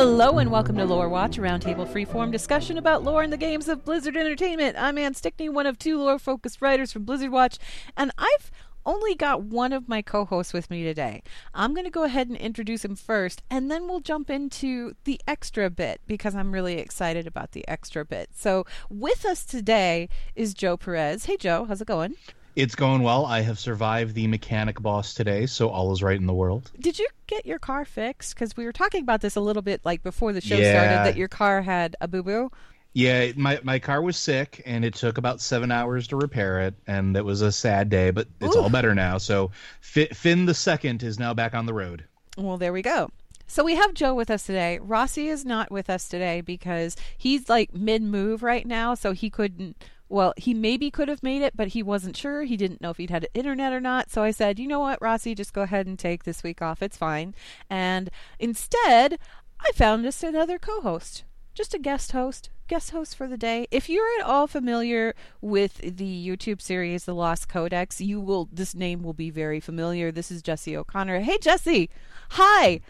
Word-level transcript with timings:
Hello 0.00 0.38
and 0.38 0.50
welcome 0.50 0.78
to 0.78 0.86
Lore 0.86 1.10
Watch, 1.10 1.36
a 1.36 1.42
roundtable 1.42 1.86
freeform 1.86 2.32
discussion 2.32 2.78
about 2.78 3.04
lore 3.04 3.22
in 3.22 3.28
the 3.28 3.36
games 3.36 3.68
of 3.68 3.84
Blizzard 3.84 4.16
Entertainment. 4.16 4.78
I'm 4.78 4.96
Anne 4.96 5.12
Stickney, 5.12 5.50
one 5.50 5.66
of 5.66 5.78
two 5.78 5.98
lore-focused 5.98 6.62
writers 6.62 6.90
from 6.90 7.04
Blizzard 7.04 7.30
Watch, 7.30 7.58
and 7.98 8.10
I've 8.16 8.50
only 8.86 9.14
got 9.14 9.42
one 9.42 9.74
of 9.74 9.90
my 9.90 10.00
co-hosts 10.00 10.54
with 10.54 10.70
me 10.70 10.82
today. 10.84 11.22
I'm 11.52 11.74
going 11.74 11.84
to 11.84 11.90
go 11.90 12.04
ahead 12.04 12.28
and 12.28 12.36
introduce 12.38 12.82
him 12.82 12.96
first, 12.96 13.42
and 13.50 13.70
then 13.70 13.88
we'll 13.88 14.00
jump 14.00 14.30
into 14.30 14.94
the 15.04 15.20
extra 15.28 15.68
bit 15.68 16.00
because 16.06 16.34
I'm 16.34 16.52
really 16.52 16.78
excited 16.78 17.26
about 17.26 17.52
the 17.52 17.68
extra 17.68 18.02
bit. 18.02 18.30
So, 18.34 18.64
with 18.88 19.26
us 19.26 19.44
today 19.44 20.08
is 20.34 20.54
Joe 20.54 20.78
Perez. 20.78 21.26
Hey, 21.26 21.36
Joe, 21.36 21.66
how's 21.66 21.82
it 21.82 21.86
going? 21.86 22.14
It's 22.56 22.74
going 22.74 23.02
well. 23.02 23.24
I 23.26 23.40
have 23.42 23.58
survived 23.58 24.14
the 24.14 24.26
mechanic 24.26 24.80
boss 24.82 25.14
today, 25.14 25.46
so 25.46 25.68
all 25.68 25.92
is 25.92 26.02
right 26.02 26.18
in 26.18 26.26
the 26.26 26.34
world. 26.34 26.70
Did 26.80 26.98
you 26.98 27.06
get 27.26 27.46
your 27.46 27.58
car 27.58 27.84
fixed? 27.84 28.34
Because 28.34 28.56
we 28.56 28.64
were 28.64 28.72
talking 28.72 29.02
about 29.02 29.20
this 29.20 29.36
a 29.36 29.40
little 29.40 29.62
bit, 29.62 29.80
like 29.84 30.02
before 30.02 30.32
the 30.32 30.40
show 30.40 30.56
Yeah. 30.56 30.72
started, 30.72 31.06
that 31.12 31.16
your 31.16 31.28
car 31.28 31.62
had 31.62 31.96
a 32.00 32.08
boo 32.08 32.22
boo. 32.22 32.50
Yeah, 32.92 33.30
my 33.36 33.60
my 33.62 33.78
car 33.78 34.02
was 34.02 34.16
sick, 34.16 34.62
and 34.66 34.84
it 34.84 34.94
took 34.94 35.16
about 35.16 35.40
seven 35.40 35.70
hours 35.70 36.08
to 36.08 36.16
repair 36.16 36.60
it, 36.62 36.74
and 36.88 37.16
it 37.16 37.24
was 37.24 37.40
a 37.40 37.52
sad 37.52 37.88
day, 37.88 38.10
but 38.10 38.26
it's 38.40 38.56
Ooh. 38.56 38.60
all 38.62 38.68
better 38.70 38.96
now. 38.96 39.18
So 39.18 39.52
Fi- 39.80 40.08
Finn 40.08 40.46
the 40.46 40.54
second 40.54 41.04
is 41.04 41.18
now 41.18 41.32
back 41.32 41.54
on 41.54 41.66
the 41.66 41.74
road. 41.74 42.04
Well, 42.36 42.58
there 42.58 42.72
we 42.72 42.82
go. 42.82 43.10
So 43.46 43.64
we 43.64 43.76
have 43.76 43.94
Joe 43.94 44.14
with 44.14 44.30
us 44.30 44.44
today. 44.44 44.78
Rossi 44.80 45.28
is 45.28 45.44
not 45.44 45.70
with 45.70 45.88
us 45.88 46.08
today 46.08 46.40
because 46.40 46.96
he's 47.16 47.48
like 47.48 47.72
mid 47.74 48.02
move 48.02 48.42
right 48.42 48.66
now, 48.66 48.94
so 48.94 49.12
he 49.12 49.30
couldn't. 49.30 49.76
Well, 50.10 50.34
he 50.36 50.54
maybe 50.54 50.90
could 50.90 51.06
have 51.06 51.22
made 51.22 51.40
it, 51.40 51.56
but 51.56 51.68
he 51.68 51.84
wasn't 51.84 52.16
sure. 52.16 52.42
He 52.42 52.56
didn't 52.56 52.80
know 52.80 52.90
if 52.90 52.96
he'd 52.96 53.10
had 53.10 53.28
internet 53.32 53.72
or 53.72 53.80
not. 53.80 54.10
So 54.10 54.24
I 54.24 54.32
said, 54.32 54.58
you 54.58 54.66
know 54.66 54.80
what, 54.80 55.00
Rossi, 55.00 55.36
just 55.36 55.52
go 55.52 55.62
ahead 55.62 55.86
and 55.86 55.96
take 55.96 56.24
this 56.24 56.42
week 56.42 56.60
off. 56.60 56.82
It's 56.82 56.96
fine. 56.96 57.32
And 57.70 58.10
instead, 58.40 59.20
I 59.60 59.70
found 59.72 60.02
just 60.02 60.24
another 60.24 60.58
co 60.58 60.80
host, 60.80 61.22
just 61.54 61.74
a 61.74 61.78
guest 61.78 62.10
host, 62.10 62.50
guest 62.66 62.90
host 62.90 63.16
for 63.16 63.28
the 63.28 63.36
day. 63.36 63.68
If 63.70 63.88
you're 63.88 64.18
at 64.18 64.26
all 64.26 64.48
familiar 64.48 65.14
with 65.40 65.76
the 65.78 66.26
YouTube 66.28 66.60
series 66.60 67.04
The 67.04 67.14
Lost 67.14 67.48
Codex, 67.48 68.00
you 68.00 68.20
will, 68.20 68.48
this 68.52 68.74
name 68.74 69.04
will 69.04 69.12
be 69.12 69.30
very 69.30 69.60
familiar. 69.60 70.10
This 70.10 70.32
is 70.32 70.42
Jesse 70.42 70.76
O'Connor. 70.76 71.20
Hey, 71.20 71.38
Jesse. 71.40 71.88
Hi. 72.30 72.80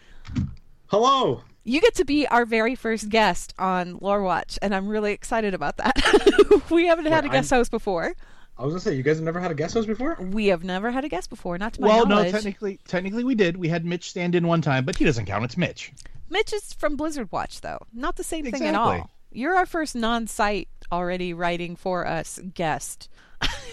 Hello. 0.86 1.42
You 1.62 1.80
get 1.80 1.94
to 1.97 2.05
be 2.05 2.27
our 2.27 2.47
very 2.47 2.75
first 2.75 3.08
guest 3.08 3.55
on 3.58 3.98
Lore 4.00 4.22
Watch, 4.22 4.58
and 4.62 4.75
I'm 4.75 4.89
really 4.89 5.12
excited 5.12 5.53
about 5.53 5.77
that. 5.77 5.94
we 6.70 6.86
haven't 6.86 7.06
had 7.06 7.25
a 7.25 7.28
Well, 7.28 7.36
guest 7.36 7.50
host 7.50 7.70
before. 7.70 8.14
I 8.56 8.64
was 8.64 8.72
gonna 8.75 8.80
say 8.80 8.94
you 8.94 9.02
guys 9.02 9.17
have 9.17 9.25
never 9.25 9.41
had 9.41 9.50
a 9.50 9.55
guest 9.55 9.75
host 9.75 9.89
before. 9.89 10.17
We 10.20 10.48
have 10.48 10.64
never 10.64 10.91
had 10.91 11.05
a 11.05 11.08
guest 11.08 11.30
before, 11.30 11.58
not 11.58 11.75
to 11.75 11.80
my 11.80 11.89
well, 11.89 12.06
no, 12.06 12.30
technically, 12.30 12.78
technically 12.86 13.25
we 13.25 13.34
did. 13.34 13.56
We 13.56 13.69
had 13.69 13.84
Mitch 13.84 14.11
stand 14.11 14.34
in 14.34 14.47
one 14.47 14.62
time, 14.62 14.84
but 14.84 14.97
he 14.97 15.05
doesn't 15.05 15.27
count. 15.27 15.44
It's 15.44 15.56
Mitch. 15.56 15.92
Mitch 16.28 16.52
is 16.52 16.72
from 16.75 16.97
Blizzard 16.97 17.30
Watch, 17.33 17.61
though. 17.61 17.78
Not 17.92 18.17
the 18.17 18.24
same 18.24 18.45
thing 18.50 18.64
at 18.64 18.74
all. 18.74 19.11
You're 19.33 19.55
our 19.55 19.67
first 19.67 19.95
non-site 19.95 20.69
already 20.91 21.33
writing 21.33 21.77
for 21.77 22.06
us 22.06 22.41
guest. 22.55 23.08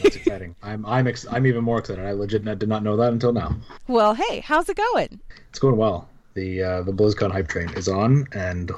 That's 0.01 0.15
exciting. 0.15 0.55
I'm 0.63 0.85
I'm 0.85 1.07
ex- 1.07 1.27
I'm 1.29 1.45
even 1.45 1.63
more 1.63 1.79
excited. 1.79 2.05
I 2.05 2.11
legit 2.11 2.45
did 2.59 2.69
not 2.69 2.83
know 2.83 2.95
that 2.97 3.11
until 3.11 3.33
now. 3.33 3.55
Well, 3.87 4.13
hey, 4.13 4.39
how's 4.41 4.69
it 4.69 4.77
going? 4.77 5.19
It's 5.49 5.59
going 5.59 5.77
well. 5.77 6.07
The 6.37 6.61
uh, 6.61 6.81
the 6.83 6.93
BlizzCon 6.93 7.31
hype 7.31 7.47
train 7.47 7.69
is 7.69 7.87
on, 7.87 8.27
and 8.31 8.69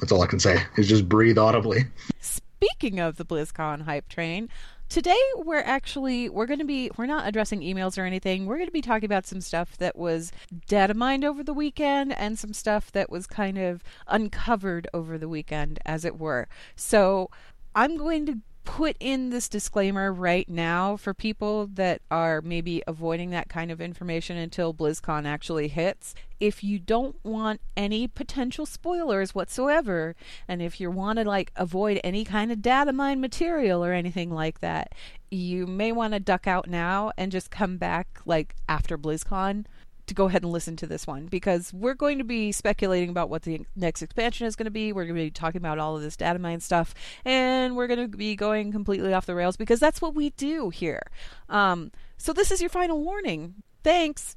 that's 0.00 0.10
all 0.10 0.22
I 0.22 0.26
can 0.26 0.40
say. 0.40 0.62
Is 0.78 0.88
just 0.88 1.10
breathe 1.10 1.36
audibly. 1.36 1.84
Speaking 2.20 3.00
of 3.00 3.18
the 3.18 3.24
BlizzCon 3.26 3.82
hype 3.82 4.08
train, 4.08 4.48
today 4.88 5.20
we're 5.36 5.60
actually 5.60 6.30
we're 6.30 6.46
going 6.46 6.60
to 6.60 6.64
be 6.64 6.90
we're 6.96 7.04
not 7.04 7.28
addressing 7.28 7.60
emails 7.60 7.98
or 7.98 8.06
anything. 8.06 8.46
We're 8.46 8.56
going 8.56 8.66
to 8.66 8.72
be 8.72 8.80
talking 8.80 9.04
about 9.04 9.26
some 9.26 9.42
stuff 9.42 9.76
that 9.76 9.94
was 9.94 10.32
dead 10.66 10.90
of 10.90 10.96
mind 10.96 11.22
over 11.22 11.44
the 11.44 11.52
weekend 11.52 12.18
and 12.18 12.38
some 12.38 12.54
stuff 12.54 12.90
that 12.92 13.10
was 13.10 13.26
kind 13.26 13.58
of 13.58 13.84
uncovered 14.08 14.88
over 14.94 15.18
the 15.18 15.28
weekend 15.28 15.80
as 15.84 16.06
it 16.06 16.18
were. 16.18 16.48
So, 16.76 17.28
I'm 17.74 17.98
going 17.98 18.24
to 18.24 18.38
put 18.66 18.96
in 18.98 19.30
this 19.30 19.48
disclaimer 19.48 20.12
right 20.12 20.48
now 20.48 20.96
for 20.96 21.14
people 21.14 21.68
that 21.68 22.02
are 22.10 22.42
maybe 22.42 22.82
avoiding 22.86 23.30
that 23.30 23.48
kind 23.48 23.70
of 23.70 23.80
information 23.80 24.36
until 24.36 24.74
BlizzCon 24.74 25.24
actually 25.24 25.68
hits. 25.68 26.14
If 26.40 26.62
you 26.62 26.78
don't 26.80 27.16
want 27.24 27.60
any 27.76 28.08
potential 28.08 28.66
spoilers 28.66 29.34
whatsoever, 29.34 30.16
and 30.48 30.60
if 30.60 30.80
you 30.80 30.90
want 30.90 31.20
to 31.20 31.24
like 31.24 31.52
avoid 31.56 32.00
any 32.02 32.24
kind 32.24 32.50
of 32.52 32.60
data 32.60 32.92
mine 32.92 33.20
material 33.20 33.84
or 33.84 33.92
anything 33.92 34.30
like 34.30 34.60
that, 34.60 34.92
you 35.30 35.66
may 35.66 35.92
want 35.92 36.12
to 36.14 36.20
duck 36.20 36.46
out 36.46 36.68
now 36.68 37.12
and 37.16 37.32
just 37.32 37.50
come 37.50 37.78
back 37.78 38.20
like 38.26 38.56
after 38.68 38.98
BlizzCon 38.98 39.64
to 40.06 40.14
go 40.14 40.26
ahead 40.26 40.42
and 40.42 40.52
listen 40.52 40.76
to 40.76 40.86
this 40.86 41.06
one 41.06 41.26
because 41.26 41.72
we're 41.72 41.94
going 41.94 42.18
to 42.18 42.24
be 42.24 42.52
speculating 42.52 43.10
about 43.10 43.28
what 43.28 43.42
the 43.42 43.60
next 43.74 44.02
expansion 44.02 44.46
is 44.46 44.56
going 44.56 44.66
to 44.66 44.70
be. 44.70 44.92
We're 44.92 45.04
going 45.04 45.16
to 45.16 45.22
be 45.22 45.30
talking 45.30 45.60
about 45.60 45.78
all 45.78 45.96
of 45.96 46.02
this 46.02 46.16
data 46.16 46.38
mine 46.38 46.60
stuff, 46.60 46.94
and 47.24 47.76
we're 47.76 47.86
going 47.86 48.10
to 48.10 48.16
be 48.16 48.36
going 48.36 48.72
completely 48.72 49.12
off 49.12 49.26
the 49.26 49.34
rails 49.34 49.56
because 49.56 49.80
that's 49.80 50.00
what 50.00 50.14
we 50.14 50.30
do 50.30 50.70
here. 50.70 51.02
Um, 51.48 51.90
so 52.16 52.32
this 52.32 52.50
is 52.50 52.60
your 52.60 52.70
final 52.70 53.02
warning. 53.02 53.54
Thanks. 53.82 54.36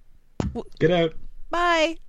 Get 0.79 0.91
out. 0.91 1.13
Bye. 1.49 1.97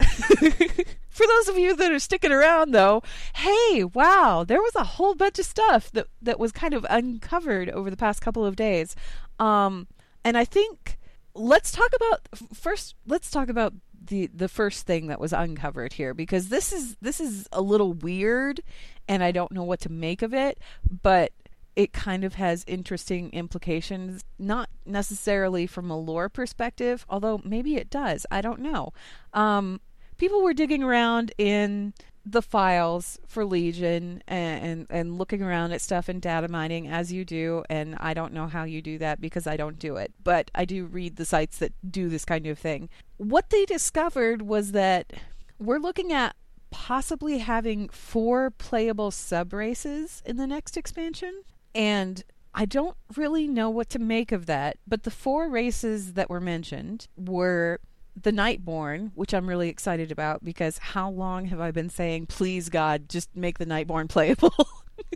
For 1.11 1.27
those 1.27 1.49
of 1.49 1.59
you 1.59 1.75
that 1.77 1.93
are 1.93 1.99
sticking 1.99 2.33
around, 2.33 2.73
though, 2.73 3.03
hey, 3.35 3.85
wow, 3.85 4.45
there 4.47 4.61
was 4.61 4.75
a 4.75 4.85
whole 4.85 5.15
bunch 5.15 5.39
of 5.39 5.45
stuff 5.45 5.91
that 5.93 6.07
that 6.23 6.39
was 6.39 6.53
kind 6.53 6.73
of 6.73 6.87
uncovered 6.89 7.69
over 7.71 7.91
the 7.91 7.97
past 7.97 8.21
couple 8.21 8.45
of 8.45 8.57
days, 8.57 8.95
um, 9.39 9.87
and 10.25 10.39
I 10.39 10.45
think 10.45 10.99
let's 11.35 11.73
talk 11.73 11.91
about 11.95 12.29
first. 12.55 12.95
Let's 13.07 13.31
talk 13.31 13.49
about 13.49 13.75
the 14.03 14.29
the 14.29 14.49
first 14.49 14.87
thing 14.87 15.09
that 15.09 15.21
was 15.21 15.33
uncovered 15.33 15.93
here 15.93 16.15
because 16.15 16.49
this 16.49 16.73
is 16.73 16.97
this 17.01 17.21
is 17.21 17.49
a 17.53 17.61
little 17.61 17.93
weird, 17.93 18.61
and 19.09 19.23
I 19.23 19.33
don't 19.33 19.53
know 19.53 19.65
what 19.65 19.81
to 19.81 19.93
make 19.93 20.23
of 20.23 20.35
it, 20.35 20.59
but 21.03 21.33
it 21.77 21.93
kind 21.93 22.25
of 22.25 22.35
has 22.35 22.65
interesting 22.67 23.31
implications, 23.33 24.25
not 24.39 24.69
necessarily 24.85 25.67
from 25.67 25.91
a 25.91 25.99
lore 25.99 26.29
perspective, 26.29 27.07
although 27.09 27.41
maybe 27.45 27.77
it 27.77 27.91
does. 27.91 28.27
I 28.31 28.41
don't 28.41 28.61
know. 28.61 28.93
Um, 29.33 29.81
people 30.19 30.43
were 30.43 30.53
digging 30.53 30.83
around 30.83 31.33
in 31.39 31.95
the 32.25 32.43
files 32.43 33.19
for 33.27 33.45
Legion 33.45 34.23
and, 34.29 34.65
and 34.65 34.87
and 34.91 35.19
looking 35.19 35.43
around 35.43 35.73
at 35.73 35.81
stuff 35.81 36.09
and 36.09 36.21
data 36.21 36.49
mining 36.49 36.87
as 36.87 37.13
you 37.13 37.25
do, 37.25 37.65
and 37.71 37.97
I 37.99 38.15
don't 38.15 38.33
know 38.33 38.47
how 38.47 38.65
you 38.65 38.83
do 38.83 38.99
that 38.99 39.21
because 39.21 39.47
I 39.47 39.57
don't 39.57 39.79
do 39.79 39.97
it, 39.97 40.13
but 40.23 40.51
I 40.55 40.65
do 40.65 40.87
read 40.87 41.17
the 41.17 41.25
sites 41.25 41.59
that 41.59 41.73
do 41.91 42.09
this 42.09 42.25
kind 42.25 42.47
of 42.47 42.59
thing. 42.59 42.89
What 43.17 43.51
they 43.51 43.65
discovered 43.65 44.43
was 44.43 44.73
that 44.73 45.13
we're 45.59 45.79
looking 45.79 46.13
at 46.13 46.37
possibly 46.71 47.39
having 47.39 47.89
four 47.89 48.51
playable 48.51 49.11
sub 49.11 49.53
races 49.53 50.23
in 50.25 50.37
the 50.37 50.47
next 50.47 50.77
expansion. 50.77 51.43
And 51.75 52.23
I 52.55 52.65
don't 52.65 52.97
really 53.17 53.47
know 53.47 53.71
what 53.71 53.91
to 53.91 53.99
make 53.99 54.33
of 54.33 54.47
that, 54.47 54.77
but 54.87 55.05
the 55.05 55.11
four 55.11 55.49
races 55.49 56.15
that 56.15 56.31
were 56.31 56.41
mentioned 56.41 57.07
were 57.17 57.81
the 58.21 58.33
Nightborn, 58.33 59.13
which 59.15 59.35
I'm 59.35 59.49
really 59.49 59.69
excited 59.69 60.11
about 60.11 60.45
because 60.45 60.79
how 60.79 61.11
long 61.11 61.47
have 61.47 61.61
I 61.61 61.71
been 61.71 61.91
saying, 61.91 62.27
please 62.27 62.69
God, 62.69 63.09
just 63.09 63.35
make 63.37 63.59
the 63.59 63.67
Nightborn 63.67 64.09
playable? 64.11 64.55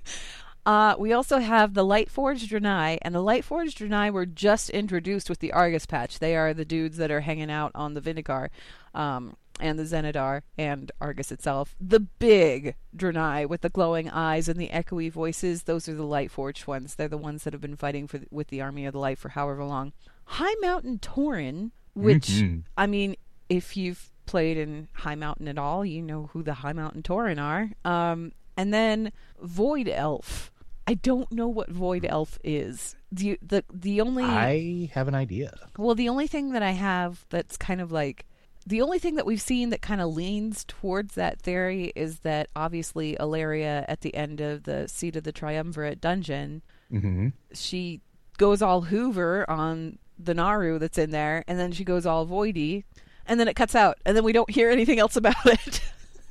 uh, 0.67 0.95
we 0.99 1.13
also 1.13 1.39
have 1.39 1.75
the 1.75 1.85
Lightforged 1.85 2.49
Draenei, 2.49 2.99
and 3.03 3.15
the 3.15 3.23
Lightforged 3.23 3.77
Draenei 3.77 4.13
were 4.13 4.27
just 4.27 4.71
introduced 4.71 5.29
with 5.29 5.41
the 5.41 5.53
Argus 5.53 5.87
patch. 5.87 6.19
They 6.19 6.37
are 6.37 6.55
the 6.55 6.65
dudes 6.65 6.97
that 6.97 7.11
are 7.11 7.21
hanging 7.21 7.51
out 7.51 7.73
on 7.75 7.95
the 7.95 8.01
Vindicaar. 8.01 8.49
Um, 8.95 9.37
and 9.61 9.79
the 9.79 9.85
Xenedar 9.85 10.43
and 10.59 10.91
Argus 11.01 11.31
itself. 11.31 11.77
The 11.81 12.01
big 12.01 12.75
Draenei 12.97 13.49
with 13.49 13.61
the 13.61 13.69
glowing 13.69 14.11
eyes 14.11 14.49
and 14.49 14.59
the 14.59 14.71
echoey 14.71 15.11
voices, 15.11 15.63
those 15.63 15.89
are 15.89 15.95
the 15.95 16.03
Lightforged 16.03 16.67
ones. 16.67 16.95
They're 16.95 17.09
the 17.09 17.17
ones 17.17 17.45
that 17.45 17.53
have 17.53 17.63
been 17.63 17.77
fighting 17.77 18.09
for 18.09 18.21
with 18.31 18.49
the 18.49 18.61
Army 18.61 18.87
of 18.87 18.93
the 18.93 18.99
Light 18.99 19.19
for 19.19 19.31
however 19.31 19.65
long. 19.65 19.93
High 20.25 20.55
Mountain 20.61 20.99
Tauren, 20.99 21.71
which 21.95 22.29
Mhm. 22.29 22.63
I 22.77 22.87
mean, 22.87 23.17
if 23.49 23.77
you've 23.77 24.11
played 24.27 24.57
in 24.57 24.89
High 24.93 25.15
Mountain 25.15 25.49
at 25.49 25.59
all, 25.59 25.85
you 25.85 26.03
know 26.03 26.29
who 26.33 26.43
the 26.43 26.55
High 26.55 26.73
Mountain 26.73 27.03
Tauren 27.03 27.39
are. 27.41 27.71
Um, 27.85 28.33
and 28.57 28.73
then 28.73 29.13
Void 29.41 29.89
Elf. 29.89 30.51
I 30.87 30.95
don't 30.95 31.31
know 31.33 31.49
what 31.49 31.71
Void 31.71 32.05
Elf 32.09 32.39
is. 32.45 32.95
The 33.11 33.39
the 33.41 33.65
the 33.73 34.01
only 34.01 34.25
I 34.25 34.91
have 34.93 35.09
an 35.09 35.15
idea. 35.15 35.53
well, 35.79 35.95
the 35.95 36.09
only 36.09 36.27
thing 36.27 36.51
that 36.53 36.63
I 36.63 36.73
have 36.73 37.25
that's 37.31 37.57
kind 37.57 37.81
of 37.81 37.91
like 37.93 38.27
the 38.67 38.81
only 38.81 38.99
thing 38.99 39.15
that 39.17 39.27
we've 39.27 39.41
seen 39.43 39.69
that 39.71 39.83
kind 39.83 40.01
of 40.01 40.15
leans 40.15 40.65
towards 40.65 41.15
that 41.17 41.39
theory 41.41 41.93
is 41.95 42.21
that 42.21 42.49
obviously 42.57 43.15
Alleria 43.21 43.85
at 43.89 44.01
the 44.01 44.15
end 44.15 44.41
of 44.41 44.63
the 44.65 44.89
Seat 44.89 45.17
of 45.17 45.25
the 45.25 45.33
Triumvirate 45.33 46.01
dungeon, 46.01 46.63
hmm 46.91 47.29
she 47.53 48.01
goes 48.39 48.61
all 48.63 48.83
Hoover 48.83 49.49
on 49.51 49.99
the 50.19 50.35
naaru 50.35 50.79
that's 50.79 50.99
in 50.99 51.11
there, 51.11 51.45
and 51.49 51.59
then 51.59 51.73
she 51.73 51.85
goes 51.85 52.07
all 52.07 52.27
Voidy, 52.27 52.85
and 53.27 53.41
then 53.41 53.49
it 53.49 53.55
cuts 53.57 53.75
out, 53.75 53.99
and 54.07 54.17
then 54.17 54.25
we 54.25 54.33
don't 54.33 54.51
hear 54.51 54.71
anything 54.71 54.99
else 54.99 55.17
about 55.17 55.35
it. 55.47 55.81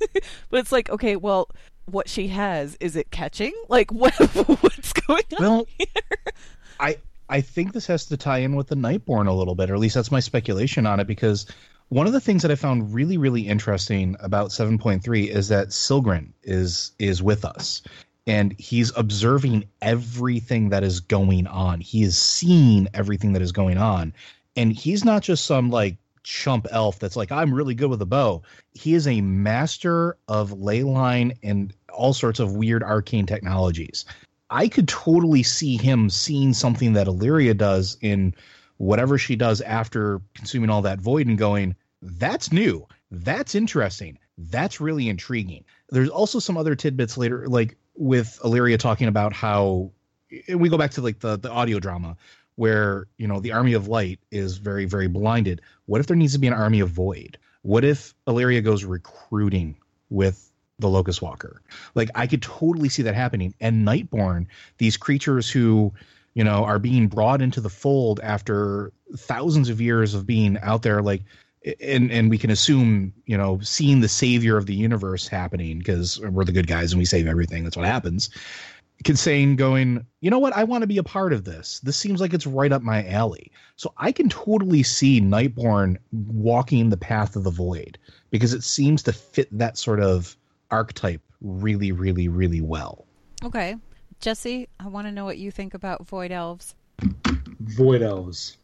but 0.50 0.60
it's 0.60 0.72
like, 0.72 0.90
okay, 0.90 1.16
well, 1.16 1.48
what 1.86 2.08
she 2.08 2.28
has 2.28 2.76
is 2.80 2.96
it 2.96 3.10
catching? 3.10 3.52
Like, 3.68 3.92
what 3.92 4.14
what's 4.62 4.92
going 4.92 5.24
on 5.38 5.38
Well, 5.38 5.66
here? 5.78 6.32
I 6.80 6.96
I 7.28 7.40
think 7.40 7.72
this 7.72 7.86
has 7.86 8.06
to 8.06 8.16
tie 8.16 8.38
in 8.38 8.54
with 8.56 8.68
the 8.68 8.76
Nightborn 8.76 9.28
a 9.28 9.32
little 9.32 9.54
bit, 9.54 9.70
or 9.70 9.74
at 9.74 9.80
least 9.80 9.94
that's 9.94 10.10
my 10.12 10.20
speculation 10.20 10.86
on 10.86 11.00
it, 11.00 11.06
because 11.06 11.46
One 11.90 12.06
of 12.08 12.12
the 12.14 12.20
things 12.20 12.42
that 12.42 12.50
I 12.50 12.56
found 12.56 12.94
really, 12.94 13.18
really 13.18 13.42
interesting 13.48 14.16
about 14.20 14.50
7.3 14.50 15.28
is 15.28 15.48
that 15.48 15.68
Silgryn 15.72 16.32
is 16.42 16.92
is 16.98 17.22
with 17.22 17.44
us. 17.44 17.82
And 18.26 18.54
he's 18.58 18.90
observing 18.96 19.64
everything 19.82 20.70
that 20.70 20.82
is 20.82 21.00
going 21.00 21.46
on. 21.46 21.80
He 21.80 22.02
is 22.02 22.16
seeing 22.16 22.88
everything 22.94 23.32
that 23.34 23.42
is 23.42 23.52
going 23.52 23.76
on. 23.76 24.14
And 24.56 24.72
he's 24.72 25.04
not 25.04 25.22
just 25.22 25.44
some 25.44 25.70
like 25.70 25.96
chump 26.22 26.66
elf 26.70 26.98
that's 26.98 27.16
like, 27.16 27.30
I'm 27.30 27.52
really 27.52 27.74
good 27.74 27.90
with 27.90 28.00
a 28.00 28.06
bow. 28.06 28.42
He 28.72 28.94
is 28.94 29.06
a 29.06 29.20
master 29.20 30.16
of 30.26 30.52
ley 30.52 30.82
line 30.82 31.34
and 31.42 31.74
all 31.92 32.14
sorts 32.14 32.40
of 32.40 32.56
weird 32.56 32.82
arcane 32.82 33.26
technologies. 33.26 34.06
I 34.50 34.68
could 34.68 34.88
totally 34.88 35.42
see 35.42 35.76
him 35.76 36.08
seeing 36.08 36.54
something 36.54 36.94
that 36.94 37.06
Alleria 37.06 37.56
does 37.56 37.98
in 38.00 38.34
whatever 38.78 39.18
she 39.18 39.36
does 39.36 39.60
after 39.60 40.20
consuming 40.34 40.70
all 40.70 40.82
that 40.82 41.00
void 41.00 41.26
and 41.26 41.38
going, 41.38 41.76
that's 42.02 42.52
new. 42.52 42.86
That's 43.10 43.54
interesting. 43.54 44.18
That's 44.36 44.80
really 44.80 45.08
intriguing. 45.08 45.64
There's 45.90 46.08
also 46.08 46.38
some 46.38 46.56
other 46.56 46.74
tidbits 46.74 47.16
later, 47.16 47.46
like 47.48 47.76
with 47.96 48.38
Alleria 48.42 48.78
talking 48.78 49.08
about 49.08 49.32
how 49.32 49.90
we 50.52 50.68
go 50.68 50.78
back 50.78 50.92
to 50.92 51.02
like 51.02 51.20
the, 51.20 51.36
the 51.36 51.50
audio 51.50 51.78
drama 51.78 52.16
where, 52.56 53.06
you 53.16 53.26
know, 53.26 53.40
the 53.40 53.52
army 53.52 53.72
of 53.72 53.88
light 53.88 54.20
is 54.30 54.58
very, 54.58 54.84
very 54.84 55.08
blinded. 55.08 55.60
What 55.86 56.00
if 56.00 56.06
there 56.06 56.16
needs 56.16 56.34
to 56.34 56.38
be 56.38 56.46
an 56.46 56.52
army 56.52 56.80
of 56.80 56.90
void? 56.90 57.38
What 57.62 57.84
if 57.84 58.14
Alleria 58.26 58.62
goes 58.62 58.84
recruiting 58.84 59.76
with 60.10 60.50
the 60.78 60.88
Locus 60.88 61.20
Walker? 61.20 61.62
Like 61.94 62.10
I 62.14 62.26
could 62.26 62.42
totally 62.42 62.88
see 62.88 63.02
that 63.02 63.14
happening. 63.14 63.54
And 63.60 63.86
Nightborn, 63.86 64.46
these 64.78 64.96
creatures 64.96 65.50
who 65.50 65.92
you 66.34 66.42
know, 66.42 66.64
are 66.64 66.80
being 66.80 67.06
brought 67.08 67.40
into 67.40 67.60
the 67.60 67.70
fold 67.70 68.20
after 68.20 68.92
thousands 69.16 69.68
of 69.68 69.80
years 69.80 70.14
of 70.14 70.26
being 70.26 70.58
out 70.58 70.82
there, 70.82 71.00
like, 71.00 71.22
and 71.80 72.10
and 72.10 72.30
we 72.30 72.38
can 72.38 72.50
assume, 72.50 73.12
you 73.26 73.36
know, 73.36 73.58
seeing 73.60 74.00
the 74.00 74.08
savior 74.08 74.56
of 74.56 74.66
the 74.66 74.74
universe 74.74 75.26
happening 75.26 75.78
because 75.78 76.20
we're 76.20 76.44
the 76.44 76.52
good 76.52 76.66
guys 76.66 76.92
and 76.92 76.98
we 76.98 77.04
save 77.04 77.26
everything. 77.26 77.64
That's 77.64 77.76
what 77.76 77.86
happens. 77.86 78.30
Kinsane 79.02 79.56
going, 79.56 80.06
you 80.20 80.30
know 80.30 80.38
what? 80.38 80.54
I 80.54 80.64
want 80.64 80.82
to 80.82 80.86
be 80.86 80.98
a 80.98 81.02
part 81.02 81.32
of 81.32 81.44
this. 81.44 81.80
This 81.80 81.96
seems 81.96 82.20
like 82.20 82.32
it's 82.32 82.46
right 82.46 82.70
up 82.70 82.80
my 82.80 83.06
alley. 83.08 83.50
So 83.76 83.92
I 83.96 84.12
can 84.12 84.28
totally 84.28 84.82
see 84.82 85.20
Nightborn 85.20 85.96
walking 86.12 86.90
the 86.90 86.96
path 86.96 87.34
of 87.34 87.44
the 87.44 87.50
void 87.50 87.98
because 88.30 88.54
it 88.54 88.62
seems 88.62 89.02
to 89.02 89.12
fit 89.12 89.48
that 89.58 89.76
sort 89.76 90.00
of 90.00 90.36
archetype 90.70 91.20
really, 91.40 91.92
really, 91.92 92.28
really 92.28 92.60
well. 92.60 93.04
Okay. 93.42 93.76
Jesse, 94.20 94.68
I 94.78 94.88
want 94.88 95.06
to 95.06 95.12
know 95.12 95.24
what 95.24 95.38
you 95.38 95.50
think 95.50 95.74
about 95.74 96.06
Void 96.06 96.30
Elves. 96.30 96.74
Void 97.60 98.00
Elves. 98.00 98.56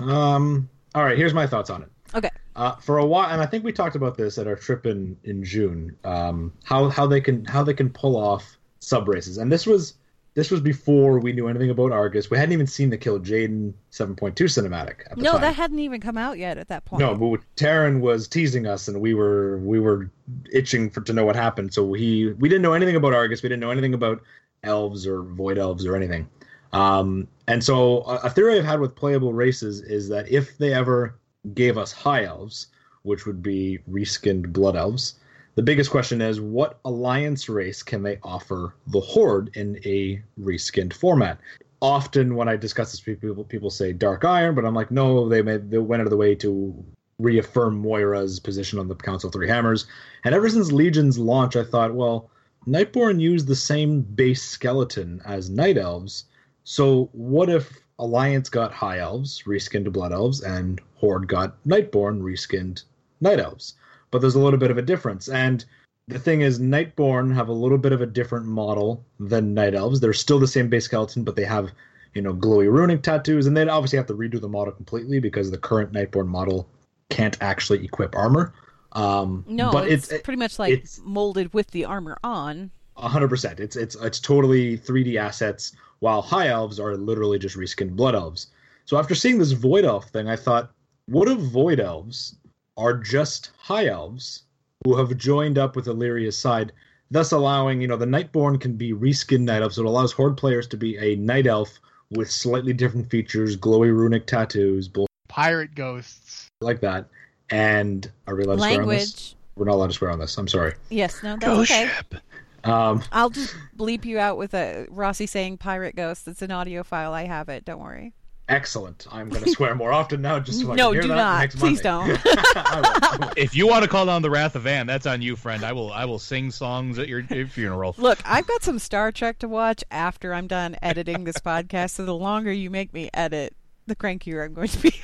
Um. 0.00 0.68
All 0.94 1.04
right. 1.04 1.18
Here's 1.18 1.34
my 1.34 1.46
thoughts 1.46 1.70
on 1.70 1.82
it. 1.82 1.90
Okay. 2.16 2.30
Uh, 2.56 2.74
for 2.76 2.98
a 2.98 3.04
while, 3.04 3.30
and 3.30 3.42
I 3.42 3.46
think 3.46 3.64
we 3.64 3.72
talked 3.72 3.96
about 3.96 4.16
this 4.16 4.38
at 4.38 4.46
our 4.46 4.56
trip 4.56 4.86
in 4.86 5.16
in 5.24 5.44
June. 5.44 5.96
Um, 6.04 6.52
how 6.64 6.88
how 6.88 7.06
they 7.06 7.20
can 7.20 7.44
how 7.44 7.62
they 7.62 7.74
can 7.74 7.90
pull 7.90 8.16
off 8.16 8.56
sub 8.80 9.08
races, 9.08 9.36
and 9.36 9.52
this 9.52 9.66
was 9.66 9.94
this 10.36 10.50
was 10.50 10.60
before 10.60 11.18
we 11.18 11.32
knew 11.32 11.48
anything 11.48 11.70
about 11.70 11.92
Argus. 11.92 12.30
We 12.30 12.36
hadn't 12.36 12.52
even 12.52 12.66
seen 12.66 12.90
the 12.90 12.98
Kil'jaeden 12.98 13.72
7.2 13.90 14.34
cinematic. 14.34 15.10
At 15.10 15.16
the 15.16 15.22
no, 15.22 15.32
time. 15.32 15.40
that 15.40 15.54
hadn't 15.54 15.78
even 15.78 15.98
come 15.98 16.18
out 16.18 16.36
yet 16.36 16.58
at 16.58 16.68
that 16.68 16.84
point. 16.84 17.00
No, 17.00 17.14
but 17.14 17.40
Taryn 17.56 18.00
was 18.00 18.28
teasing 18.28 18.66
us, 18.66 18.86
and 18.86 19.00
we 19.00 19.14
were 19.14 19.58
we 19.58 19.80
were 19.80 20.10
itching 20.52 20.90
for 20.90 21.00
to 21.02 21.12
know 21.12 21.24
what 21.24 21.36
happened. 21.36 21.72
So 21.72 21.92
he 21.94 22.32
we 22.38 22.48
didn't 22.48 22.62
know 22.62 22.74
anything 22.74 22.96
about 22.96 23.14
Argus. 23.14 23.42
We 23.42 23.48
didn't 23.48 23.60
know 23.60 23.70
anything 23.70 23.94
about 23.94 24.22
elves 24.62 25.06
or 25.06 25.22
void 25.22 25.58
elves 25.58 25.86
or 25.86 25.96
anything. 25.96 26.28
Um, 26.72 27.28
and 27.48 27.64
so 27.64 28.02
a, 28.02 28.16
a 28.24 28.30
theory 28.30 28.58
I've 28.58 28.64
had 28.64 28.80
with 28.80 28.94
playable 28.94 29.32
races 29.32 29.80
is 29.80 30.08
that 30.08 30.30
if 30.30 30.58
they 30.58 30.74
ever 30.74 31.16
gave 31.54 31.78
us 31.78 31.92
high 31.92 32.24
elves, 32.24 32.68
which 33.02 33.26
would 33.26 33.42
be 33.42 33.78
reskinned 33.88 34.52
blood 34.52 34.76
elves, 34.76 35.14
the 35.56 35.62
biggest 35.62 35.90
question 35.90 36.20
is 36.20 36.38
what 36.38 36.78
alliance 36.84 37.48
race 37.48 37.82
can 37.82 38.02
they 38.02 38.18
offer 38.22 38.74
the 38.88 39.00
horde 39.00 39.56
in 39.56 39.80
a 39.86 40.22
reskinned 40.38 40.92
format? 40.92 41.38
Often 41.80 42.36
when 42.36 42.46
I 42.46 42.56
discuss 42.56 42.90
this, 42.90 43.00
people 43.00 43.42
people 43.44 43.70
say 43.70 43.94
Dark 43.94 44.24
Iron, 44.24 44.54
but 44.54 44.66
I'm 44.66 44.74
like, 44.74 44.90
no, 44.90 45.28
they 45.28 45.40
made 45.40 45.70
they 45.70 45.78
went 45.78 46.02
out 46.02 46.06
of 46.06 46.10
the 46.10 46.16
way 46.18 46.34
to 46.36 46.84
reaffirm 47.18 47.82
Moira's 47.82 48.38
position 48.38 48.78
on 48.78 48.88
the 48.88 48.94
Council 48.94 49.28
of 49.28 49.32
Three 49.32 49.48
Hammers. 49.48 49.86
And 50.24 50.34
ever 50.34 50.50
since 50.50 50.72
Legion's 50.72 51.18
launch, 51.18 51.56
I 51.56 51.64
thought, 51.64 51.94
well, 51.94 52.30
Nightborn 52.66 53.18
used 53.18 53.46
the 53.46 53.56
same 53.56 54.02
base 54.02 54.42
skeleton 54.42 55.22
as 55.24 55.48
Night 55.48 55.78
Elves. 55.78 56.24
So 56.64 57.08
what 57.12 57.48
if 57.48 57.80
Alliance 57.98 58.48
got 58.48 58.72
High 58.72 58.98
Elves, 58.98 59.42
reskinned 59.46 59.84
to 59.84 59.90
Blood 59.90 60.12
Elves, 60.12 60.42
and 60.42 60.80
Horde 60.96 61.28
got 61.28 61.62
Nightborn, 61.64 62.20
reskinned 62.20 62.82
Night 63.20 63.40
Elves? 63.40 63.74
But 64.10 64.20
there's 64.20 64.34
a 64.34 64.40
little 64.40 64.58
bit 64.58 64.70
of 64.70 64.78
a 64.78 64.82
difference. 64.82 65.28
And 65.28 65.64
the 66.08 66.18
thing 66.18 66.42
is, 66.42 66.58
Nightborn 66.58 67.34
have 67.34 67.48
a 67.48 67.52
little 67.52 67.78
bit 67.78 67.92
of 67.92 68.00
a 68.02 68.06
different 68.06 68.46
model 68.46 69.04
than 69.18 69.54
Night 69.54 69.74
Elves. 69.74 70.00
They're 70.00 70.12
still 70.12 70.38
the 70.38 70.46
same 70.46 70.68
base 70.68 70.84
skeleton, 70.84 71.24
but 71.24 71.36
they 71.36 71.44
have, 71.44 71.72
you 72.14 72.22
know, 72.22 72.34
glowy 72.34 72.70
runic 72.70 73.02
tattoos, 73.02 73.46
and 73.46 73.56
they'd 73.56 73.68
obviously 73.68 73.96
have 73.96 74.06
to 74.06 74.14
redo 74.14 74.40
the 74.40 74.48
model 74.48 74.72
completely 74.72 75.18
because 75.18 75.50
the 75.50 75.58
current 75.58 75.92
Nightborn 75.92 76.28
model 76.28 76.68
can't 77.08 77.36
actually 77.40 77.84
equip 77.84 78.14
armor. 78.14 78.52
Um, 78.92 79.44
no, 79.46 79.72
but 79.72 79.88
it's, 79.88 80.10
it's, 80.10 80.22
pretty 80.22 80.38
much 80.38 80.58
like 80.58 80.72
it's- 80.72 81.00
molded 81.04 81.52
with 81.52 81.70
the 81.70 81.84
armor 81.84 82.16
on. 82.22 82.70
hundred 82.96 83.28
percent. 83.28 83.60
It's 83.60 83.76
it's 83.76 83.94
it's 83.96 84.20
totally 84.20 84.78
3D 84.78 85.16
assets, 85.16 85.72
while 86.00 86.22
high 86.22 86.48
elves 86.48 86.78
are 86.78 86.96
literally 86.96 87.38
just 87.38 87.56
reskinned 87.56 87.96
blood 87.96 88.14
elves. 88.14 88.48
So 88.84 88.98
after 88.98 89.14
seeing 89.14 89.38
this 89.38 89.52
void 89.52 89.84
elf 89.84 90.08
thing, 90.10 90.28
I 90.28 90.36
thought, 90.36 90.70
what 91.06 91.28
if 91.28 91.38
void 91.38 91.80
elves 91.80 92.36
are 92.76 92.94
just 92.94 93.50
high 93.58 93.86
elves 93.86 94.42
who 94.84 94.96
have 94.96 95.16
joined 95.16 95.58
up 95.58 95.74
with 95.76 95.88
Alleria's 95.88 96.38
side, 96.38 96.72
thus 97.10 97.32
allowing 97.32 97.80
you 97.80 97.88
know 97.88 97.96
the 97.96 98.06
Nightborn 98.06 98.60
can 98.60 98.76
be 98.76 98.92
reskinned 98.92 99.40
night 99.40 99.62
elves. 99.62 99.76
So 99.76 99.82
it 99.82 99.86
allows 99.86 100.12
horde 100.12 100.36
players 100.36 100.66
to 100.68 100.76
be 100.76 100.96
a 100.98 101.16
night 101.16 101.46
elf 101.46 101.80
with 102.10 102.30
slightly 102.30 102.72
different 102.72 103.10
features, 103.10 103.56
glowy 103.56 103.94
runic 103.94 104.26
tattoos, 104.26 104.88
bull 104.88 105.06
Pirate 105.28 105.74
ghosts. 105.74 106.48
like 106.60 106.80
that. 106.80 107.06
And 107.50 108.10
are 108.26 108.34
we 108.34 108.44
allowed 108.44 108.56
to 108.56 108.62
swear 108.62 108.82
on 108.82 108.88
this? 108.88 108.88
Language. 108.88 109.36
We're 109.56 109.64
not 109.64 109.74
allowed 109.74 109.86
to 109.88 109.92
swear 109.94 110.10
on 110.10 110.18
this. 110.18 110.36
I'm 110.36 110.48
sorry. 110.48 110.74
Yes, 110.90 111.22
no, 111.22 111.36
that's 111.36 111.44
Ghost 111.44 111.70
okay. 111.70 111.88
ship. 111.88 112.14
Um, 112.64 113.02
I'll 113.12 113.30
just 113.30 113.54
bleep 113.76 114.04
you 114.04 114.18
out 114.18 114.38
with 114.38 114.54
a 114.54 114.86
Rossi 114.90 115.26
saying 115.26 115.58
pirate 115.58 115.94
ghost. 115.96 116.26
It's 116.26 116.42
an 116.42 116.50
audio 116.50 116.82
file. 116.82 117.12
I 117.12 117.24
have 117.24 117.48
it. 117.48 117.64
Don't 117.64 117.80
worry. 117.80 118.12
excellent. 118.48 119.06
I'm 119.10 119.28
going 119.28 119.42
to 119.44 119.50
swear 119.50 119.74
more 119.74 119.92
often 119.92 120.22
now, 120.22 120.38
just 120.40 120.60
so 120.60 120.72
I 120.72 120.76
no, 120.76 120.86
can 120.86 120.94
hear 120.94 121.02
do 121.02 121.08
that 121.08 121.14
not. 121.16 121.38
next 121.40 121.56
Please 121.56 121.82
Monday. 121.82 122.16
don't. 122.22 122.56
I 122.56 122.80
will, 122.80 122.86
I 122.86 123.16
will. 123.26 123.32
If 123.36 123.56
you 123.56 123.66
want 123.66 123.82
to 123.82 123.88
call 123.90 124.06
down 124.06 124.22
the 124.22 124.30
wrath 124.30 124.54
of 124.54 124.66
Anne, 124.66 124.86
that's 124.86 125.06
on 125.06 125.20
you, 125.22 125.36
friend. 125.36 125.64
I 125.64 125.72
will. 125.72 125.92
I 125.92 126.04
will 126.04 126.18
sing 126.18 126.50
songs 126.50 126.98
at 126.98 127.08
your, 127.08 127.20
your 127.20 127.46
funeral. 127.48 127.94
Look, 127.98 128.18
I've 128.24 128.46
got 128.46 128.62
some 128.62 128.78
Star 128.78 129.10
Trek 129.12 129.38
to 129.40 129.48
watch 129.48 129.82
after 129.90 130.32
I'm 130.32 130.46
done 130.46 130.76
editing 130.82 131.24
this 131.24 131.38
podcast. 131.38 131.90
So 131.90 132.04
the 132.04 132.14
longer 132.14 132.52
you 132.52 132.70
make 132.70 132.92
me 132.92 133.10
edit, 133.12 133.54
the 133.86 133.96
crankier 133.96 134.44
I'm 134.44 134.54
going 134.54 134.68
to 134.68 134.78
be. 134.78 134.92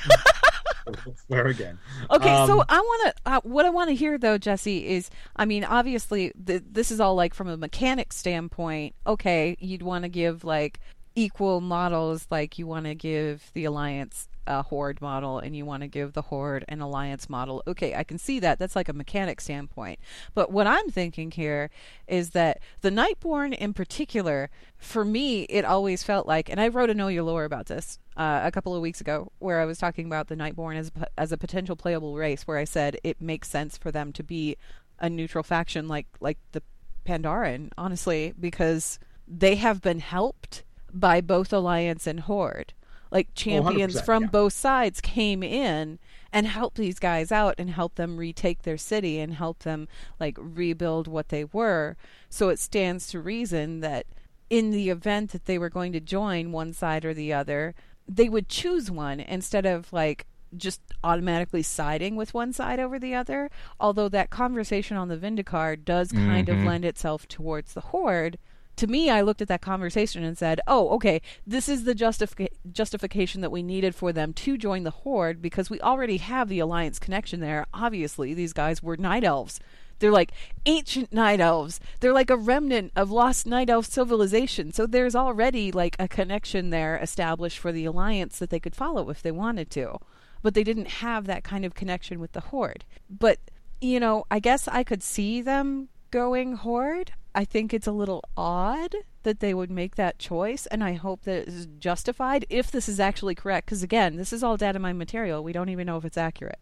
Swear 1.27 1.47
again. 1.47 1.79
Okay, 2.11 2.47
so 2.47 2.61
Um, 2.61 2.67
I 2.69 2.79
want 2.81 3.17
to. 3.17 3.23
Uh, 3.33 3.41
what 3.45 3.67
I 3.67 3.71
want 3.71 3.89
to 3.91 3.95
hear 3.95 4.19
though, 4.19 4.39
Jesse, 4.39 4.87
is 4.87 5.11
I 5.37 5.45
mean, 5.45 5.65
obviously, 5.65 6.33
th- 6.47 6.63
this 6.71 6.91
is 6.91 7.01
all 7.01 7.15
like 7.15 7.35
from 7.35 7.49
a 7.49 7.57
mechanic 7.57 8.13
standpoint. 8.13 8.95
Okay, 9.07 9.57
you'd 9.61 9.83
want 9.83 10.05
to 10.05 10.09
give 10.09 10.45
like 10.45 10.81
equal 11.15 11.61
models, 11.61 12.27
like 12.31 12.59
you 12.59 12.67
want 12.67 12.87
to 12.87 12.95
give 12.95 13.51
the 13.55 13.65
Alliance 13.65 14.29
a 14.47 14.63
Horde 14.63 15.01
model, 15.01 15.39
and 15.39 15.55
you 15.57 15.65
want 15.65 15.83
to 15.83 15.87
give 15.87 16.15
the 16.15 16.23
Horde 16.23 16.65
an 16.69 16.81
Alliance 16.81 17.31
model. 17.31 17.63
Okay, 17.67 17.95
I 17.95 18.03
can 18.03 18.19
see 18.19 18.41
that. 18.41 18.59
That's 18.59 18.75
like 18.75 18.89
a 18.89 18.93
mechanic 18.93 19.41
standpoint. 19.41 20.01
But 20.35 20.51
what 20.51 20.67
I'm 20.67 20.91
thinking 20.91 21.31
here 21.31 21.71
is 22.09 22.31
that 22.31 22.59
the 22.81 22.91
Nightborn, 22.91 23.55
in 23.55 23.73
particular, 23.73 24.51
for 24.79 25.05
me, 25.05 25.43
it 25.43 25.65
always 25.65 26.03
felt 26.03 26.27
like, 26.27 26.49
and 26.49 26.61
I 26.61 26.69
wrote 26.69 26.91
a 26.91 26.95
Know 26.95 27.09
Your 27.09 27.23
Lore 27.23 27.45
about 27.45 27.67
this 27.67 27.99
uh, 28.16 28.40
a 28.45 28.50
couple 28.50 28.75
of 28.75 28.83
weeks 28.83 29.00
ago, 29.00 29.33
where 29.38 29.61
I 29.61 29.64
was 29.64 29.78
talking 29.78 30.07
about 30.07 30.28
the 30.28 30.37
Nightborn 30.37 30.76
as 30.76 30.90
as 31.16 31.33
a 31.33 31.38
potential 31.38 31.76
playable 31.76 32.16
race, 32.16 32.42
where 32.47 32.59
I 32.59 32.64
said 32.64 32.99
it 33.02 33.21
makes 33.21 33.49
sense 33.49 33.76
for 33.76 33.90
them 33.90 34.12
to 34.14 34.23
be 34.23 34.57
a 34.99 35.09
neutral 35.09 35.45
faction 35.45 35.88
like 35.88 36.07
like 36.21 36.38
the 36.52 36.62
Pandaren, 37.04 37.71
honestly, 37.76 38.33
because 38.38 38.99
they 39.26 39.57
have 39.57 39.81
been 39.81 40.00
helped 40.00 40.64
by 40.92 41.21
both 41.21 41.52
Alliance 41.52 42.07
and 42.07 42.21
Horde. 42.21 42.73
Like 43.11 43.35
champions 43.35 44.00
from 44.00 44.23
yeah. 44.23 44.28
both 44.31 44.54
sides 44.54 45.00
came 45.02 45.42
in 45.42 45.99
and 46.33 46.47
helped 46.47 46.78
these 46.78 46.99
guys 46.99 47.31
out 47.31 47.54
and 47.59 47.69
helped 47.69 47.97
them 47.97 48.16
retake 48.16 48.62
their 48.62 48.78
city 48.78 49.19
and 49.21 49.35
help 49.35 49.61
them 49.61 49.87
like 50.19 50.37
rebuild 50.38 51.07
what 51.07 51.28
they 51.28 51.45
were. 51.45 51.97
So 52.31 52.49
it 52.49 52.59
stands 52.59 53.09
to 53.09 53.21
reason 53.21 53.81
that 53.81 54.07
in 54.49 54.71
the 54.71 54.88
event 54.88 55.33
that 55.33 55.45
they 55.45 55.59
were 55.59 55.69
going 55.69 55.92
to 55.92 56.00
join 56.00 56.52
one 56.52 56.73
side 56.73 57.04
or 57.04 57.12
the 57.12 57.35
other, 57.35 57.75
they 58.09 58.29
would 58.29 58.49
choose 58.49 58.91
one 58.91 59.21
instead 59.21 59.67
of 59.67 59.93
like 59.93 60.27
just 60.57 60.81
automatically 61.03 61.63
siding 61.63 62.15
with 62.15 62.35
one 62.35 62.53
side 62.53 62.79
over 62.79 62.99
the 62.99 63.15
other. 63.15 63.51
Although 63.81 64.09
that 64.11 64.29
conversation 64.31 64.97
on 64.97 65.09
the 65.09 65.17
Vindicaar 65.17 65.83
does 65.83 66.13
kind 66.13 66.49
of 66.49 66.59
Mhm. 66.59 66.67
lend 66.67 66.85
itself 66.85 67.27
towards 67.27 67.73
the 67.73 67.81
Horde 67.81 68.39
to 68.77 68.87
me, 68.87 69.11
I 69.11 69.21
looked 69.21 69.43
at 69.43 69.49
that 69.49 69.61
conversation 69.61 70.25
and 70.25 70.37
said, 70.37 70.59
"Oh, 70.67 70.89
okay, 70.91 71.21
this 71.47 71.69
is 71.69 71.85
the 71.85 71.95
justifi- 71.95 72.49
justification 72.73 73.43
that 73.43 73.53
we 73.53 73.63
needed 73.63 73.95
for 73.95 74.15
them 74.15 74.33
to 74.33 74.57
join 74.57 74.83
the 74.83 74.91
Horde 74.91 75.43
because 75.43 75.69
we 75.69 75.79
already 75.83 76.17
have 76.17 76.49
the 76.49 76.59
Alliance 76.59 76.99
connection 76.99 77.41
there. 77.41 77.67
Obviously, 77.75 78.33
these 78.33 78.55
guys 78.55 78.83
were 78.83 78.97
Night 78.97 79.25
Elves." 79.25 79.61
They're 79.99 80.11
like 80.11 80.33
ancient 80.67 81.13
night 81.13 81.41
elves. 81.41 81.81
They're 82.01 82.13
like 82.13 82.31
a 82.31 82.37
remnant 82.37 82.93
of 82.97 83.11
lost 83.11 83.47
night 83.47 83.71
elf 83.71 83.87
civilization. 83.87 84.73
So 84.73 84.87
there's 84.87 85.15
already 85.15 85.73
like 85.73 85.97
a 85.99 86.09
connection 86.09 86.71
there 86.71 86.97
established 86.97 87.59
for 87.59 87.73
the 87.73 87.85
alliance 87.85 88.39
that 88.39 88.51
they 88.51 88.61
could 88.61 88.77
follow 88.77 89.11
if 89.11 89.23
they 89.23 89.33
wanted 89.33 89.71
to. 89.71 89.99
But 90.43 90.55
they 90.55 90.65
didn't 90.65 90.89
have 90.89 91.27
that 91.27 91.45
kind 91.45 91.65
of 91.65 91.75
connection 91.75 92.19
with 92.19 92.33
the 92.33 92.41
horde. 92.41 92.85
But 93.09 93.39
you 93.81 93.99
know, 93.99 94.25
I 94.31 94.39
guess 94.39 94.69
I 94.69 94.85
could 94.85 95.03
see 95.03 95.43
them 95.43 95.89
going 96.11 96.55
horde. 96.57 97.13
I 97.35 97.45
think 97.45 97.73
it's 97.73 97.87
a 97.87 97.93
little 97.93 98.23
odd 98.37 98.95
that 99.23 99.41
they 99.41 99.55
would 99.55 99.71
make 99.71 99.97
that 99.97 100.19
choice, 100.19 100.67
and 100.67 100.85
I 100.85 100.95
hope 100.95 101.23
that 101.23 101.43
it 101.43 101.49
is 101.49 101.67
justified 101.79 102.45
if 102.51 102.71
this 102.71 102.89
is 102.89 103.01
actually 103.01 103.35
correct. 103.35 103.67
Because 103.67 103.83
again, 103.83 104.17
this 104.17 104.33
is 104.33 104.43
all 104.43 104.57
data 104.57 104.79
mine 104.79 104.99
material. 104.99 105.43
We 105.43 105.53
don't 105.53 105.69
even 105.69 105.87
know 105.87 105.97
if 105.97 106.05
it's 106.05 106.19
accurate. 106.19 106.59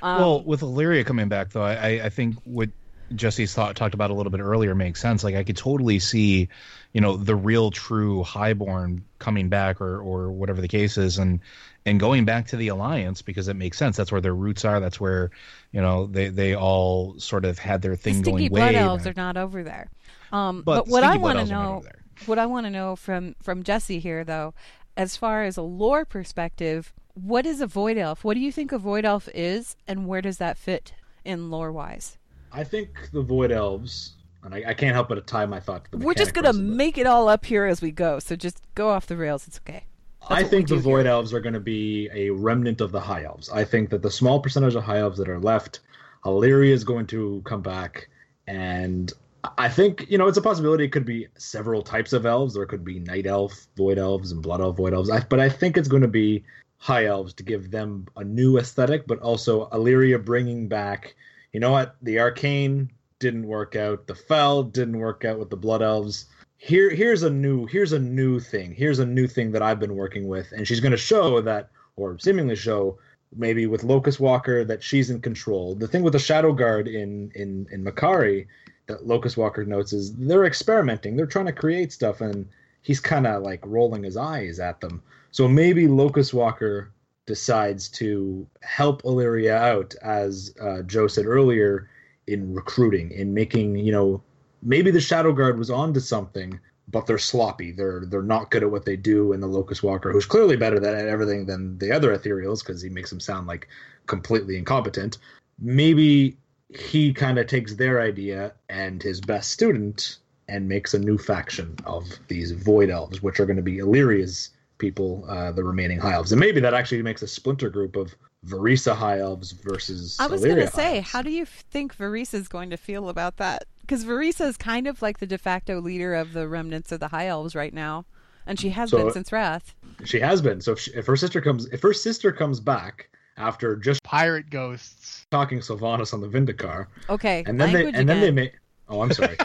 Um, 0.00 0.20
well, 0.20 0.42
with 0.42 0.60
Alleria 0.60 1.04
coming 1.04 1.28
back, 1.28 1.50
though, 1.50 1.62
I, 1.62 2.04
I 2.04 2.08
think 2.08 2.36
what 2.44 2.70
Jesse's 3.14 3.54
thought, 3.54 3.76
talked 3.76 3.94
about 3.94 4.10
a 4.10 4.14
little 4.14 4.30
bit 4.30 4.40
earlier 4.40 4.74
makes 4.74 5.00
sense. 5.00 5.24
Like 5.24 5.34
I 5.34 5.44
could 5.44 5.56
totally 5.56 5.98
see, 5.98 6.48
you 6.92 7.00
know, 7.00 7.16
the 7.16 7.36
real 7.36 7.70
true 7.70 8.22
highborn 8.22 9.04
coming 9.18 9.48
back 9.48 9.80
or 9.80 10.00
or 10.00 10.30
whatever 10.30 10.60
the 10.60 10.68
case 10.68 10.96
is 10.96 11.18
and 11.18 11.40
and 11.84 11.98
going 11.98 12.24
back 12.24 12.46
to 12.48 12.56
the 12.56 12.68
alliance 12.68 13.22
because 13.22 13.48
it 13.48 13.54
makes 13.54 13.76
sense. 13.76 13.96
That's 13.96 14.12
where 14.12 14.20
their 14.20 14.34
roots 14.34 14.64
are. 14.64 14.80
That's 14.80 15.00
where, 15.00 15.30
you 15.72 15.80
know, 15.80 16.06
they 16.06 16.28
they 16.28 16.54
all 16.54 17.18
sort 17.18 17.44
of 17.44 17.58
had 17.58 17.82
their 17.82 17.96
thing 17.96 18.22
the 18.22 18.30
going 18.30 18.48
blood 18.48 18.74
way 18.74 18.76
elves 18.76 19.06
are 19.06 19.14
not 19.16 19.36
over 19.36 19.62
there. 19.62 19.90
Um, 20.30 20.62
But 20.62 20.84
but, 20.84 20.88
what 20.88 21.04
I 21.04 21.16
want 21.16 21.36
to 21.36 21.40
Elves 21.40 21.50
are 21.50 21.54
not 21.54 21.84
know, 21.84 21.90
what 22.26 22.38
I 22.38 22.46
want 22.46 22.66
to 22.66 22.70
know 22.70 22.96
from 22.96 23.34
from 23.42 23.62
Jesse 23.62 23.98
here, 23.98 24.24
though, 24.24 24.54
as 24.96 25.16
far 25.16 25.44
as 25.44 25.56
a 25.56 25.62
lore 25.62 26.04
perspective, 26.04 26.92
what 27.14 27.46
is 27.46 27.60
a 27.60 27.66
void 27.66 27.98
elf? 27.98 28.24
What 28.24 28.34
do 28.34 28.40
you 28.40 28.52
think 28.52 28.72
a 28.72 28.78
void 28.78 29.04
elf 29.04 29.28
is, 29.34 29.76
and 29.86 30.06
where 30.06 30.22
does 30.22 30.38
that 30.38 30.58
fit 30.58 30.94
in 31.24 31.50
lore 31.50 31.72
wise? 31.72 32.18
I 32.52 32.64
think 32.64 33.10
the 33.12 33.22
Void 33.22 33.50
Elves, 33.50 34.14
and 34.42 34.54
I, 34.54 34.62
I 34.68 34.74
can't 34.74 34.92
help 34.94 35.08
but 35.08 35.26
tie 35.26 35.46
my 35.46 35.60
thought 35.60 35.84
to 35.84 35.90
the. 35.92 36.04
We're 36.04 36.14
just 36.14 36.34
gonna 36.34 36.52
make 36.52 36.98
it 36.98 37.06
all 37.06 37.28
up 37.28 37.46
here 37.46 37.64
as 37.64 37.80
we 37.80 37.90
go, 37.90 38.18
so 38.18 38.36
just 38.36 38.60
go 38.74 38.90
off 38.90 39.06
the 39.06 39.16
rails. 39.16 39.46
It's 39.46 39.58
okay. 39.66 39.84
That's 40.28 40.44
I 40.44 40.44
think 40.44 40.68
the 40.68 40.76
Void 40.76 41.04
here. 41.04 41.12
Elves 41.12 41.34
are 41.34 41.40
going 41.40 41.54
to 41.54 41.60
be 41.60 42.08
a 42.14 42.30
remnant 42.30 42.80
of 42.80 42.92
the 42.92 43.00
High 43.00 43.24
Elves. 43.24 43.50
I 43.50 43.64
think 43.64 43.90
that 43.90 44.02
the 44.02 44.10
small 44.10 44.38
percentage 44.38 44.76
of 44.76 44.84
High 44.84 44.98
Elves 44.98 45.18
that 45.18 45.28
are 45.28 45.40
left, 45.40 45.80
Alleria 46.24 46.70
is 46.70 46.84
going 46.84 47.08
to 47.08 47.42
come 47.44 47.60
back, 47.60 48.08
and 48.46 49.12
I 49.58 49.68
think 49.68 50.06
you 50.08 50.18
know 50.18 50.28
it's 50.28 50.38
a 50.38 50.42
possibility. 50.42 50.84
It 50.84 50.92
could 50.92 51.06
be 51.06 51.26
several 51.38 51.82
types 51.82 52.12
of 52.12 52.26
elves. 52.26 52.54
There 52.54 52.66
could 52.66 52.84
be 52.84 53.00
Night 53.00 53.26
Elf, 53.26 53.66
Void 53.76 53.98
Elves, 53.98 54.30
and 54.30 54.42
Blood 54.42 54.60
Elf, 54.60 54.76
Void 54.76 54.92
Elves. 54.92 55.10
I, 55.10 55.20
but 55.20 55.40
I 55.40 55.48
think 55.48 55.76
it's 55.76 55.88
going 55.88 56.02
to 56.02 56.08
be 56.08 56.44
High 56.82 57.06
Elves 57.06 57.34
to 57.34 57.44
give 57.44 57.70
them 57.70 58.06
a 58.16 58.24
new 58.24 58.58
aesthetic, 58.58 59.06
but 59.06 59.20
also 59.20 59.68
Alleria 59.70 60.22
bringing 60.22 60.66
back. 60.66 61.14
You 61.52 61.60
know 61.60 61.70
what? 61.70 61.94
The 62.02 62.18
Arcane 62.18 62.90
didn't 63.20 63.46
work 63.46 63.76
out. 63.76 64.08
The 64.08 64.16
Fell 64.16 64.64
didn't 64.64 64.98
work 64.98 65.24
out 65.24 65.38
with 65.38 65.48
the 65.48 65.56
Blood 65.56 65.80
Elves 65.80 66.26
here 66.62 66.90
here's 66.90 67.24
a 67.24 67.30
new 67.30 67.66
here's 67.66 67.92
a 67.92 67.98
new 67.98 68.38
thing 68.38 68.72
here's 68.72 69.00
a 69.00 69.04
new 69.04 69.26
thing 69.26 69.50
that 69.50 69.62
i've 69.62 69.80
been 69.80 69.96
working 69.96 70.28
with 70.28 70.52
and 70.52 70.66
she's 70.66 70.78
going 70.78 70.92
to 70.92 70.96
show 70.96 71.40
that 71.40 71.70
or 71.96 72.16
seemingly 72.20 72.54
show 72.54 72.96
maybe 73.34 73.66
with 73.66 73.82
locus 73.82 74.20
walker 74.20 74.64
that 74.64 74.80
she's 74.80 75.10
in 75.10 75.20
control 75.20 75.74
the 75.74 75.88
thing 75.88 76.04
with 76.04 76.12
the 76.12 76.20
shadow 76.20 76.52
guard 76.52 76.86
in 76.86 77.32
in 77.34 77.66
in 77.72 77.84
Mac'Aree 77.84 78.46
that 78.86 79.04
locus 79.04 79.36
walker 79.36 79.64
notes 79.64 79.92
is 79.92 80.14
they're 80.14 80.44
experimenting 80.44 81.16
they're 81.16 81.26
trying 81.26 81.46
to 81.46 81.52
create 81.52 81.90
stuff 81.92 82.20
and 82.20 82.48
he's 82.80 83.00
kind 83.00 83.26
of 83.26 83.42
like 83.42 83.60
rolling 83.66 84.04
his 84.04 84.16
eyes 84.16 84.60
at 84.60 84.80
them 84.80 85.02
so 85.32 85.48
maybe 85.48 85.88
locus 85.88 86.32
walker 86.32 86.92
decides 87.26 87.88
to 87.88 88.46
help 88.62 89.02
Alleria 89.02 89.56
out 89.56 89.94
as 90.02 90.54
uh, 90.60 90.82
joe 90.82 91.08
said 91.08 91.26
earlier 91.26 91.90
in 92.28 92.54
recruiting 92.54 93.10
in 93.10 93.34
making 93.34 93.76
you 93.76 93.90
know 93.90 94.22
maybe 94.62 94.90
the 94.92 95.00
shadow 95.00 95.32
guard 95.32 95.58
was 95.58 95.70
onto 95.70 96.00
something 96.00 96.60
but 96.88 97.06
they're 97.06 97.18
sloppy. 97.18 97.72
They're 97.72 98.04
they're 98.06 98.22
not 98.22 98.50
good 98.50 98.62
at 98.62 98.70
what 98.70 98.84
they 98.84 98.96
do 98.96 99.32
and 99.32 99.42
the 99.42 99.46
locus 99.46 99.82
walker 99.82 100.12
who's 100.12 100.26
clearly 100.26 100.56
better 100.56 100.76
at 100.76 101.08
everything 101.08 101.46
than 101.46 101.78
the 101.78 101.92
other 101.92 102.16
ethereals 102.16 102.60
because 102.60 102.82
he 102.82 102.90
makes 102.90 103.10
them 103.10 103.20
sound 103.20 103.46
like 103.46 103.68
completely 104.06 104.56
incompetent 104.56 105.18
maybe 105.58 106.36
he 106.68 107.12
kind 107.12 107.38
of 107.38 107.46
takes 107.46 107.74
their 107.74 108.00
idea 108.00 108.52
and 108.68 109.02
his 109.02 109.20
best 109.20 109.50
student 109.50 110.18
and 110.48 110.68
makes 110.68 110.92
a 110.92 110.98
new 110.98 111.16
faction 111.16 111.76
of 111.86 112.04
these 112.28 112.52
void 112.52 112.90
elves 112.90 113.22
which 113.22 113.38
are 113.38 113.46
going 113.46 113.56
to 113.56 113.62
be 113.62 113.78
Alleria's 113.78 114.50
people 114.82 115.24
uh, 115.28 115.52
the 115.52 115.62
remaining 115.62 115.98
high 116.00 116.12
elves 116.14 116.32
and 116.32 116.40
maybe 116.40 116.58
that 116.60 116.74
actually 116.74 117.00
makes 117.02 117.22
a 117.22 117.26
splinter 117.28 117.70
group 117.70 117.94
of 117.94 118.14
Vereesa 118.44 118.94
high 118.96 119.20
elves 119.20 119.52
versus 119.52 120.16
I 120.18 120.26
was 120.26 120.44
going 120.44 120.56
to 120.56 120.66
say, 120.66 120.96
elves. 120.96 121.10
how 121.12 121.22
do 121.22 121.30
you 121.30 121.46
think 121.46 121.96
Vereesa 121.96 122.34
is 122.34 122.48
going 122.48 122.70
to 122.70 122.76
feel 122.76 123.08
about 123.08 123.36
that? 123.36 123.66
Because 123.82 124.04
Vereesa 124.04 124.46
is 124.48 124.56
kind 124.56 124.88
of 124.88 125.00
like 125.00 125.18
the 125.20 125.26
de 125.28 125.38
facto 125.38 125.80
leader 125.80 126.12
of 126.16 126.32
the 126.32 126.48
remnants 126.48 126.90
of 126.90 126.98
the 126.98 127.06
High 127.06 127.28
Elves 127.28 127.54
right 127.54 127.72
now, 127.72 128.04
and 128.44 128.58
she 128.58 128.70
has 128.70 128.90
So- 128.90 128.98
been 128.98 129.12
since 129.12 129.30
Wrath. 129.30 129.76
She 130.04 130.18
has 130.18 130.42
been. 130.42 130.60
So 130.60 130.72
if, 130.72 130.80
she, 130.80 130.90
if 130.92 131.06
her 131.06 131.14
sister 131.16 131.40
comes, 131.40 131.66
if 131.66 131.80
her 131.82 131.92
sister 131.92 132.32
comes 132.32 132.58
back 132.58 133.08
after 133.36 133.76
just 133.76 134.02
Pirate 134.02 134.50
ghosts. 134.50 135.24
talking 135.30 135.60
Sylvanas 135.60 136.12
on 136.12 136.20
the 136.20 136.28
Vindicaar, 136.28 136.88
Okay, 137.08 137.44
and 137.46 137.60
then 137.60 137.68
they 137.68 137.74
language 137.84 137.94
and 137.94 138.08
then 138.08 138.20
they 138.20 138.32
make. 138.32 138.54
Oh, 138.88 139.02
I'm 139.02 139.12
sorry. 139.12 139.36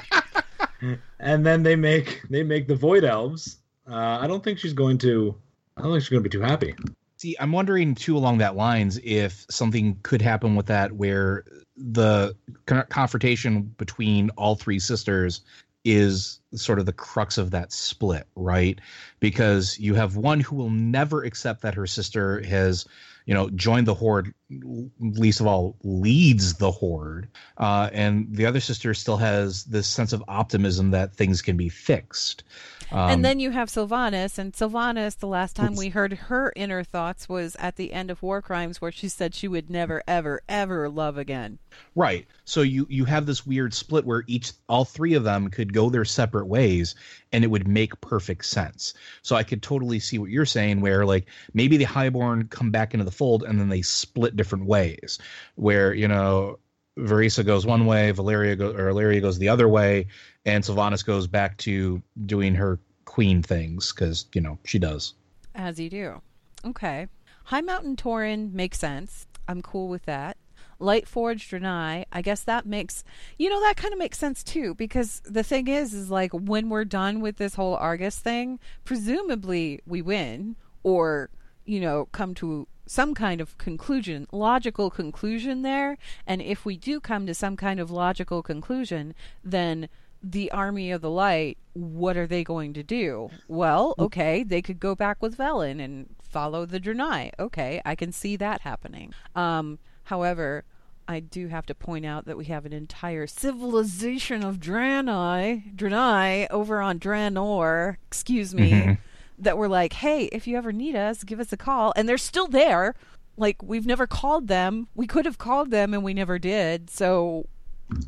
and 1.19 1.45
then 1.45 1.61
they 1.61 1.75
make 1.75 2.23
they 2.31 2.41
make 2.41 2.67
the 2.67 2.75
Void 2.75 3.03
Elves. 3.03 3.57
Uh, 3.89 4.19
I 4.21 4.27
don't 4.27 4.43
think 4.43 4.59
she's 4.59 4.73
going 4.73 4.97
to. 4.99 5.35
I 5.75 5.81
don't 5.81 5.91
think 5.91 6.03
she's 6.03 6.09
going 6.09 6.23
to 6.23 6.29
be 6.29 6.37
too 6.37 6.41
happy. 6.41 6.75
See, 7.17 7.35
I'm 7.39 7.51
wondering 7.51 7.95
too 7.95 8.15
along 8.17 8.39
that 8.39 8.55
lines 8.55 8.99
if 9.03 9.45
something 9.49 9.99
could 10.03 10.21
happen 10.21 10.55
with 10.55 10.67
that 10.67 10.91
where 10.91 11.45
the 11.75 12.35
con- 12.65 12.85
confrontation 12.89 13.61
between 13.77 14.29
all 14.31 14.55
three 14.55 14.79
sisters 14.79 15.41
is 15.83 16.39
sort 16.53 16.79
of 16.79 16.85
the 16.85 16.93
crux 16.93 17.37
of 17.37 17.51
that 17.51 17.71
split, 17.71 18.27
right? 18.35 18.79
Because 19.19 19.79
you 19.79 19.95
have 19.95 20.17
one 20.17 20.39
who 20.39 20.55
will 20.55 20.69
never 20.69 21.23
accept 21.23 21.61
that 21.61 21.75
her 21.75 21.87
sister 21.87 22.41
has, 22.43 22.85
you 23.25 23.33
know, 23.33 23.49
joined 23.51 23.87
the 23.87 23.93
horde, 23.93 24.33
least 24.49 25.41
of 25.41 25.47
all 25.47 25.75
leads 25.83 26.55
the 26.55 26.71
horde, 26.71 27.27
uh, 27.57 27.89
and 27.91 28.27
the 28.35 28.45
other 28.45 28.59
sister 28.59 28.93
still 28.93 29.17
has 29.17 29.65
this 29.65 29.87
sense 29.87 30.13
of 30.13 30.23
optimism 30.27 30.91
that 30.91 31.13
things 31.13 31.41
can 31.41 31.57
be 31.57 31.69
fixed. 31.69 32.43
Um, 32.91 33.09
and 33.09 33.25
then 33.25 33.39
you 33.39 33.51
have 33.51 33.69
Sylvanas, 33.69 34.37
and 34.37 34.53
Sylvanas, 34.53 35.17
the 35.17 35.27
last 35.27 35.55
time 35.55 35.75
we 35.75 35.89
heard 35.89 36.13
her 36.13 36.53
inner 36.55 36.83
thoughts 36.83 37.27
was 37.27 37.55
at 37.59 37.75
the 37.75 37.91
end 37.91 38.09
of 38.09 38.23
War 38.23 38.41
Crimes, 38.41 38.79
where 38.79 38.91
she 38.91 39.09
said 39.09 39.35
she 39.35 39.47
would 39.47 39.69
never, 39.69 40.01
ever, 40.07 40.41
ever 40.47 40.87
love 40.87 41.17
again. 41.17 41.59
Right. 41.95 42.27
So 42.45 42.61
you 42.61 42.87
you 42.89 43.05
have 43.05 43.25
this 43.25 43.45
weird 43.45 43.73
split 43.73 44.05
where 44.05 44.23
each 44.27 44.53
all 44.69 44.85
three 44.85 45.13
of 45.13 45.23
them 45.23 45.49
could 45.49 45.73
go 45.73 45.89
their 45.89 46.05
separate 46.05 46.47
ways 46.47 46.95
and 47.31 47.43
it 47.43 47.47
would 47.47 47.67
make 47.67 47.99
perfect 48.01 48.45
sense. 48.45 48.93
So 49.21 49.35
I 49.35 49.43
could 49.43 49.61
totally 49.61 49.99
see 49.99 50.17
what 50.17 50.29
you're 50.29 50.45
saying 50.45 50.81
where 50.81 51.05
like 51.05 51.27
maybe 51.53 51.75
the 51.77 51.83
highborn 51.83 52.47
come 52.47 52.71
back 52.71 52.93
into 52.93 53.03
the 53.03 53.11
fold 53.11 53.43
and 53.43 53.59
then 53.59 53.69
they 53.69 53.81
split 53.81 54.36
different 54.37 54.65
ways 54.65 55.19
where, 55.55 55.93
you 55.93 56.07
know, 56.07 56.59
Vereesa 56.97 57.45
goes 57.45 57.65
one 57.65 57.85
way, 57.85 58.11
Valeria 58.11 58.55
go, 58.55 58.71
or 58.71 58.87
Valeria 58.87 59.21
goes 59.21 59.37
the 59.37 59.49
other 59.49 59.67
way, 59.67 60.07
and 60.45 60.63
Sylvanas 60.63 61.05
goes 61.05 61.27
back 61.27 61.57
to 61.57 62.01
doing 62.25 62.55
her 62.55 62.79
queen 63.05 63.41
things 63.41 63.93
because 63.93 64.25
you 64.33 64.41
know 64.41 64.57
she 64.63 64.79
does. 64.79 65.13
As 65.55 65.79
you 65.79 65.89
do. 65.89 66.21
Okay. 66.65 67.07
High 67.45 67.61
Mountain 67.61 67.95
Tauren 67.95 68.51
makes 68.53 68.79
sense. 68.79 69.27
I'm 69.47 69.61
cool 69.61 69.87
with 69.87 70.05
that. 70.05 70.37
Lightforged 70.79 71.49
Draenei, 71.49 72.05
I 72.11 72.21
guess 72.21 72.41
that 72.43 72.65
makes 72.65 73.03
you 73.37 73.49
know 73.49 73.59
that 73.61 73.77
kind 73.77 73.93
of 73.93 73.99
makes 73.99 74.19
sense 74.19 74.43
too 74.43 74.75
because 74.75 75.21
the 75.25 75.43
thing 75.43 75.67
is 75.67 75.93
is 75.93 76.11
like 76.11 76.31
when 76.31 76.69
we're 76.69 76.85
done 76.85 77.21
with 77.21 77.37
this 77.37 77.55
whole 77.55 77.75
Argus 77.75 78.19
thing, 78.19 78.59
presumably 78.85 79.81
we 79.87 80.01
win 80.01 80.55
or 80.83 81.29
you 81.65 81.79
know 81.79 82.07
come 82.11 82.35
to 82.35 82.67
some 82.87 83.13
kind 83.13 83.39
of 83.41 83.57
conclusion, 83.57 84.27
logical 84.31 84.89
conclusion 84.89 85.61
there, 85.61 85.97
and 86.25 86.41
if 86.41 86.65
we 86.65 86.77
do 86.77 86.99
come 86.99 87.25
to 87.27 87.33
some 87.33 87.55
kind 87.55 87.79
of 87.79 87.91
logical 87.91 88.41
conclusion, 88.41 89.13
then 89.43 89.89
the 90.23 90.51
army 90.51 90.89
of 90.91 91.01
the 91.01 91.09
light, 91.11 91.57
what 91.73 92.17
are 92.17 92.25
they 92.27 92.43
going 92.43 92.73
to 92.73 92.81
do? 92.83 93.29
Well, 93.47 93.93
okay, 93.99 94.43
they 94.43 94.61
could 94.63 94.79
go 94.79 94.95
back 94.95 95.21
with 95.21 95.37
Velen 95.37 95.79
and 95.83 96.07
follow 96.23 96.65
the 96.65 96.79
Draenei. 96.79 97.31
Okay, 97.37 97.81
I 97.85 97.93
can 97.95 98.11
see 98.11 98.35
that 98.37 98.61
happening. 98.61 99.13
Um, 99.35 99.77
however, 100.05 100.63
I 101.07 101.19
do 101.21 101.47
have 101.47 101.65
to 101.67 101.75
point 101.75 102.05
out 102.05 102.25
that 102.25 102.35
we 102.35 102.45
have 102.45 102.65
an 102.65 102.73
entire 102.73 103.27
civilization 103.27 104.43
of 104.43 104.57
Draenei, 104.59 105.75
Draenei 105.75 106.47
over 106.49 106.81
on 106.81 106.99
Draenor, 106.99 107.97
excuse 108.07 108.53
me, 108.55 108.71
Mhm. 108.71 108.97
That 109.37 109.57
were 109.57 109.67
like, 109.67 109.93
hey, 109.93 110.25
if 110.25 110.47
you 110.47 110.57
ever 110.57 110.71
need 110.71 110.95
us, 110.95 111.23
give 111.23 111.39
us 111.39 111.53
a 111.53 111.57
call. 111.57 111.93
And 111.95 112.07
they're 112.07 112.17
still 112.17 112.47
there. 112.47 112.95
Like, 113.37 113.61
we've 113.61 113.85
never 113.85 114.07
called 114.07 114.47
them. 114.47 114.87
We 114.95 115.05
could 115.05 115.25
have 115.25 115.37
called 115.37 115.69
them 115.69 115.93
and 115.93 116.03
we 116.03 116.13
never 116.13 116.39
did. 116.39 116.89
So 116.89 117.47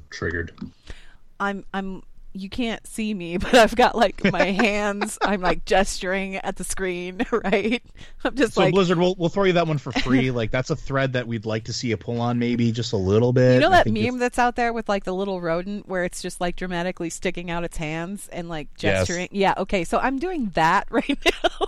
Triggered. 0.10 0.52
I'm 1.40 1.66
I'm 1.74 2.04
you 2.34 2.50
can't 2.50 2.86
see 2.86 3.14
me, 3.14 3.38
but 3.40 3.54
I've 3.56 3.76
got 3.76 3.96
like 3.96 4.24
my 4.32 4.46
hands. 4.46 5.18
I'm 5.22 5.42
like 5.42 5.66
gesturing 5.66 6.36
at 6.38 6.56
the 6.56 6.64
screen, 6.64 7.26
right? 7.32 7.82
I'm 8.24 8.36
just 8.36 8.54
So 8.54 8.62
like, 8.62 8.74
Blizzard, 8.74 8.98
we'll 9.00 9.16
we'll 9.18 9.30
throw 9.30 9.46
you 9.46 9.54
that 9.54 9.68
one 9.68 9.78
for 9.78 9.92
free. 9.92 10.32
like 10.40 10.52
that's 10.52 10.70
a 10.70 10.76
thread 10.76 11.14
that 11.14 11.28
we'd 11.28 11.46
like 11.46 11.66
to 11.66 11.74
see 11.74 11.90
you 11.90 11.98
pull 11.98 12.22
on, 12.22 12.40
maybe 12.40 12.72
just 12.72 12.94
a 12.94 12.98
little 12.98 13.34
bit. 13.34 13.56
you 13.56 13.60
know 13.62 13.70
that 13.70 13.88
meme 13.88 14.20
that's 14.20 14.40
out 14.40 14.56
there 14.56 14.74
with 14.74 14.88
like 14.90 15.04
the 15.04 15.14
little 15.14 15.42
rodent 15.42 15.88
where 15.88 16.04
it's 16.04 16.22
just 16.22 16.40
like 16.40 16.56
dramatically 16.56 17.10
sticking 17.10 17.50
out 17.52 17.64
its 17.64 17.78
hands 17.78 18.30
and 18.32 18.50
like 18.50 18.68
Yes. 18.80 19.08
gesturing. 19.08 19.30
Yeah, 19.32 19.54
okay. 19.58 19.84
So 19.84 19.98
I'm 20.00 20.20
doing 20.20 20.50
that 20.56 20.88
right 20.90 21.18
now. 21.26 21.68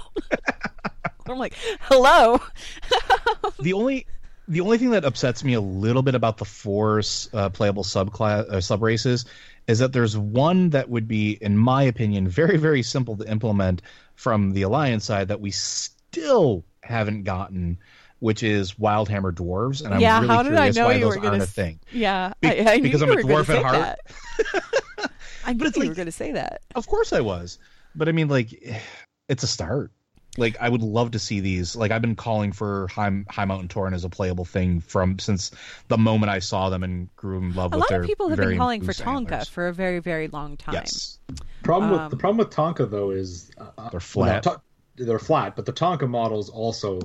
I'm 1.28 1.38
like, 1.38 1.54
hello. 1.82 2.40
the 3.60 3.74
only 3.74 4.06
the 4.48 4.60
only 4.60 4.78
thing 4.78 4.90
that 4.92 5.06
upsets 5.06 5.44
me 5.44 5.54
a 5.54 5.62
little 5.62 6.02
bit 6.02 6.14
about 6.16 6.38
the 6.38 6.46
four 6.46 7.02
uh, 7.34 7.50
playable 7.50 7.84
subclass 7.84 8.50
uh, 8.50 8.60
sub 8.60 8.82
races 8.82 9.26
is 9.68 9.80
that 9.80 9.94
there's 9.94 10.18
one 10.18 10.70
that 10.72 10.90
would 10.90 11.08
be, 11.08 11.38
in 11.42 11.58
my 11.58 11.84
opinion, 11.84 12.28
very 12.28 12.58
very 12.58 12.84
simple 12.84 13.16
to 13.18 13.30
implement 13.30 13.82
from 14.16 14.52
the 14.54 14.62
alliance 14.64 15.06
side 15.06 15.28
that 15.30 15.40
we 15.42 15.52
still 15.52 16.64
haven't 16.84 17.24
gotten, 17.24 17.78
which 18.20 18.44
is 18.44 18.74
Wildhammer 18.74 19.32
dwarves. 19.32 19.84
And 19.84 19.94
I'm 19.94 20.00
Yeah, 20.02 20.18
really 20.22 20.28
how 20.28 20.44
did 20.44 20.54
I 20.54 20.72
curious 20.72 20.76
know 20.76 20.86
why 20.86 20.94
you 20.96 21.00
those 21.02 21.18
were 21.18 21.26
aren't 21.28 21.42
a 21.42 21.44
s- 21.46 21.52
thing. 21.54 21.80
Yeah, 21.92 22.34
Be- 22.42 22.48
I, 22.68 22.72
I 22.74 22.80
because 22.82 23.02
I'm 23.02 23.12
a 23.12 23.16
dwarf 23.16 23.50
at 23.50 23.64
heart. 23.64 24.00
I 25.46 25.54
knew 25.54 25.66
it's 25.66 25.76
you 25.78 25.84
like- 25.84 25.90
were 25.90 25.96
going 25.96 26.06
to 26.08 26.12
say 26.12 26.32
that. 26.34 26.62
Of 26.76 26.88
course 26.88 27.14
I 27.14 27.22
was, 27.22 27.58
but 27.96 28.08
I 28.08 28.12
mean, 28.12 28.28
like, 28.28 28.54
it's 29.30 29.44
a 29.44 29.48
start. 29.48 29.92
Like, 30.38 30.56
I 30.62 30.70
would 30.70 30.82
love 30.82 31.12
to 31.12 31.20
see 31.20 31.42
these. 31.42 31.76
Like, 31.76 31.92
I've 31.92 32.02
been 32.02 32.16
calling 32.16 32.54
for 32.54 32.88
High, 32.88 33.24
High 33.30 33.46
Mountain 33.46 33.68
Tauren 33.68 33.94
as 33.94 34.06
a 34.06 34.10
playable 34.10 34.46
thing 34.46 34.80
from 34.80 35.20
since 35.20 35.52
the 35.90 35.98
moment 35.98 36.30
I 36.32 36.40
saw 36.40 36.70
them 36.70 36.84
and 36.84 37.14
grew 37.18 37.38
in 37.40 37.54
love 37.54 37.74
A 37.74 37.76
with 37.76 37.80
lot 37.82 37.90
their 37.90 38.02
of 38.02 38.08
people 38.08 38.30
have 38.30 38.40
been 38.40 38.58
calling 38.58 38.82
for 38.82 38.94
Taunka 38.94 39.18
antlers. 39.32 39.50
for 39.50 39.68
a 39.68 39.74
very, 39.74 40.00
very 40.00 40.28
long 40.30 40.56
time. 40.58 40.76
Yes, 40.76 41.20
Problem 41.64 41.92
Um, 41.94 42.02
with 42.04 42.12
the 42.12 42.18
problem 42.18 42.38
with 42.38 42.50
Taunka 42.50 42.90
though 42.90 43.12
is 43.12 43.52
uh, 43.58 43.90
They're 43.90 44.00
flat. 44.00 44.46
no, 44.46 44.54
to- 44.54 44.62
they're 45.06 45.20
flat, 45.20 45.56
but 45.56 45.66
the 45.66 45.74
Taunka 45.74 46.08
models 46.10 46.50
also 46.50 47.00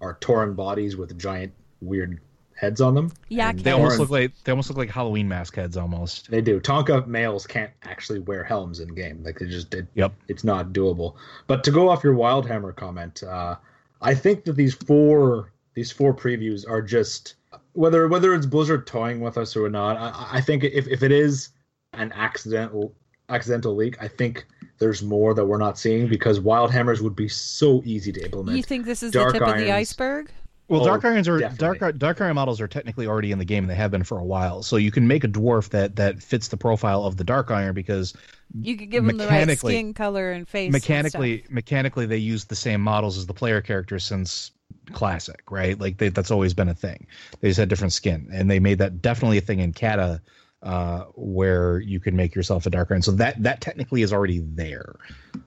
are 0.00 0.16
Tauren 0.20 0.56
bodies 0.56 0.96
with 0.96 1.16
giant 1.18 1.52
weird 1.80 2.20
heads 2.62 2.80
on 2.80 2.94
them. 2.94 3.12
Yeah, 3.28 3.50
And 3.50 3.58
they 3.58 3.72
almost 3.72 3.98
look 3.98 4.08
like 4.08 4.32
they 4.44 4.52
almost 4.52 4.70
look 4.70 4.78
like 4.78 4.88
Halloween 4.88 5.28
mask 5.28 5.56
heads 5.56 5.76
almost. 5.76 6.30
They 6.30 6.40
do. 6.40 6.60
Taunka 6.60 7.06
males 7.08 7.44
can't 7.44 7.72
actually 7.82 8.20
wear 8.20 8.44
helms 8.44 8.78
in 8.78 8.94
game. 8.94 9.20
Like 9.24 9.40
they 9.40 9.46
just 9.46 9.68
did. 9.68 9.88
Yep. 9.94 10.14
It's 10.28 10.44
not 10.44 10.72
doable. 10.72 11.16
But 11.48 11.64
to 11.64 11.72
go 11.72 11.88
off 11.88 12.04
your 12.04 12.14
Wildhammer 12.14 12.74
comment, 12.74 13.24
uh, 13.24 13.56
I 14.00 14.14
think 14.14 14.44
that 14.44 14.54
these 14.54 14.74
four 14.74 15.52
these 15.74 15.90
four 15.90 16.14
previews 16.14 16.68
are 16.68 16.80
just 16.80 17.34
whether 17.72 18.06
whether 18.06 18.32
it's 18.32 18.46
Blizzard 18.46 18.86
toying 18.86 19.20
with 19.20 19.36
us 19.36 19.56
or 19.56 19.68
not. 19.68 19.96
I, 19.96 20.38
I 20.38 20.40
think 20.40 20.62
if 20.62 20.86
if 20.86 21.02
it 21.02 21.12
is 21.12 21.48
an 21.94 22.12
accidental 22.12 22.94
accidental 23.28 23.74
leak, 23.74 24.00
I 24.00 24.06
think 24.06 24.46
there's 24.78 25.02
more 25.02 25.34
that 25.34 25.44
we're 25.44 25.58
not 25.58 25.78
seeing 25.78 26.06
because 26.08 26.38
Wildhammers 26.38 27.00
would 27.00 27.16
be 27.16 27.28
so 27.28 27.82
easy 27.84 28.12
to 28.12 28.24
implement. 28.24 28.56
You 28.56 28.62
think 28.62 28.86
this 28.86 29.02
is 29.02 29.10
Dark 29.10 29.32
the 29.32 29.40
tip 29.40 29.48
of 29.48 29.58
the 29.58 29.72
iceberg? 29.72 30.30
Well, 30.72 30.82
Oh, 30.82 30.84
Dark 30.86 31.04
Irons 31.04 31.28
are 31.28 31.38
definitely. 31.38 31.78
Dark 31.78 31.98
Dark 31.98 32.20
Iron 32.22 32.34
models 32.34 32.60
are 32.60 32.66
technically 32.68 33.06
already 33.06 33.30
in 33.30 33.38
the 33.38 33.44
game 33.44 33.64
and 33.64 33.70
they 33.70 33.74
have 33.74 33.90
been 33.90 34.04
for 34.04 34.18
a 34.18 34.24
while. 34.24 34.62
So 34.62 34.76
you 34.76 34.90
can 34.90 35.06
make 35.06 35.22
a 35.22 35.28
dwarf 35.28 35.68
that 35.70 35.96
that 35.96 36.22
fits 36.22 36.48
the 36.48 36.56
profile 36.56 37.04
of 37.04 37.18
the 37.18 37.24
Dark 37.24 37.50
Iron 37.50 37.74
because 37.74 38.14
You 38.58 38.76
could 38.76 38.90
give 38.90 39.04
them 39.04 39.18
the 39.18 39.26
right 39.26 39.58
skin 39.58 39.92
color 39.94 40.32
and 40.32 40.48
face. 40.48 40.66
and 40.66 40.72
mechanically 40.72 41.40
stuff. 41.40 41.50
mechanically 41.50 42.06
they 42.06 42.16
use 42.16 42.46
the 42.46 42.56
same 42.56 42.80
models 42.80 43.18
as 43.18 43.26
the 43.26 43.34
player 43.34 43.60
characters 43.60 44.04
since 44.04 44.50
classic 44.92 45.42
right 45.50 45.78
like 45.78 45.98
they, 45.98 46.08
that's 46.08 46.30
always 46.30 46.54
been 46.54 46.68
a 46.68 46.74
thing 46.74 47.06
they 47.40 47.48
just 47.48 47.60
had 47.60 47.68
different 47.68 47.92
skin 47.92 48.28
and 48.32 48.50
they 48.50 48.58
made 48.58 48.78
that 48.78 49.00
definitely 49.02 49.38
a 49.38 49.40
thing 49.42 49.60
in 49.60 49.72
Cata 49.72 50.20
uh, 50.62 51.04
where 51.14 51.80
you 51.80 51.98
can 51.98 52.14
make 52.14 52.34
yourself 52.34 52.66
a 52.66 52.70
dark 52.70 52.90
iron 52.90 53.02
so 53.02 53.10
that 53.10 53.40
that 53.42 53.60
technically 53.60 54.02
is 54.02 54.12
already 54.12 54.38
there 54.54 54.94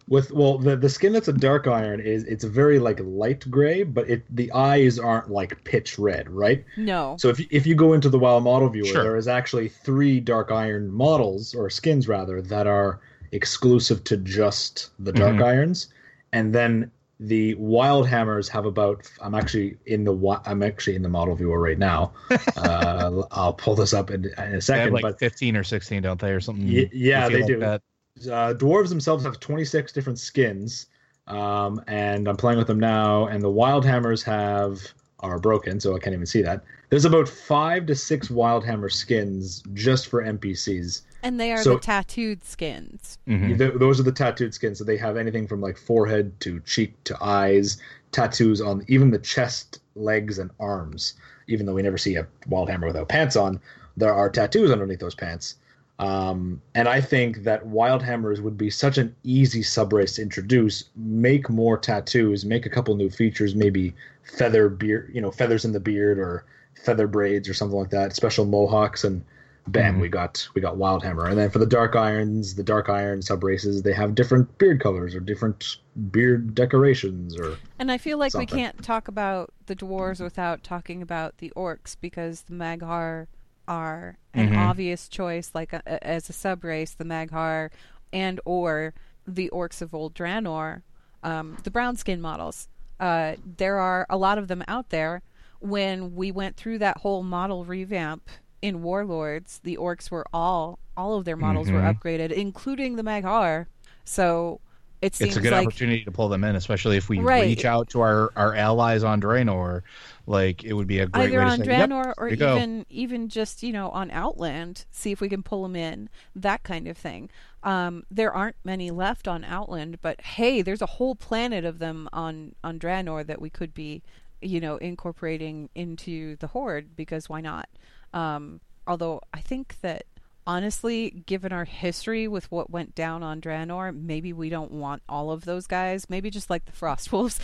with 0.10 0.32
well 0.32 0.58
the, 0.58 0.76
the 0.76 0.90
skin 0.90 1.14
that's 1.14 1.28
a 1.30 1.34
dark 1.34 1.68
iron 1.68 2.00
is 2.02 2.26
it's 2.26 2.44
very 2.44 2.80
like 2.80 3.00
light 3.02 3.50
gray 3.50 3.84
but 3.84 4.10
it 4.10 4.24
the 4.36 4.52
eyes 4.52 5.00
aren't 5.00 5.30
like 5.32 5.64
pitch 5.64 5.98
red 5.98 6.30
right 6.30 6.66
No. 6.76 7.16
so 7.18 7.30
if, 7.30 7.40
you- 7.40 7.48
if 7.50 7.66
you 7.66 7.76
go 7.76 7.94
into 7.94 8.10
the 8.10 8.20
wild 8.20 8.44
model 8.44 8.68
viewer 8.70 8.88
Sure. 8.88 9.04
there 9.04 9.16
is 9.16 9.28
actually 9.28 9.70
three 9.70 10.20
dark 10.20 10.52
iron 10.52 10.92
models 10.92 11.54
or 11.56 11.70
skins 11.70 12.08
rather 12.10 12.42
that 12.42 12.68
are 12.68 13.00
exclusive 13.32 14.04
to 14.06 14.18
just 14.18 14.90
the 15.00 15.12
dark 15.14 15.36
Mhm. 15.38 15.44
irons 15.46 15.88
and 16.34 16.54
then 16.54 16.92
the 17.20 17.54
wild 17.56 18.08
hammers 18.08 18.50
have 18.50 18.66
about 18.66 19.10
i'm 19.22 19.36
actually 19.36 19.78
in 19.86 20.04
the 20.04 20.42
i'm 20.46 20.62
actually 20.62 20.96
in 20.96 21.02
the 21.02 21.10
model 21.10 21.34
viewer 21.36 21.60
right 21.60 21.80
now 21.80 22.12
uh, 22.58 23.24
i'll 23.32 23.54
pull 23.54 23.76
this 23.76 23.94
up 23.94 24.12
in, 24.12 24.26
in 24.26 24.32
a 24.38 24.52
they 24.52 24.60
second 24.60 24.84
have 24.84 24.92
like 24.92 25.02
but 25.02 25.20
15 25.20 25.56
or 25.56 25.64
16 25.64 26.04
don't 26.04 26.20
they 26.20 26.32
or 26.32 26.42
something 26.42 26.68
Ye- 26.68 26.90
yeah, 26.94 27.30
they 27.30 27.42
like 27.42 27.48
do. 27.48 27.60
that? 27.60 27.82
uh, 28.26 28.54
dwarves 28.54 28.90
themselves 28.90 29.24
have 29.24 29.40
26 29.40 29.92
different 29.94 30.20
skins 30.20 30.88
um, 31.28 31.82
and 31.88 32.28
i'm 32.28 32.36
playing 32.38 32.58
with 32.58 32.68
them 32.68 32.80
now 32.80 33.28
and 33.28 33.42
the 33.42 33.50
wild 33.50 33.86
hammers 33.86 34.22
have 34.24 34.82
are 35.22 35.40
broken 35.40 35.80
so 35.80 35.96
i 35.96 36.00
can't 36.00 36.14
even 36.14 36.26
see 36.26 36.42
that 36.42 36.64
there's 36.90 37.06
about 37.06 37.28
five 37.28 37.86
to 37.86 37.96
six 37.96 38.30
wild 38.30 38.66
hammer 38.66 38.90
skins 38.90 39.64
just 39.74 40.08
for 40.08 40.22
npcs 40.24 41.02
And 41.26 41.40
they 41.40 41.52
are 41.52 41.62
So- 41.64 41.74
the 41.74 41.80
tattooed 41.80 42.44
skins. 42.46 43.18
Mhm. 43.28 43.58
Th- 43.58 43.74
those 43.76 44.00
are 44.00 44.04
the 44.04 44.12
tattooed 44.12 44.54
skins 44.54 44.78
so 44.78 44.84
they 44.84 44.98
have 44.98 45.18
anything 45.18 45.48
from 45.48 45.60
like 45.60 45.76
forehead 45.78 46.40
to 46.42 46.60
cheek 46.62 46.94
to 47.06 47.18
eyes 47.22 47.78
tattoos 48.12 48.62
on 48.62 48.86
even 48.88 49.10
the 49.12 49.18
chest 49.18 49.80
legs 49.96 50.38
and 50.40 50.52
arms 50.60 51.16
even 51.48 51.66
though 51.66 51.74
we 51.74 51.82
never 51.82 51.98
see 51.98 52.16
a 52.16 52.28
wild 52.48 52.70
hammer 52.70 52.88
without 52.88 53.10
pants 53.10 53.36
on 53.36 53.60
there 53.98 54.14
are 54.14 54.30
tattoos 54.30 54.70
underneath 54.72 55.00
those 55.00 55.16
pants 55.16 55.56
um, 55.98 56.62
and 56.76 56.90
I 56.90 57.00
think 57.00 57.44
that 57.46 57.66
Wild 57.68 58.04
Hammers 58.04 58.42
would 58.42 58.58
be 58.58 58.70
such 58.70 58.98
an 58.98 59.16
easy 59.24 59.62
subrace 59.62 60.16
to 60.16 60.22
introduce. 60.24 60.84
Make 60.98 61.50
more 61.50 61.78
tattoos, 61.78 62.44
make 62.44 62.66
a 62.66 62.70
couple 62.70 62.94
new 62.98 63.10
features, 63.10 63.56
maybe 63.56 63.96
feather 64.24 64.68
beard, 64.68 65.10
you 65.14 65.22
know, 65.22 65.32
feathers 65.32 65.64
in 65.64 65.72
the 65.72 65.80
beard 65.80 66.20
or 66.20 66.44
feather 66.84 67.08
braids 67.08 67.48
or 67.48 67.54
something 67.54 67.80
like 67.80 67.92
that. 67.92 68.14
Special 68.14 68.44
mohawks, 68.44 69.06
and 69.06 69.24
bam, 69.68 69.98
Mhm. 69.98 70.02
we 70.02 70.10
got 70.10 70.48
we 70.54 70.62
got 70.62 70.78
Wild 70.78 71.04
Hammer. 71.04 71.26
And 71.28 71.38
then 71.38 71.50
for 71.50 71.60
the 71.60 71.66
Dark 71.66 71.96
Irons, 71.96 72.56
the 72.56 72.64
Dark 72.64 72.90
Iron 72.90 73.20
subraces, 73.20 73.84
they 73.84 73.94
have 73.94 74.16
different 74.16 74.58
beard 74.58 74.80
colors 74.80 75.16
or 75.16 75.20
different 75.20 75.78
beard 76.12 76.54
decorations 76.56 77.38
or 77.40 77.58
And 77.80 77.92
I 77.92 77.98
feel 77.98 78.18
like 78.18 78.34
we 78.34 78.46
can't 78.46 78.84
talk 78.84 79.08
about 79.08 79.54
the 79.66 79.76
dwarves 79.76 80.22
without 80.22 80.64
talking 80.64 81.02
about 81.02 81.38
the 81.40 81.52
orcs 81.56 81.96
because 82.00 82.42
the 82.44 82.54
Maghar 82.54 83.28
are 83.68 84.18
an 84.34 84.50
Mhm. 84.52 84.58
obvious 84.58 85.08
choice. 85.10 85.52
Like 85.56 85.74
a, 85.74 85.82
a- 85.88 86.06
as 86.08 86.30
a 86.30 86.34
sub 86.34 86.64
race, 86.64 86.94
the 86.94 87.06
Maghar 87.06 87.70
and 88.14 88.40
or 88.46 88.94
the 89.28 89.50
orcs 89.52 89.82
of 89.82 89.96
Old 89.96 90.14
Draenor, 90.14 90.84
um, 91.24 91.58
the 91.64 91.72
brown 91.72 91.96
skin 91.96 92.22
models. 92.22 92.68
Uh, 93.00 93.36
there 93.58 93.80
are 93.80 94.06
a 94.10 94.18
lot 94.18 94.38
of 94.38 94.48
them 94.48 94.64
out 94.68 94.90
there. 94.90 95.22
When 95.60 96.14
we 96.16 96.32
went 96.32 96.56
through 96.58 96.78
that 96.80 96.98
whole 96.98 97.24
model 97.24 97.66
revamp 97.66 98.30
in 98.66 98.82
Warlords, 98.84 99.60
the 99.64 99.78
orcs 99.78 100.12
were 100.12 100.26
all 100.34 100.80
all 100.98 101.16
of 101.18 101.26
their 101.26 101.38
models 101.38 101.72
were 101.72 101.82
Mhm. 101.82 101.94
upgraded, 101.94 102.32
including 102.32 102.96
the 102.96 103.04
Maghar. 103.04 103.68
So 104.06 104.62
it 105.02 105.16
seems 105.16 105.36
it's 105.36 105.38
a 105.38 105.42
good 105.42 105.52
like 105.52 105.62
opportunity 105.68 106.04
to 106.04 106.12
pull 106.12 106.30
them 106.30 106.44
in 106.44 106.56
especially 106.56 106.98
if 106.98 107.10
we 107.10 107.18
Right. 107.22 107.42
reach 107.42 107.66
out 107.66 107.90
to 107.90 108.02
our 108.02 108.32
our 108.36 108.56
allies 108.56 109.04
on 109.04 109.22
Draenor 109.22 109.82
like 110.26 110.64
it 110.64 110.74
would 110.74 110.88
be 110.88 111.00
a 111.00 111.08
great 111.08 111.32
either 111.32 111.38
way 111.38 111.46
to 111.46 111.52
on 111.52 111.58
say, 111.58 111.66
"Yep, 111.66 111.92
Draenor 111.92 112.14
or 112.18 112.28
here 112.28 112.36
you 112.36 112.38
go." 112.38 112.58
even 112.58 112.86
even 112.90 113.30
just 113.30 113.64
you 113.64 113.72
know 113.74 113.90
on 113.92 114.12
Outland, 114.12 114.86
see 114.92 115.12
if 115.12 115.22
we 115.22 115.30
can 115.30 115.44
pull 115.44 115.64
them 115.64 115.76
in, 115.76 116.10
that 116.36 116.64
kind 116.64 116.88
of 116.88 116.98
thing. 116.98 117.30
Um, 117.64 118.06
there 118.12 118.34
aren't 118.34 118.58
many 118.64 118.92
left 118.92 119.28
on 119.28 119.44
Outland, 119.44 120.00
but 120.02 120.22
hey, 120.22 120.62
there's 120.62 120.82
a 120.82 120.86
whole 120.86 121.16
planet 121.16 121.66
of 121.66 121.80
them 121.80 122.10
on 122.14 122.56
on 122.64 122.80
Draenor 122.80 123.26
that 123.28 123.42
we 123.42 123.50
could 123.50 123.74
be, 123.74 124.04
you 124.42 124.60
know, 124.60 124.78
incorporating 124.78 125.70
into 125.76 126.36
the 126.38 126.48
Horde 126.48 126.96
because 126.96 127.30
why 127.30 127.42
not? 127.42 127.70
Um, 128.16 128.62
although 128.88 129.22
I 129.34 129.42
think 129.42 129.76
that 129.82 130.06
honestly, 130.48 131.24
given 131.26 131.52
our 131.52 131.66
history 131.66 132.28
with 132.28 132.50
what 132.52 132.70
went 132.70 132.96
down 132.96 133.22
on 133.22 133.42
Draenor, 133.42 133.96
maybe 133.96 134.34
we 134.34 134.50
don't 134.50 134.72
want 134.72 135.04
all 135.08 135.32
of 135.32 135.46
those 135.46 135.68
guys. 135.68 136.10
Maybe 136.10 136.30
just 136.30 136.50
like 136.50 136.66
the 136.66 136.72
Frost 136.72 137.12
Wolves. 137.12 137.40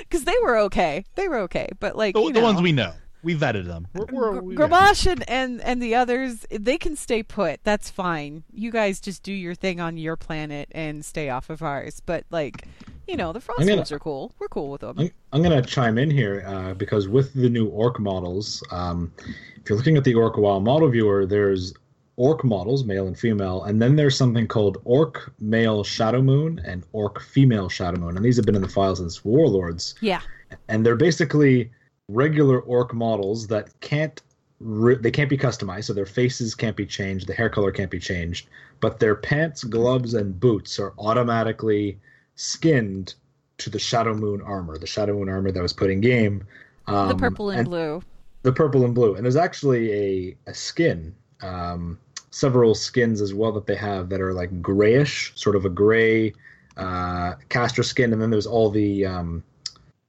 Because 0.00 0.24
they 0.24 0.34
were 0.42 0.56
okay, 0.58 1.04
they 1.14 1.28
were 1.28 1.38
okay, 1.40 1.68
but 1.78 1.96
like 1.96 2.14
the, 2.14 2.22
you 2.22 2.32
the 2.32 2.40
know, 2.40 2.46
ones 2.46 2.62
we 2.62 2.72
know 2.72 2.92
we 3.22 3.34
vetted 3.34 3.66
them 3.66 3.88
we're, 3.92 4.40
we're, 4.40 4.54
Gr- 4.54 4.72
and, 4.72 5.28
and 5.28 5.60
and 5.60 5.82
the 5.82 5.94
others, 5.96 6.46
they 6.50 6.78
can 6.78 6.96
stay 6.96 7.22
put. 7.22 7.62
That's 7.64 7.90
fine. 7.90 8.44
You 8.52 8.70
guys 8.70 9.00
just 9.00 9.22
do 9.22 9.32
your 9.32 9.54
thing 9.54 9.80
on 9.80 9.96
your 9.96 10.16
planet 10.16 10.68
and 10.72 11.04
stay 11.04 11.28
off 11.28 11.50
of 11.50 11.62
ours. 11.62 12.00
But 12.04 12.24
like, 12.30 12.66
you 13.06 13.16
know, 13.16 13.32
the 13.32 13.40
frost 13.40 13.60
I'm 13.60 13.66
gonna- 13.66 13.76
wolves 13.76 13.92
are 13.92 13.98
cool. 13.98 14.32
We're 14.38 14.48
cool 14.48 14.70
with 14.70 14.80
them. 14.80 14.98
I'm, 14.98 15.10
I'm 15.32 15.42
going 15.42 15.60
to 15.60 15.68
chime 15.68 15.98
in 15.98 16.10
here 16.10 16.44
uh, 16.46 16.74
because 16.74 17.08
with 17.08 17.32
the 17.34 17.48
new 17.48 17.66
orc 17.68 17.98
models, 18.00 18.62
um, 18.70 19.12
if 19.62 19.68
you're 19.68 19.78
looking 19.78 19.96
at 19.96 20.04
the 20.04 20.14
orc 20.14 20.36
WoW 20.36 20.58
model 20.58 20.88
viewer, 20.88 21.26
there's 21.26 21.74
orc 22.16 22.44
models, 22.44 22.84
male 22.84 23.06
and 23.06 23.18
female, 23.18 23.64
and 23.64 23.80
then 23.80 23.94
there's 23.94 24.16
something 24.16 24.46
called 24.48 24.78
orc 24.84 25.32
male 25.38 25.84
Shadow 25.84 26.22
Moon 26.22 26.60
and 26.64 26.82
orc 26.92 27.20
female 27.20 27.68
Shadow 27.68 27.98
Moon, 28.00 28.16
and 28.16 28.24
these 28.24 28.36
have 28.36 28.46
been 28.46 28.54
in 28.56 28.62
the 28.62 28.68
file 28.68 28.96
since 28.96 29.22
Warlords, 29.24 29.94
Yeah, 30.00 30.22
and 30.68 30.84
they're 30.84 30.96
basically 30.96 31.70
regular 32.08 32.60
orc 32.60 32.94
models 32.94 33.46
that 33.48 33.78
can't 33.80 34.22
re- 34.60 34.96
they 34.96 35.10
can't 35.10 35.28
be 35.28 35.36
customized, 35.36 35.84
so 35.84 35.92
their 35.92 36.06
faces 36.06 36.54
can't 36.54 36.76
be 36.76 36.86
changed, 36.86 37.26
the 37.26 37.34
hair 37.34 37.50
color 37.50 37.70
can't 37.70 37.90
be 37.90 37.98
changed, 37.98 38.48
but 38.80 38.98
their 38.98 39.14
pants, 39.16 39.62
gloves, 39.62 40.14
and 40.14 40.40
boots 40.40 40.78
are 40.78 40.94
automatically 40.98 41.98
skinned 42.36 43.14
to 43.58 43.70
the 43.70 43.78
Shadow 43.78 44.14
Moon 44.14 44.40
armor, 44.42 44.78
the 44.78 44.86
Shadow 44.86 45.14
Moon 45.14 45.28
armor 45.28 45.50
that 45.50 45.62
was 45.62 45.72
put 45.72 45.90
in 45.90 46.00
game. 46.00 46.46
Um, 46.86 47.08
the 47.08 47.16
purple 47.16 47.50
and, 47.50 47.66
blue. 47.66 48.02
The 48.42 48.52
purple 48.52 48.84
and 48.84 48.94
blue, 48.94 49.16
and 49.16 49.24
there's 49.24 49.36
actually 49.36 49.92
a 49.92 50.36
a 50.46 50.54
skin, 50.54 51.14
um, 51.40 51.98
several 52.30 52.74
skins 52.74 53.20
as 53.20 53.34
well 53.34 53.50
that 53.52 53.66
they 53.66 53.74
have 53.74 54.08
that 54.10 54.20
are 54.20 54.32
like 54.32 54.62
grayish, 54.62 55.32
sort 55.34 55.56
of 55.56 55.64
a 55.64 55.68
gray 55.68 56.32
uh, 56.76 57.34
caster 57.48 57.82
skin, 57.82 58.12
and 58.12 58.22
then 58.22 58.30
there's 58.30 58.46
all 58.46 58.70
the 58.70 59.04
um, 59.04 59.42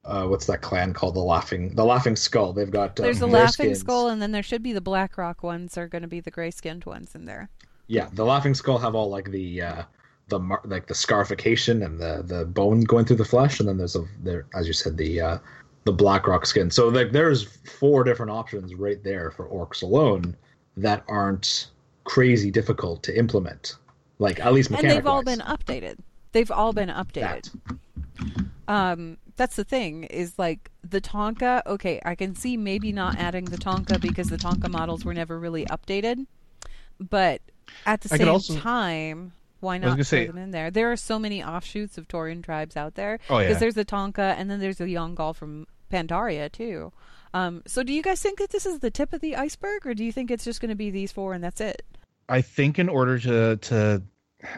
uh, 0.04 0.26
what's 0.26 0.46
that 0.46 0.62
clan 0.62 0.92
called? 0.92 1.14
The 1.14 1.20
laughing, 1.20 1.74
the 1.74 1.84
laughing 1.84 2.16
skull. 2.16 2.52
They've 2.52 2.70
got 2.70 2.98
um, 3.00 3.04
there's 3.04 3.18
a 3.18 3.20
their 3.20 3.28
laughing 3.28 3.66
skins. 3.66 3.80
skull, 3.80 4.08
and 4.08 4.22
then 4.22 4.32
there 4.32 4.42
should 4.42 4.62
be 4.62 4.72
the 4.72 4.80
Blackrock 4.80 5.42
ones. 5.42 5.76
Are 5.76 5.88
going 5.88 6.02
to 6.02 6.08
be 6.08 6.20
the 6.20 6.30
gray 6.30 6.50
skinned 6.50 6.84
ones 6.84 7.14
in 7.14 7.24
there. 7.24 7.48
Yeah, 7.88 8.08
the 8.12 8.24
laughing 8.24 8.54
skull 8.54 8.78
have 8.78 8.94
all 8.94 9.08
like 9.08 9.30
the 9.30 9.62
uh, 9.62 9.82
the 10.28 10.38
mar- 10.38 10.62
like 10.64 10.86
the 10.86 10.94
scarification 10.94 11.82
and 11.82 11.98
the 12.00 12.22
the 12.24 12.44
bone 12.44 12.80
going 12.82 13.04
through 13.04 13.16
the 13.16 13.24
flesh, 13.24 13.60
and 13.60 13.68
then 13.68 13.78
there's 13.78 13.96
a 13.96 14.04
there 14.22 14.46
as 14.54 14.66
you 14.66 14.72
said 14.72 14.96
the 14.96 15.20
uh, 15.20 15.38
the 15.84 15.92
Blackrock 15.92 16.46
skin. 16.46 16.70
So 16.70 16.88
like 16.88 17.12
there's 17.12 17.44
four 17.44 18.04
different 18.04 18.30
options 18.30 18.74
right 18.74 19.02
there 19.02 19.30
for 19.30 19.48
orcs 19.48 19.82
alone 19.82 20.36
that 20.76 21.02
aren't 21.08 21.68
crazy 22.04 22.50
difficult 22.50 23.02
to 23.04 23.18
implement. 23.18 23.76
Like 24.18 24.40
at 24.40 24.52
least 24.52 24.70
And 24.70 24.90
they've 24.90 25.06
all 25.06 25.22
been 25.22 25.40
updated. 25.40 25.98
They've 26.32 26.50
all 26.50 26.72
been 26.72 26.88
updated. 26.88 27.50
That. 28.16 28.44
Um, 28.68 29.16
that's 29.36 29.56
the 29.56 29.64
thing 29.64 30.04
is 30.04 30.38
like 30.38 30.70
the 30.82 31.00
Taunka. 31.00 31.62
Okay, 31.66 32.00
I 32.04 32.14
can 32.14 32.34
see 32.34 32.56
maybe 32.56 32.92
not 32.92 33.16
adding 33.16 33.44
the 33.46 33.56
Taunka 33.56 34.00
because 34.00 34.28
the 34.28 34.36
Taunka 34.36 34.68
models 34.70 35.04
were 35.04 35.14
never 35.14 35.38
really 35.38 35.64
updated, 35.66 36.26
but 36.98 37.40
at 37.86 38.02
the 38.02 38.12
I 38.12 38.18
same 38.18 38.28
also- 38.28 38.56
time, 38.56 39.32
why 39.60 39.78
not 39.78 39.94
throw 39.94 40.02
say- 40.02 40.26
them 40.26 40.38
in 40.38 40.50
there? 40.50 40.70
There 40.70 40.92
are 40.92 40.96
so 40.96 41.18
many 41.18 41.42
offshoots 41.42 41.98
of 41.98 42.08
Tauren 42.08 42.42
tribes 42.42 42.76
out 42.76 42.94
there. 42.94 43.18
Oh, 43.28 43.38
yeah. 43.38 43.48
Because 43.48 43.60
there's 43.60 43.74
the 43.74 43.84
Taunka, 43.84 44.34
and 44.36 44.50
then 44.50 44.60
there's 44.60 44.78
the 44.78 44.84
Yaungol 44.84 45.34
from 45.34 45.66
Pandaria 45.90 46.50
too. 46.50 46.92
Um, 47.34 47.62
so 47.66 47.82
do 47.82 47.92
you 47.92 48.02
guys 48.02 48.22
think 48.22 48.38
that 48.38 48.50
this 48.50 48.66
is 48.66 48.80
the 48.80 48.90
tip 48.90 49.12
of 49.12 49.20
the 49.20 49.36
iceberg, 49.36 49.86
or 49.86 49.94
do 49.94 50.04
you 50.04 50.12
think 50.12 50.30
it's 50.30 50.44
just 50.44 50.60
going 50.60 50.70
to 50.70 50.74
be 50.74 50.90
these 50.90 51.12
four 51.12 51.34
and 51.34 51.44
that's 51.44 51.60
it? 51.60 51.82
I 52.28 52.42
think 52.42 52.78
in 52.78 52.88
order 52.88 53.18
to 53.18 53.56
to 53.56 54.02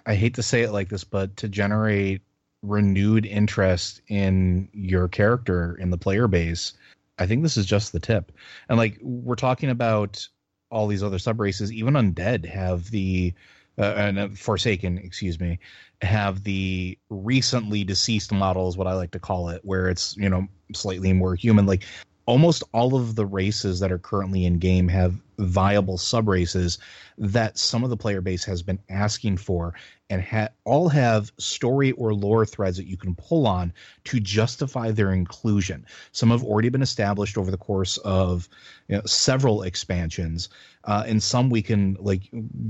I 0.06 0.14
hate 0.14 0.34
to 0.34 0.42
say 0.42 0.62
it 0.62 0.72
like 0.72 0.88
this, 0.88 1.04
but 1.04 1.36
to 1.38 1.48
generate 1.48 2.22
renewed 2.62 3.24
interest 3.24 4.02
in 4.08 4.68
your 4.72 5.08
character 5.08 5.76
in 5.80 5.90
the 5.90 5.98
player 5.98 6.28
base, 6.28 6.74
I 7.18 7.26
think 7.26 7.42
this 7.42 7.56
is 7.56 7.66
just 7.66 7.92
the 7.92 8.00
tip. 8.00 8.32
And 8.68 8.76
like 8.76 8.98
we're 9.00 9.34
talking 9.34 9.70
about 9.70 10.28
all 10.70 10.86
these 10.86 11.02
other 11.02 11.18
sub 11.18 11.40
races, 11.40 11.72
even 11.72 11.94
undead 11.94 12.44
have 12.44 12.90
the 12.90 13.34
uh, 13.80 13.94
and 13.96 14.18
uh, 14.18 14.28
Forsaken, 14.28 14.98
excuse 14.98 15.40
me, 15.40 15.58
have 16.02 16.44
the 16.44 16.98
recently 17.08 17.82
deceased 17.82 18.32
model 18.32 18.68
is 18.68 18.76
what 18.76 18.86
I 18.86 18.94
like 18.94 19.10
to 19.12 19.18
call 19.18 19.48
it, 19.48 19.60
where 19.64 19.88
it's 19.88 20.16
you 20.16 20.28
know 20.28 20.46
slightly 20.74 21.12
more 21.12 21.34
human. 21.34 21.66
Like 21.66 21.84
almost 22.26 22.62
all 22.72 22.94
of 22.94 23.16
the 23.16 23.26
races 23.26 23.80
that 23.80 23.90
are 23.90 23.98
currently 23.98 24.44
in 24.44 24.58
game 24.58 24.86
have 24.88 25.14
viable 25.38 25.98
sub 25.98 26.28
races 26.28 26.78
that 27.18 27.58
some 27.58 27.82
of 27.82 27.90
the 27.90 27.96
player 27.96 28.20
base 28.20 28.44
has 28.44 28.62
been 28.62 28.78
asking 28.88 29.38
for 29.38 29.74
and 30.10 30.22
ha- 30.22 30.48
all 30.64 30.88
have 30.88 31.32
story 31.38 31.92
or 31.92 32.12
lore 32.12 32.44
threads 32.44 32.76
that 32.76 32.86
you 32.86 32.96
can 32.96 33.14
pull 33.14 33.46
on 33.46 33.72
to 34.04 34.20
justify 34.20 34.90
their 34.90 35.12
inclusion. 35.12 35.86
Some 36.12 36.30
have 36.30 36.44
already 36.44 36.68
been 36.68 36.82
established 36.82 37.38
over 37.38 37.50
the 37.50 37.56
course 37.56 37.96
of 37.98 38.48
you 38.88 38.96
know, 38.96 39.02
several 39.06 39.62
expansions, 39.62 40.48
uh, 40.84 41.04
and 41.06 41.22
some 41.22 41.48
we 41.48 41.62
can 41.62 41.96
like 42.00 42.22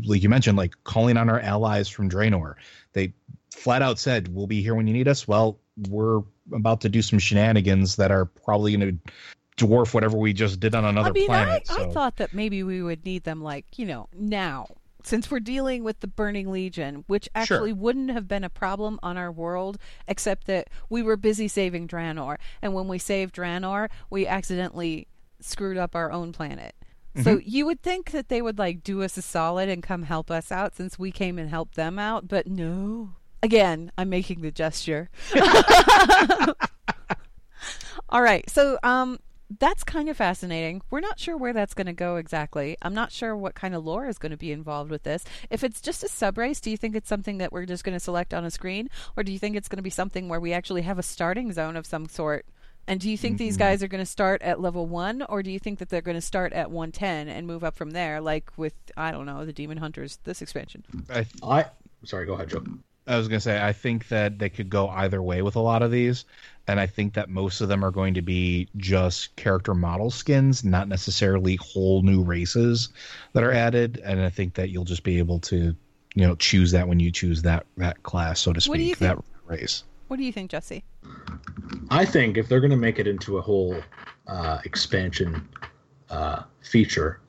like 0.05 0.23
you 0.23 0.29
mentioned, 0.29 0.57
like 0.57 0.75
calling 0.85 1.17
on 1.17 1.29
our 1.29 1.41
allies 1.41 1.89
from 1.89 2.09
Draenor. 2.09 2.55
They 2.93 3.13
flat 3.51 3.83
out 3.83 3.99
said, 3.99 4.29
"We'll 4.35 4.47
be 4.47 4.63
here 4.63 4.75
when 4.75 4.87
you 4.87 4.93
need 4.93 5.09
us." 5.09 5.27
Well, 5.27 5.59
we're 5.89 6.21
about 6.53 6.83
to 6.83 6.89
do 6.89 7.01
some 7.01 7.19
shenanigans 7.19 7.97
that 7.97 8.11
are 8.11 8.27
probably 8.27 8.77
going 8.77 8.99
to 8.99 9.13
dwarf 9.57 9.95
whatever 9.95 10.17
we 10.17 10.33
just 10.33 10.61
did 10.61 10.75
on 10.75 10.85
another 10.85 11.11
I 11.11 11.13
mean, 11.13 11.27
planet. 11.27 11.67
I, 11.71 11.77
so. 11.77 11.91
I 11.91 11.93
thought 11.93 12.17
that 12.17 12.35
maybe 12.35 12.63
we 12.63 12.83
would 12.83 13.05
need 13.05 13.25
them, 13.25 13.43
like, 13.43 13.67
you 13.79 13.87
know, 13.87 14.09
now. 14.15 14.67
Since 15.03 15.31
we're 15.31 15.41
dealing 15.41 15.83
with 15.85 16.01
the 16.01 16.07
Burning 16.07 16.51
Legion, 16.51 17.05
which 17.07 17.29
actually 17.35 17.73
wouldn't 17.73 18.11
have 18.11 18.29
been 18.29 18.45
a 18.45 18.51
problem 18.51 18.99
on 19.03 19.17
our 19.17 19.33
world, 19.33 19.79
except 20.07 20.47
that 20.47 20.69
we 20.89 21.03
were 21.03 21.17
busy 21.17 21.49
saving 21.49 21.89
Draenor. 21.89 22.37
And 22.63 22.75
when 22.75 22.89
we 22.89 22.99
saved 22.99 23.35
Draenor, 23.35 23.89
we 24.11 24.27
accidentally 24.27 25.07
screwed 25.41 25.77
up 25.79 25.95
our 25.97 26.11
own 26.13 26.33
planet. 26.33 26.75
So 27.23 27.37
Mm-hmm. 27.39 27.49
you 27.49 27.67
would 27.67 27.83
think 27.83 28.13
that 28.13 28.29
they 28.29 28.41
would, 28.41 28.57
like, 28.59 28.85
do 28.85 29.03
us 29.03 29.17
a 29.17 29.23
solid 29.23 29.69
and 29.69 29.83
come 29.83 30.05
help 30.05 30.31
us 30.31 30.53
out 30.53 30.77
since 30.77 30.97
we 30.99 31.11
came 31.11 31.39
and 31.41 31.51
helped 31.51 31.75
them 31.75 31.99
out, 31.99 32.29
but 32.29 32.47
no. 32.47 33.11
Again, 33.43 33.91
I'm 33.99 34.11
making 34.11 34.43
the 34.43 34.51
gesture. 34.53 35.11
All 38.09 38.23
right. 38.23 38.49
So, 38.51 38.79
um, 38.83 39.19
that's 39.59 39.83
kind 39.83 40.09
of 40.09 40.17
fascinating. 40.17 40.83
We're 40.91 41.01
not 41.01 41.19
sure 41.19 41.37
where 41.37 41.53
that's 41.53 41.75
going 41.75 41.89
to 41.89 41.93
go 41.93 42.17
exactly. 42.17 42.77
I'm 42.83 42.95
not 42.95 43.11
sure 43.11 43.37
what 43.37 43.55
kind 43.55 43.75
of 43.75 43.85
lore 43.85 44.07
is 44.07 44.19
going 44.19 44.31
to 44.31 44.39
be 44.39 44.53
involved 44.53 44.91
with 44.91 45.03
this. 45.03 45.25
If 45.51 45.65
it's 45.65 45.81
just 45.81 46.05
a 46.05 46.09
sub 46.09 46.39
race, 46.39 46.61
do 46.61 46.71
you 46.71 46.77
think 46.77 46.95
it's 46.95 47.09
something 47.09 47.39
that 47.39 47.53
we're 47.53 47.67
just 47.67 47.85
going 47.85 47.97
to 47.97 48.01
select 48.01 48.33
on 48.33 48.45
a 48.45 48.51
screen, 48.51 48.89
or 49.17 49.23
do 49.23 49.33
you 49.33 49.39
think 49.39 49.57
it's 49.57 49.69
going 49.69 49.79
to 49.79 49.83
be 49.83 49.91
something 49.91 50.29
where 50.29 50.41
we 50.41 50.53
actually 50.53 50.83
have 50.83 50.99
a 50.99 51.03
starting 51.03 51.53
zone 51.53 51.77
of 51.77 51.87
some 51.87 52.09
sort? 52.09 52.47
And 52.87 53.01
do 53.01 53.11
you 53.11 53.17
think 53.17 53.39
these 53.39 53.55
mm-hmm. 53.55 53.63
guys 53.63 53.83
are 53.83 53.89
going 53.89 54.03
to 54.03 54.11
start 54.11 54.43
at 54.43 54.61
level 54.61 54.87
one, 54.87 55.23
or 55.23 55.43
do 55.43 55.51
you 55.51 55.59
think 55.59 55.79
that 55.81 55.89
they're 55.89 56.01
going 56.01 56.17
to 56.17 56.21
start 56.21 56.53
at 56.53 56.71
110 56.71 57.29
and 57.29 57.47
move 57.47 57.65
up 57.65 57.77
from 57.77 57.91
there, 57.91 58.21
like 58.21 58.51
with 58.57 58.75
I 58.97 59.11
don't 59.11 59.27
know 59.27 59.45
the 59.45 59.53
Demon 59.53 59.79
Hunters 59.79 60.19
this 60.25 60.43
expansion? 60.43 60.85
I, 61.09 61.27
I 61.43 61.67
sorry, 62.05 62.27
go 62.27 62.35
ahead, 62.35 62.51
Joe. 62.51 62.65
I 63.11 63.19
was 63.19 63.29
gonna 63.29 63.41
say 63.41 63.61
I 63.61 63.73
think 63.73 64.09
that 64.09 64.39
they 64.39 64.49
could 64.49 64.71
go 64.71 64.89
either 64.89 65.21
way 65.23 65.43
with 65.43 65.57
a 65.57 65.61
lot 65.61 65.83
of 65.83 65.91
these, 65.91 66.25
and 66.69 66.79
I 66.79 66.87
think 66.87 67.15
that 67.15 67.29
most 67.29 67.61
of 67.61 67.69
them 67.69 67.85
are 67.85 67.91
going 67.91 68.15
to 68.15 68.23
be 68.23 68.69
just 68.77 69.35
character 69.35 69.75
model 69.75 70.11
skins, 70.11 70.63
not 70.63 70.87
necessarily 70.87 71.57
whole 71.57 72.03
new 72.03 72.23
races 72.23 72.91
that 73.33 73.43
are 73.43 73.51
added. 73.51 74.01
And 74.05 74.21
I 74.21 74.31
think 74.31 74.55
that 74.55 74.71
you'll 74.71 74.85
just 74.85 75.03
be 75.03 75.19
able 75.19 75.41
to, 75.41 75.75
you 76.15 76.27
know, 76.27 76.37
choose 76.37 76.71
that 76.71 76.87
when 76.87 77.01
you 77.01 77.11
choose 77.11 77.43
that 77.43 77.67
that 77.79 78.03
class, 78.05 78.39
so 78.39 78.53
to 78.53 78.69
What 78.69 78.77
do 78.77 78.83
you 78.83 78.95
speak, 78.95 79.09
that 79.09 79.17
think? 79.17 79.27
race. 79.47 79.85
What 80.07 80.19
do 80.19 80.23
you 80.23 80.33
think, 80.33 80.51
Jesse? 80.51 80.85
I 81.91 82.05
think 82.05 82.37
if 82.37 82.49
they're 82.49 82.61
going 82.61 82.71
to 82.71 82.77
make 82.77 82.99
it 83.01 83.09
into 83.09 83.39
a 83.39 83.41
whole 83.41 83.77
uh, 84.29 84.59
expansion 84.65 85.49
uh, 86.11 86.43
feature, 86.63 87.21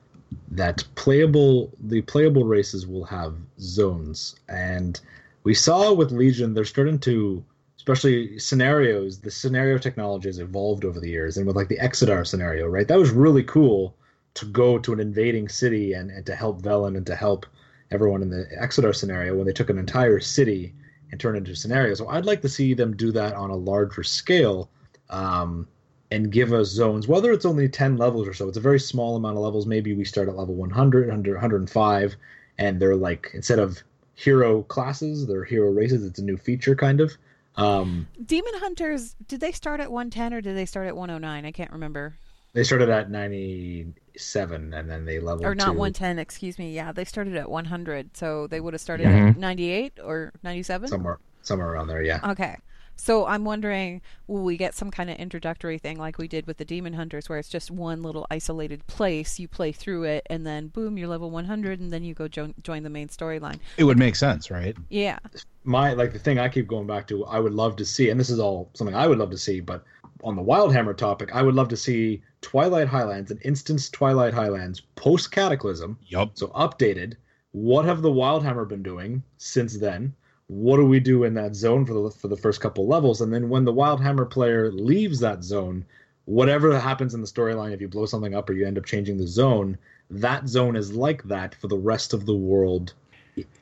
that 0.52 0.84
playable 0.94 1.72
the 1.80 2.02
playable 2.02 2.44
races 2.44 2.86
will 2.86 3.04
have 3.04 3.34
zones, 3.58 4.36
and 4.48 5.00
we 5.44 5.54
saw 5.54 5.92
with 5.92 6.12
Legion 6.12 6.54
they're 6.54 6.64
starting 6.64 6.98
to, 7.00 7.44
especially 7.76 8.38
scenarios. 8.38 9.20
The 9.20 9.30
scenario 9.30 9.78
technology 9.78 10.28
has 10.28 10.38
evolved 10.38 10.84
over 10.84 11.00
the 11.00 11.08
years, 11.08 11.36
and 11.36 11.46
with 11.46 11.56
like 11.56 11.68
the 11.68 11.78
Exodar 11.78 12.26
scenario, 12.26 12.66
right? 12.66 12.86
That 12.88 12.98
was 12.98 13.10
really 13.10 13.42
cool 13.42 13.94
to 14.34 14.46
go 14.46 14.78
to 14.78 14.92
an 14.92 15.00
invading 15.00 15.48
city 15.48 15.92
and, 15.92 16.10
and 16.10 16.24
to 16.26 16.34
help 16.34 16.62
Velen 16.62 16.96
and 16.96 17.06
to 17.06 17.14
help 17.14 17.46
everyone 17.90 18.22
in 18.22 18.30
the 18.30 18.46
Exodar 18.58 18.94
scenario 18.94 19.36
when 19.36 19.46
they 19.46 19.52
took 19.52 19.68
an 19.68 19.78
entire 19.78 20.20
city 20.20 20.72
and 21.10 21.20
turned 21.20 21.36
it 21.36 21.40
into 21.40 21.52
a 21.52 21.56
scenario. 21.56 21.94
So 21.94 22.08
I'd 22.08 22.24
like 22.24 22.40
to 22.42 22.48
see 22.48 22.72
them 22.72 22.96
do 22.96 23.12
that 23.12 23.34
on 23.34 23.50
a 23.50 23.56
larger 23.56 24.02
scale 24.02 24.70
um, 25.10 25.68
and 26.10 26.32
give 26.32 26.52
us 26.52 26.68
zones, 26.68 27.06
whether 27.06 27.32
it's 27.32 27.44
only 27.44 27.68
10 27.68 27.98
levels 27.98 28.26
or 28.26 28.32
so. 28.32 28.48
It's 28.48 28.56
a 28.56 28.62
very 28.62 28.80
small 28.80 29.16
amount 29.16 29.36
of 29.36 29.42
levels. 29.42 29.66
Maybe 29.66 29.92
we 29.92 30.04
start 30.04 30.28
at 30.28 30.36
level 30.36 30.54
100, 30.54 31.08
100 31.08 31.34
105, 31.34 32.16
and 32.58 32.80
they're 32.80 32.96
like, 32.96 33.30
instead 33.34 33.58
of 33.58 33.82
hero 34.22 34.62
classes, 34.62 35.26
they're 35.26 35.44
hero 35.44 35.70
races. 35.70 36.04
It's 36.04 36.18
a 36.18 36.24
new 36.24 36.36
feature, 36.36 36.76
kind 36.76 37.00
of. 37.00 37.12
Um, 37.56 38.06
Demon 38.24 38.52
Hunters, 38.56 39.14
did 39.26 39.40
they 39.40 39.52
start 39.52 39.80
at 39.80 39.90
110 39.90 40.32
or 40.32 40.40
did 40.40 40.56
they 40.56 40.64
start 40.64 40.86
at 40.86 40.96
109? 40.96 41.44
I 41.44 41.50
can't 41.50 41.70
remember. 41.72 42.14
they 42.54 42.62
started 42.64 42.88
at 42.90 43.10
97 43.10 44.74
and 44.74 44.90
then 44.90 45.04
they 45.06 45.18
leveled 45.20 45.46
or 45.46 45.54
not 45.54 45.66
to 45.66 45.72
110 45.72 46.18
excuse 46.18 46.58
me 46.58 46.70
yeah 46.74 46.92
they 46.92 47.04
started 47.04 47.34
at 47.34 47.48
100 47.50 48.14
so 48.14 48.46
they 48.46 48.60
would 48.60 48.74
have 48.74 48.80
started 48.80 49.06
Mhm. 49.06 49.30
at 49.30 49.36
98 49.38 49.92
or 50.04 50.32
97 50.42 50.88
somewhere 50.88 51.18
somewhere 51.42 51.70
around 51.72 51.86
there. 51.88 52.02
Yeah. 52.02 52.20
okay 52.32 52.56
so 52.96 53.26
i'm 53.26 53.44
wondering 53.44 54.00
will 54.26 54.42
we 54.44 54.56
get 54.56 54.74
some 54.74 54.90
kind 54.90 55.08
of 55.10 55.16
introductory 55.16 55.78
thing 55.78 55.98
like 55.98 56.18
we 56.18 56.28
did 56.28 56.46
with 56.46 56.56
the 56.58 56.64
demon 56.64 56.92
hunters 56.92 57.28
where 57.28 57.38
it's 57.38 57.48
just 57.48 57.70
one 57.70 58.02
little 58.02 58.26
isolated 58.30 58.86
place 58.86 59.38
you 59.38 59.48
play 59.48 59.72
through 59.72 60.04
it 60.04 60.24
and 60.30 60.46
then 60.46 60.68
boom 60.68 60.96
you're 60.98 61.08
level 61.08 61.30
100 61.30 61.80
and 61.80 61.90
then 61.92 62.02
you 62.04 62.14
go 62.14 62.28
jo- 62.28 62.54
join 62.62 62.82
the 62.82 62.90
main 62.90 63.08
storyline 63.08 63.58
It 63.76 63.84
would 63.84 63.98
make 63.98 64.16
sense, 64.16 64.50
right? 64.50 64.76
yeah 64.90 65.18
my 65.64 65.92
like 65.94 66.12
the 66.12 66.18
thing 66.18 66.38
I 66.38 66.48
keep 66.48 66.66
going 66.66 66.86
back 66.86 67.06
to, 67.08 67.24
I 67.26 67.38
would 67.38 67.52
love 67.52 67.76
to 67.76 67.84
see, 67.84 68.10
and 68.10 68.18
this 68.18 68.30
is 68.30 68.40
all 68.40 68.68
something 68.74 68.96
I 68.96 69.06
would 69.06 69.18
love 69.18 69.30
to 69.30 69.38
see, 69.38 69.60
but 69.60 69.84
on 70.24 70.34
the 70.34 70.42
Wildhammer 70.42 70.96
topic, 70.96 71.30
I 71.32 71.42
would 71.42 71.54
love 71.54 71.68
to 71.68 71.76
see 71.76 72.20
Twilight 72.40 72.88
Highlands 72.88 73.30
and 73.30 73.40
Instance 73.44 73.88
Twilight 73.88 74.34
Highlands 74.34 74.80
post 74.96 75.30
Cataclysm, 75.30 75.96
Yup. 76.08 76.32
so 76.34 76.48
updated. 76.48 77.14
What 77.52 77.84
have 77.84 78.02
the 78.02 78.10
Wildhammer 78.10 78.66
been 78.68 78.82
doing 78.82 79.22
since 79.38 79.76
then? 79.78 80.14
What 80.52 80.76
do 80.76 80.84
we 80.84 81.00
do 81.00 81.24
in 81.24 81.32
that 81.34 81.54
zone 81.56 81.86
for 81.86 81.94
the 81.94 82.10
for 82.10 82.28
the 82.28 82.36
first 82.36 82.60
couple 82.60 82.86
levels, 82.86 83.22
and 83.22 83.32
then 83.32 83.48
when 83.48 83.64
the 83.64 83.72
Wildhammer 83.72 84.28
player 84.28 84.70
leaves 84.70 85.18
that 85.20 85.42
zone, 85.42 85.84
whatever 86.26 86.78
happens 86.78 87.14
in 87.14 87.22
the 87.22 87.26
storyline, 87.26 87.72
if 87.72 87.80
you 87.80 87.88
blow 87.88 88.04
something 88.04 88.34
up 88.34 88.50
or 88.50 88.52
you 88.52 88.66
end 88.66 88.76
up 88.76 88.84
changing 88.84 89.16
the 89.16 89.26
zone, 89.26 89.78
that 90.10 90.46
zone 90.48 90.76
is 90.76 90.92
like 90.92 91.22
that 91.24 91.54
for 91.54 91.68
the 91.68 91.78
rest 91.78 92.12
of 92.12 92.26
the 92.26 92.34
world 92.34 92.92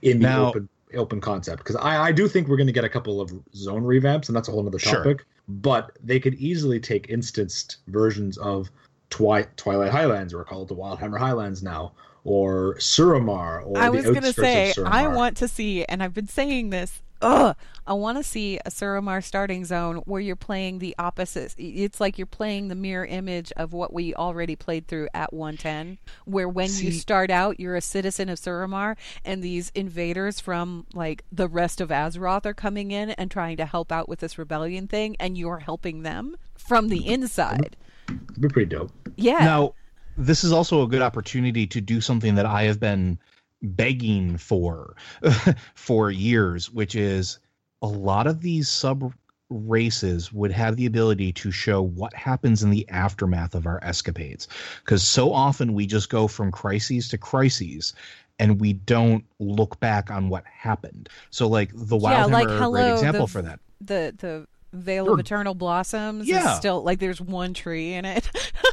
in 0.02 0.18
the 0.18 0.28
Now- 0.28 0.48
open 0.48 0.68
open 0.94 1.20
concept. 1.20 1.58
Because 1.58 1.76
I, 1.76 2.08
I 2.08 2.12
do 2.12 2.26
think 2.26 2.48
we're 2.48 2.56
going 2.56 2.66
to 2.66 2.72
get 2.72 2.84
a 2.84 2.88
couple 2.88 3.20
of 3.20 3.30
zone 3.54 3.84
revamps, 3.84 4.26
and 4.28 4.34
that's 4.36 4.48
a 4.48 4.50
whole 4.50 4.66
other 4.66 4.78
Sure. 4.80 4.96
topic. 5.04 5.24
But 5.48 5.92
they 6.02 6.18
could 6.18 6.34
easily 6.34 6.80
take 6.80 7.08
instanced 7.08 7.76
versions 7.86 8.36
of 8.38 8.68
Twi- 9.10 9.46
Twilight 9.56 9.92
Highlands, 9.92 10.34
or 10.34 10.42
call 10.44 10.62
it 10.62 10.68
the 10.68 10.74
Wildhammer 10.74 11.18
Highlands 11.18 11.62
now, 11.62 11.92
or 12.24 12.76
Suramar, 12.76 13.66
or 13.66 13.78
I 13.78 13.88
was 13.88 14.04
going 14.04 14.22
to 14.22 14.32
say. 14.32 14.72
I 14.84 15.08
want 15.08 15.36
to 15.38 15.48
see, 15.48 15.84
and 15.84 16.02
I've 16.02 16.14
been 16.14 16.28
saying 16.28 16.70
this. 16.70 17.02
Ugh, 17.22 17.54
I 17.86 17.92
want 17.92 18.16
to 18.16 18.24
see 18.24 18.58
a 18.64 18.70
Suramar 18.70 19.22
starting 19.22 19.66
zone 19.66 19.96
where 20.06 20.22
you're 20.22 20.36
playing 20.36 20.78
the 20.78 20.94
opposite. 20.98 21.54
It's 21.58 22.00
like 22.00 22.16
you're 22.16 22.26
playing 22.26 22.68
the 22.68 22.74
mirror 22.74 23.04
image 23.04 23.52
of 23.58 23.74
what 23.74 23.92
we 23.92 24.14
already 24.14 24.56
played 24.56 24.86
through 24.86 25.08
at 25.12 25.30
110, 25.34 25.98
where 26.24 26.48
when 26.48 26.70
you 26.72 26.90
start 26.92 27.30
out, 27.30 27.60
you're 27.60 27.76
a 27.76 27.82
citizen 27.82 28.30
of 28.30 28.38
Suramar, 28.38 28.96
and 29.22 29.42
these 29.42 29.70
invaders 29.74 30.40
from 30.40 30.86
like 30.94 31.22
the 31.30 31.46
rest 31.46 31.82
of 31.82 31.90
Azeroth 31.90 32.46
are 32.46 32.54
coming 32.54 32.90
in 32.90 33.10
and 33.10 33.30
trying 33.30 33.58
to 33.58 33.66
help 33.66 33.92
out 33.92 34.08
with 34.08 34.20
this 34.20 34.38
rebellion 34.38 34.88
thing, 34.88 35.14
and 35.20 35.36
you're 35.36 35.58
helping 35.58 36.02
them 36.02 36.36
from 36.56 36.88
the 36.88 37.06
inside. 37.06 37.76
It'd 38.08 38.40
be 38.40 38.48
pretty 38.48 38.74
dope. 38.74 38.92
Yeah. 39.16 39.40
Now, 39.40 39.74
this 40.16 40.44
is 40.44 40.52
also 40.52 40.82
a 40.82 40.88
good 40.88 41.02
opportunity 41.02 41.66
to 41.68 41.80
do 41.80 42.00
something 42.00 42.34
that 42.34 42.46
I 42.46 42.62
have 42.64 42.78
been 42.80 43.18
begging 43.62 44.36
for 44.38 44.96
for 45.74 46.10
years, 46.10 46.70
which 46.70 46.94
is 46.94 47.38
a 47.82 47.86
lot 47.86 48.26
of 48.26 48.40
these 48.40 48.68
sub 48.68 49.12
races 49.48 50.32
would 50.32 50.52
have 50.52 50.76
the 50.76 50.86
ability 50.86 51.32
to 51.32 51.50
show 51.50 51.82
what 51.82 52.14
happens 52.14 52.62
in 52.62 52.70
the 52.70 52.88
aftermath 52.88 53.54
of 53.54 53.66
our 53.66 53.80
escapades. 53.82 54.46
Because 54.84 55.02
so 55.02 55.32
often 55.32 55.72
we 55.74 55.86
just 55.86 56.08
go 56.08 56.28
from 56.28 56.52
crises 56.52 57.08
to 57.08 57.18
crises 57.18 57.92
and 58.38 58.60
we 58.60 58.74
don't 58.74 59.24
look 59.40 59.80
back 59.80 60.10
on 60.10 60.28
what 60.28 60.44
happened. 60.46 61.08
So, 61.30 61.48
like, 61.48 61.70
the 61.74 61.98
Yeah, 61.98 62.26
like, 62.26 62.48
hello, 62.48 62.70
great 62.70 62.92
example 62.92 63.26
the- 63.26 63.32
for 63.32 63.42
that. 63.42 63.60
the 63.80 64.14
the 64.18 64.46
Vale 64.72 65.12
of 65.12 65.18
Eternal 65.18 65.54
Blossoms 65.54 66.28
Yeah. 66.28 66.52
is 66.52 66.56
still 66.58 66.84
like 66.84 67.00
there's 67.00 67.20
one 67.20 67.52
tree 67.54 67.92
in 67.94 68.04
it. 68.04 68.30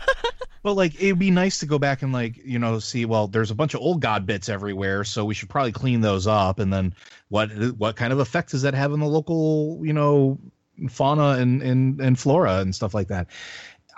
But 0.67 0.73
like 0.73 1.01
it'd 1.01 1.17
be 1.17 1.31
nice 1.31 1.59
to 1.59 1.65
go 1.65 1.79
back 1.79 2.01
and 2.01 2.11
like 2.11 2.35
you 2.43 2.59
know 2.59 2.79
see 2.79 3.05
well 3.05 3.29
there's 3.29 3.51
a 3.51 3.55
bunch 3.55 3.73
of 3.73 3.79
old 3.79 4.01
god 4.01 4.25
bits 4.25 4.49
everywhere 4.49 5.05
so 5.05 5.23
we 5.23 5.33
should 5.33 5.47
probably 5.47 5.71
clean 5.71 6.01
those 6.01 6.27
up 6.27 6.59
and 6.59 6.73
then 6.73 6.93
what 7.29 7.49
what 7.77 7.95
kind 7.95 8.11
of 8.11 8.19
effect 8.19 8.51
does 8.51 8.63
that 8.63 8.73
have 8.73 8.91
on 8.91 8.99
the 8.99 9.05
local 9.05 9.79
you 9.81 9.93
know 9.93 10.37
fauna 10.89 11.39
and 11.39 11.61
and, 11.61 12.01
and 12.01 12.19
flora 12.19 12.59
and 12.59 12.75
stuff 12.75 12.93
like 12.93 13.07
that. 13.07 13.27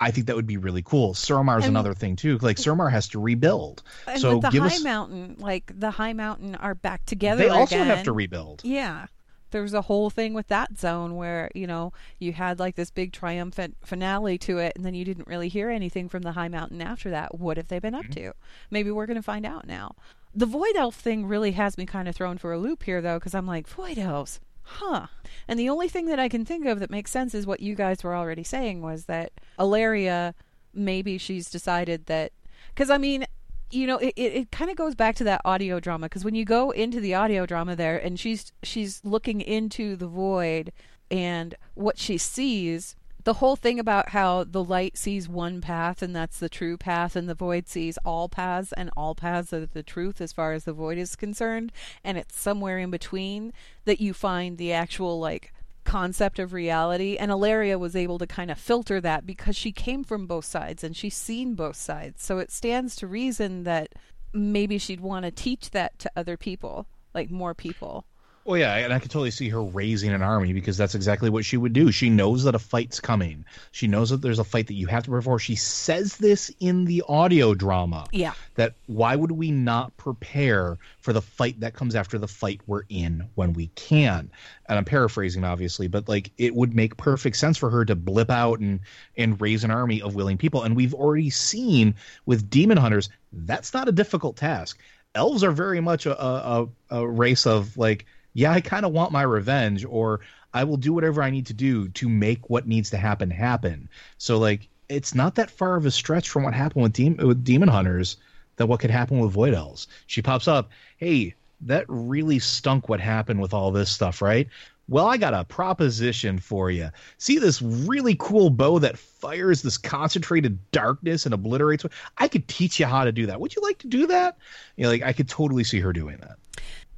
I 0.00 0.12
think 0.12 0.28
that 0.28 0.36
would 0.36 0.46
be 0.46 0.58
really 0.58 0.82
cool. 0.82 1.12
Suramar 1.12 1.58
is 1.58 1.66
another 1.66 1.92
thing 1.92 2.14
too. 2.14 2.38
Like 2.38 2.56
Suramar 2.56 2.88
has 2.92 3.08
to 3.08 3.18
rebuild, 3.18 3.82
and 4.06 4.20
so 4.20 4.38
with 4.38 4.52
the 4.52 4.60
High 4.60 4.66
us. 4.66 4.84
Mountain, 4.84 5.38
like 5.40 5.72
the 5.76 5.90
High 5.90 6.12
Mountain 6.12 6.54
are 6.54 6.76
back 6.76 7.04
together. 7.04 7.42
They 7.42 7.48
also 7.48 7.74
again. 7.74 7.88
have 7.88 8.04
to 8.04 8.12
rebuild. 8.12 8.62
Yeah. 8.62 9.08
There 9.50 9.62
was 9.62 9.74
a 9.74 9.82
whole 9.82 10.10
thing 10.10 10.34
with 10.34 10.48
that 10.48 10.78
zone 10.78 11.16
where, 11.16 11.50
you 11.54 11.66
know, 11.66 11.92
you 12.18 12.32
had 12.32 12.58
like 12.58 12.76
this 12.76 12.90
big 12.90 13.12
triumphant 13.12 13.76
finale 13.84 14.38
to 14.38 14.58
it, 14.58 14.72
and 14.76 14.84
then 14.84 14.94
you 14.94 15.04
didn't 15.04 15.26
really 15.28 15.48
hear 15.48 15.70
anything 15.70 16.08
from 16.08 16.22
the 16.22 16.32
High 16.32 16.48
Mountain 16.48 16.80
after 16.80 17.10
that. 17.10 17.38
What 17.38 17.56
have 17.56 17.68
they 17.68 17.78
been 17.78 17.94
up 17.94 18.04
Mm-hmm. 18.04 18.12
to? 18.28 18.32
Maybe 18.70 18.90
we're 18.90 19.06
going 19.06 19.16
to 19.16 19.22
find 19.22 19.44
out 19.44 19.66
now. 19.66 19.94
The 20.34 20.46
Void 20.46 20.76
Elf 20.76 20.94
thing 20.94 21.26
really 21.26 21.52
has 21.52 21.76
me 21.76 21.86
kind 21.86 22.08
of 22.08 22.14
thrown 22.14 22.38
for 22.38 22.52
a 22.52 22.58
loop 22.58 22.84
here, 22.84 23.02
though, 23.02 23.18
because 23.18 23.34
I'm 23.34 23.46
like, 23.46 23.66
Void 23.68 23.98
Elves? 23.98 24.40
Huh. 24.62 25.08
And 25.48 25.58
the 25.58 25.68
only 25.68 25.88
thing 25.88 26.06
that 26.06 26.20
I 26.20 26.28
can 26.28 26.44
think 26.44 26.66
of 26.66 26.78
that 26.78 26.90
makes 26.90 27.10
sense 27.10 27.34
is 27.34 27.46
what 27.46 27.60
you 27.60 27.74
guys 27.74 28.04
were 28.04 28.14
already 28.14 28.44
saying 28.44 28.82
was 28.82 29.06
that 29.06 29.32
Alleria, 29.58 30.34
maybe 30.72 31.18
she's 31.18 31.50
decided 31.50 32.06
that. 32.06 32.32
Because, 32.68 32.88
I 32.90 32.98
mean, 32.98 33.26
you 33.70 33.86
know 33.86 33.98
it, 33.98 34.12
it, 34.16 34.32
it 34.32 34.50
kind 34.50 34.70
of 34.70 34.76
goes 34.76 34.94
back 34.94 35.14
to 35.16 35.24
that 35.24 35.40
audio 35.44 35.80
drama 35.80 36.06
because 36.06 36.24
when 36.24 36.34
you 36.34 36.44
go 36.44 36.70
into 36.70 37.00
the 37.00 37.14
audio 37.14 37.46
drama 37.46 37.76
there 37.76 37.96
and 37.98 38.18
she's 38.18 38.52
she's 38.62 39.00
looking 39.04 39.40
into 39.40 39.96
the 39.96 40.06
void 40.06 40.72
and 41.10 41.54
what 41.74 41.98
she 41.98 42.18
sees 42.18 42.96
the 43.24 43.34
whole 43.34 43.56
thing 43.56 43.78
about 43.78 44.10
how 44.10 44.44
the 44.44 44.64
light 44.64 44.96
sees 44.96 45.28
one 45.28 45.60
path 45.60 46.00
and 46.02 46.16
that's 46.16 46.38
the 46.38 46.48
true 46.48 46.76
path 46.76 47.14
and 47.14 47.28
the 47.28 47.34
void 47.34 47.68
sees 47.68 47.98
all 47.98 48.28
paths 48.28 48.72
and 48.72 48.90
all 48.96 49.14
paths 49.14 49.52
are 49.52 49.66
the 49.66 49.82
truth 49.82 50.20
as 50.20 50.32
far 50.32 50.52
as 50.52 50.64
the 50.64 50.72
void 50.72 50.96
is 50.96 51.16
concerned 51.16 51.70
and 52.02 52.16
it's 52.16 52.38
somewhere 52.38 52.78
in 52.78 52.90
between 52.90 53.52
that 53.84 54.00
you 54.00 54.14
find 54.14 54.56
the 54.56 54.72
actual 54.72 55.20
like 55.20 55.52
concept 55.84 56.38
of 56.38 56.52
reality 56.52 57.16
and 57.16 57.30
Alleria 57.30 57.78
was 57.78 57.96
able 57.96 58.18
to 58.18 58.26
kind 58.26 58.50
of 58.50 58.58
filter 58.58 59.00
that 59.00 59.26
because 59.26 59.56
she 59.56 59.72
came 59.72 60.04
from 60.04 60.26
both 60.26 60.44
sides 60.44 60.84
and 60.84 60.96
she's 60.96 61.16
seen 61.16 61.54
both 61.54 61.76
sides. 61.76 62.22
So 62.22 62.38
it 62.38 62.50
stands 62.50 62.96
to 62.96 63.06
reason 63.06 63.64
that 63.64 63.94
maybe 64.32 64.78
she'd 64.78 65.00
want 65.00 65.24
to 65.24 65.30
teach 65.30 65.70
that 65.70 65.98
to 66.00 66.10
other 66.14 66.36
people 66.36 66.86
like 67.14 67.30
more 67.30 67.54
people 67.54 68.04
Well, 68.50 68.58
yeah, 68.58 68.78
and 68.78 68.92
I 68.92 68.98
could 68.98 69.12
totally 69.12 69.30
see 69.30 69.48
her 69.50 69.62
raising 69.62 70.10
an 70.10 70.22
army 70.22 70.52
because 70.52 70.76
that's 70.76 70.96
exactly 70.96 71.30
what 71.30 71.44
she 71.44 71.56
would 71.56 71.72
do. 71.72 71.92
She 71.92 72.10
knows 72.10 72.42
that 72.42 72.56
a 72.56 72.58
fight's 72.58 72.98
coming. 72.98 73.44
She 73.70 73.86
knows 73.86 74.10
that 74.10 74.22
there's 74.22 74.40
a 74.40 74.44
fight 74.44 74.66
that 74.66 74.74
you 74.74 74.88
have 74.88 75.04
to 75.04 75.10
prepare 75.10 75.22
for. 75.22 75.38
She 75.38 75.54
says 75.54 76.16
this 76.16 76.50
in 76.58 76.84
the 76.84 77.04
audio 77.08 77.54
drama. 77.54 78.08
yeah 78.10 78.32
That 78.56 78.74
why 78.86 79.14
would 79.14 79.30
we 79.30 79.52
not 79.52 79.96
prepare 79.96 80.78
for 80.98 81.12
the 81.12 81.22
fight 81.22 81.60
that 81.60 81.74
comes 81.74 81.94
after 81.94 82.18
the 82.18 82.26
fight 82.26 82.60
we're 82.66 82.82
in 82.88 83.28
when 83.36 83.52
we 83.52 83.68
can? 83.76 84.28
And 84.68 84.78
I'm 84.78 84.84
paraphrasing, 84.84 85.44
obviously, 85.44 85.86
but 85.86 86.08
like 86.08 86.32
it 86.36 86.52
would 86.52 86.74
make 86.74 86.96
perfect 86.96 87.36
sense 87.36 87.56
for 87.56 87.70
her 87.70 87.84
to 87.84 87.94
blip 87.94 88.30
out 88.30 88.58
and 88.58 88.80
and 89.16 89.40
raise 89.40 89.62
an 89.62 89.70
army 89.70 90.02
of 90.02 90.16
willing 90.16 90.38
people. 90.38 90.64
And 90.64 90.74
we've 90.74 90.94
already 90.94 91.30
seen 91.30 91.94
with 92.26 92.50
demon 92.50 92.78
hunters 92.78 93.10
that's 93.32 93.72
not 93.72 93.86
a 93.86 93.92
difficult 93.92 94.36
task. 94.36 94.76
Elves 95.14 95.44
are 95.44 95.52
very 95.52 95.80
much 95.80 96.06
a 96.06 96.20
a, 96.20 96.68
a 96.90 97.06
race 97.06 97.46
of 97.46 97.76
like 97.76 98.06
yeah, 98.32 98.52
I 98.52 98.60
kind 98.60 98.84
of 98.84 98.92
want 98.92 99.12
my 99.12 99.22
revenge, 99.22 99.84
or 99.84 100.20
I 100.52 100.64
will 100.64 100.76
do 100.76 100.92
whatever 100.92 101.22
I 101.22 101.30
need 101.30 101.46
to 101.46 101.54
do 101.54 101.88
to 101.88 102.08
make 102.08 102.50
what 102.50 102.66
needs 102.66 102.90
to 102.90 102.96
happen 102.96 103.30
happen. 103.30 103.88
So, 104.18 104.38
like, 104.38 104.68
it's 104.88 105.14
not 105.14 105.36
that 105.36 105.50
far 105.50 105.76
of 105.76 105.86
a 105.86 105.90
stretch 105.90 106.28
from 106.28 106.42
what 106.42 106.54
happened 106.54 106.82
with, 106.82 106.92
Dem- 106.92 107.16
with 107.16 107.44
Demon 107.44 107.68
Hunters 107.68 108.16
that 108.56 108.66
what 108.66 108.80
could 108.80 108.90
happen 108.90 109.18
with 109.18 109.32
Void 109.32 109.54
Elves. 109.54 109.88
She 110.06 110.22
pops 110.22 110.48
up, 110.48 110.70
hey, 110.98 111.34
that 111.62 111.84
really 111.88 112.38
stunk 112.38 112.88
what 112.88 113.00
happened 113.00 113.40
with 113.40 113.54
all 113.54 113.70
this 113.70 113.90
stuff, 113.90 114.20
right? 114.20 114.48
Well, 114.88 115.06
I 115.06 115.18
got 115.18 115.34
a 115.34 115.44
proposition 115.44 116.40
for 116.40 116.68
you. 116.68 116.90
See 117.18 117.38
this 117.38 117.62
really 117.62 118.16
cool 118.18 118.50
bow 118.50 118.80
that 118.80 118.98
fires 118.98 119.62
this 119.62 119.78
concentrated 119.78 120.58
darkness 120.72 121.26
and 121.26 121.32
obliterates? 121.32 121.86
I 122.18 122.26
could 122.26 122.48
teach 122.48 122.80
you 122.80 122.86
how 122.86 123.04
to 123.04 123.12
do 123.12 123.26
that. 123.26 123.40
Would 123.40 123.54
you 123.54 123.62
like 123.62 123.78
to 123.78 123.86
do 123.86 124.08
that? 124.08 124.36
You 124.76 124.84
know, 124.84 124.90
like 124.90 125.02
I 125.02 125.12
could 125.12 125.28
totally 125.28 125.62
see 125.62 125.78
her 125.78 125.92
doing 125.92 126.16
that. 126.18 126.36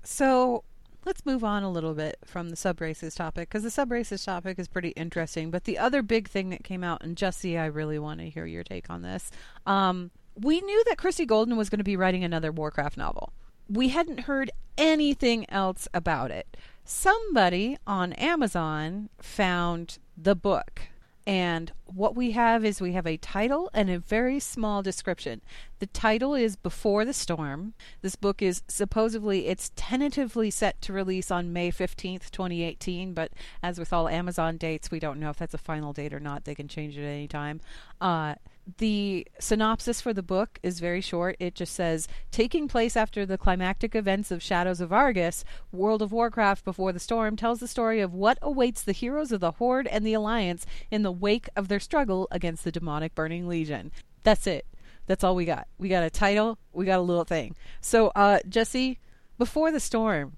So 0.04 0.64
let's 1.04 1.26
move 1.26 1.42
on 1.44 1.62
a 1.62 1.70
little 1.70 1.94
bit 1.94 2.18
from 2.24 2.50
the 2.50 2.56
sub 2.56 2.80
races 2.80 3.14
topic 3.14 3.48
because 3.48 3.62
the 3.62 3.70
sub 3.70 3.90
races 3.90 4.24
topic 4.24 4.58
is 4.58 4.68
pretty 4.68 4.90
interesting. 4.90 5.50
But 5.50 5.64
the 5.64 5.78
other 5.78 6.02
big 6.02 6.28
thing 6.28 6.50
that 6.50 6.64
came 6.64 6.84
out, 6.84 7.02
and 7.02 7.16
Jesse, 7.16 7.58
I 7.58 7.66
really 7.66 7.98
want 7.98 8.20
to 8.20 8.30
hear 8.30 8.46
your 8.46 8.62
take 8.62 8.90
on 8.90 9.02
this. 9.02 9.30
Um, 9.66 10.10
we 10.34 10.60
knew 10.60 10.82
that 10.88 10.98
Christie 10.98 11.26
Golden 11.26 11.56
was 11.56 11.68
going 11.68 11.78
to 11.78 11.84
be 11.84 11.96
writing 11.96 12.24
another 12.24 12.52
Warcraft 12.52 12.96
novel. 12.96 13.32
We 13.68 13.88
hadn't 13.88 14.20
heard 14.20 14.50
anything 14.78 15.48
else 15.50 15.88
about 15.92 16.30
it. 16.30 16.56
Somebody 16.84 17.76
on 17.86 18.12
Amazon 18.14 19.08
found 19.20 19.98
the 20.16 20.34
book. 20.34 20.82
And 21.26 21.72
what 21.84 22.16
we 22.16 22.32
have 22.32 22.64
is 22.64 22.80
we 22.80 22.94
have 22.94 23.06
a 23.06 23.16
title 23.16 23.70
and 23.72 23.88
a 23.88 23.98
very 23.98 24.40
small 24.40 24.82
description. 24.82 25.40
The 25.78 25.86
title 25.86 26.34
is 26.34 26.56
Before 26.56 27.04
the 27.04 27.12
Storm. 27.12 27.74
This 28.00 28.16
book 28.16 28.42
is 28.42 28.62
supposedly 28.66 29.46
it's 29.46 29.70
tentatively 29.76 30.50
set 30.50 30.80
to 30.82 30.92
release 30.92 31.30
on 31.30 31.52
May 31.52 31.70
15th, 31.70 32.30
2018, 32.30 33.14
but 33.14 33.32
as 33.62 33.78
with 33.78 33.92
all 33.92 34.08
Amazon 34.08 34.56
dates, 34.56 34.90
we 34.90 34.98
don't 34.98 35.20
know 35.20 35.30
if 35.30 35.36
that's 35.36 35.54
a 35.54 35.58
final 35.58 35.92
date 35.92 36.12
or 36.12 36.20
not. 36.20 36.44
They 36.44 36.56
can 36.56 36.66
change 36.66 36.98
it 36.98 37.04
at 37.04 37.12
any 37.12 37.28
time. 37.28 37.60
Uh, 38.00 38.34
the 38.78 39.26
synopsis 39.40 40.00
for 40.00 40.12
the 40.12 40.22
book 40.22 40.58
is 40.62 40.80
very 40.80 41.00
short. 41.00 41.36
It 41.40 41.54
just 41.54 41.74
says 41.74 42.08
Taking 42.30 42.68
place 42.68 42.96
after 42.96 43.26
the 43.26 43.38
climactic 43.38 43.94
events 43.94 44.30
of 44.30 44.42
Shadows 44.42 44.80
of 44.80 44.92
Argus, 44.92 45.44
World 45.72 46.02
of 46.02 46.12
Warcraft 46.12 46.64
Before 46.64 46.92
the 46.92 47.00
Storm 47.00 47.36
tells 47.36 47.60
the 47.60 47.68
story 47.68 48.00
of 48.00 48.14
what 48.14 48.38
awaits 48.40 48.82
the 48.82 48.92
heroes 48.92 49.32
of 49.32 49.40
the 49.40 49.52
Horde 49.52 49.88
and 49.88 50.06
the 50.06 50.14
Alliance 50.14 50.64
in 50.90 51.02
the 51.02 51.12
wake 51.12 51.48
of 51.56 51.68
their 51.68 51.80
struggle 51.80 52.28
against 52.30 52.64
the 52.64 52.72
demonic 52.72 53.14
Burning 53.14 53.48
Legion. 53.48 53.90
That's 54.22 54.46
it. 54.46 54.66
That's 55.06 55.24
all 55.24 55.34
we 55.34 55.44
got. 55.44 55.66
We 55.78 55.88
got 55.88 56.04
a 56.04 56.10
title, 56.10 56.58
we 56.72 56.86
got 56.86 57.00
a 57.00 57.02
little 57.02 57.24
thing. 57.24 57.56
So, 57.80 58.08
uh, 58.14 58.38
Jesse, 58.48 59.00
Before 59.38 59.72
the 59.72 59.80
Storm, 59.80 60.36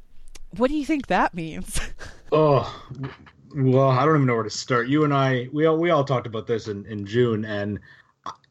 what 0.57 0.71
do 0.71 0.77
you 0.77 0.87
think 0.87 1.07
that 1.07 1.35
means? 1.35 1.81
Oh, 2.37 2.85
well, 3.55 3.91
I 3.91 4.05
don't 4.05 4.17
even 4.17 4.27
know 4.27 4.35
where 4.35 4.43
to 4.43 4.51
start. 4.51 4.89
You 4.89 5.05
and 5.05 5.15
I, 5.15 5.49
we 5.53 5.67
all 5.67 5.77
we 5.77 5.91
all 5.91 6.03
talked 6.03 6.27
about 6.27 6.49
this 6.49 6.67
in 6.67 6.85
in 6.87 7.07
June, 7.07 7.45
and 7.45 7.79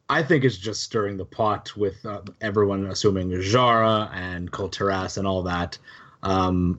I- 0.08 0.18
I 0.18 0.22
think 0.22 0.44
it's 0.44 0.56
just 0.58 0.82
stirring 0.82 1.16
the 1.16 1.24
pot 1.24 1.76
with 1.76 2.04
uh, 2.04 2.20
everyone 2.40 2.86
assuming 2.86 3.40
Jara 3.40 4.10
and 4.12 4.50
Kul 4.50 4.68
Tiras 4.68 5.16
and 5.16 5.26
all 5.26 5.42
that. 5.44 5.78
Um, 6.22 6.78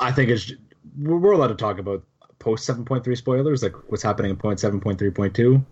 I 0.00 0.12
think 0.12 0.30
it's 0.30 0.52
we're 0.98 1.16
we're 1.16 1.32
allowed 1.32 1.48
to 1.48 1.54
talk 1.54 1.78
about 1.78 2.02
post 2.38 2.68
7.3 2.68 3.16
spoilers, 3.16 3.62
like 3.62 3.74
what's 3.90 4.02
happening 4.02 4.30
in 4.30 4.36
point 4.36 4.58
7.3.2? 4.58 5.38
We've 5.38 5.64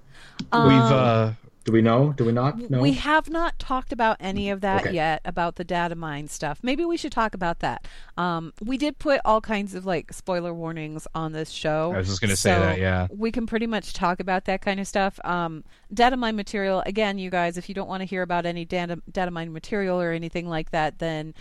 uh, 0.53 1.33
Do 1.65 1.73
we 1.73 1.83
know? 1.83 2.13
Do 2.15 2.25
we 2.25 2.33
not 2.33 2.59
know? 2.71 2.81
We 2.81 2.95
have 2.95 3.29
not 3.29 3.59
talked 3.59 3.93
about 3.93 4.17
any 4.19 4.49
of 4.49 4.63
that 4.63 4.87
Okay. 4.87 4.95
yet 4.95 5.21
about 5.27 5.57
the 5.57 5.65
data 5.65 5.95
mine 5.95 6.29
stuff. 6.29 6.61
Maybe 6.63 6.85
we 6.87 6.97
should 6.97 7.13
talk 7.13 7.35
about 7.35 7.59
that. 7.61 7.87
Um, 8.17 8.55
we 8.63 8.79
did 8.79 8.99
put 8.99 9.21
all 9.27 9.43
kinds 9.43 9.75
of 9.75 9.85
like 9.85 10.13
spoiler 10.13 10.55
warnings 10.55 11.07
on 11.15 11.33
this 11.33 11.51
show. 11.51 11.93
I 11.95 11.99
was 11.99 12.07
just 12.09 12.21
gonna 12.23 12.37
say 12.37 12.59
that, 12.59 12.79
yeah. 12.79 13.09
We 13.11 13.31
can 13.31 13.47
pretty 13.47 13.67
much 13.67 13.93
talk 13.93 14.21
about 14.21 14.47
that 14.47 14.63
kind 14.63 14.81
of 14.81 14.89
stuff. 14.89 15.21
Um, 15.23 15.65
data 15.93 16.17
mine 16.17 16.35
material, 16.37 16.83
again, 16.87 17.19
you 17.19 17.29
guys, 17.31 17.59
if 17.59 17.69
you 17.69 17.75
don't 17.75 17.89
want 17.89 18.01
to 18.01 18.07
hear 18.07 18.23
about 18.23 18.47
any 18.47 18.65
data, 18.65 19.01
data 19.11 19.31
mine 19.31 19.53
material 19.53 20.01
or 20.01 20.13
anything 20.13 20.49
like 20.49 20.71
that, 20.71 20.99
then 20.99 21.35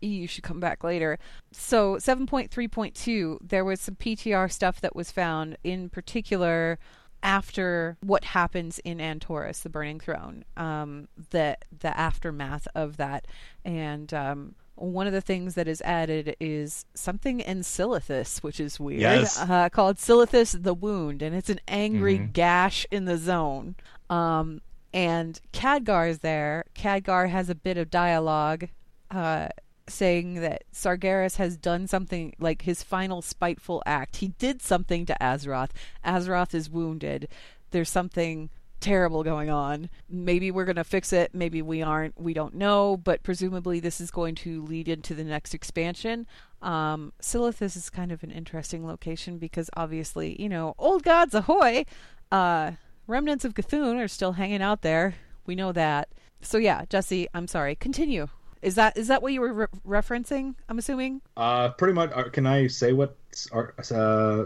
you 0.00 0.26
should 0.26 0.42
come 0.42 0.58
back 0.58 0.82
later. 0.82 1.18
So 1.52 1.96
7.3.2, 1.96 3.38
there 3.40 3.64
was 3.64 3.80
some 3.80 3.94
PTR 3.96 4.50
stuff 4.50 4.80
that 4.80 4.96
was 4.96 5.10
found, 5.10 5.56
in 5.62 5.90
particular 5.90 6.78
after 7.22 7.96
what 8.02 8.24
happens 8.24 8.78
in 8.80 8.98
Antorus, 8.98 9.62
the 9.62 9.68
Burning 9.68 10.00
Throne, 10.00 10.44
um, 10.56 11.08
the 11.30 11.56
the 11.80 11.96
aftermath 11.98 12.68
of 12.74 12.96
that, 12.98 13.26
and 13.64 14.12
um, 14.14 14.54
one 14.76 15.06
of 15.06 15.12
the 15.12 15.20
things 15.22 15.54
that 15.54 15.66
is 15.66 15.80
added 15.82 16.36
is 16.38 16.84
something 16.94 17.40
in 17.40 17.60
Silithus, 17.60 18.42
which 18.42 18.60
is 18.60 18.78
weird, 18.78 19.00
Yes. 19.00 19.38
uh, 19.48 19.68
called 19.70 19.96
Silithus 19.96 20.62
the 20.62 20.74
Wound, 20.74 21.22
and 21.22 21.34
it's 21.34 21.48
an 21.50 21.60
angry 21.66 22.18
Mhm. 22.18 22.32
gash 22.32 22.86
in 22.90 23.06
the 23.06 23.16
zone. 23.16 23.74
Um, 24.10 24.60
and 24.92 25.40
Khadgar 25.52 26.08
is 26.10 26.18
there. 26.20 26.64
Khadgar 26.74 27.28
has 27.30 27.48
a 27.50 27.54
bit 27.54 27.76
of 27.78 27.90
dialogue. 27.90 28.68
Uh, 29.10 29.48
saying 29.88 30.34
that 30.40 30.64
Sargeras 30.72 31.36
has 31.36 31.56
done 31.56 31.86
something 31.86 32.34
like 32.38 32.62
his 32.62 32.82
final 32.82 33.22
spiteful 33.22 33.82
act. 33.86 34.16
He 34.16 34.28
did 34.28 34.62
something 34.62 35.06
to 35.06 35.16
Azeroth. 35.20 35.70
Azeroth 36.04 36.54
is 36.54 36.70
wounded. 36.70 37.28
There's 37.70 37.90
something 37.90 38.50
terrible 38.80 39.22
going 39.24 39.50
on. 39.50 39.88
Maybe 40.08 40.50
we're 40.50 40.64
going 40.64 40.76
to 40.76 40.84
fix 40.84 41.12
it. 41.12 41.34
Maybe 41.34 41.62
we 41.62 41.82
aren't. 41.82 42.20
We 42.20 42.34
don't 42.34 42.54
know. 42.54 42.96
But 42.96 43.22
presumably, 43.22 43.80
this 43.80 44.00
is 44.00 44.10
going 44.10 44.34
to 44.36 44.64
lead 44.64 44.88
into 44.88 45.14
the 45.14 45.24
next 45.24 45.54
expansion. 45.54 46.26
Um, 46.62 47.12
Silithus 47.20 47.76
is 47.76 47.90
kind 47.90 48.12
of 48.12 48.22
an 48.22 48.30
interesting 48.30 48.86
location 48.86 49.38
because 49.38 49.70
obviously, 49.76 50.40
you 50.40 50.48
know, 50.48 50.74
old 50.78 51.02
gods 51.02 51.34
ahoy! 51.34 51.84
Uh, 52.30 52.72
remnants 53.06 53.44
of 53.44 53.54
Cthulhu 53.54 54.02
are 54.02 54.08
still 54.08 54.32
hanging 54.32 54.62
out 54.62 54.82
there. 54.82 55.14
We 55.46 55.54
know 55.54 55.72
that. 55.72 56.08
So 56.40 56.58
yeah, 56.58 56.84
Jesse, 56.88 57.28
I'm 57.34 57.48
sorry. 57.48 57.74
Continue. 57.74 58.28
Is 58.62 58.74
that 58.76 58.96
is 58.96 59.08
that 59.08 59.22
what 59.22 59.32
you 59.32 59.40
were 59.40 59.52
re- 59.52 59.66
referencing? 59.86 60.54
I'm 60.68 60.78
assuming. 60.78 61.20
Uh, 61.36 61.70
pretty 61.70 61.92
much. 61.94 62.10
Uh, 62.14 62.24
can 62.30 62.46
I 62.46 62.66
say 62.66 62.92
what 62.92 63.16
Ar- 63.52 63.74
uh, 63.78 63.82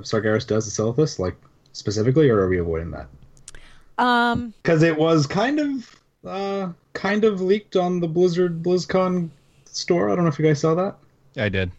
Sargeras 0.02 0.46
does 0.46 0.72
to 0.72 0.82
Silithus, 0.82 1.18
like 1.18 1.36
specifically, 1.72 2.28
or 2.28 2.40
are 2.40 2.48
we 2.48 2.58
avoiding 2.58 2.90
that? 2.90 3.06
Um, 3.98 4.54
Because 4.62 4.82
it 4.82 4.96
was 4.96 5.26
kind 5.26 5.60
of, 5.60 6.00
uh, 6.24 6.72
kind 6.94 7.24
of 7.24 7.40
leaked 7.40 7.76
on 7.76 8.00
the 8.00 8.08
Blizzard 8.08 8.62
BlizzCon 8.62 9.30
store. 9.66 10.10
I 10.10 10.14
don't 10.14 10.24
know 10.24 10.30
if 10.30 10.38
you 10.38 10.44
guys 10.44 10.60
saw 10.60 10.74
that. 10.74 10.96
I 11.36 11.48
did. 11.48 11.70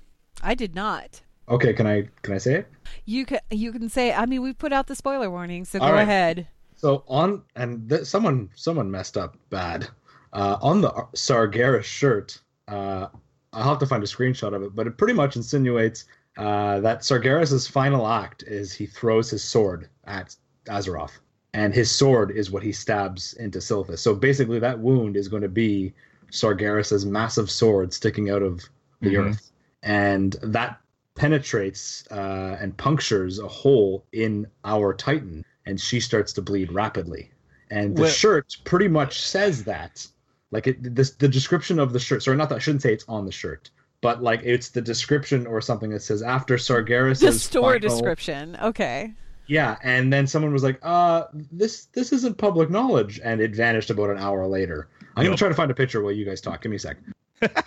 I 0.41 0.55
did 0.55 0.75
not. 0.75 1.21
Okay, 1.49 1.73
can 1.73 1.85
I 1.87 2.07
can 2.21 2.33
I 2.33 2.37
say 2.37 2.55
it? 2.55 2.67
You 3.05 3.25
can 3.25 3.39
you 3.49 3.71
can 3.71 3.89
say. 3.89 4.13
I 4.13 4.25
mean, 4.25 4.41
we 4.41 4.53
put 4.53 4.71
out 4.71 4.87
the 4.87 4.95
spoiler 4.95 5.29
warning, 5.29 5.65
so 5.65 5.79
All 5.79 5.89
go 5.89 5.93
right. 5.95 6.01
ahead. 6.01 6.47
So 6.77 7.03
on 7.07 7.43
and 7.55 7.89
th- 7.89 8.05
someone 8.05 8.49
someone 8.55 8.89
messed 8.89 9.17
up 9.17 9.35
bad 9.49 9.87
uh, 10.33 10.57
on 10.61 10.81
the 10.81 10.89
Sargeras 11.15 11.83
shirt. 11.83 12.39
Uh, 12.67 13.07
I'll 13.53 13.63
have 13.69 13.79
to 13.79 13.85
find 13.85 14.03
a 14.03 14.07
screenshot 14.07 14.53
of 14.55 14.63
it, 14.63 14.75
but 14.75 14.87
it 14.87 14.97
pretty 14.97 15.13
much 15.13 15.35
insinuates 15.35 16.05
uh, 16.37 16.79
that 16.79 17.01
Sargeras' 17.01 17.69
final 17.69 18.07
act 18.07 18.43
is 18.43 18.71
he 18.71 18.85
throws 18.85 19.29
his 19.29 19.43
sword 19.43 19.89
at 20.05 20.35
Azeroth, 20.67 21.19
and 21.53 21.73
his 21.73 21.91
sword 21.91 22.31
is 22.31 22.49
what 22.49 22.63
he 22.63 22.71
stabs 22.71 23.33
into 23.33 23.59
Silithus. 23.59 23.99
So 23.99 24.15
basically, 24.15 24.59
that 24.59 24.79
wound 24.79 25.17
is 25.17 25.27
going 25.27 25.41
to 25.41 25.49
be 25.49 25.93
Sargeras' 26.31 27.05
massive 27.05 27.51
sword 27.51 27.91
sticking 27.93 28.29
out 28.29 28.41
of 28.41 28.61
the 29.01 29.15
Mhm. 29.15 29.29
earth, 29.31 29.51
and 29.83 30.37
that 30.43 30.79
penetrates 31.15 32.05
uh, 32.09 32.57
and 32.61 32.77
punctures 32.77 33.39
a 33.39 33.47
hole 33.47 34.05
in 34.13 34.47
our 34.63 34.93
Titan, 34.93 35.43
and 35.65 35.79
she 35.79 35.99
starts 35.99 36.31
to 36.33 36.41
bleed 36.41 36.71
rapidly. 36.71 37.31
And 37.69 37.97
the 37.97 38.03
Well- 38.03 38.11
shirt 38.11 38.55
pretty 38.63 38.87
much 38.87 39.21
says 39.25 39.65
that. 39.65 40.07
Like 40.51 40.67
it, 40.67 40.95
this, 40.95 41.11
the 41.11 41.27
description 41.27 41.79
of 41.79 41.93
the 41.93 41.99
shirt. 41.99 42.23
Sorry, 42.23 42.37
not 42.37 42.49
that 42.49 42.55
I 42.55 42.59
shouldn't 42.59 42.81
say 42.81 42.93
it's 42.93 43.05
on 43.07 43.25
the 43.25 43.31
shirt, 43.31 43.69
but 44.01 44.21
like 44.21 44.41
it's 44.43 44.69
the 44.69 44.81
description 44.81 45.47
or 45.47 45.61
something 45.61 45.89
that 45.91 46.01
says 46.01 46.21
after 46.21 46.55
Sargeras' 46.57 47.21
The 47.21 47.31
store 47.31 47.73
final- 47.73 47.89
description. 47.89 48.57
Okay. 48.61 49.13
Yeah, 49.47 49.77
and 49.83 50.13
then 50.13 50.27
someone 50.27 50.53
was 50.53 50.63
like, 50.63 50.79
"Uh, 50.81 51.25
this 51.33 51.85
this 51.85 52.13
isn't 52.13 52.37
public 52.37 52.69
knowledge," 52.69 53.19
and 53.23 53.41
it 53.41 53.53
vanished 53.55 53.89
about 53.89 54.09
an 54.09 54.17
hour 54.17 54.47
later. 54.47 54.87
I'm 55.17 55.25
gonna 55.25 55.35
try 55.35 55.49
to 55.49 55.55
find 55.55 55.69
a 55.71 55.73
picture 55.73 56.01
while 56.01 56.13
you 56.13 56.23
guys 56.25 56.39
talk. 56.39 56.61
Give 56.61 56.69
me 56.69 56.77
a 56.77 56.79
sec. 56.79 56.97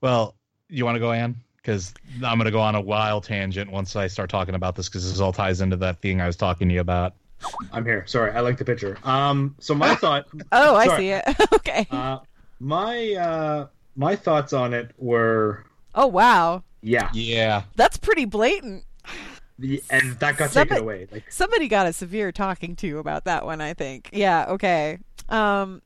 Well, 0.00 0.36
you 0.68 0.84
want 0.84 0.94
to 0.96 1.00
go, 1.00 1.12
Anne? 1.12 1.36
Because 1.56 1.92
I'm 2.24 2.38
going 2.38 2.44
to 2.44 2.50
go 2.50 2.60
on 2.60 2.74
a 2.76 2.80
wild 2.80 3.24
tangent 3.24 3.70
once 3.70 3.96
I 3.96 4.06
start 4.06 4.30
talking 4.30 4.54
about 4.54 4.76
this 4.76 4.88
because 4.88 5.10
this 5.10 5.20
all 5.20 5.32
ties 5.32 5.60
into 5.60 5.76
that 5.78 6.00
thing 6.00 6.20
I 6.20 6.26
was 6.26 6.36
talking 6.36 6.68
to 6.68 6.74
you 6.74 6.80
about. 6.80 7.14
I'm 7.72 7.84
here. 7.84 8.04
Sorry, 8.06 8.32
I 8.32 8.40
like 8.40 8.58
the 8.58 8.64
picture. 8.64 8.98
Um, 9.04 9.54
so 9.60 9.74
my 9.74 9.94
thought, 10.02 10.26
Oh, 10.52 10.74
I 10.76 10.86
Sorry. 10.86 10.98
see 10.98 11.08
it. 11.10 11.24
okay. 11.54 11.86
uh, 11.90 12.18
my 12.60 13.12
uh, 13.14 13.66
my 13.96 14.16
thoughts 14.16 14.52
on 14.52 14.74
it 14.74 14.92
were, 14.98 15.64
oh 15.94 16.06
wow, 16.06 16.62
yeah, 16.82 17.10
Yeah. 17.12 17.62
that's 17.76 17.96
pretty 17.96 18.24
blatant. 18.24 18.84
the, 19.58 19.82
and 19.90 20.12
that 20.20 20.36
got 20.36 20.50
Somebody- 20.50 20.68
taken 20.70 20.82
away. 20.84 21.08
Like, 21.10 21.30
Somebody 21.30 21.68
got 21.68 21.86
a 21.86 21.92
severe 21.92 22.32
talking 22.32 22.74
to 22.76 22.98
about 22.98 23.24
that 23.24 23.44
one, 23.44 23.60
I 23.60 23.74
think. 23.74 24.10
Yeah, 24.12 24.46
okay. 24.50 24.98
Um 25.28 25.82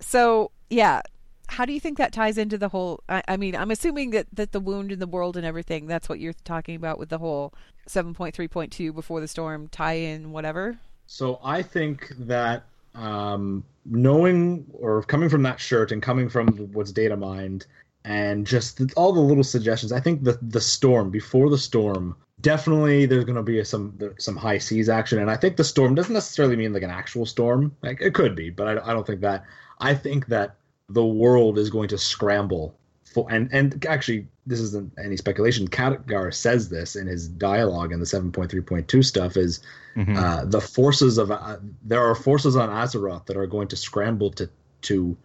so 0.00 0.50
yeah, 0.70 1.02
how 1.48 1.64
do 1.64 1.72
you 1.72 1.80
think 1.80 1.98
that 1.98 2.12
ties 2.12 2.38
into 2.38 2.56
the 2.56 2.68
whole 2.68 3.02
I, 3.08 3.22
I 3.28 3.36
mean, 3.36 3.54
I'm 3.56 3.70
assuming 3.70 4.10
that, 4.10 4.26
that 4.32 4.52
the 4.52 4.60
wound 4.60 4.92
in 4.92 4.98
the 4.98 5.06
world 5.06 5.36
and 5.36 5.44
everything, 5.44 5.86
that's 5.86 6.08
what 6.08 6.20
you're 6.20 6.32
talking 6.44 6.76
about 6.76 6.98
with 6.98 7.08
the 7.10 7.18
whole 7.18 7.52
7.3.2 7.88 8.94
before 8.94 9.20
the 9.20 9.28
storm 9.28 9.68
tie 9.68 9.94
in 9.94 10.32
whatever. 10.32 10.78
So 11.06 11.40
I 11.42 11.62
think 11.62 12.12
that 12.20 12.64
um, 12.94 13.64
knowing 13.84 14.66
or 14.72 15.02
coming 15.02 15.28
from 15.28 15.42
that 15.42 15.60
shirt 15.60 15.92
and 15.92 16.02
coming 16.02 16.28
from 16.28 16.48
what's 16.72 16.92
data 16.92 17.16
mined 17.16 17.66
and 18.04 18.46
just 18.46 18.78
the, 18.78 18.92
all 18.96 19.12
the 19.12 19.20
little 19.20 19.44
suggestions, 19.44 19.92
I 19.92 20.00
think 20.00 20.24
the 20.24 20.38
the 20.40 20.60
storm 20.60 21.10
before 21.10 21.50
the 21.50 21.58
storm 21.58 22.16
definitely 22.40 23.06
there's 23.06 23.24
going 23.24 23.36
to 23.36 23.42
be 23.42 23.62
some 23.64 23.98
some 24.18 24.36
high 24.36 24.58
seas 24.58 24.88
action, 24.88 25.18
and 25.18 25.30
I 25.30 25.36
think 25.36 25.56
the 25.56 25.64
storm 25.64 25.94
doesn't 25.94 26.14
necessarily 26.14 26.56
mean 26.56 26.72
like 26.72 26.82
an 26.82 26.90
actual 26.90 27.26
storm. 27.26 27.76
Like 27.82 28.00
it 28.00 28.14
could 28.14 28.34
be, 28.34 28.50
but 28.50 28.68
I, 28.68 28.90
I 28.90 28.92
don't 28.92 29.06
think 29.06 29.20
that. 29.20 29.44
I 29.78 29.94
think 29.94 30.26
that 30.26 30.56
the 30.88 31.04
world 31.04 31.58
is 31.58 31.70
going 31.70 31.88
to 31.88 31.98
scramble 31.98 32.74
for 33.12 33.26
and 33.30 33.48
and 33.52 33.84
actually 33.86 34.26
this 34.46 34.60
isn't 34.60 34.92
any 35.02 35.16
speculation. 35.16 35.68
Khadgar 35.68 36.32
says 36.32 36.68
this 36.68 36.96
in 36.96 37.06
his 37.06 37.28
dialogue 37.28 37.92
in 37.92 38.00
the 38.00 38.06
7.3.2 38.06 39.04
stuff 39.04 39.36
is 39.36 39.60
Mhm. 39.96 40.16
uh, 40.16 40.44
the 40.44 40.60
forces 40.60 41.18
of 41.18 41.30
uh, 41.32 41.56
there 41.84 42.00
are 42.00 42.14
forces 42.14 42.54
on 42.56 42.68
Azeroth 42.68 43.26
that 43.26 43.36
are 43.36 43.46
going 43.46 43.68
to 43.68 43.76
scramble 43.76 44.30
to 44.32 44.48
to 44.82 45.16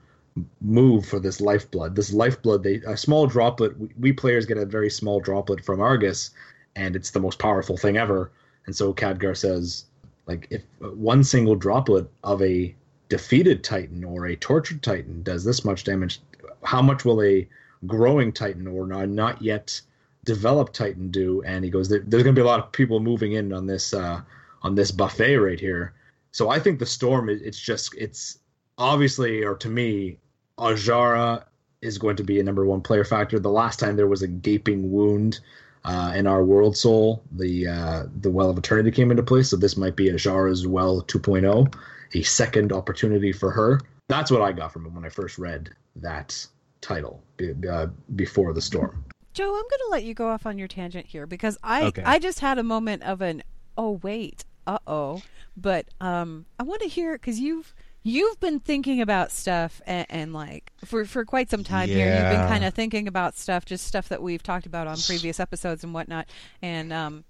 move 0.62 1.06
for 1.06 1.20
this 1.20 1.40
lifeblood. 1.40 1.96
This 1.96 2.12
lifeblood, 2.12 2.64
they 2.64 2.76
a 2.88 2.98
small 2.98 3.28
droplet. 3.28 3.80
We, 3.80 3.90
we 4.00 4.12
players 4.14 4.46
get 4.46 4.58
a 4.58 4.66
very 4.66 4.90
small 4.90 5.20
droplet 5.20 5.64
from 5.64 5.80
Argus, 5.80 6.32
and 6.76 6.96
it's 6.96 7.12
the 7.12 7.20
most 7.22 7.40
powerful 7.40 7.78
thing 7.78 7.96
ever. 7.98 8.32
And 8.66 8.76
so 8.76 8.94
Khadgar 8.94 9.38
says, 9.38 9.86
like, 10.26 10.48
if 10.50 10.64
one 10.80 11.24
single 11.24 11.56
droplet 11.56 12.10
of 12.24 12.42
a 12.42 12.74
defeated 13.08 13.64
Titan 13.64 14.04
or 14.04 14.26
a 14.26 14.36
tortured 14.36 14.82
Titan 14.82 15.24
does 15.24 15.44
this 15.46 15.64
much 15.64 15.84
damage, 15.84 16.20
how 16.64 16.82
much 16.82 17.06
will 17.06 17.22
a 17.22 17.48
growing 17.86 18.32
Titan 18.32 18.68
or 18.68 18.88
not, 18.88 19.10
not 19.10 19.42
yet 19.42 19.82
developed 20.24 20.74
Titan 20.74 21.12
do? 21.12 21.42
And 21.44 21.64
he 21.64 21.70
goes, 21.70 21.90
there, 21.90 22.04
there's 22.06 22.24
going 22.24 22.36
to 22.36 22.40
be 22.40 22.46
a 22.46 22.50
lot 22.50 22.60
of 22.60 22.72
people 22.72 23.00
moving 23.00 23.34
in 23.34 23.54
on 23.54 23.66
this 23.66 23.94
uh, 23.94 24.22
on 24.62 24.76
this 24.76 24.92
buffet 24.92 25.38
right 25.38 25.60
here. 25.60 25.94
So 26.32 26.50
I 26.50 26.60
think 26.60 26.80
the 26.80 26.86
storm, 26.86 27.30
it's 27.30 27.60
just 27.60 27.96
it's 27.98 28.40
obviously, 28.78 29.44
or 29.44 29.56
to 29.56 29.70
me, 29.70 30.18
Azshara 30.58 31.46
is 31.82 31.98
going 31.98 32.16
to 32.18 32.24
be 32.24 32.40
a 32.40 32.44
number 32.44 32.66
one 32.66 32.82
player 32.82 33.04
factor. 33.04 33.40
The 33.40 33.50
last 33.50 33.80
time 33.80 33.96
there 33.96 34.08
was 34.08 34.22
a 34.22 34.28
gaping 34.28 34.92
wound 34.92 35.40
uh, 35.86 36.14
in 36.16 36.26
our 36.26 36.44
world 36.44 36.76
soul, 36.76 37.24
the 37.32 37.68
uh, 37.68 38.04
the 38.22 38.32
Well 38.32 38.50
of 38.50 38.58
Eternity 38.58 38.92
came 38.92 39.12
into 39.12 39.24
place. 39.24 39.50
So 39.50 39.58
this 39.58 39.78
might 39.78 39.96
be 39.96 40.10
Azshara's 40.10 40.66
Well 40.66 41.04
2.0, 41.04 41.74
a 42.16 42.24
second 42.24 42.74
opportunity 42.74 43.32
for 43.32 43.52
her. 43.52 43.80
That's 44.08 44.32
what 44.32 44.42
I 44.42 44.52
got 44.52 44.74
from 44.74 44.88
it 44.88 44.94
when 44.94 45.06
I 45.06 45.10
first 45.10 45.38
read 45.38 45.70
that 45.98 46.48
title 46.86 47.24
be, 47.38 47.54
uh, 47.68 47.88
before 48.16 48.54
the 48.54 48.62
storm. 48.62 49.04
Joe, 49.34 49.48
I'm 49.48 49.52
going 49.54 49.84
to 49.86 49.88
let 49.92 50.04
you 50.04 50.14
go 50.14 50.30
off 50.30 50.46
on 50.46 50.58
your 50.58 50.68
tangent 50.68 51.08
here 51.08 51.26
because 51.28 51.58
I 51.64 51.86
Okay. 51.86 52.04
I 52.04 52.20
just 52.20 52.40
had 52.40 52.58
a 52.58 52.64
moment 52.64 53.04
of 53.04 53.22
an 53.22 53.44
oh 53.78 54.00
wait, 54.04 54.46
uh-oh. 54.68 55.22
But 55.58 55.88
um 56.00 56.46
I 56.60 56.64
want 56.64 56.82
to 56.82 56.88
hear 56.88 57.18
cuz 57.18 57.40
you've 57.40 57.74
you've 58.04 58.40
been 58.40 58.60
thinking 58.60 59.02
about 59.02 59.32
stuff 59.32 59.82
and, 59.88 60.06
and 60.10 60.34
like 60.34 60.72
for 60.86 61.06
for 61.06 61.26
quite 61.26 61.50
some 61.50 61.64
time 61.64 61.90
here 61.90 62.14
you've 62.14 62.30
been 62.38 62.48
kind 62.48 62.64
of 62.64 62.74
thinking 62.74 63.08
about 63.08 63.36
stuff 63.36 63.66
just 63.66 63.88
stuff 63.88 64.08
that 64.10 64.22
we've 64.22 64.44
talked 64.44 64.68
about 64.68 64.86
on 64.86 64.96
previous 65.08 65.40
episodes 65.40 65.84
and 65.84 65.92
whatnot 65.92 66.28
and 66.62 66.94
um 66.94 67.24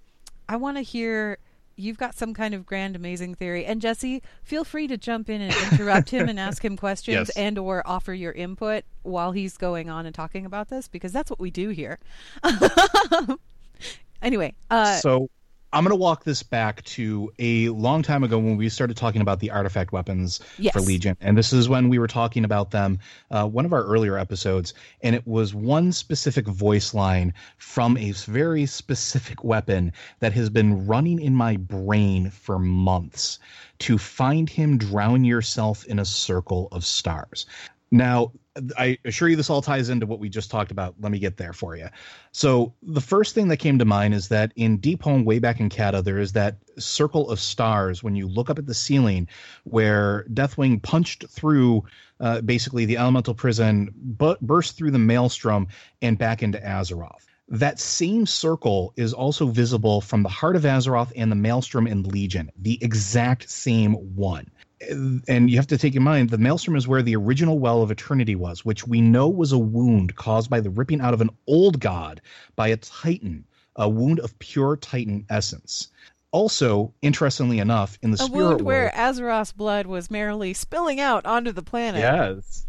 I 0.48 0.56
want 0.56 0.76
to 0.76 0.82
hear 0.82 1.38
you've 1.76 1.98
got 1.98 2.14
some 2.14 2.32
kind 2.34 2.54
of 2.54 2.64
grand 2.64 2.96
amazing 2.96 3.34
theory 3.34 3.64
and 3.66 3.80
jesse 3.82 4.22
feel 4.42 4.64
free 4.64 4.86
to 4.88 4.96
jump 4.96 5.28
in 5.28 5.40
and 5.42 5.54
interrupt 5.72 6.10
him 6.10 6.28
and 6.28 6.40
ask 6.40 6.64
him 6.64 6.76
questions 6.86 7.28
Yes. 7.28 7.36
and 7.36 7.58
or 7.58 7.82
offer 7.86 8.14
your 8.14 8.32
input 8.32 8.84
while 9.02 9.32
he's 9.32 9.56
going 9.58 9.90
on 9.90 10.06
and 10.06 10.14
talking 10.14 10.46
about 10.46 10.68
this 10.68 10.88
because 10.88 11.12
that's 11.12 11.30
what 11.30 11.38
we 11.38 11.50
do 11.50 11.68
here 11.68 11.98
anyway 14.22 14.54
uh 14.70 14.96
so 14.96 15.28
I'm 15.76 15.84
going 15.84 15.90
to 15.90 15.96
walk 15.96 16.24
this 16.24 16.42
back 16.42 16.82
to 16.84 17.30
a 17.38 17.68
long 17.68 18.02
time 18.02 18.24
ago 18.24 18.38
when 18.38 18.56
we 18.56 18.70
started 18.70 18.96
talking 18.96 19.20
about 19.20 19.40
the 19.40 19.50
artifact 19.50 19.92
weapons 19.92 20.40
Yes. 20.58 20.72
for 20.72 20.80
Legion. 20.80 21.18
And 21.20 21.36
this 21.36 21.52
is 21.52 21.68
when 21.68 21.90
we 21.90 21.98
were 21.98 22.06
talking 22.06 22.46
about 22.46 22.70
them, 22.70 22.98
uh, 23.30 23.46
one 23.46 23.66
of 23.66 23.74
our 23.74 23.84
earlier 23.84 24.16
episodes. 24.16 24.72
And 25.02 25.14
it 25.14 25.26
was 25.26 25.54
one 25.54 25.92
specific 25.92 26.46
voice 26.48 26.94
line 26.94 27.34
from 27.58 27.98
a 27.98 28.12
very 28.12 28.64
specific 28.64 29.44
weapon 29.44 29.92
that 30.20 30.32
has 30.32 30.48
been 30.48 30.86
running 30.86 31.20
in 31.20 31.34
my 31.34 31.58
brain 31.58 32.30
for 32.30 32.58
months 32.58 33.38
to 33.80 33.98
find 33.98 34.48
him 34.48 34.78
drown 34.78 35.24
yourself 35.24 35.84
in 35.84 35.98
a 35.98 36.06
circle 36.06 36.68
of 36.72 36.86
stars. 36.86 37.44
Now, 37.90 38.32
I 38.78 38.98
assure 39.04 39.28
you 39.28 39.36
this 39.36 39.50
all 39.50 39.62
ties 39.62 39.88
into 39.88 40.06
what 40.06 40.18
we 40.18 40.28
just 40.28 40.50
talked 40.50 40.70
about. 40.70 40.94
Let 41.00 41.12
me 41.12 41.18
get 41.18 41.36
there 41.36 41.52
for 41.52 41.76
you. 41.76 41.88
So, 42.32 42.74
the 42.82 43.00
first 43.00 43.34
thing 43.34 43.48
that 43.48 43.58
came 43.58 43.78
to 43.78 43.84
mind 43.84 44.14
is 44.14 44.28
that 44.28 44.52
in 44.56 44.78
Deepholm, 44.78 45.24
way 45.24 45.38
back 45.38 45.60
in 45.60 45.68
Cata, 45.68 46.02
there 46.02 46.18
is 46.18 46.32
that 46.32 46.56
circle 46.78 47.30
of 47.30 47.40
stars 47.40 48.02
when 48.02 48.16
you 48.16 48.26
look 48.28 48.50
up 48.50 48.58
at 48.58 48.66
the 48.66 48.74
ceiling 48.74 49.28
where 49.64 50.24
Deathwing 50.32 50.82
punched 50.82 51.28
through 51.28 51.84
uh, 52.20 52.40
basically 52.40 52.84
the 52.84 52.96
elemental 52.96 53.34
prison, 53.34 53.92
but 53.96 54.40
burst 54.40 54.76
through 54.76 54.90
the 54.90 54.98
maelstrom 54.98 55.68
and 56.02 56.18
back 56.18 56.42
into 56.42 56.58
Azeroth. 56.58 57.26
That 57.48 57.78
same 57.78 58.26
circle 58.26 58.92
is 58.96 59.12
also 59.12 59.46
visible 59.46 60.00
from 60.00 60.22
the 60.24 60.28
heart 60.28 60.56
of 60.56 60.62
Azeroth 60.62 61.12
and 61.14 61.30
the 61.30 61.36
Maelstrom 61.36 61.86
in 61.86 62.02
Legion, 62.02 62.50
the 62.56 62.82
exact 62.82 63.48
same 63.48 63.94
one 64.16 64.50
and 64.90 65.50
you 65.50 65.56
have 65.56 65.66
to 65.66 65.78
take 65.78 65.94
in 65.94 66.02
mind 66.02 66.30
the 66.30 66.38
maelstrom 66.38 66.76
is 66.76 66.88
where 66.88 67.02
the 67.02 67.16
original 67.16 67.58
well 67.58 67.82
of 67.82 67.90
eternity 67.90 68.34
was 68.34 68.64
which 68.64 68.86
we 68.86 69.00
know 69.00 69.28
was 69.28 69.52
a 69.52 69.58
wound 69.58 70.16
caused 70.16 70.48
by 70.48 70.60
the 70.60 70.70
ripping 70.70 71.00
out 71.00 71.14
of 71.14 71.20
an 71.20 71.30
old 71.46 71.80
god 71.80 72.20
by 72.56 72.68
a 72.68 72.76
titan 72.76 73.44
a 73.76 73.88
wound 73.88 74.20
of 74.20 74.38
pure 74.38 74.76
titan 74.76 75.24
essence. 75.30 75.88
Also 76.32 76.92
interestingly 77.02 77.60
enough 77.60 77.98
in 78.02 78.10
the 78.10 78.16
a 78.16 78.18
spirit 78.18 78.48
wound 78.48 78.62
where 78.62 78.84
world 78.84 78.94
azeroth's 78.94 79.52
blood 79.52 79.86
was 79.86 80.10
merrily 80.10 80.52
spilling 80.52 81.00
out 81.00 81.24
onto 81.24 81.52
the 81.52 81.62
planet. 81.62 82.00
Yes. 82.00 82.66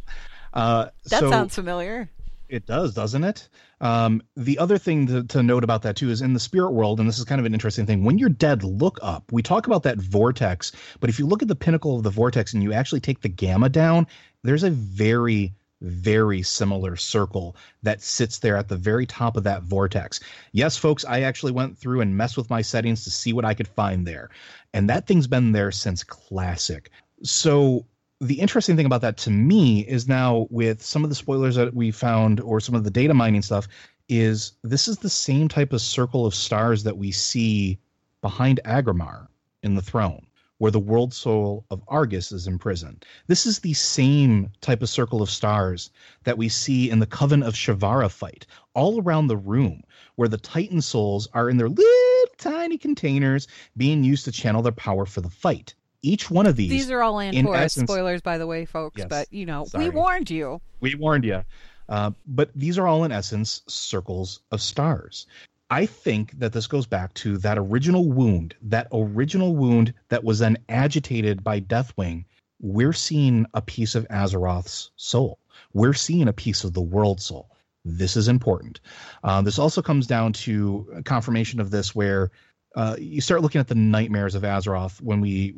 Uh, 0.54 0.88
that 1.06 1.20
so- 1.20 1.30
sounds 1.30 1.56
familiar 1.56 2.10
It 2.50 2.66
does, 2.66 2.94
doesn't 2.94 3.24
it? 3.26 3.50
Um, 3.82 4.22
the 4.36 4.60
other 4.60 4.78
thing 4.78 5.08
to, 5.08 5.24
to 5.26 5.44
note 5.44 5.64
about 5.64 5.82
that 5.82 5.98
too 5.98 6.10
is 6.10 6.22
in 6.22 6.34
the 6.34 6.40
spirit 6.40 6.72
world, 6.72 7.00
and 7.00 7.08
this 7.08 7.20
is 7.20 7.26
kind 7.26 7.40
of 7.40 7.46
an 7.46 7.54
interesting 7.54 7.86
thing. 7.86 8.04
When 8.04 8.18
you're 8.18 8.30
dead, 8.30 8.64
look 8.64 9.00
up. 9.02 9.32
We 9.32 9.44
talk 9.44 9.68
about 9.68 9.84
that 9.84 9.98
vortex, 9.98 10.72
but 11.00 11.10
if 11.10 11.20
you 11.20 11.28
look 11.28 11.42
at 11.42 11.50
the 11.50 11.56
pinnacle 11.56 11.98
of 11.98 12.04
the 12.04 12.10
vortex 12.10 12.54
and 12.54 12.64
you 12.64 12.72
actually 12.72 13.02
take 13.02 13.22
the 13.22 13.30
gamma 13.30 13.68
down, 13.68 14.08
there's 14.44 14.64
a 14.64 14.70
very, 14.70 15.54
very 15.82 16.42
similar 16.42 16.96
circle 16.96 17.58
that 17.84 18.02
sits 18.02 18.40
there 18.40 18.56
at 18.56 18.70
the 18.70 18.78
very 18.78 19.06
top 19.06 19.36
of 19.36 19.44
that 19.44 19.64
vortex. 19.64 20.22
Yes, 20.54 20.78
folks, 20.78 21.04
I 21.04 21.22
actually 21.22 21.52
went 21.52 21.78
through 21.78 22.00
and 22.00 22.16
messed 22.16 22.38
with 22.38 22.50
my 22.50 22.62
settings 22.62 23.04
to 23.04 23.12
see 23.12 23.34
what 23.34 23.46
I 23.46 23.56
could 23.56 23.68
find 23.68 24.08
there, 24.08 24.30
and 24.74 24.90
that 24.90 25.06
thing's 25.06 25.28
been 25.28 25.52
there 25.52 25.72
since 25.72 26.04
classic. 26.04 26.92
So 27.24 27.86
the 28.20 28.40
interesting 28.40 28.76
thing 28.76 28.86
about 28.88 29.02
that 29.02 29.18
to 29.18 29.30
me 29.30 29.82
is 29.82 30.08
now 30.08 30.48
with 30.50 30.82
some 30.82 31.04
of 31.04 31.10
the 31.10 31.16
spoilers 31.16 31.56
that 31.56 31.74
we 31.74 31.92
found 31.92 32.40
or 32.40 32.60
some 32.60 32.74
of 32.74 32.84
the 32.84 32.90
data 32.90 33.14
mining 33.14 33.44
stuff 33.44 33.68
is 34.10 34.54
this 34.64 34.88
is 34.88 34.98
the 34.98 35.10
same 35.10 35.48
type 35.48 35.72
of 35.72 35.82
circle 35.82 36.26
of 36.26 36.34
stars 36.34 36.84
that 36.84 36.98
we 36.98 37.12
see 37.12 37.78
behind 38.22 38.60
Aggramar 38.66 39.28
in 39.62 39.76
the 39.76 39.82
throne 39.82 40.26
where 40.58 40.72
the 40.72 40.80
world 40.80 41.14
soul 41.14 41.64
of 41.70 41.84
Argus 41.88 42.32
is 42.32 42.48
imprisoned. 42.48 43.06
This 43.28 43.46
is 43.46 43.60
the 43.60 43.74
same 43.74 44.50
type 44.62 44.82
of 44.82 44.90
circle 44.90 45.22
of 45.22 45.30
stars 45.30 45.92
that 46.24 46.40
we 46.40 46.50
see 46.50 46.90
in 46.90 46.98
the 46.98 47.06
Coven 47.06 47.44
of 47.44 47.54
Shivarra 47.54 48.10
fight, 48.10 48.48
all 48.74 49.00
around 49.00 49.28
the 49.28 49.38
room, 49.38 49.84
where 50.16 50.28
the 50.28 50.40
Titan 50.40 50.82
souls 50.82 51.28
are 51.34 51.48
in 51.48 51.58
their 51.58 51.70
little 51.70 52.34
tiny 52.40 52.80
containers 52.80 53.48
being 53.76 54.04
used 54.04 54.26
to 54.26 54.32
channel 54.32 54.64
their 54.64 54.72
power 54.72 55.06
for 55.06 55.22
the 55.22 55.30
fight. 55.30 55.76
Each 56.02 56.30
one 56.30 56.46
of 56.46 56.56
these, 56.56 56.70
these 56.70 56.92
are 56.92 57.02
all 57.02 57.20
in 57.20 57.48
essence- 57.48 57.90
spoilers 57.90 58.22
by 58.22 58.38
the 58.38 58.48
way 58.48 58.66
folks 58.66 59.00
Yes. 59.00 59.08
but 59.10 59.32
you 59.34 59.46
know 59.46 59.66
Sorry. 59.66 59.86
we 59.86 59.90
warned 59.90 60.30
you 60.30 60.62
we 60.80 60.96
warned 60.96 61.26
you. 61.26 61.44
Uh, 61.90 62.12
but 62.28 62.52
these 62.54 62.78
are 62.78 62.86
all, 62.86 63.06
in 63.06 63.12
essence, 63.14 63.62
circles 63.68 64.42
of 64.52 64.62
stars. 64.62 65.26
I 65.70 65.86
think 65.86 66.38
that 66.40 66.52
this 66.54 66.68
goes 66.68 66.86
back 66.86 67.14
to 67.16 67.38
that 67.40 67.58
original 67.58 68.10
wound, 68.12 68.56
that 68.62 68.88
original 68.94 69.56
wound 69.56 69.94
that 70.10 70.24
was 70.24 70.40
then 70.40 70.58
agitated 70.70 71.44
by 71.44 71.62
Deathwing. 71.62 72.26
We're 72.62 72.94
seeing 72.94 73.46
a 73.54 73.62
piece 73.62 73.96
of 73.96 74.06
Azeroth's 74.10 74.92
soul. 74.98 75.40
We're 75.74 75.94
seeing 75.94 76.28
a 76.28 76.34
piece 76.34 76.64
of 76.64 76.74
the 76.74 76.82
world 76.82 77.22
soul. 77.22 77.50
This 77.86 78.18
is 78.18 78.28
important. 78.28 78.82
Uh, 79.24 79.42
this 79.42 79.58
also 79.60 79.82
comes 79.82 80.08
down 80.08 80.34
to 80.34 81.02
confirmation 81.06 81.62
of 81.62 81.72
this, 81.72 81.96
where 81.96 82.32
uh, 82.78 82.96
you 82.98 83.20
start 83.20 83.42
looking 83.42 83.60
at 83.60 83.68
the 83.68 83.76
nightmares 83.76 84.36
of 84.36 84.44
Azeroth 84.44 85.02
when 85.02 85.20
we 85.20 85.54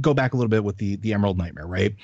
go 0.00 0.14
back 0.14 0.32
a 0.32 0.36
little 0.36 0.50
bit 0.50 0.64
with 0.64 0.78
the 0.78 0.96
the 0.96 1.12
Emerald 1.12 1.38
Nightmare, 1.38 1.66
right? 1.66 1.94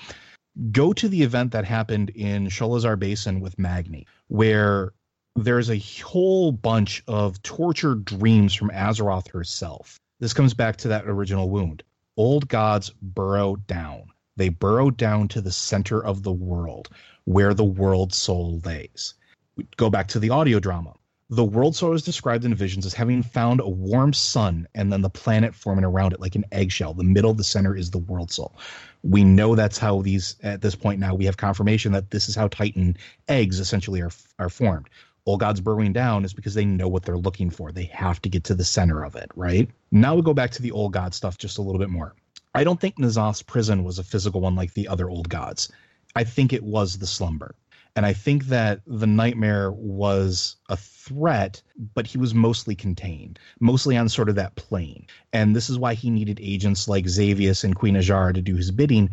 go 0.72 0.92
to 0.92 1.08
the 1.08 1.22
event 1.22 1.52
that 1.52 1.64
happened 1.64 2.10
in 2.10 2.48
Sholazar 2.48 2.98
Basin 2.98 3.40
with 3.40 3.58
Magni, 3.58 4.06
where 4.28 4.92
there's 5.36 5.70
a 5.70 5.78
whole 6.02 6.52
bunch 6.52 7.02
of 7.06 7.40
tortured 7.42 8.04
dreams 8.04 8.54
from 8.54 8.70
Azeroth 8.70 9.28
herself. 9.28 9.98
This 10.20 10.32
comes 10.32 10.54
back 10.54 10.76
to 10.78 10.88
that 10.88 11.06
original 11.06 11.48
wound. 11.48 11.82
Old 12.16 12.48
gods 12.48 12.90
burrow 13.00 13.56
down. 13.56 14.04
They 14.36 14.48
burrow 14.48 14.90
down 14.90 15.28
to 15.28 15.40
the 15.40 15.52
center 15.52 16.04
of 16.04 16.22
the 16.22 16.32
world, 16.32 16.88
where 17.24 17.54
the 17.54 17.64
world 17.64 18.12
soul 18.12 18.60
lays. 18.64 19.14
We 19.56 19.66
go 19.76 19.90
back 19.90 20.08
to 20.08 20.18
the 20.18 20.30
audio 20.30 20.58
drama. 20.58 20.94
The 21.30 21.44
world 21.44 21.76
soul 21.76 21.92
is 21.92 22.02
described 22.02 22.46
in 22.46 22.54
visions 22.54 22.86
as 22.86 22.94
having 22.94 23.22
found 23.22 23.60
a 23.60 23.68
warm 23.68 24.14
sun 24.14 24.66
and 24.74 24.90
then 24.90 25.02
the 25.02 25.10
planet 25.10 25.54
forming 25.54 25.84
around 25.84 26.14
it 26.14 26.20
like 26.20 26.34
an 26.36 26.46
eggshell. 26.52 26.94
The 26.94 27.04
middle, 27.04 27.34
the 27.34 27.44
center 27.44 27.76
is 27.76 27.90
the 27.90 27.98
world 27.98 28.30
soul. 28.30 28.56
We 29.02 29.24
know 29.24 29.54
that's 29.54 29.76
how 29.76 30.00
these 30.00 30.36
at 30.42 30.62
this 30.62 30.74
point 30.74 31.00
now 31.00 31.14
we 31.14 31.26
have 31.26 31.36
confirmation 31.36 31.92
that 31.92 32.10
this 32.10 32.30
is 32.30 32.34
how 32.34 32.48
titan 32.48 32.96
eggs 33.28 33.60
essentially 33.60 34.00
are 34.00 34.10
are 34.38 34.48
formed. 34.48 34.88
All 35.26 35.36
gods 35.36 35.60
burrowing 35.60 35.92
down 35.92 36.24
is 36.24 36.32
because 36.32 36.54
they 36.54 36.64
know 36.64 36.88
what 36.88 37.02
they're 37.02 37.18
looking 37.18 37.50
for. 37.50 37.72
They 37.72 37.90
have 37.92 38.22
to 38.22 38.30
get 38.30 38.44
to 38.44 38.54
the 38.54 38.64
center 38.64 39.04
of 39.04 39.14
it 39.14 39.30
right? 39.36 39.68
Now 39.90 40.14
we 40.14 40.22
go 40.22 40.32
back 40.32 40.52
to 40.52 40.62
the 40.62 40.70
old 40.70 40.94
god 40.94 41.12
stuff 41.12 41.36
just 41.36 41.58
a 41.58 41.62
little 41.62 41.78
bit 41.78 41.90
more. 41.90 42.14
I 42.54 42.64
don't 42.64 42.80
think 42.80 42.96
N'Zoth's 42.96 43.42
prison 43.42 43.84
was 43.84 43.98
a 43.98 44.04
physical 44.04 44.40
one 44.40 44.56
like 44.56 44.72
the 44.72 44.88
other 44.88 45.10
old 45.10 45.28
gods. 45.28 45.70
I 46.16 46.24
think 46.24 46.54
it 46.54 46.64
was 46.64 46.96
the 46.96 47.06
slumber 47.06 47.54
and 47.98 48.06
i 48.06 48.12
think 48.12 48.44
that 48.44 48.80
the 48.86 49.06
nightmare 49.06 49.72
was 49.72 50.56
a 50.68 50.76
threat 50.76 51.60
but 51.94 52.06
he 52.06 52.16
was 52.16 52.32
mostly 52.32 52.74
contained 52.74 53.38
mostly 53.60 53.96
on 53.96 54.08
sort 54.08 54.28
of 54.28 54.36
that 54.36 54.54
plane 54.54 55.06
and 55.32 55.54
this 55.54 55.68
is 55.68 55.78
why 55.78 55.94
he 55.94 56.08
needed 56.08 56.38
agents 56.40 56.88
like 56.88 57.04
Xavius 57.08 57.64
and 57.64 57.74
Queen 57.74 57.94
Azshara 57.94 58.34
to 58.34 58.42
do 58.42 58.56
his 58.56 58.70
bidding, 58.70 59.10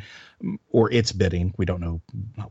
or 0.69 0.91
its 0.91 1.11
bidding. 1.11 1.53
We 1.57 1.65
don't 1.65 1.81
know 1.81 2.01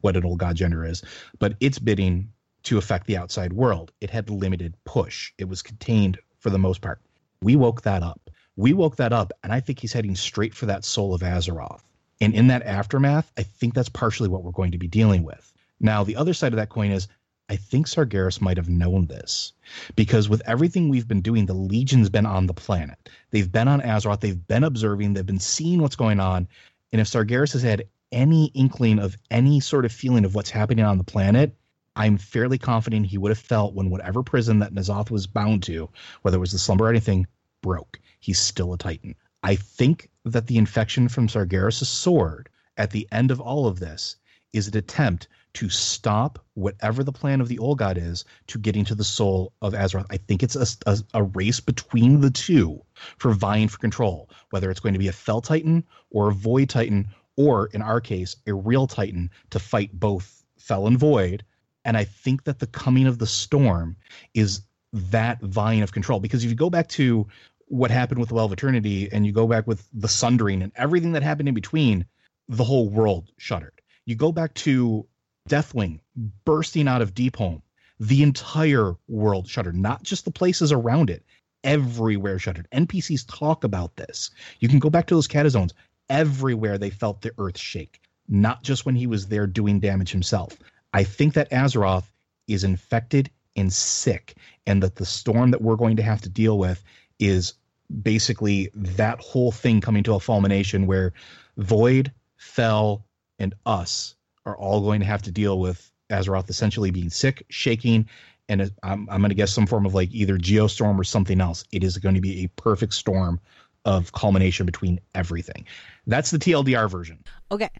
what 0.00 0.16
an 0.16 0.24
old 0.24 0.38
god 0.38 0.56
gender 0.56 0.84
is, 0.84 1.02
but 1.38 1.54
its 1.60 1.78
bidding 1.78 2.32
to 2.64 2.78
affect 2.78 3.06
the 3.06 3.16
outside 3.16 3.52
world. 3.52 3.92
It 4.00 4.10
had 4.10 4.30
limited 4.30 4.74
push. 4.84 5.32
It 5.38 5.48
was 5.48 5.62
contained 5.62 6.18
for 6.38 6.50
the 6.50 6.58
most 6.58 6.80
part. 6.80 7.00
We 7.42 7.56
woke 7.56 7.82
that 7.82 8.02
up. 8.02 8.30
We 8.56 8.72
woke 8.72 8.96
that 8.96 9.12
up, 9.12 9.32
and 9.42 9.52
I 9.52 9.60
think 9.60 9.80
he's 9.80 9.92
heading 9.92 10.14
straight 10.14 10.54
for 10.54 10.66
that 10.66 10.84
soul 10.84 11.14
of 11.14 11.22
Azeroth. 11.22 11.82
And 12.20 12.34
in 12.34 12.46
that 12.48 12.62
aftermath, 12.62 13.30
I 13.36 13.42
think 13.42 13.74
that's 13.74 13.88
partially 13.88 14.28
what 14.28 14.44
we're 14.44 14.52
going 14.52 14.72
to 14.72 14.78
be 14.78 14.86
dealing 14.86 15.24
with. 15.24 15.52
Now, 15.80 16.04
the 16.04 16.16
other 16.16 16.34
side 16.34 16.52
of 16.52 16.56
that 16.56 16.70
coin 16.70 16.90
is 16.90 17.08
I 17.48 17.56
think 17.56 17.86
Sargeras 17.86 18.40
might 18.40 18.56
have 18.56 18.70
known 18.70 19.06
this 19.06 19.52
because 19.96 20.30
with 20.30 20.42
everything 20.46 20.88
we've 20.88 21.08
been 21.08 21.20
doing, 21.20 21.44
the 21.44 21.52
Legion's 21.52 22.08
been 22.08 22.24
on 22.24 22.46
the 22.46 22.54
planet. 22.54 23.10
They've 23.30 23.50
been 23.50 23.68
on 23.68 23.82
Azeroth. 23.82 24.20
They've 24.20 24.46
been 24.46 24.64
observing. 24.64 25.12
They've 25.12 25.26
been 25.26 25.38
seeing 25.38 25.82
what's 25.82 25.96
going 25.96 26.20
on. 26.20 26.48
And 26.92 27.00
if 27.00 27.08
Sargeras 27.08 27.52
has 27.52 27.62
had 27.62 27.84
any 28.12 28.46
inkling 28.54 28.98
of 28.98 29.18
any 29.30 29.60
sort 29.60 29.84
of 29.84 29.92
feeling 29.92 30.24
of 30.24 30.34
what's 30.34 30.50
happening 30.50 30.84
on 30.84 30.96
the 30.96 31.04
planet, 31.04 31.54
I'm 31.96 32.16
fairly 32.16 32.58
confident 32.58 33.06
he 33.06 33.18
would 33.18 33.30
have 33.30 33.38
felt 33.38 33.74
when 33.74 33.90
whatever 33.90 34.22
prison 34.22 34.60
that 34.60 34.72
N'Zoth 34.72 35.10
was 35.10 35.26
bound 35.26 35.62
to, 35.64 35.90
whether 36.22 36.38
it 36.38 36.40
was 36.40 36.52
the 36.52 36.58
slumber 36.58 36.86
or 36.86 36.90
anything, 36.90 37.26
broke. 37.60 38.00
He's 38.20 38.40
still 38.40 38.72
a 38.72 38.78
Titan. 38.78 39.14
I 39.42 39.56
think 39.56 40.08
that 40.24 40.46
the 40.46 40.56
infection 40.56 41.08
from 41.08 41.28
Sargeras' 41.28 41.84
sword 41.84 42.48
at 42.78 42.90
the 42.90 43.06
end 43.12 43.30
of 43.30 43.40
all 43.40 43.66
of 43.66 43.80
this 43.80 44.16
is 44.52 44.68
an 44.68 44.76
attempt 44.76 45.28
to 45.54 45.68
stop 45.68 46.38
whatever 46.54 47.02
the 47.02 47.12
plan 47.12 47.40
of 47.40 47.48
the 47.48 47.58
old 47.58 47.78
god 47.78 47.96
is 47.96 48.24
to 48.48 48.58
getting 48.58 48.84
to 48.84 48.94
the 48.94 49.04
soul 49.04 49.52
of 49.62 49.72
Azeroth. 49.72 50.06
I 50.10 50.16
think 50.16 50.42
it's 50.42 50.56
a, 50.56 50.66
a, 50.90 50.98
a 51.14 51.22
race 51.22 51.60
between 51.60 52.20
the 52.20 52.30
two 52.30 52.82
for 53.18 53.32
vying 53.32 53.68
for 53.68 53.78
control, 53.78 54.28
whether 54.50 54.70
it's 54.70 54.80
going 54.80 54.94
to 54.94 54.98
be 54.98 55.08
a 55.08 55.12
Fel 55.12 55.40
Titan 55.40 55.84
or 56.10 56.30
a 56.30 56.34
Void 56.34 56.68
Titan, 56.68 57.08
or 57.36 57.66
in 57.72 57.82
our 57.82 58.00
case, 58.00 58.36
a 58.46 58.54
real 58.54 58.86
Titan 58.86 59.30
to 59.50 59.58
fight 59.58 59.90
both 59.92 60.44
Fel 60.58 60.86
and 60.86 60.98
Void. 60.98 61.44
And 61.84 61.96
I 61.96 62.04
think 62.04 62.44
that 62.44 62.58
the 62.58 62.66
coming 62.66 63.06
of 63.06 63.18
the 63.18 63.26
storm 63.26 63.96
is 64.32 64.62
that 64.92 65.40
vying 65.40 65.82
of 65.82 65.92
control. 65.92 66.20
Because 66.20 66.44
if 66.44 66.50
you 66.50 66.56
go 66.56 66.70
back 66.70 66.88
to 66.90 67.26
what 67.66 67.90
happened 67.90 68.20
with 68.20 68.28
the 68.28 68.34
Well 68.34 68.46
of 68.46 68.52
Eternity 68.52 69.08
and 69.10 69.26
you 69.26 69.32
go 69.32 69.46
back 69.46 69.66
with 69.66 69.86
the 69.92 70.08
Sundering 70.08 70.62
and 70.62 70.72
everything 70.76 71.12
that 71.12 71.22
happened 71.22 71.48
in 71.48 71.54
between, 71.54 72.06
the 72.48 72.64
whole 72.64 72.88
world 72.88 73.30
shuddered. 73.36 73.80
You 74.06 74.16
go 74.16 74.32
back 74.32 74.54
to 74.54 75.06
Deathwing 75.48 76.00
bursting 76.46 76.88
out 76.88 77.02
of 77.02 77.12
Deepholm, 77.12 77.60
the 78.00 78.22
entire 78.22 78.94
world 79.08 79.46
shuddered, 79.46 79.76
not 79.76 80.02
just 80.02 80.24
the 80.24 80.30
places 80.30 80.72
around 80.72 81.10
it. 81.10 81.22
Everywhere 81.62 82.38
shuddered. 82.38 82.66
NPCs 82.72 83.26
talk 83.28 83.62
about 83.62 83.96
this. 83.96 84.30
You 84.60 84.68
can 84.68 84.78
go 84.78 84.88
back 84.88 85.06
to 85.06 85.14
those 85.14 85.28
catazones. 85.28 85.72
Everywhere 86.08 86.78
they 86.78 86.90
felt 86.90 87.20
the 87.20 87.32
earth 87.38 87.58
shake, 87.58 88.00
not 88.28 88.62
just 88.62 88.86
when 88.86 88.94
he 88.94 89.06
was 89.06 89.26
there 89.26 89.46
doing 89.46 89.80
damage 89.80 90.10
himself. 90.12 90.56
I 90.94 91.04
think 91.04 91.34
that 91.34 91.50
Azeroth 91.50 92.10
is 92.46 92.64
infected 92.64 93.30
and 93.56 93.72
sick, 93.72 94.36
and 94.66 94.82
that 94.82 94.96
the 94.96 95.06
storm 95.06 95.50
that 95.50 95.62
we're 95.62 95.76
going 95.76 95.96
to 95.96 96.02
have 96.02 96.22
to 96.22 96.28
deal 96.28 96.58
with 96.58 96.82
is 97.18 97.54
basically 98.02 98.70
that 98.74 99.20
whole 99.20 99.52
thing 99.52 99.80
coming 99.80 100.02
to 100.04 100.14
a 100.14 100.20
fulmination 100.20 100.86
where 100.86 101.12
Void, 101.56 102.12
Fel, 102.36 103.04
and 103.38 103.54
us 103.64 104.14
are 104.46 104.56
all 104.56 104.80
going 104.80 105.00
to 105.00 105.06
have 105.06 105.22
to 105.22 105.30
deal 105.30 105.58
with 105.58 105.90
Azeroth 106.10 106.50
essentially 106.50 106.90
being 106.90 107.10
sick, 107.10 107.44
shaking, 107.48 108.08
and 108.48 108.70
I'm, 108.82 109.08
I'm 109.10 109.20
going 109.20 109.30
to 109.30 109.34
guess 109.34 109.52
some 109.52 109.66
form 109.66 109.86
of 109.86 109.94
like 109.94 110.12
either 110.12 110.36
geostorm 110.36 110.98
or 110.98 111.04
something 111.04 111.40
else. 111.40 111.64
It 111.72 111.82
is 111.82 111.96
going 111.98 112.14
to 112.14 112.20
be 112.20 112.44
a 112.44 112.48
perfect 112.60 112.94
storm 112.94 113.40
of 113.84 114.12
culmination 114.12 114.66
between 114.66 115.00
everything. 115.14 115.66
That's 116.06 116.30
the 116.30 116.38
TLDR 116.38 116.90
version. 116.90 117.22
Okay. 117.50 117.70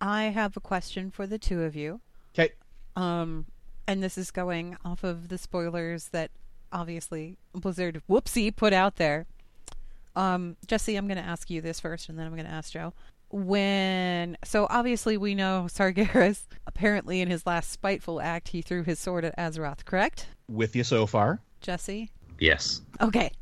I 0.00 0.24
have 0.24 0.56
a 0.56 0.60
question 0.60 1.10
for 1.10 1.26
the 1.26 1.38
two 1.38 1.62
of 1.62 1.74
you. 1.74 2.00
Okay. 2.34 2.52
Um, 2.96 3.46
and 3.86 4.02
this 4.02 4.18
is 4.18 4.30
going 4.30 4.76
off 4.84 5.04
of 5.04 5.28
the 5.28 5.38
spoilers 5.38 6.08
that 6.08 6.30
obviously 6.72 7.36
Blizzard 7.52 8.02
whoopsie 8.08 8.54
put 8.54 8.72
out 8.72 8.96
there. 8.96 9.26
Um, 10.14 10.56
Jesse, 10.66 10.96
I'm 10.96 11.06
going 11.06 11.18
to 11.18 11.24
ask 11.24 11.48
you 11.48 11.60
this 11.60 11.80
first, 11.80 12.08
and 12.08 12.18
then 12.18 12.26
I'm 12.26 12.32
going 12.32 12.46
to 12.46 12.50
ask 12.50 12.72
Joe. 12.72 12.92
When 13.30 14.36
so 14.44 14.66
obviously 14.70 15.16
we 15.16 15.34
know 15.34 15.66
Sargeras 15.68 16.46
apparently 16.66 17.20
in 17.20 17.28
his 17.28 17.46
last 17.46 17.70
spiteful 17.70 18.20
act 18.20 18.48
he 18.48 18.62
threw 18.62 18.82
his 18.84 18.98
sword 18.98 19.24
at 19.24 19.36
Azeroth, 19.36 19.84
correct? 19.84 20.28
With 20.48 20.74
you 20.74 20.84
so 20.84 21.06
far, 21.06 21.40
Jesse. 21.60 22.10
Yes. 22.38 22.82
Okay. 23.00 23.32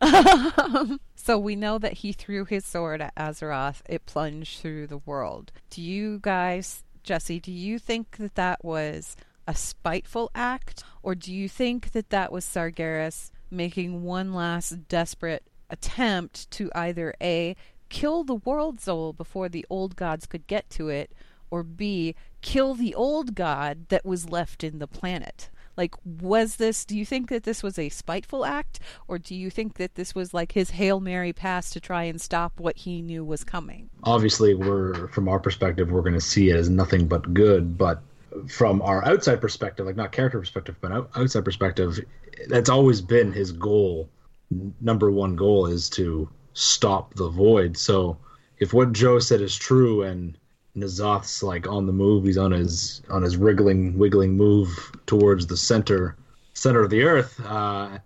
Um, 0.00 1.00
so 1.14 1.38
we 1.38 1.56
know 1.56 1.78
that 1.78 1.94
he 1.94 2.12
threw 2.12 2.44
his 2.44 2.64
sword 2.64 3.00
at 3.02 3.14
Azeroth. 3.14 3.82
It 3.88 4.06
plunged 4.06 4.60
through 4.60 4.86
the 4.86 4.98
world. 4.98 5.52
Do 5.70 5.82
you 5.82 6.18
guys, 6.20 6.82
Jesse, 7.02 7.38
do 7.38 7.52
you 7.52 7.78
think 7.78 8.16
that 8.16 8.34
that 8.36 8.64
was 8.64 9.16
a 9.46 9.54
spiteful 9.54 10.30
act? 10.34 10.84
Or 11.02 11.14
do 11.14 11.32
you 11.32 11.48
think 11.48 11.92
that 11.92 12.10
that 12.10 12.32
was 12.32 12.44
Sargeras 12.44 13.30
making 13.50 14.02
one 14.02 14.32
last 14.32 14.88
desperate 14.88 15.44
attempt 15.68 16.50
to 16.52 16.70
either 16.74 17.14
A, 17.20 17.56
kill 17.96 18.24
the 18.24 18.34
world 18.34 18.78
soul 18.78 19.14
before 19.14 19.48
the 19.48 19.64
old 19.70 19.96
gods 19.96 20.26
could 20.26 20.46
get 20.46 20.68
to 20.68 20.90
it, 20.90 21.10
or 21.50 21.62
B, 21.62 22.14
kill 22.42 22.74
the 22.74 22.94
old 22.94 23.34
god 23.34 23.88
that 23.88 24.04
was 24.04 24.28
left 24.28 24.62
in 24.62 24.80
the 24.80 24.86
planet? 24.86 25.48
Like, 25.78 25.94
was 26.04 26.56
this, 26.56 26.84
do 26.84 26.94
you 26.94 27.06
think 27.06 27.30
that 27.30 27.44
this 27.44 27.62
was 27.62 27.78
a 27.78 27.88
spiteful 27.88 28.44
act, 28.44 28.80
or 29.08 29.18
do 29.18 29.34
you 29.34 29.48
think 29.48 29.78
that 29.78 29.94
this 29.94 30.14
was 30.14 30.34
like 30.34 30.52
his 30.52 30.70
Hail 30.70 31.00
Mary 31.00 31.32
pass 31.32 31.70
to 31.70 31.80
try 31.80 32.02
and 32.02 32.20
stop 32.20 32.60
what 32.60 32.76
he 32.76 33.00
knew 33.00 33.24
was 33.24 33.44
coming? 33.44 33.88
Obviously, 34.02 34.52
we're 34.52 35.08
from 35.08 35.26
our 35.26 35.40
perspective, 35.40 35.90
we're 35.90 36.02
going 36.02 36.12
to 36.12 36.20
see 36.20 36.50
it 36.50 36.56
as 36.56 36.68
nothing 36.68 37.08
but 37.08 37.32
good. 37.32 37.78
But 37.78 38.02
from 38.46 38.82
our 38.82 39.02
outside 39.06 39.40
perspective, 39.40 39.86
like 39.86 39.96
not 39.96 40.12
character 40.12 40.38
perspective, 40.38 40.76
but 40.82 40.92
outside 41.16 41.46
perspective, 41.46 41.98
that's 42.48 42.68
always 42.68 43.00
been 43.00 43.32
his 43.32 43.52
goal. 43.52 44.10
Number 44.82 45.10
one 45.10 45.34
goal 45.34 45.66
is 45.66 45.88
to 45.90 46.28
stop 46.56 47.14
the 47.14 47.28
void. 47.28 47.76
So 47.76 48.16
if 48.58 48.72
what 48.72 48.92
Joe 48.92 49.18
said 49.18 49.40
is 49.42 49.54
true 49.54 50.02
and 50.02 50.36
N'Zoth's 50.74 51.42
like 51.42 51.68
on 51.68 51.86
the 51.86 51.92
move, 51.92 52.24
he's 52.24 52.38
on 52.38 52.50
his 52.50 53.02
on 53.10 53.22
his 53.22 53.36
wriggling, 53.36 53.96
wiggling 53.98 54.36
move 54.36 54.68
towards 55.06 55.46
the 55.46 55.56
center 55.56 56.16
center 56.54 56.82
of 56.82 56.90
the 56.90 57.02
earth. 57.02 57.38
Uh, 57.44 57.98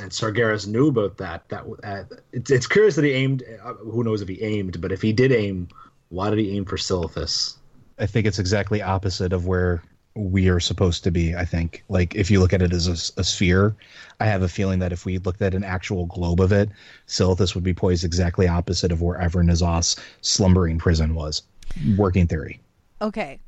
and 0.00 0.10
Sargeras 0.10 0.66
knew 0.66 0.88
about 0.88 1.16
that. 1.18 1.48
That 1.48 1.64
uh, 1.82 2.04
it's 2.32 2.50
it's 2.50 2.66
curious 2.66 2.96
that 2.96 3.04
he 3.04 3.12
aimed. 3.12 3.42
Uh, 3.64 3.74
who 3.74 4.04
knows 4.04 4.20
if 4.20 4.28
he 4.28 4.42
aimed? 4.42 4.80
But 4.80 4.92
if 4.92 5.00
he 5.00 5.12
did 5.12 5.32
aim, 5.32 5.68
why 6.10 6.30
did 6.30 6.38
he 6.38 6.56
aim 6.56 6.64
for 6.64 6.76
Silithus? 6.76 7.56
I 7.98 8.06
think 8.06 8.26
it's 8.26 8.38
exactly 8.38 8.82
opposite 8.82 9.32
of 9.32 9.46
where 9.46 9.82
we 10.16 10.48
are 10.48 10.60
supposed 10.60 11.04
to 11.04 11.10
be. 11.10 11.36
I 11.36 11.44
think, 11.44 11.84
like 11.88 12.14
if 12.14 12.30
you 12.30 12.40
look 12.40 12.52
at 12.52 12.62
it 12.62 12.72
as 12.72 12.88
a, 12.88 13.20
a, 13.20 13.24
sphere, 13.24 13.76
I 14.18 14.26
have 14.26 14.42
a 14.42 14.48
feeling 14.48 14.78
that 14.80 14.92
if 14.92 15.04
we 15.04 15.18
looked 15.18 15.42
at 15.42 15.54
an 15.54 15.64
actual 15.64 16.06
globe 16.06 16.40
of 16.40 16.52
it, 16.52 16.70
Silithus 17.06 17.54
would 17.54 17.64
be 17.64 17.74
poised 17.74 18.04
exactly 18.04 18.48
opposite 18.48 18.92
of 18.92 19.02
wherever 19.02 19.42
N'Zoth's 19.42 19.96
slumbering 20.22 20.78
prison 20.78 21.14
was. 21.14 21.42
Working 21.96 22.26
theory. 22.26 22.60
Okay, 23.02 23.38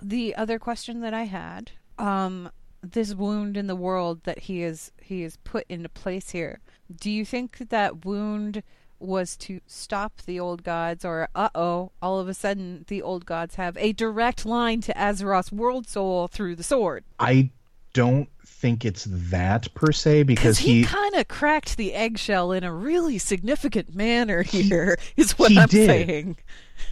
the 0.00 0.34
other 0.36 0.58
question 0.58 1.00
that 1.00 1.12
I 1.12 1.24
had, 1.24 1.72
um, 1.98 2.50
this 2.82 3.14
wound 3.14 3.56
in 3.56 3.66
the 3.66 3.76
world 3.76 4.22
that 4.24 4.38
he 4.38 4.62
is 4.62 4.92
he 5.02 5.22
is 5.22 5.36
put 5.38 5.66
into 5.68 5.88
place 5.88 6.30
here. 6.30 6.60
Do 7.00 7.10
you 7.10 7.24
think 7.24 7.58
that 7.58 7.70
that 7.70 8.04
wound? 8.04 8.62
Was 8.98 9.36
to 9.38 9.60
stop 9.66 10.22
the 10.26 10.40
old 10.40 10.62
gods, 10.62 11.04
or 11.04 11.28
uh 11.34 11.48
oh, 11.54 11.92
all 12.00 12.18
of 12.18 12.28
a 12.28 12.34
sudden 12.34 12.84
the 12.88 13.02
old 13.02 13.26
gods 13.26 13.56
have 13.56 13.76
a 13.76 13.92
direct 13.92 14.46
line 14.46 14.80
to 14.82 14.92
Azeroth's 14.94 15.52
world 15.52 15.88
soul 15.88 16.28
through 16.28 16.56
the 16.56 16.62
sword. 16.62 17.04
I 17.18 17.50
don't 17.92 18.28
think 18.44 18.84
it's 18.84 19.06
that 19.08 19.72
per 19.74 19.92
se 19.92 20.24
because 20.24 20.58
he, 20.58 20.80
he 20.80 20.84
kind 20.84 21.14
of 21.14 21.28
cracked 21.28 21.76
the 21.76 21.94
eggshell 21.94 22.52
in 22.52 22.64
a 22.64 22.72
really 22.72 23.18
significant 23.18 23.94
manner 23.94 24.42
here. 24.42 24.98
He, 25.00 25.12
is 25.22 25.38
what 25.38 25.56
I'm 25.56 25.68
did. 25.68 25.86
saying. 25.86 26.36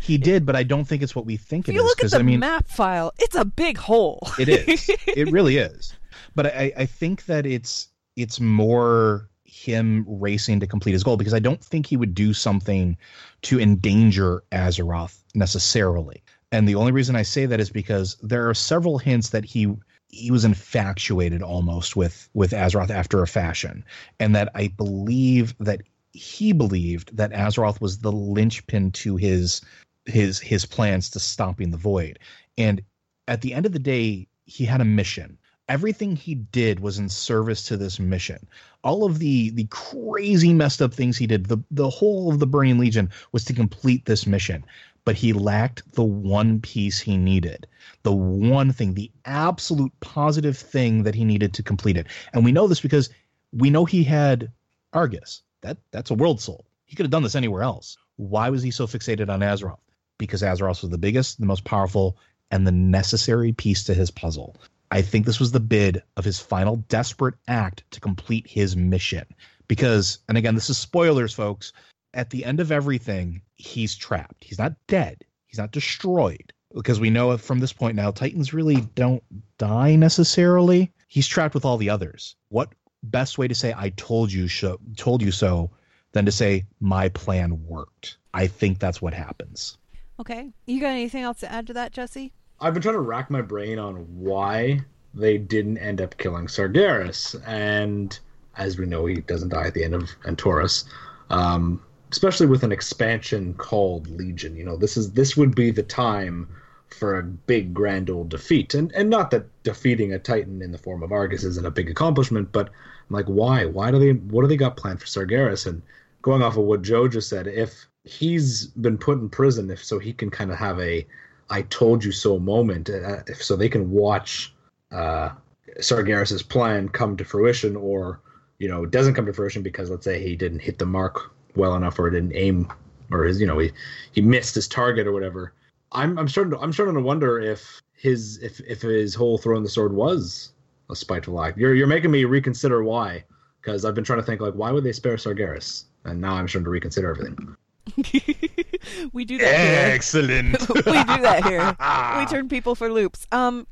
He 0.01 0.19
did, 0.19 0.47
but 0.47 0.57
I 0.57 0.63
don't 0.63 0.85
think 0.85 1.03
it's 1.03 1.15
what 1.15 1.27
we 1.27 1.37
think 1.37 1.69
it 1.69 1.73
is. 1.73 1.75
if 1.75 1.75
it 1.75 1.83
you 1.83 1.87
look 1.87 2.05
at 2.05 2.11
the 2.11 2.19
I 2.19 2.23
mean, 2.23 2.41
map 2.41 2.67
file, 2.69 3.13
it's 3.19 3.35
a 3.35 3.45
big 3.45 3.77
hole. 3.77 4.29
it 4.39 4.49
is. 4.49 4.91
It 5.07 5.31
really 5.31 5.59
is. 5.59 5.95
But 6.35 6.47
I, 6.47 6.73
I 6.77 6.87
think 6.87 7.27
that 7.27 7.47
it's 7.47 7.89
it's 8.17 8.41
more 8.41 9.29
him 9.55 10.05
racing 10.07 10.61
to 10.61 10.67
complete 10.67 10.93
his 10.93 11.05
goal 11.05 11.17
because 11.17 11.35
I 11.35 11.39
don't 11.39 11.63
think 11.63 11.87
he 11.87 11.97
would 11.97 12.15
do 12.15 12.35
something 12.35 12.97
to 13.43 13.61
endanger 13.61 14.43
Azeroth 14.51 15.23
necessarily. 15.35 16.23
And 16.51 16.69
the 16.69 16.75
only 16.75 16.93
reason 16.93 17.17
I 17.17 17.23
say 17.23 17.47
that 17.47 17.61
is 17.61 17.71
because 17.71 18.17
there 18.23 18.49
are 18.49 18.55
several 18.55 18.99
hints 18.99 19.31
that 19.31 19.45
he 19.45 19.73
he 20.09 20.31
was 20.31 20.45
infatuated 20.45 21.43
almost 21.43 21.97
with 21.97 22.29
with 22.35 22.53
Azeroth 22.53 22.91
after 22.91 23.23
a 23.23 23.27
fashion, 23.27 23.85
and 24.21 24.35
that 24.35 24.51
I 24.55 24.69
believe 24.69 25.55
that 25.59 25.83
he 26.13 26.53
believed 26.53 27.17
that 27.17 27.33
Azeroth 27.33 27.81
was 27.81 27.99
the 27.99 28.13
linchpin 28.13 28.93
to 28.93 29.17
his 29.17 29.61
his 30.05 30.39
his 30.39 30.67
plans 30.67 31.11
to 31.11 31.21
stopping 31.21 31.71
the 31.71 31.77
void. 31.77 32.19
And 32.59 32.83
at 33.27 33.41
the 33.41 33.55
end 33.55 33.67
of 33.67 33.73
the 33.73 33.79
day, 33.79 34.29
he 34.45 34.65
had 34.65 34.81
a 34.81 34.85
mission 34.85 35.39
everything 35.69 36.17
he 36.17 36.35
did 36.35 36.81
was 36.81 36.99
in 36.99 37.09
service 37.09 37.65
to 37.65 37.77
this 37.77 37.99
mission. 37.99 38.47
All 38.83 39.05
of 39.05 39.19
the 39.19 39.51
the 39.51 39.65
crazy 39.65 40.53
messed 40.53 40.83
up 40.83 40.93
things 40.93 41.17
he 41.17 41.27
did, 41.27 41.47
the 41.47 41.59
the 41.71 41.89
whole 41.89 42.31
of 42.31 42.39
the 42.39 42.47
Burning 42.47 42.79
Legion 42.79 43.11
was 43.33 43.45
to 43.47 43.55
complete 43.55 44.05
this 44.05 44.27
mission. 44.27 44.65
But 45.05 45.17
he 45.17 45.35
lacked 45.35 45.83
the 45.93 46.05
one 46.05 46.61
piece 46.61 46.99
he 46.99 47.19
needed, 47.19 47.67
the 48.05 48.13
one 48.13 48.73
thing, 48.73 48.95
the 48.95 49.11
absolute 49.27 49.93
positive 50.01 50.57
thing 50.57 51.03
that 51.03 51.15
he 51.15 51.25
needed 51.25 51.53
to 51.55 51.63
complete 51.63 51.99
it. 51.99 52.07
And 52.33 52.43
we 52.43 52.53
know 52.53 52.67
this 52.67 52.81
because 52.81 53.11
we 53.53 53.69
know 53.69 53.85
he 53.85 54.03
had 54.03 54.51
Argus. 54.95 55.43
That 55.61 55.77
that's 55.91 56.11
a 56.11 56.15
world 56.15 56.41
soul. 56.41 56.65
He 56.87 56.97
could 56.97 57.05
have 57.05 57.11
done 57.11 57.23
this 57.23 57.35
anywhere 57.35 57.63
else. 57.63 57.99
Why 58.17 58.51
was 58.51 58.63
he 58.63 58.71
so 58.71 58.87
fixated 58.87 59.29
on 59.29 59.41
Azeroth? 59.41 59.79
Because 60.19 60.43
Azeroth 60.43 60.83
was 60.83 60.91
the 60.91 60.99
biggest, 60.99 61.41
the 61.41 61.47
most 61.47 61.65
powerful, 61.65 62.17
and 62.51 62.67
the 62.67 62.73
necessary 62.73 63.53
piece 63.53 63.85
to 63.85 63.95
his 63.95 64.11
puzzle. 64.11 64.57
I 64.95 65.03
think 65.03 65.27
this 65.27 65.41
was 65.41 65.51
the 65.51 65.59
bid 65.59 66.05
of 66.17 66.25
his 66.25 66.39
final 66.39 66.77
desperate 66.77 67.35
act 67.49 67.83
to 67.91 67.99
complete 67.99 68.47
his 68.47 68.77
mission. 68.77 69.27
Because, 69.67 70.21
and 70.29 70.39
again, 70.39 70.55
this 70.55 70.71
is 70.71 70.79
spoilers, 70.79 71.35
folks. 71.35 71.73
At 72.15 72.31
the 72.31 72.45
end 72.45 72.61
of 72.61 72.71
everything, 72.71 73.43
he's 73.57 73.97
trapped. 73.97 74.45
He's 74.45 74.61
not 74.61 74.75
dead. 74.87 75.25
He's 75.47 75.59
not 75.59 75.73
destroyed. 75.73 76.53
Because 76.73 77.01
we 77.01 77.11
know 77.11 77.37
from 77.39 77.59
this 77.59 77.73
point 77.73 77.97
now, 77.97 78.13
Titans 78.13 78.55
really 78.55 78.83
don't 78.95 79.25
die 79.59 79.97
necessarily. 79.97 80.93
He's 81.09 81.27
trapped 81.27 81.55
with 81.55 81.65
all 81.65 81.77
the 81.77 81.91
others. 81.91 82.37
What 82.51 82.73
best 83.03 83.37
way 83.37 83.49
to 83.49 83.55
say 83.55 83.75
"I 83.77 83.89
told 83.97 84.33
you 84.33 84.47
so"? 84.47 84.79
Told 84.97 85.23
you 85.23 85.33
so, 85.33 85.73
than 86.13 86.25
to 86.27 86.33
say 86.33 86.67
"My 86.79 87.09
plan 87.09 87.67
worked." 87.67 88.19
I 88.33 88.47
think 88.47 88.79
that's 88.79 89.03
what 89.03 89.13
happens. 89.13 89.77
Okay, 90.21 90.53
you 90.67 90.81
got 90.81 90.91
anything 90.91 91.25
else 91.25 91.41
to 91.41 91.51
add 91.51 91.67
to 91.67 91.73
that, 91.73 91.91
Jesse? 91.91 92.33
I've 92.61 92.75
been 92.75 92.83
trying 92.83 92.95
to 92.95 93.01
rack 93.01 93.31
my 93.31 93.43
brain 93.43 93.79
on 93.79 93.97
why 94.19 94.81
they 95.13 95.39
didn't 95.39 95.79
end 95.79 96.01
up 96.01 96.17
killing 96.19 96.47
Sargeras, 96.47 97.41
and 97.47 98.19
as 98.57 98.79
we 98.79 98.87
know, 98.87 99.07
he 99.07 99.17
doesn't 99.17 99.51
die 99.51 99.67
at 99.67 99.75
the 99.75 99.85
end 99.85 99.95
of 99.95 100.11
Antorus. 100.25 100.85
Um, 101.31 101.83
especially 102.15 102.47
with 102.47 102.63
an 102.63 102.71
expansion 102.71 103.55
called 103.55 104.09
Legion. 104.09 104.57
You 104.57 104.65
know, 104.65 104.77
this 104.77 104.97
is 104.97 105.13
this 105.13 105.37
would 105.37 105.55
be 105.57 105.73
the 105.73 105.83
time 105.83 106.49
for 106.89 107.19
a 107.19 107.25
big 107.25 107.75
grand 107.75 108.09
old 108.09 108.29
defeat. 108.29 108.73
And 108.73 108.93
and 108.93 109.11
not 109.11 109.33
that 109.33 109.47
defeating 109.65 110.13
a 110.13 110.19
Titan 110.21 110.63
in 110.63 110.71
the 110.71 110.79
form 110.79 111.03
of 111.03 111.11
Argus 111.11 111.43
isn't 111.43 111.67
a 111.67 111.73
big 111.73 111.91
accomplishment, 111.91 112.53
but 112.53 112.69
I'm 112.69 113.17
like, 113.17 113.27
why? 113.27 113.67
Why 113.67 113.91
do 113.91 113.99
they? 113.99 114.13
What 114.13 114.43
do 114.43 114.49
they 114.49 114.57
got 114.57 114.77
planned 114.77 115.01
for 115.01 115.07
Sargeras? 115.07 115.67
And 115.67 115.83
going 116.23 116.41
off 116.41 116.57
of 116.57 116.65
what 116.65 116.83
Joe 116.83 117.09
just 117.09 117.29
said, 117.29 117.49
if 117.49 117.87
he's 118.05 118.67
been 118.69 118.97
put 118.97 119.19
in 119.19 119.29
prison, 119.29 119.69
if 119.71 119.85
so, 119.85 119.99
he 119.99 120.13
can 120.13 120.31
kind 120.31 120.53
of 120.53 120.59
have 120.59 120.79
a 120.79 121.05
"I 121.51 121.63
told 121.63 122.05
you 122.05 122.13
so" 122.13 122.39
moment, 122.39 122.91
uh, 122.91 123.25
so 123.35 123.57
they 123.57 123.69
can 123.69 123.91
watch 123.91 124.55
uh, 124.93 125.31
Sargeras's 125.79 126.43
plan 126.43 126.89
come 126.89 127.17
to 127.17 127.25
fruition, 127.25 127.77
or 127.77 128.21
you 128.59 128.69
know, 128.69 128.87
doesn't 128.87 129.15
come 129.15 129.27
to 129.27 129.33
fruition 129.33 129.63
because 129.63 129.91
let's 129.91 130.05
say 130.05 130.23
he 130.23 130.37
didn't 130.37 130.61
hit 130.61 130.79
the 130.79 130.87
mark 130.87 131.33
well 131.57 131.75
enough, 131.75 131.99
or 131.99 132.11
didn't 132.11 132.35
aim, 132.35 132.73
or 133.11 133.25
his, 133.25 133.41
you 133.41 133.47
know, 133.47 133.59
he 133.59 133.73
he 134.13 134.21
missed 134.21 134.55
his 134.55 134.69
target 134.69 135.07
or 135.07 135.13
whatever. 135.13 135.53
I'm 135.93 136.19
I'm 136.19 136.29
starting 136.29 136.53
to 136.53 136.61
I'm 136.61 136.73
starting 136.73 136.95
to 136.95 137.01
wonder 137.01 137.41
if 137.41 137.81
his 137.95 138.39
if 138.43 138.61
if 138.61 138.83
his 138.83 139.15
whole 139.15 139.39
throwing 139.39 139.63
the 139.63 139.69
sword 139.69 139.93
was 139.93 140.53
a 140.91 140.97
spiteful 140.97 141.43
act. 141.43 141.59
You're 141.59 141.75
you're 141.75 141.87
making 141.87 142.11
me 142.11 142.25
reconsider 142.25 142.83
why, 142.83 143.25
because 143.61 143.85
I've 143.85 143.95
been 143.95 144.05
trying 144.05 144.21
to 144.21 144.27
think 144.27 144.41
like 144.41 144.55
why 144.55 144.73
would 144.73 144.85
they 144.85 144.93
spare 144.93 145.17
Sargeras, 145.17 145.85
and 146.05 146.21
now 146.21 146.35
I'm 146.35 146.49
starting 146.49 146.65
to 146.65 146.71
reconsider 146.71 147.11
everything. 147.11 147.57
we 149.13 149.25
do 149.25 149.39
that 149.39 149.61
here. 149.61 149.95
Excellent. 149.95 150.69
we 150.69 150.83
do 150.83 151.21
that 151.23 151.45
here. 151.45 151.77
we 152.19 152.27
turn 152.31 152.49
people 152.49 152.75
for 152.75 152.91
loops. 152.91 153.27
Um, 153.33 153.67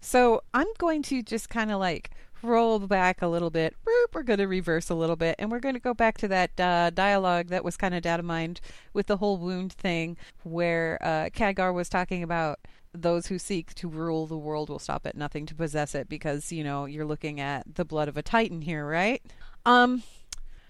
so 0.00 0.42
I'm 0.52 0.66
going 0.78 1.02
to 1.04 1.22
just 1.22 1.48
kind 1.48 1.70
of 1.70 1.80
like 1.80 2.10
roll 2.42 2.78
back 2.78 3.22
a 3.22 3.26
little 3.26 3.50
bit. 3.50 3.74
We're 4.12 4.22
going 4.22 4.38
to 4.38 4.46
reverse 4.46 4.90
a 4.90 4.94
little 4.94 5.16
bit, 5.16 5.36
and 5.38 5.50
we're 5.50 5.60
going 5.60 5.74
to 5.74 5.80
go 5.80 5.94
back 5.94 6.18
to 6.18 6.28
that 6.28 6.60
uh, 6.60 6.90
dialogue 6.90 7.48
that 7.48 7.64
was 7.64 7.76
kind 7.76 7.94
of 7.94 8.02
data 8.02 8.22
mined 8.22 8.60
with 8.92 9.06
the 9.06 9.16
whole 9.16 9.38
wound 9.38 9.72
thing, 9.72 10.16
where 10.42 10.98
uh, 11.00 11.30
Khadgar 11.30 11.72
was 11.72 11.88
talking 11.88 12.22
about 12.22 12.60
those 12.92 13.26
who 13.26 13.38
seek 13.38 13.74
to 13.74 13.88
rule 13.88 14.26
the 14.26 14.36
world 14.36 14.68
will 14.68 14.78
stop 14.78 15.04
at 15.04 15.16
nothing 15.16 15.46
to 15.46 15.54
possess 15.54 15.96
it 15.96 16.08
because 16.08 16.52
you 16.52 16.62
know 16.62 16.84
you're 16.84 17.04
looking 17.04 17.40
at 17.40 17.74
the 17.74 17.84
blood 17.84 18.08
of 18.08 18.16
a 18.16 18.22
titan 18.22 18.62
here, 18.62 18.86
right? 18.86 19.22
Um, 19.64 20.02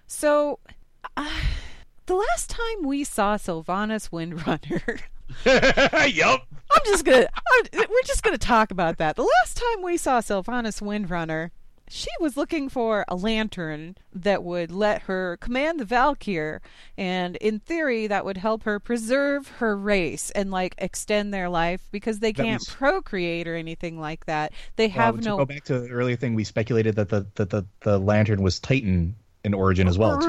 so. 0.06 0.60
Uh, 1.16 1.28
the 2.06 2.14
last 2.14 2.50
time 2.50 2.82
we 2.86 3.04
saw 3.04 3.36
Sylvanas 3.36 4.10
Windrunner, 4.10 5.00
yup. 6.14 6.46
I'm 6.72 6.82
just 6.86 7.04
gonna, 7.04 7.26
I'm, 7.36 7.64
we're 7.72 8.02
just 8.04 8.22
gonna 8.22 8.38
talk 8.38 8.70
about 8.70 8.98
that. 8.98 9.16
The 9.16 9.22
last 9.42 9.56
time 9.56 9.82
we 9.82 9.96
saw 9.96 10.20
Sylvanas 10.20 10.82
Windrunner, 10.82 11.50
she 11.88 12.08
was 12.18 12.36
looking 12.36 12.68
for 12.70 13.04
a 13.08 13.14
lantern 13.14 13.96
that 14.12 14.42
would 14.42 14.70
let 14.70 15.02
her 15.02 15.36
command 15.38 15.78
the 15.78 15.84
Valkyr, 15.84 16.60
and 16.96 17.36
in 17.36 17.60
theory, 17.60 18.06
that 18.06 18.24
would 18.24 18.38
help 18.38 18.62
her 18.64 18.80
preserve 18.80 19.48
her 19.58 19.76
race 19.76 20.30
and 20.30 20.50
like 20.50 20.74
extend 20.78 21.32
their 21.32 21.48
life 21.50 21.82
because 21.92 22.20
they 22.20 22.32
That 22.32 22.42
can't 22.42 22.60
was- 22.60 22.68
procreate 22.70 23.46
or 23.46 23.54
anything 23.54 24.00
like 24.00 24.24
that. 24.26 24.52
They 24.76 24.86
Well, 24.88 24.96
have 24.96 25.16
to 25.20 25.28
no 25.28 25.36
go 25.38 25.44
back 25.44 25.64
to 25.64 25.80
the 25.80 25.90
earlier 25.90 26.16
thing, 26.16 26.34
we 26.34 26.44
speculated 26.44 26.96
that 26.96 27.10
the 27.10 27.26
that 27.34 27.50
the, 27.50 27.64
the 27.80 27.98
lantern 27.98 28.42
was 28.42 28.58
Titan 28.58 29.14
in 29.44 29.52
origin 29.54 29.86
as 29.86 29.98
well, 29.98 30.18
too. 30.18 30.26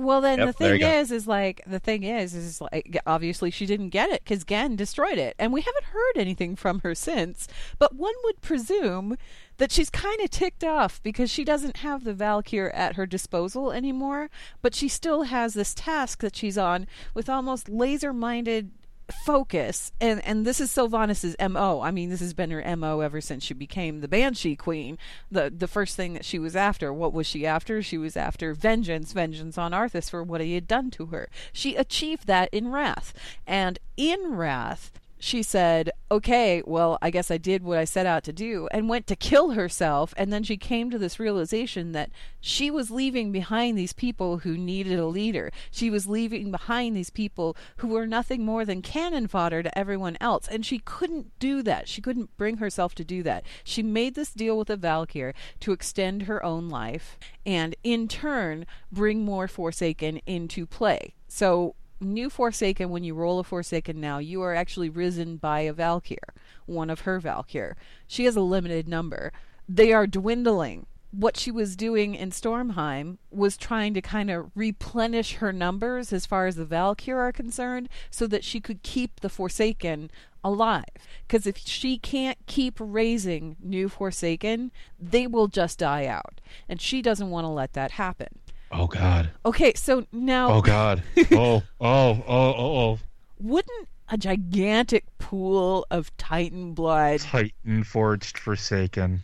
Well, 0.00 0.22
then 0.22 0.38
Yep, 0.38 0.46
the 0.46 0.52
thing 0.54 0.80
is, 0.80 1.12
is 1.12 1.26
like 1.26 1.62
the 1.66 1.78
thing 1.78 2.04
is, 2.04 2.34
is 2.34 2.60
like 2.60 2.98
obviously 3.06 3.50
she 3.50 3.66
didn't 3.66 3.90
get 3.90 4.08
it 4.08 4.24
because 4.24 4.44
Genn 4.44 4.74
destroyed 4.74 5.18
it, 5.18 5.36
and 5.38 5.52
we 5.52 5.60
haven't 5.60 5.84
heard 5.84 6.16
anything 6.16 6.56
from 6.56 6.80
her 6.80 6.94
since. 6.94 7.46
But 7.78 7.94
one 7.96 8.14
would 8.24 8.40
presume 8.40 9.18
that 9.58 9.70
she's 9.70 9.90
kind 9.90 10.18
of 10.22 10.30
ticked 10.30 10.64
off 10.64 11.02
because 11.02 11.30
she 11.30 11.44
doesn't 11.44 11.78
have 11.78 12.04
the 12.04 12.14
Valkyr 12.14 12.70
at 12.70 12.96
her 12.96 13.04
disposal 13.04 13.72
anymore, 13.72 14.30
but 14.62 14.74
she 14.74 14.88
still 14.88 15.24
has 15.24 15.52
this 15.52 15.74
task 15.74 16.22
that 16.22 16.34
she's 16.34 16.56
on 16.56 16.86
with 17.12 17.28
almost 17.28 17.68
laser-minded 17.68 18.70
focus 19.14 19.92
and 20.00 20.24
and 20.24 20.46
this 20.46 20.60
is 20.60 20.70
Sylvanas's 20.70 21.36
MO. 21.50 21.80
I 21.80 21.90
mean, 21.90 22.10
this 22.10 22.20
has 22.20 22.34
been 22.34 22.50
her 22.50 22.76
MO 22.76 23.00
ever 23.00 23.20
since 23.20 23.44
she 23.44 23.54
became 23.54 24.00
the 24.00 24.08
Banshee 24.08 24.56
Queen. 24.56 24.98
The 25.30 25.50
the 25.50 25.68
first 25.68 25.96
thing 25.96 26.14
that 26.14 26.24
she 26.24 26.38
was 26.38 26.56
after, 26.56 26.92
what 26.92 27.12
was 27.12 27.26
she 27.26 27.46
after? 27.46 27.82
She 27.82 27.98
was 27.98 28.16
after 28.16 28.54
vengeance, 28.54 29.12
vengeance 29.12 29.58
on 29.58 29.72
Arthas 29.72 30.10
for 30.10 30.22
what 30.22 30.40
he 30.40 30.54
had 30.54 30.66
done 30.66 30.90
to 30.92 31.06
her. 31.06 31.28
She 31.52 31.76
achieved 31.76 32.26
that 32.26 32.48
in 32.52 32.70
Wrath. 32.70 33.12
And 33.46 33.78
in 33.96 34.36
Wrath, 34.36 34.92
she 35.20 35.42
said, 35.42 35.90
Okay, 36.10 36.62
well, 36.66 36.98
I 37.00 37.10
guess 37.10 37.30
I 37.30 37.36
did 37.36 37.62
what 37.62 37.78
I 37.78 37.84
set 37.84 38.06
out 38.06 38.24
to 38.24 38.32
do, 38.32 38.68
and 38.72 38.88
went 38.88 39.06
to 39.06 39.14
kill 39.14 39.50
herself. 39.50 40.12
And 40.16 40.32
then 40.32 40.42
she 40.42 40.56
came 40.56 40.90
to 40.90 40.98
this 40.98 41.20
realization 41.20 41.92
that 41.92 42.10
she 42.40 42.70
was 42.70 42.90
leaving 42.90 43.30
behind 43.30 43.78
these 43.78 43.92
people 43.92 44.38
who 44.38 44.56
needed 44.56 44.98
a 44.98 45.06
leader. 45.06 45.52
She 45.70 45.90
was 45.90 46.08
leaving 46.08 46.50
behind 46.50 46.96
these 46.96 47.10
people 47.10 47.56
who 47.76 47.88
were 47.88 48.06
nothing 48.06 48.44
more 48.44 48.64
than 48.64 48.82
cannon 48.82 49.28
fodder 49.28 49.62
to 49.62 49.78
everyone 49.78 50.16
else. 50.20 50.48
And 50.48 50.64
she 50.64 50.78
couldn't 50.78 51.38
do 51.38 51.62
that. 51.62 51.86
She 51.86 52.00
couldn't 52.00 52.36
bring 52.36 52.56
herself 52.56 52.94
to 52.96 53.04
do 53.04 53.22
that. 53.22 53.44
She 53.62 53.82
made 53.82 54.14
this 54.14 54.32
deal 54.32 54.58
with 54.58 54.70
a 54.70 54.76
Valkyr 54.76 55.34
to 55.60 55.72
extend 55.72 56.22
her 56.22 56.44
own 56.44 56.68
life 56.68 57.18
and, 57.44 57.76
in 57.84 58.08
turn, 58.08 58.66
bring 58.90 59.24
more 59.24 59.46
Forsaken 59.46 60.22
into 60.26 60.66
play. 60.66 61.14
So, 61.28 61.76
new 62.00 62.30
Forsaken, 62.30 62.90
when 62.90 63.04
you 63.04 63.14
roll 63.14 63.38
a 63.38 63.44
Forsaken 63.44 64.00
now, 64.00 64.18
you 64.18 64.42
are 64.42 64.54
actually 64.54 64.88
risen 64.88 65.36
by 65.36 65.60
a 65.60 65.72
Valkyr, 65.72 66.34
one 66.66 66.90
of 66.90 67.00
her 67.00 67.20
Valkyr. 67.20 67.76
She 68.06 68.24
has 68.24 68.36
a 68.36 68.40
limited 68.40 68.88
number. 68.88 69.32
They 69.68 69.92
are 69.92 70.06
dwindling. 70.06 70.86
What 71.12 71.36
she 71.36 71.50
was 71.50 71.74
doing 71.74 72.14
in 72.14 72.30
Stormheim 72.30 73.18
was 73.32 73.56
trying 73.56 73.94
to 73.94 74.00
kind 74.00 74.30
of 74.30 74.50
replenish 74.54 75.34
her 75.34 75.52
numbers 75.52 76.12
as 76.12 76.24
far 76.24 76.46
as 76.46 76.54
the 76.54 76.64
Valkyr 76.64 77.18
are 77.18 77.32
concerned 77.32 77.88
so 78.10 78.28
that 78.28 78.44
she 78.44 78.60
could 78.60 78.84
keep 78.84 79.18
the 79.18 79.28
Forsaken 79.28 80.10
alive. 80.44 80.84
Because 81.26 81.46
if 81.46 81.58
she 81.58 81.98
can't 81.98 82.38
keep 82.46 82.76
raising 82.78 83.56
new 83.60 83.88
Forsaken, 83.88 84.70
they 85.00 85.26
will 85.26 85.48
just 85.48 85.80
die 85.80 86.06
out. 86.06 86.40
And 86.68 86.80
she 86.80 87.02
doesn't 87.02 87.30
want 87.30 87.44
to 87.44 87.48
let 87.48 87.72
that 87.72 87.92
happen. 87.92 88.38
Oh 88.72 88.86
God. 88.86 89.30
Okay, 89.44 89.72
so 89.74 90.04
now 90.12 90.52
Oh 90.52 90.60
God. 90.62 91.02
oh 91.32 91.62
oh 91.62 91.64
oh 91.80 92.24
oh 92.28 92.78
oh. 92.78 92.98
wouldn't 93.38 93.88
a 94.12 94.18
gigantic 94.18 95.04
pool 95.18 95.86
of 95.90 96.14
titan 96.16 96.74
blood 96.74 97.20
Titan 97.20 97.84
forged 97.84 98.38
forsaken. 98.38 99.22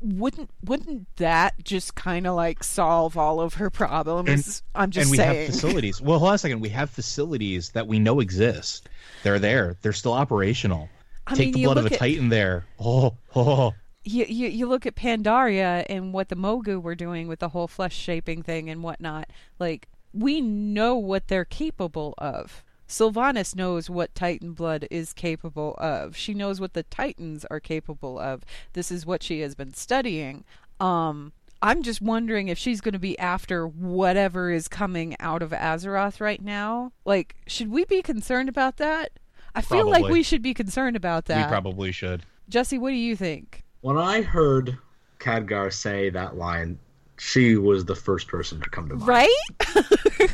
wouldn't 0.00 0.48
wouldn't 0.64 1.08
that 1.16 1.54
just 1.64 1.96
kind 1.96 2.26
of 2.28 2.36
like 2.36 2.62
solve 2.62 3.16
all 3.16 3.40
of 3.40 3.54
her 3.54 3.70
problems 3.70 4.62
i'm 4.74 4.90
just 4.90 5.10
saying. 5.10 5.10
and 5.10 5.10
we 5.10 5.16
saying 5.16 5.46
have 5.46 5.54
facilities. 5.54 6.00
Well, 6.00 6.18
hold 6.20 6.28
on 6.28 6.34
a 6.36 6.38
second. 6.38 6.60
We 6.60 6.68
have 6.68 6.90
facilities 6.90 7.70
that 7.70 7.86
we 7.88 7.98
know 7.98 8.20
exist. 8.20 8.88
They're 9.24 9.38
there. 9.40 9.76
They're 9.82 9.92
still 9.92 10.12
operational. 10.12 10.88
I 11.26 11.34
Take 11.34 11.46
mean, 11.46 11.54
the 11.54 11.64
blood 11.64 11.78
of 11.78 11.86
a 11.86 11.92
at- 11.92 11.98
Titan 11.98 12.28
there. 12.28 12.64
Oh 12.78 13.14
oh. 13.36 13.74
You, 14.04 14.24
you 14.24 14.48
you 14.48 14.66
look 14.66 14.86
at 14.86 14.94
pandaria 14.94 15.84
and 15.88 16.12
what 16.12 16.28
the 16.28 16.36
mogu 16.36 16.80
were 16.80 16.94
doing 16.94 17.28
with 17.28 17.38
the 17.38 17.50
whole 17.50 17.68
flesh 17.68 17.94
shaping 17.94 18.42
thing 18.42 18.70
and 18.70 18.82
whatnot 18.82 19.28
like 19.58 19.88
we 20.12 20.40
know 20.40 20.96
what 20.96 21.28
they're 21.28 21.44
capable 21.44 22.14
of 22.18 22.64
Sylvanas 22.90 23.54
knows 23.54 23.88
what 23.88 24.16
Titan 24.16 24.52
blood 24.52 24.88
is 24.90 25.12
capable 25.12 25.76
of. 25.78 26.16
She 26.16 26.34
knows 26.34 26.60
what 26.60 26.72
the 26.72 26.82
Titans 26.82 27.46
are 27.48 27.60
capable 27.60 28.18
of. 28.18 28.44
This 28.72 28.90
is 28.90 29.06
what 29.06 29.22
she 29.22 29.42
has 29.42 29.54
been 29.54 29.72
studying. 29.72 30.42
Um, 30.80 31.32
I'm 31.62 31.84
just 31.84 32.02
wondering 32.02 32.48
if 32.48 32.58
she's 32.58 32.80
going 32.80 32.94
to 32.94 32.98
be 32.98 33.16
after 33.18 33.64
whatever 33.64 34.50
is 34.50 34.66
coming 34.66 35.14
out 35.20 35.40
of 35.40 35.52
Azeroth 35.52 36.20
right 36.20 36.42
now. 36.42 36.92
Like, 37.04 37.36
should 37.46 37.70
we 37.70 37.84
be 37.84 38.02
concerned 38.02 38.48
about 38.48 38.78
that? 38.78 39.12
I 39.54 39.62
feel 39.62 39.88
like 39.88 40.06
we 40.06 40.24
should 40.24 40.42
be 40.42 40.52
concerned 40.52 40.96
about 40.96 41.26
that. 41.26 41.46
We 41.46 41.48
probably 41.48 41.92
should. 41.92 42.24
Jesse, 42.48 42.78
what 42.78 42.90
do 42.90 42.96
you 42.96 43.14
think? 43.14 43.62
When 43.82 43.96
I 43.96 44.22
heard 44.22 44.76
Khadgar 45.18 45.72
say 45.72 46.10
that 46.10 46.36
line, 46.36 46.78
she 47.18 47.56
was 47.56 47.84
the 47.84 47.94
first 47.94 48.28
person 48.28 48.60
to 48.60 48.68
come 48.70 48.88
to 48.88 48.96
mind. 48.96 49.08
Right? 49.08 50.30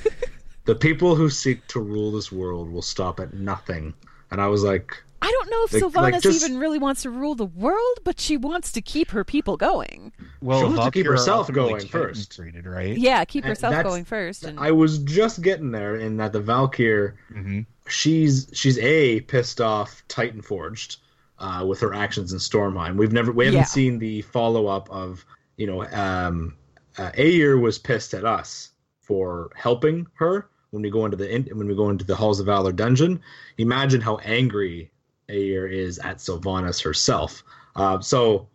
The 0.64 0.74
people 0.74 1.14
who 1.14 1.30
seek 1.30 1.64
to 1.68 1.80
rule 1.80 2.10
this 2.10 2.32
world 2.32 2.68
will 2.70 2.82
stop 2.82 3.20
at 3.20 3.32
nothing. 3.34 3.94
And 4.32 4.40
I 4.40 4.48
was 4.48 4.64
like, 4.64 5.00
I 5.22 5.30
don't 5.30 5.48
know 5.50 5.64
if 5.64 5.72
Like- 5.72 5.82
Sylvanas 5.84 6.12
like 6.12 6.22
just- 6.22 6.44
even 6.44 6.58
really 6.58 6.78
wants 6.80 7.02
to 7.02 7.10
rule 7.10 7.36
the 7.36 7.44
world, 7.46 7.98
but 8.02 8.18
she 8.18 8.36
wants 8.36 8.72
to 8.72 8.80
keep 8.82 9.10
her 9.12 9.22
people 9.22 9.56
going. 9.56 10.10
Well, 10.42 10.58
She 10.60 10.64
wants 10.66 10.84
to 10.86 10.90
keep 10.90 11.06
herself 11.06 11.50
going 11.52 11.86
first. 11.86 12.34
treated, 12.34 12.66
right? 12.66 12.96
Yeah, 12.98 13.24
keep 13.24 13.44
And 13.44 13.50
herself 13.50 13.80
going 13.84 14.04
first. 14.04 14.44
And 14.44 14.58
I 14.58 14.72
was 14.72 14.98
just 14.98 15.40
getting 15.40 15.70
there 15.70 15.94
in 15.96 16.16
that 16.16 16.32
the 16.32 16.40
Valkyr, 16.40 17.14
hmm 17.32 17.60
she's 17.88 18.48
she's 18.52 18.78
a 18.78 19.20
pissed 19.20 19.60
off 19.60 20.02
Titan 20.08 20.42
Forged 20.42 20.96
uh, 21.38 21.64
with 21.66 21.80
her 21.80 21.94
actions 21.94 22.32
in 22.32 22.38
Stormheim. 22.38 22.96
We've 22.96 23.12
never 23.12 23.32
we 23.32 23.46
haven't 23.46 23.58
Yeah. 23.60 23.64
seen 23.64 23.98
the 23.98 24.22
follow 24.22 24.66
up 24.66 24.88
of 24.90 25.24
you 25.56 25.66
know 25.66 25.84
um, 25.86 26.56
uh, 26.98 27.10
Eyir 27.16 27.58
was 27.60 27.78
pissed 27.78 28.14
at 28.14 28.24
us 28.24 28.70
for 29.00 29.50
helping 29.54 30.06
her 30.14 30.48
when 30.70 30.82
we 30.82 30.90
go 30.90 31.04
into 31.04 31.16
the 31.16 31.30
in, 31.32 31.44
when 31.56 31.66
we 31.68 31.74
go 31.74 31.90
into 31.90 32.04
the 32.04 32.16
Halls 32.16 32.40
of 32.40 32.46
Valor 32.46 32.72
dungeon. 32.72 33.20
Imagine 33.58 34.00
how 34.00 34.16
angry 34.18 34.90
Eyir 35.28 35.66
is 35.70 35.98
at 36.00 36.18
Sylvanas 36.18 36.82
herself. 36.82 37.42
Uh, 37.74 38.00
so 38.00 38.48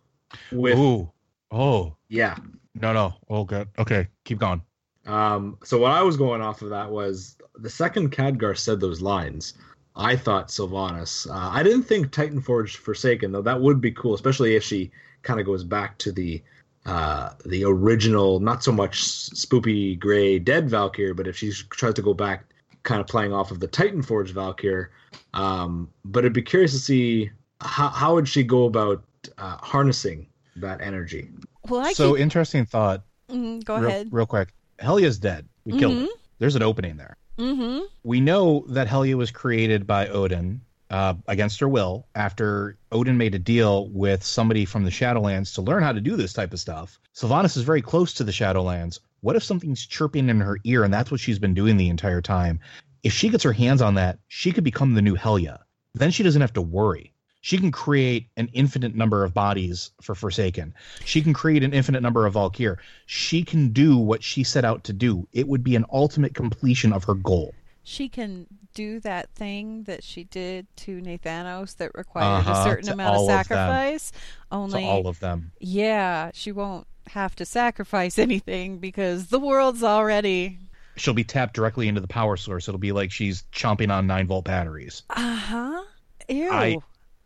with 0.50 0.78
Ooh. 0.78 1.10
Oh. 1.50 1.94
yeah. 2.08 2.36
No, 2.74 2.92
no. 2.94 3.12
Oh, 3.28 3.44
God. 3.44 3.68
Okay. 3.78 4.08
Keep 4.24 4.38
going. 4.38 4.62
Um, 5.06 5.58
so 5.62 5.78
what 5.78 5.90
I 5.92 6.00
was 6.02 6.16
going 6.16 6.40
off 6.40 6.62
of 6.62 6.70
that 6.70 6.90
was 6.90 7.36
the 7.56 7.68
second 7.68 8.12
Khadgar 8.12 8.56
said 8.56 8.80
those 8.80 9.02
lines, 9.02 9.52
I 9.94 10.16
thought 10.16 10.48
Sylvanas. 10.48 11.28
Uh, 11.28 11.50
I 11.52 11.62
didn't 11.62 11.82
think 11.84 12.10
Titan 12.10 12.40
Forge 12.40 12.76
Forsaken 12.76 13.32
though. 13.32 13.42
That 13.42 13.60
would 13.60 13.80
be 13.80 13.90
cool, 13.92 14.14
especially 14.14 14.54
if 14.56 14.62
she 14.62 14.90
kind 15.22 15.38
of 15.38 15.46
goes 15.46 15.64
back 15.64 15.98
to 15.98 16.12
the 16.12 16.42
uh, 16.86 17.30
the 17.46 17.64
original, 17.64 18.40
not 18.40 18.64
so 18.64 18.72
much 18.72 19.02
spoopy 19.02 19.98
gray 19.98 20.38
dead 20.38 20.68
Valkyr, 20.68 21.14
but 21.14 21.26
if 21.28 21.36
she 21.36 21.52
tries 21.70 21.94
to 21.94 22.02
go 22.02 22.12
back, 22.14 22.44
kind 22.82 23.00
of 23.00 23.06
playing 23.06 23.32
off 23.32 23.50
of 23.52 23.60
the 23.60 23.68
Titan 23.68 24.02
Forge 24.02 24.32
Valkyr. 24.32 24.90
Um, 25.34 25.88
but 26.04 26.24
I'd 26.24 26.32
be 26.32 26.42
curious 26.42 26.72
to 26.72 26.78
see 26.78 27.30
how 27.60 27.88
how 27.88 28.14
would 28.14 28.28
she 28.28 28.42
go 28.42 28.64
about 28.64 29.04
uh, 29.38 29.56
harnessing 29.58 30.26
that 30.56 30.80
energy. 30.80 31.28
Well, 31.68 31.80
I 31.80 31.92
so 31.92 32.12
keep- 32.14 32.22
interesting 32.22 32.66
thought. 32.66 33.02
Mm, 33.30 33.64
go 33.64 33.78
real, 33.78 33.88
ahead. 33.88 34.08
real 34.10 34.26
quick. 34.26 34.48
Helya's 34.78 35.18
dead. 35.18 35.48
We 35.64 35.78
killed 35.78 35.94
her. 35.96 36.04
Mhm. 36.04 36.08
There's 36.38 36.56
an 36.56 36.62
opening 36.62 36.96
there. 36.96 37.16
Mm-hmm. 37.38 37.84
We 38.02 38.20
know 38.20 38.64
that 38.68 38.88
Helya 38.88 39.14
was 39.14 39.30
created 39.30 39.86
by 39.86 40.08
Odin 40.08 40.60
uh, 40.90 41.14
against 41.26 41.60
her 41.60 41.68
will 41.68 42.06
after 42.14 42.76
Odin 42.92 43.16
made 43.16 43.34
a 43.34 43.38
deal 43.38 43.88
with 43.88 44.22
somebody 44.22 44.64
from 44.64 44.84
the 44.84 44.90
Shadowlands 44.90 45.54
to 45.54 45.62
learn 45.62 45.82
how 45.82 45.92
to 45.92 46.00
do 46.00 46.16
this 46.16 46.34
type 46.34 46.52
of 46.52 46.60
stuff. 46.60 47.00
Sylvanas 47.14 47.56
is 47.56 47.62
very 47.62 47.80
close 47.80 48.12
to 48.14 48.24
the 48.24 48.32
Shadowlands. 48.32 49.00
What 49.20 49.36
if 49.36 49.42
something's 49.42 49.86
chirping 49.86 50.28
in 50.28 50.40
her 50.40 50.58
ear 50.64 50.84
and 50.84 50.92
that's 50.92 51.10
what 51.10 51.20
she's 51.20 51.38
been 51.38 51.54
doing 51.54 51.76
the 51.76 51.88
entire 51.88 52.20
time? 52.20 52.60
If 53.02 53.12
she 53.12 53.30
gets 53.30 53.44
her 53.44 53.52
hands 53.52 53.80
on 53.80 53.94
that, 53.94 54.18
she 54.28 54.52
could 54.52 54.64
become 54.64 54.94
the 54.94 55.02
new 55.02 55.16
Helya. 55.16 55.60
Then 55.94 56.10
she 56.10 56.22
doesn't 56.22 56.40
have 56.40 56.52
to 56.54 56.62
worry. 56.62 57.11
She 57.44 57.58
can 57.58 57.72
create 57.72 58.28
an 58.36 58.48
infinite 58.52 58.94
number 58.94 59.24
of 59.24 59.34
bodies 59.34 59.90
for 60.00 60.14
Forsaken. 60.14 60.72
She 61.04 61.20
can 61.22 61.32
create 61.34 61.64
an 61.64 61.74
infinite 61.74 62.00
number 62.00 62.24
of 62.24 62.34
Valkyr. 62.34 62.78
She 63.06 63.42
can 63.42 63.70
do 63.72 63.96
what 63.96 64.22
she 64.22 64.44
set 64.44 64.64
out 64.64 64.84
to 64.84 64.92
do. 64.92 65.26
It 65.32 65.48
would 65.48 65.64
be 65.64 65.74
an 65.74 65.84
ultimate 65.92 66.34
completion 66.34 66.92
of 66.92 67.02
her 67.04 67.14
goal. 67.14 67.52
She 67.82 68.08
can 68.08 68.46
do 68.74 69.00
that 69.00 69.28
thing 69.34 69.82
that 69.84 70.04
she 70.04 70.22
did 70.22 70.68
to 70.76 71.00
Nathanos 71.00 71.76
that 71.78 71.90
required 71.96 72.26
a 72.46 72.50
Uh-huh, 72.50 72.64
certain 72.64 72.86
to 72.86 72.92
amount 72.92 73.16
of 73.16 73.20
all 73.22 73.24
of 73.30 73.32
sacrifice. 73.46 74.12
to 74.12 74.18
Only, 74.52 74.84
all 74.84 75.08
of 75.08 75.18
them. 75.18 75.50
yeah, 75.58 76.30
she 76.32 76.52
won't 76.52 76.86
have 77.08 77.34
to 77.34 77.44
sacrifice 77.44 78.18
anything 78.20 78.78
because 78.78 79.26
the 79.26 79.40
world's 79.40 79.82
already. 79.82 80.60
She'll 80.94 81.12
be 81.12 81.24
tapped 81.24 81.54
directly 81.54 81.88
into 81.88 82.00
the 82.00 82.06
power 82.06 82.36
source. 82.36 82.68
It'll 82.68 82.78
be 82.78 82.92
like 82.92 83.10
she's 83.10 83.42
chomping 83.52 83.90
on 83.92 84.06
nine 84.06 84.28
volt 84.28 84.44
batteries. 84.44 85.02
Uh 85.10 85.34
huh. 85.34 85.82
Ew. 86.28 86.52
I- 86.52 86.76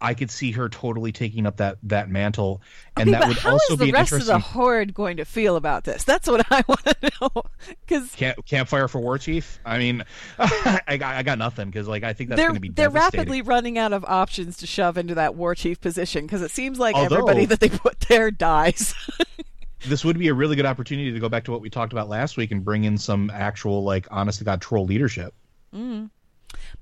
I 0.06 0.14
could 0.14 0.30
see 0.30 0.52
her 0.52 0.68
totally 0.68 1.10
taking 1.10 1.46
up 1.46 1.56
that 1.56 1.78
that 1.82 2.08
mantle, 2.08 2.62
and 2.96 3.08
Okay, 3.08 3.18
that 3.18 3.26
would 3.26 3.38
how 3.38 3.54
also 3.54 3.74
is 3.74 3.78
be 3.80 3.86
the 3.86 3.90
an 3.90 3.94
rest 3.94 4.12
of 4.12 4.24
the 4.24 4.38
horde 4.38 4.94
going 4.94 5.16
to 5.16 5.24
feel 5.24 5.56
about 5.56 5.82
this? 5.82 6.04
That's 6.04 6.28
what 6.28 6.46
I 6.52 6.62
want 6.68 6.84
to 6.84 7.10
know. 7.20 7.42
Because 7.80 8.12
camp, 8.12 8.46
campfire 8.46 8.86
for 8.86 9.00
war 9.00 9.18
chief. 9.18 9.58
I 9.64 9.78
mean, 9.78 10.04
I 10.38 10.96
got 10.96 11.16
I 11.16 11.24
got 11.24 11.38
nothing 11.38 11.66
because 11.70 11.88
like 11.88 12.04
I 12.04 12.12
think 12.12 12.30
that's 12.30 12.40
going 12.40 12.54
to 12.54 12.60
be 12.60 12.68
they're 12.68 12.88
rapidly 12.88 13.42
running 13.42 13.78
out 13.78 13.92
of 13.92 14.04
options 14.04 14.58
to 14.58 14.66
shove 14.68 14.96
into 14.96 15.16
that 15.16 15.34
war 15.34 15.56
chief 15.56 15.80
position 15.80 16.24
because 16.24 16.42
it 16.42 16.52
seems 16.52 16.78
like 16.78 16.94
Although- 16.94 17.16
everybody 17.16 17.46
that 17.46 17.58
they 17.58 17.68
put 17.68 17.98
there 18.00 18.30
dies. 18.30 18.94
This 19.86 20.04
would 20.04 20.18
be 20.18 20.28
a 20.28 20.34
really 20.34 20.56
good 20.56 20.66
opportunity 20.66 21.12
to 21.12 21.20
go 21.20 21.28
back 21.28 21.44
to 21.44 21.52
what 21.52 21.60
we 21.60 21.70
talked 21.70 21.92
about 21.92 22.08
last 22.08 22.36
week 22.36 22.50
and 22.50 22.64
bring 22.64 22.84
in 22.84 22.98
some 22.98 23.30
actual 23.30 23.84
like 23.84 24.08
honest 24.10 24.38
to 24.38 24.44
god 24.44 24.60
troll 24.60 24.84
leadership. 24.84 25.32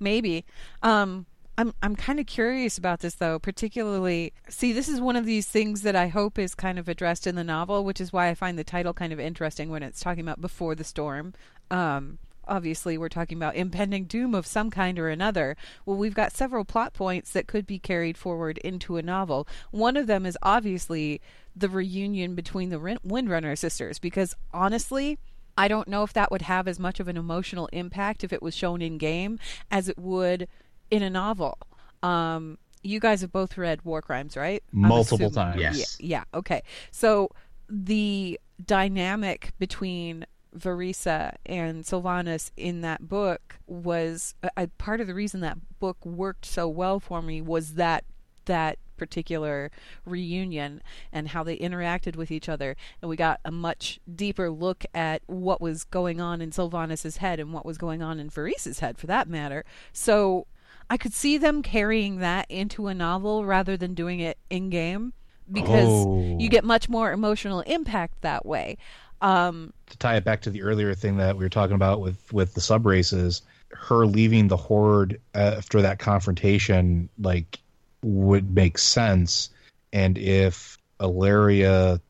Maybe. 0.00 0.44
Um, 0.82 1.26
I'm 1.56 1.72
I'm 1.82 1.94
kind 1.94 2.18
of 2.18 2.26
curious 2.26 2.78
about 2.78 3.00
this 3.00 3.14
though, 3.14 3.38
particularly. 3.38 4.32
See, 4.48 4.72
this 4.72 4.88
is 4.88 5.00
one 5.00 5.16
of 5.16 5.24
these 5.24 5.46
things 5.46 5.82
that 5.82 5.94
I 5.94 6.08
hope 6.08 6.38
is 6.38 6.54
kind 6.54 6.78
of 6.78 6.88
addressed 6.88 7.26
in 7.26 7.36
the 7.36 7.44
novel, 7.44 7.84
which 7.84 8.00
is 8.00 8.12
why 8.12 8.28
I 8.28 8.34
find 8.34 8.58
the 8.58 8.64
title 8.64 8.92
kind 8.92 9.12
of 9.12 9.20
interesting 9.20 9.70
when 9.70 9.82
it's 9.82 10.00
talking 10.00 10.22
about 10.22 10.40
before 10.40 10.74
the 10.74 10.84
storm. 10.84 11.32
Um, 11.70 12.18
obviously, 12.48 12.98
we're 12.98 13.08
talking 13.08 13.38
about 13.38 13.54
impending 13.54 14.04
doom 14.04 14.34
of 14.34 14.46
some 14.46 14.68
kind 14.70 14.98
or 14.98 15.08
another. 15.08 15.56
Well, 15.86 15.96
we've 15.96 16.14
got 16.14 16.32
several 16.32 16.64
plot 16.64 16.92
points 16.92 17.30
that 17.32 17.46
could 17.46 17.66
be 17.66 17.78
carried 17.78 18.18
forward 18.18 18.58
into 18.58 18.96
a 18.96 19.02
novel. 19.02 19.46
One 19.70 19.96
of 19.96 20.08
them 20.08 20.26
is 20.26 20.36
obviously 20.42 21.20
the 21.54 21.68
reunion 21.68 22.34
between 22.34 22.70
the 22.70 22.78
Windrunner 22.78 23.56
sisters, 23.56 23.98
because 23.98 24.34
honestly. 24.52 25.18
I 25.56 25.68
don't 25.68 25.86
know 25.86 26.02
if 26.02 26.12
that 26.14 26.32
would 26.32 26.42
have 26.42 26.66
as 26.66 26.80
much 26.80 26.98
of 26.98 27.06
an 27.06 27.16
emotional 27.16 27.68
impact 27.72 28.24
if 28.24 28.32
it 28.32 28.42
was 28.42 28.56
shown 28.56 28.82
in 28.82 28.98
game 28.98 29.38
as 29.70 29.88
it 29.88 29.96
would 29.96 30.48
in 30.90 31.02
a 31.02 31.10
novel. 31.10 31.58
Um, 32.02 32.58
you 32.82 33.00
guys 33.00 33.22
have 33.22 33.32
both 33.32 33.56
read 33.56 33.82
War 33.82 34.02
Crimes, 34.02 34.36
right? 34.36 34.62
Multiple 34.72 35.30
times. 35.30 35.60
Yes. 35.60 35.96
Yeah, 36.00 36.18
yeah. 36.18 36.38
Okay. 36.38 36.62
So 36.90 37.30
the 37.68 38.38
dynamic 38.64 39.52
between 39.58 40.26
Vereesa 40.56 41.34
and 41.46 41.84
Sylvanas 41.84 42.50
in 42.56 42.82
that 42.82 43.08
book 43.08 43.58
was 43.66 44.34
a, 44.42 44.50
a 44.56 44.66
part 44.68 45.00
of 45.00 45.06
the 45.06 45.14
reason 45.14 45.40
that 45.40 45.58
book 45.80 46.04
worked 46.04 46.44
so 46.44 46.68
well 46.68 47.00
for 47.00 47.22
me 47.22 47.40
was 47.40 47.74
that 47.74 48.04
that 48.44 48.78
particular 48.96 49.72
reunion 50.04 50.80
and 51.12 51.28
how 51.28 51.42
they 51.42 51.56
interacted 51.56 52.14
with 52.14 52.30
each 52.30 52.48
other 52.48 52.76
and 53.02 53.08
we 53.08 53.16
got 53.16 53.40
a 53.44 53.50
much 53.50 53.98
deeper 54.14 54.48
look 54.48 54.84
at 54.94 55.20
what 55.26 55.60
was 55.60 55.82
going 55.82 56.20
on 56.20 56.40
in 56.40 56.52
Sylvanas's 56.52 57.16
head 57.16 57.40
and 57.40 57.52
what 57.52 57.66
was 57.66 57.76
going 57.76 58.02
on 58.02 58.20
in 58.20 58.30
Vereesa's 58.30 58.78
head 58.78 58.96
for 58.96 59.08
that 59.08 59.28
matter 59.28 59.64
so 59.92 60.46
I 60.90 60.96
could 60.96 61.12
see 61.12 61.38
them 61.38 61.62
carrying 61.62 62.18
that 62.18 62.46
into 62.50 62.86
a 62.88 62.94
novel 62.94 63.44
rather 63.44 63.76
than 63.76 63.94
doing 63.94 64.20
it 64.20 64.38
in 64.50 64.70
game 64.70 65.12
because 65.50 65.88
Oh. 66.06 66.36
you 66.38 66.48
get 66.48 66.64
much 66.64 66.88
more 66.88 67.12
emotional 67.12 67.60
impact 67.62 68.22
that 68.22 68.46
way 68.46 68.78
um 69.20 69.72
To 69.90 69.98
tie 69.98 70.16
it 70.16 70.24
back 70.24 70.40
to 70.42 70.50
the 70.50 70.62
earlier 70.62 70.94
thing 70.94 71.16
that 71.18 71.36
we 71.36 71.44
were 71.44 71.48
talking 71.50 71.76
about 71.76 72.00
with 72.00 72.32
with 72.32 72.54
the 72.54 72.60
sub 72.60 72.84
races, 72.86 73.42
her 73.70 74.06
leaving 74.06 74.48
the 74.48 74.56
horde 74.56 75.20
after 75.34 75.80
that 75.82 75.98
confrontation 75.98 77.08
like 77.18 77.58
would 78.02 78.54
make 78.54 78.76
sense, 78.78 79.50
and 79.92 80.18
if 80.18 80.76
Alleria 81.00 82.00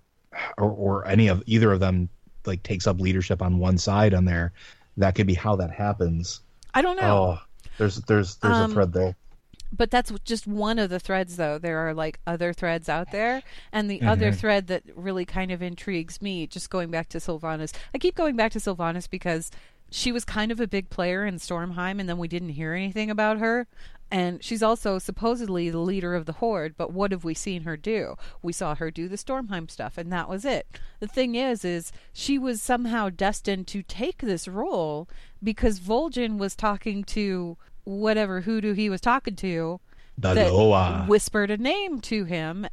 or, 0.58 0.70
or 0.70 1.06
any 1.06 1.28
of 1.28 1.42
either 1.46 1.72
of 1.72 1.80
them 1.80 2.08
like 2.46 2.62
takes 2.62 2.86
up 2.86 3.00
leadership 3.00 3.40
on 3.42 3.58
one 3.58 3.78
side 3.78 4.12
on 4.14 4.24
there, 4.24 4.52
that 4.96 5.14
could 5.14 5.26
be 5.26 5.34
how 5.34 5.54
that 5.56 5.70
happens. 5.70 6.40
I 6.74 6.82
don't 6.82 6.96
know 7.00 7.38
Oh, 7.38 7.38
there's 7.78 7.96
there's 8.02 8.36
there's 8.36 8.56
Um, 8.56 8.70
a 8.70 8.74
thread 8.74 8.92
there. 8.92 9.16
but 9.76 9.90
that's 9.90 10.12
just 10.24 10.46
one 10.46 10.78
of 10.78 10.90
the 10.90 11.00
threads 11.00 11.36
though 11.36 11.58
there 11.58 11.78
are 11.78 11.92
like 11.94 12.20
other 12.26 12.52
threads 12.52 12.88
out 12.88 13.10
there 13.12 13.42
and 13.72 13.90
the 13.90 14.02
other 14.02 14.30
Mhm. 14.32 14.36
thread 14.36 14.66
that 14.68 14.82
really 14.94 15.24
kind 15.24 15.50
of 15.50 15.62
intrigues 15.62 16.22
me 16.22 16.46
just 16.46 16.70
going 16.70 16.90
back 16.90 17.08
to 17.10 17.18
sylvanas 17.18 17.72
i 17.94 17.98
keep 17.98 18.14
going 18.14 18.36
back 18.36 18.52
to 18.52 18.58
sylvanas 18.60 19.08
because 19.10 19.50
she 19.90 20.10
was 20.12 20.24
kind 20.24 20.50
of 20.50 20.60
a 20.60 20.66
big 20.66 20.90
player 20.90 21.24
in 21.26 21.36
stormheim 21.36 22.00
and 22.00 22.08
then 22.08 22.18
we 22.18 22.26
didn't 22.28 22.48
hear 22.50 22.72
anything 22.72 23.10
about 23.10 23.38
her 23.38 23.66
and 24.10 24.42
she's 24.44 24.62
also 24.62 24.98
supposedly 24.98 25.70
the 25.70 25.78
leader 25.78 26.14
of 26.14 26.26
the 26.26 26.34
horde 26.34 26.74
but 26.76 26.92
what 26.92 27.10
have 27.10 27.24
we 27.24 27.34
seen 27.34 27.62
her 27.62 27.76
do 27.76 28.16
we 28.42 28.52
saw 28.52 28.74
her 28.74 28.90
do 28.90 29.08
the 29.08 29.16
stormheim 29.16 29.70
stuff 29.70 29.96
and 29.96 30.12
that 30.12 30.28
was 30.28 30.44
it 30.44 30.66
the 31.00 31.06
thing 31.06 31.34
is 31.34 31.64
is 31.64 31.92
she 32.12 32.38
was 32.38 32.60
somehow 32.60 33.08
destined 33.08 33.66
to 33.66 33.82
take 33.82 34.18
this 34.18 34.46
role 34.46 35.08
because 35.42 35.80
vol'jin 35.80 36.38
was 36.38 36.54
talking 36.54 37.02
to 37.02 37.56
whatever 37.84 38.42
hoodoo 38.42 38.72
he 38.72 38.88
was 38.88 39.00
talking 39.00 39.36
to 39.36 39.80
that 40.18 41.08
whispered 41.08 41.50
a 41.50 41.56
name 41.56 42.00
to 42.02 42.24
him, 42.24 42.66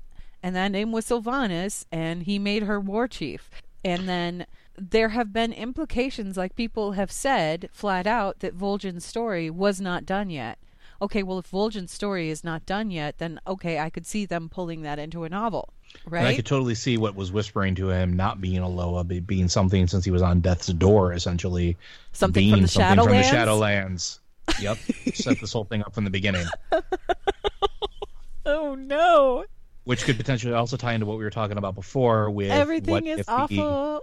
and 0.44 0.56
that 0.56 0.72
name 0.72 0.92
was 0.92 1.06
Sylvanas, 1.06 1.86
and 1.92 2.24
he 2.24 2.38
made 2.38 2.64
her 2.64 2.80
war 2.80 3.08
chief. 3.08 3.50
And 3.84 4.08
then 4.08 4.46
there 4.78 5.10
have 5.10 5.34
been 5.34 5.54
implications, 5.54 6.38
like 6.38 6.56
people 6.56 6.94
have 6.94 7.12
said 7.12 7.70
flat 7.72 8.06
out, 8.06 8.40
that 8.40 8.58
Vol'jin's 8.58 9.06
story 9.06 9.50
was 9.50 9.82
not 9.82 10.06
done 10.06 10.30
yet. 10.30 10.60
Okay, 11.02 11.24
well, 11.24 11.40
if 11.40 11.50
Vol'jin's 11.50 11.92
story 11.92 12.30
is 12.30 12.44
not 12.44 12.66
done 12.68 12.92
yet, 12.92 13.18
then 13.18 13.40
okay, 13.48 13.80
I 13.80 13.90
could 13.90 14.06
see 14.06 14.26
them 14.26 14.50
pulling 14.50 14.84
that 14.84 15.00
into 15.00 15.24
a 15.24 15.30
novel, 15.30 15.74
And 16.06 16.28
I 16.28 16.36
could 16.36 16.46
totally 16.46 16.76
see 16.76 16.98
what 16.98 17.16
was 17.16 17.32
whispering 17.32 17.74
to 17.76 17.90
him 17.90 18.14
not 18.16 18.40
being 18.40 18.60
a 18.60 18.70
Loa, 18.70 19.04
but 19.04 19.26
being 19.26 19.48
something 19.48 19.88
since 19.88 20.06
he 20.06 20.12
was 20.12 20.22
on 20.22 20.42
death's 20.42 20.68
door, 20.68 21.14
essentially. 21.14 21.76
Something 22.12 22.44
being 22.44 22.54
from 22.54 22.62
the 22.62 22.68
something 22.68 23.04
from 23.04 23.14
the 23.14 23.24
Shadowlands? 23.24 24.20
Shadowlands. 24.48 24.62
Yep. 24.62 24.78
Set 25.16 25.40
this 25.40 25.54
whole 25.54 25.64
thing 25.64 25.82
up 25.82 25.96
from 25.96 26.04
the 26.04 26.12
beginning. 26.12 26.46
oh 28.46 28.76
no, 28.76 29.46
Which 29.86 30.04
could 30.04 30.18
potentially 30.18 30.54
also 30.54 30.78
tie 30.78 30.94
into 30.94 31.08
what 31.08 31.18
we 31.18 31.24
were 31.24 31.30
talking 31.32 31.58
about 31.58 31.74
before 31.74 32.30
with 32.30 32.52
everything 32.52 33.08
is 33.08 33.20
if 33.20 33.26
the- 33.26 33.32
awful. 33.32 34.02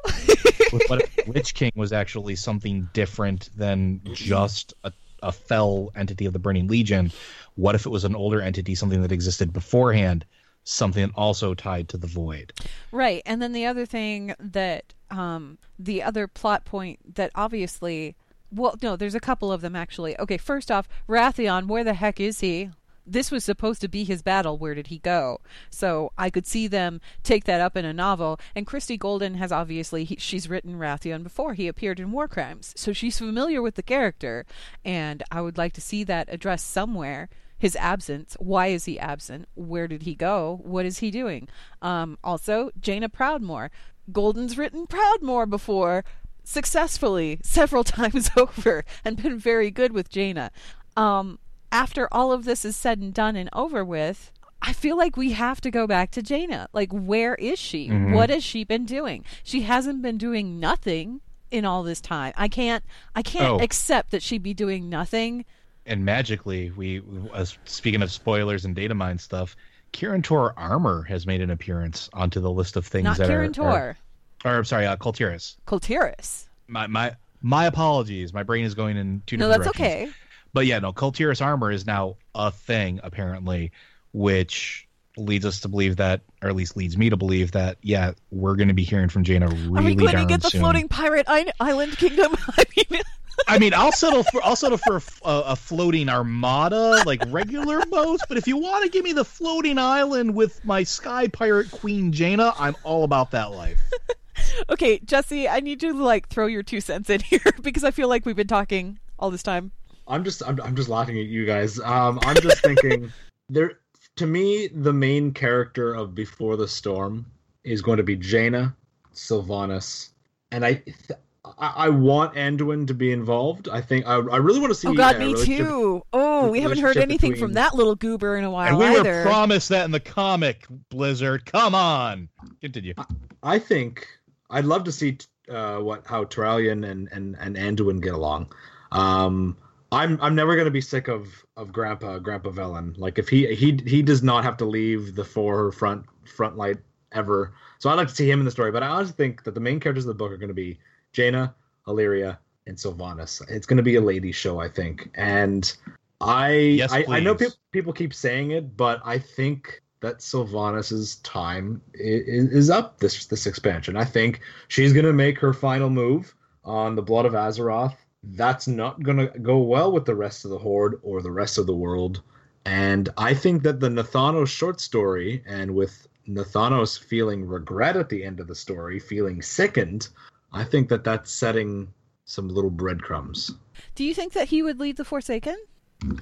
with 0.72 0.82
what 0.88 1.02
if 1.02 1.28
Lich 1.28 1.54
King 1.54 1.70
was 1.76 1.92
actually 1.92 2.34
something 2.34 2.88
different 2.92 3.50
than 3.56 4.00
just 4.14 4.74
a, 4.82 4.92
a 5.22 5.32
fell 5.32 5.90
entity 5.96 6.26
of 6.26 6.32
the 6.32 6.38
Burning 6.38 6.68
Legion. 6.68 7.12
What 7.56 7.74
if 7.74 7.86
it 7.86 7.90
was 7.90 8.04
an 8.04 8.14
older 8.14 8.40
entity, 8.40 8.74
something 8.74 9.02
that 9.02 9.12
existed 9.12 9.52
beforehand, 9.52 10.24
something 10.64 11.10
also 11.14 11.54
tied 11.54 11.88
to 11.90 11.96
the 11.96 12.06
void? 12.06 12.52
Right. 12.92 13.22
And 13.26 13.40
then 13.42 13.52
the 13.52 13.66
other 13.66 13.86
thing 13.86 14.34
that 14.38 14.94
um 15.10 15.58
the 15.78 16.02
other 16.02 16.26
plot 16.26 16.64
point 16.64 17.14
that 17.14 17.30
obviously 17.34 18.14
well 18.52 18.76
no, 18.82 18.96
there's 18.96 19.14
a 19.14 19.20
couple 19.20 19.50
of 19.50 19.60
them 19.60 19.74
actually. 19.74 20.18
Okay, 20.18 20.38
first 20.38 20.70
off, 20.70 20.88
Wrathion, 21.08 21.66
where 21.66 21.84
the 21.84 21.94
heck 21.94 22.20
is 22.20 22.40
he? 22.40 22.70
This 23.10 23.30
was 23.30 23.44
supposed 23.44 23.80
to 23.80 23.88
be 23.88 24.04
his 24.04 24.22
battle. 24.22 24.58
Where 24.58 24.74
did 24.74 24.88
he 24.88 24.98
go? 24.98 25.40
So 25.70 26.12
I 26.18 26.30
could 26.30 26.46
see 26.46 26.66
them 26.66 27.00
take 27.22 27.44
that 27.44 27.60
up 27.60 27.76
in 27.76 27.84
a 27.84 27.92
novel. 27.92 28.38
And 28.54 28.66
Christie 28.66 28.96
Golden 28.96 29.34
has 29.34 29.50
obviously 29.50 30.04
he, 30.04 30.16
she's 30.16 30.48
written 30.48 30.78
Wrathion 30.78 31.22
before. 31.22 31.54
He 31.54 31.68
appeared 31.68 32.00
in 32.00 32.12
War 32.12 32.28
Crimes, 32.28 32.72
so 32.76 32.92
she's 32.92 33.18
familiar 33.18 33.62
with 33.62 33.74
the 33.76 33.82
character. 33.82 34.44
And 34.84 35.22
I 35.30 35.40
would 35.40 35.58
like 35.58 35.72
to 35.74 35.80
see 35.80 36.04
that 36.04 36.28
addressed 36.30 36.68
somewhere. 36.68 37.28
His 37.60 37.74
absence. 37.74 38.36
Why 38.38 38.68
is 38.68 38.84
he 38.84 39.00
absent? 39.00 39.48
Where 39.56 39.88
did 39.88 40.04
he 40.04 40.14
go? 40.14 40.60
What 40.62 40.86
is 40.86 40.98
he 40.98 41.10
doing? 41.10 41.48
Um, 41.82 42.16
also, 42.22 42.70
Jaina 42.80 43.08
Proudmoore. 43.08 43.70
Golden's 44.12 44.56
written 44.56 44.86
Proudmoore 44.86 45.50
before 45.50 46.04
successfully 46.48 47.40
several 47.42 47.84
times 47.98 48.30
over 48.36 48.84
and 49.04 49.22
been 49.22 49.38
very 49.38 49.70
good 49.70 49.92
with 49.92 50.08
Jaina. 50.08 50.50
Um, 50.96 51.38
after 51.72 52.08
all 52.12 52.32
of 52.32 52.44
this 52.44 52.64
is 52.64 52.76
said 52.76 52.98
and 52.98 53.12
done 53.12 53.36
and 53.36 53.48
over 53.52 53.84
with, 53.84 54.32
I 54.62 54.72
feel 54.72 54.96
like 54.96 55.16
we 55.16 55.32
have 55.32 55.60
to 55.62 55.70
go 55.70 55.86
back 55.86 56.10
to 56.12 56.22
Jaina. 56.22 56.68
Like, 56.72 56.90
where 56.92 57.34
is 57.36 57.58
she? 57.58 57.88
Mhm. 57.88 58.12
What 58.14 58.30
has 58.30 58.42
she 58.42 58.64
been 58.64 58.86
doing? 58.86 59.24
She 59.44 59.62
hasn't 59.62 60.02
been 60.02 60.18
doing 60.18 60.58
nothing 60.58 61.20
in 61.50 61.64
all 61.64 61.82
this 61.82 62.00
time. 62.00 62.32
I 62.36 62.48
can't. 62.48 62.84
I 63.14 63.22
can't 63.22 63.60
Oh. 63.60 63.64
accept 63.64 64.10
that 64.10 64.22
she'd 64.22 64.42
be 64.42 64.54
doing 64.54 64.88
nothing. 64.88 65.44
and 65.86 66.04
magically, 66.04 66.70
we 66.72 67.00
uh, 67.32 67.46
speaking 67.64 68.02
of 68.02 68.12
spoilers 68.12 68.66
and 68.66 68.74
data 68.76 68.94
mine 68.94 69.16
stuff, 69.16 69.56
Kirin 69.94 70.22
Tor 70.22 70.52
armor 70.58 71.04
has 71.04 71.26
made 71.26 71.40
an 71.40 71.48
appearance 71.50 72.10
onto 72.12 72.40
the 72.40 72.50
list 72.50 72.76
of 72.76 72.86
things 72.86 73.04
Not 73.04 73.16
that 73.16 73.28
Kieran 73.28 73.50
are, 73.50 73.54
Tor, 73.54 73.66
are- 73.70 73.96
or 74.44 74.58
I'm 74.58 74.64
sorry, 74.66 74.84
uh, 74.86 74.96
Kul 74.96 75.12
Tiras. 75.14 75.56
Coltiris. 75.66 76.46
My 76.66 76.86
my 76.88 77.16
my 77.40 77.64
apologies. 77.64 78.34
My 78.34 78.42
brain 78.42 78.66
is 78.66 78.74
going 78.74 78.98
in 78.98 79.22
two 79.26 79.38
No, 79.38 79.48
that's 79.48 79.62
directions. 79.64 79.80
okay. 79.86 80.10
But 80.58 80.66
yeah, 80.66 80.80
no, 80.80 80.92
Kul 80.92 81.12
Tiras 81.12 81.40
armor 81.40 81.70
is 81.70 81.86
now 81.86 82.16
a 82.34 82.50
thing 82.50 82.98
apparently, 83.04 83.70
which 84.12 84.88
leads 85.16 85.46
us 85.46 85.60
to 85.60 85.68
believe 85.68 85.98
that, 85.98 86.22
or 86.42 86.48
at 86.48 86.56
least 86.56 86.76
leads 86.76 86.98
me 86.98 87.10
to 87.10 87.16
believe 87.16 87.52
that, 87.52 87.78
yeah, 87.80 88.14
we're 88.32 88.56
going 88.56 88.66
to 88.66 88.74
be 88.74 88.82
hearing 88.82 89.08
from 89.08 89.22
Jaina 89.22 89.46
really 89.46 89.78
Are 89.78 89.82
we 89.84 89.94
going 89.94 90.16
to 90.16 90.26
get 90.26 90.42
the 90.42 90.50
soon. 90.50 90.62
floating 90.62 90.88
pirate 90.88 91.26
I- 91.28 91.52
island 91.60 91.96
kingdom? 91.96 92.34
I 92.58 92.64
mean, 92.76 93.02
I 93.46 93.60
mean, 93.60 93.72
I'll 93.72 93.92
settle 93.92 94.24
for 94.24 94.42
I'll 94.42 94.56
settle 94.56 94.78
for 94.78 94.96
a, 94.96 95.28
a, 95.28 95.40
a 95.52 95.54
floating 95.54 96.08
armada, 96.08 97.04
like 97.06 97.22
regular 97.28 97.86
boats. 97.86 98.24
But 98.28 98.36
if 98.36 98.48
you 98.48 98.56
want 98.56 98.82
to 98.82 98.90
give 98.90 99.04
me 99.04 99.12
the 99.12 99.24
floating 99.24 99.78
island 99.78 100.34
with 100.34 100.64
my 100.64 100.82
sky 100.82 101.28
pirate 101.28 101.70
queen 101.70 102.10
Jaina, 102.10 102.52
I'm 102.58 102.74
all 102.82 103.04
about 103.04 103.30
that 103.30 103.52
life. 103.52 103.80
okay, 104.70 104.98
Jesse, 105.04 105.48
I 105.48 105.60
need 105.60 105.84
you 105.84 105.92
to 105.92 106.02
like 106.02 106.26
throw 106.26 106.46
your 106.46 106.64
two 106.64 106.80
cents 106.80 107.08
in 107.10 107.20
here 107.20 107.42
because 107.62 107.84
I 107.84 107.92
feel 107.92 108.08
like 108.08 108.26
we've 108.26 108.34
been 108.34 108.48
talking 108.48 108.98
all 109.20 109.30
this 109.30 109.44
time. 109.44 109.70
I'm 110.08 110.24
just 110.24 110.42
I'm, 110.46 110.60
I'm 110.62 110.74
just 110.74 110.88
laughing 110.88 111.18
at 111.18 111.26
you 111.26 111.46
guys. 111.46 111.78
Um, 111.78 112.18
I'm 112.22 112.36
just 112.36 112.62
thinking 112.62 113.12
there 113.48 113.78
to 114.16 114.26
me 114.26 114.68
the 114.68 114.92
main 114.92 115.32
character 115.32 115.94
of 115.94 116.14
Before 116.14 116.56
the 116.56 116.68
Storm 116.68 117.26
is 117.64 117.82
going 117.82 117.98
to 117.98 118.02
be 118.02 118.16
Jaina, 118.16 118.74
Sylvanas, 119.14 120.10
and 120.50 120.64
I 120.64 120.74
th- 120.74 121.18
I, 121.44 121.72
I 121.76 121.88
want 121.90 122.34
Anduin 122.34 122.86
to 122.88 122.94
be 122.94 123.12
involved. 123.12 123.68
I 123.68 123.80
think 123.80 124.06
I, 124.06 124.14
I 124.14 124.36
really 124.36 124.60
want 124.60 124.70
to 124.70 124.74
see. 124.74 124.88
Oh 124.88 124.94
God, 124.94 125.18
me 125.18 125.26
relationship- 125.32 125.66
too. 125.66 126.02
Oh, 126.12 126.48
we 126.50 126.60
haven't 126.60 126.78
heard 126.78 126.96
anything 126.96 127.32
between- 127.32 127.48
from 127.48 127.52
that 127.54 127.74
little 127.74 127.94
goober 127.94 128.36
in 128.36 128.44
a 128.44 128.50
while 128.50 128.68
and 128.68 128.78
we 128.78 128.84
either. 128.98 129.18
were 129.18 129.22
promised 129.22 129.68
that 129.70 129.84
in 129.84 129.90
the 129.90 130.00
comic, 130.00 130.66
Blizzard. 130.90 131.44
Come 131.46 131.74
on, 131.74 132.28
continue. 132.60 132.94
I 133.42 133.58
think 133.58 134.06
I'd 134.50 134.64
love 134.64 134.84
to 134.84 134.92
see 134.92 135.18
uh, 135.50 135.78
what 135.78 136.06
how 136.06 136.24
Turalyon 136.24 136.88
and 136.88 137.08
and 137.12 137.36
and 137.38 137.56
Anduin 137.56 138.02
get 138.02 138.14
along. 138.14 138.52
Um, 138.90 139.56
I'm 139.90 140.20
I'm 140.20 140.34
never 140.34 140.56
gonna 140.56 140.70
be 140.70 140.80
sick 140.80 141.08
of 141.08 141.44
of 141.56 141.72
Grandpa 141.72 142.18
Grandpa 142.18 142.50
Velen. 142.50 142.96
Like 142.98 143.18
if 143.18 143.28
he 143.28 143.54
he 143.54 143.80
he 143.86 144.02
does 144.02 144.22
not 144.22 144.44
have 144.44 144.56
to 144.58 144.64
leave 144.64 145.14
the 145.14 145.24
four 145.24 145.72
front 145.72 146.04
front 146.26 146.56
light 146.56 146.78
ever. 147.12 147.54
So 147.78 147.88
I'd 147.88 147.94
like 147.94 148.08
to 148.08 148.14
see 148.14 148.30
him 148.30 148.38
in 148.38 148.44
the 148.44 148.50
story. 148.50 148.70
But 148.70 148.82
I 148.82 148.88
honestly 148.88 149.14
think 149.16 149.44
that 149.44 149.54
the 149.54 149.60
main 149.60 149.80
characters 149.80 150.04
of 150.04 150.08
the 150.08 150.14
book 150.14 150.30
are 150.30 150.36
gonna 150.36 150.52
be 150.52 150.78
Jaina, 151.12 151.54
Alleria, 151.86 152.38
and 152.66 152.76
Sylvanas. 152.76 153.42
It's 153.48 153.66
gonna 153.66 153.82
be 153.82 153.96
a 153.96 154.00
lady 154.00 154.32
show, 154.32 154.60
I 154.60 154.68
think. 154.68 155.10
And 155.14 155.74
I 156.20 156.52
Yes, 156.52 156.92
I, 156.92 157.06
I 157.08 157.20
know 157.20 157.34
people 157.34 157.56
people 157.72 157.92
keep 157.92 158.12
saying 158.12 158.50
it, 158.50 158.76
but 158.76 159.00
I 159.04 159.18
think 159.18 159.82
that 160.00 160.18
Sylvanas's 160.18 161.16
time 161.16 161.80
is, 161.94 162.52
is 162.52 162.70
up 162.70 163.00
this 163.00 163.26
this 163.26 163.46
expansion. 163.46 163.96
I 163.96 164.04
think 164.04 164.40
she's 164.68 164.92
gonna 164.92 165.14
make 165.14 165.38
her 165.38 165.54
final 165.54 165.88
move 165.88 166.34
on 166.62 166.94
the 166.94 167.02
Blood 167.02 167.24
of 167.24 167.32
Azeroth. 167.32 167.96
That's 168.22 168.68
not 168.68 169.02
gonna 169.02 169.38
go 169.38 169.58
well 169.58 169.92
with 169.92 170.04
the 170.04 170.14
rest 170.14 170.44
of 170.44 170.50
the 170.50 170.58
Horde 170.58 170.98
or 171.02 171.22
the 171.22 171.30
rest 171.30 171.58
of 171.58 171.66
the 171.66 171.74
world. 171.74 172.22
And 172.64 173.08
I 173.16 173.34
think 173.34 173.62
that 173.62 173.80
the 173.80 173.88
Nathanos 173.88 174.48
short 174.48 174.80
story, 174.80 175.42
and 175.46 175.74
with 175.74 176.06
Nathanos 176.28 176.98
feeling 176.98 177.46
regret 177.46 177.96
at 177.96 178.08
the 178.08 178.22
end 178.24 178.40
of 178.40 178.46
the 178.46 178.54
story, 178.54 178.98
feeling 178.98 179.40
sickened, 179.40 180.08
I 180.52 180.64
think 180.64 180.88
that 180.88 181.04
that's 181.04 181.32
setting 181.32 181.88
some 182.24 182.48
little 182.48 182.70
breadcrumbs. 182.70 183.52
Do 183.94 184.04
you 184.04 184.14
think 184.14 184.34
that 184.34 184.48
he 184.48 184.62
would 184.62 184.78
lead 184.78 184.96
the 184.96 185.04
Forsaken? 185.04 185.56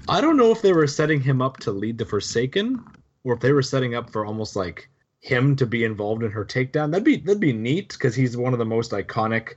I 0.08 0.20
don't 0.20 0.36
know 0.36 0.52
if 0.52 0.62
they 0.62 0.72
were 0.72 0.86
setting 0.86 1.20
him 1.20 1.42
up 1.42 1.58
to 1.58 1.72
lead 1.72 1.98
the 1.98 2.06
Forsaken, 2.06 2.84
or 3.24 3.34
if 3.34 3.40
they 3.40 3.52
were 3.52 3.62
setting 3.62 3.94
up 3.94 4.10
for 4.10 4.24
almost 4.24 4.54
like 4.54 4.88
him 5.20 5.56
to 5.56 5.66
be 5.66 5.84
involved 5.84 6.22
in 6.22 6.30
her 6.30 6.44
takedown. 6.44 6.92
That'd 6.92 7.04
be 7.04 7.16
that'd 7.16 7.40
be 7.40 7.52
neat 7.52 7.88
because 7.88 8.14
he's 8.14 8.36
one 8.36 8.52
of 8.52 8.58
the 8.58 8.64
most 8.64 8.92
iconic. 8.92 9.54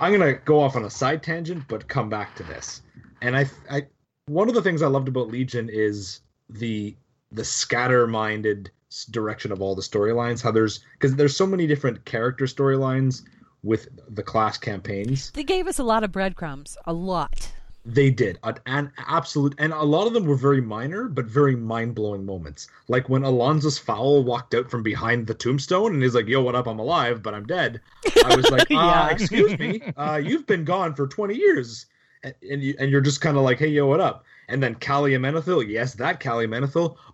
I'm 0.00 0.12
gonna 0.12 0.34
go 0.34 0.60
off 0.60 0.76
on 0.76 0.84
a 0.84 0.90
side 0.90 1.22
tangent, 1.22 1.64
but 1.68 1.88
come 1.88 2.08
back 2.08 2.34
to 2.36 2.42
this. 2.42 2.82
And 3.20 3.36
I, 3.36 3.46
I, 3.70 3.86
one 4.26 4.48
of 4.48 4.54
the 4.54 4.62
things 4.62 4.82
I 4.82 4.86
loved 4.86 5.08
about 5.08 5.28
Legion 5.28 5.68
is 5.72 6.20
the 6.48 6.96
the 7.30 7.44
scatter-minded 7.44 8.70
direction 9.10 9.52
of 9.52 9.60
all 9.60 9.74
the 9.74 9.82
storylines. 9.82 10.42
How 10.42 10.50
there's 10.50 10.80
because 10.94 11.16
there's 11.16 11.36
so 11.36 11.46
many 11.46 11.66
different 11.66 12.04
character 12.04 12.46
storylines 12.46 13.22
with 13.62 13.88
the 14.14 14.22
class 14.22 14.56
campaigns. 14.56 15.30
They 15.32 15.44
gave 15.44 15.66
us 15.66 15.78
a 15.78 15.84
lot 15.84 16.04
of 16.04 16.12
breadcrumbs, 16.12 16.76
a 16.86 16.92
lot. 16.92 17.52
They 17.90 18.10
did 18.10 18.38
an, 18.42 18.58
an 18.66 18.92
absolute, 18.98 19.54
and 19.56 19.72
a 19.72 19.82
lot 19.82 20.06
of 20.06 20.12
them 20.12 20.26
were 20.26 20.36
very 20.36 20.60
minor, 20.60 21.08
but 21.08 21.24
very 21.24 21.56
mind 21.56 21.94
blowing 21.94 22.26
moments. 22.26 22.68
Like 22.88 23.08
when 23.08 23.22
Alonsus 23.22 23.80
Faol 23.80 24.24
walked 24.24 24.54
out 24.54 24.70
from 24.70 24.82
behind 24.82 25.26
the 25.26 25.32
tombstone 25.32 25.94
and 25.94 26.02
he's 26.02 26.14
like, 26.14 26.26
"Yo, 26.26 26.42
what 26.42 26.54
up? 26.54 26.66
I'm 26.68 26.78
alive, 26.78 27.22
but 27.22 27.32
I'm 27.32 27.46
dead." 27.46 27.80
I 28.26 28.36
was 28.36 28.50
like, 28.50 28.66
Yeah. 28.70 29.04
uh, 29.04 29.08
"Excuse 29.08 29.58
me, 29.58 29.80
uh, 29.96 30.20
you've 30.22 30.46
been 30.46 30.64
gone 30.64 30.94
for 30.94 31.06
20 31.06 31.34
years," 31.34 31.86
and 32.22 32.34
and, 32.50 32.62
you, 32.62 32.74
and 32.78 32.90
you're 32.90 33.00
just 33.00 33.22
kind 33.22 33.38
of 33.38 33.42
like, 33.42 33.58
"Hey, 33.58 33.68
yo, 33.68 33.86
what 33.86 34.00
up?" 34.00 34.26
And 34.50 34.62
then 34.62 34.74
Callie 34.74 35.12
yes, 35.12 35.94
that 35.94 36.22
Callie. 36.22 36.48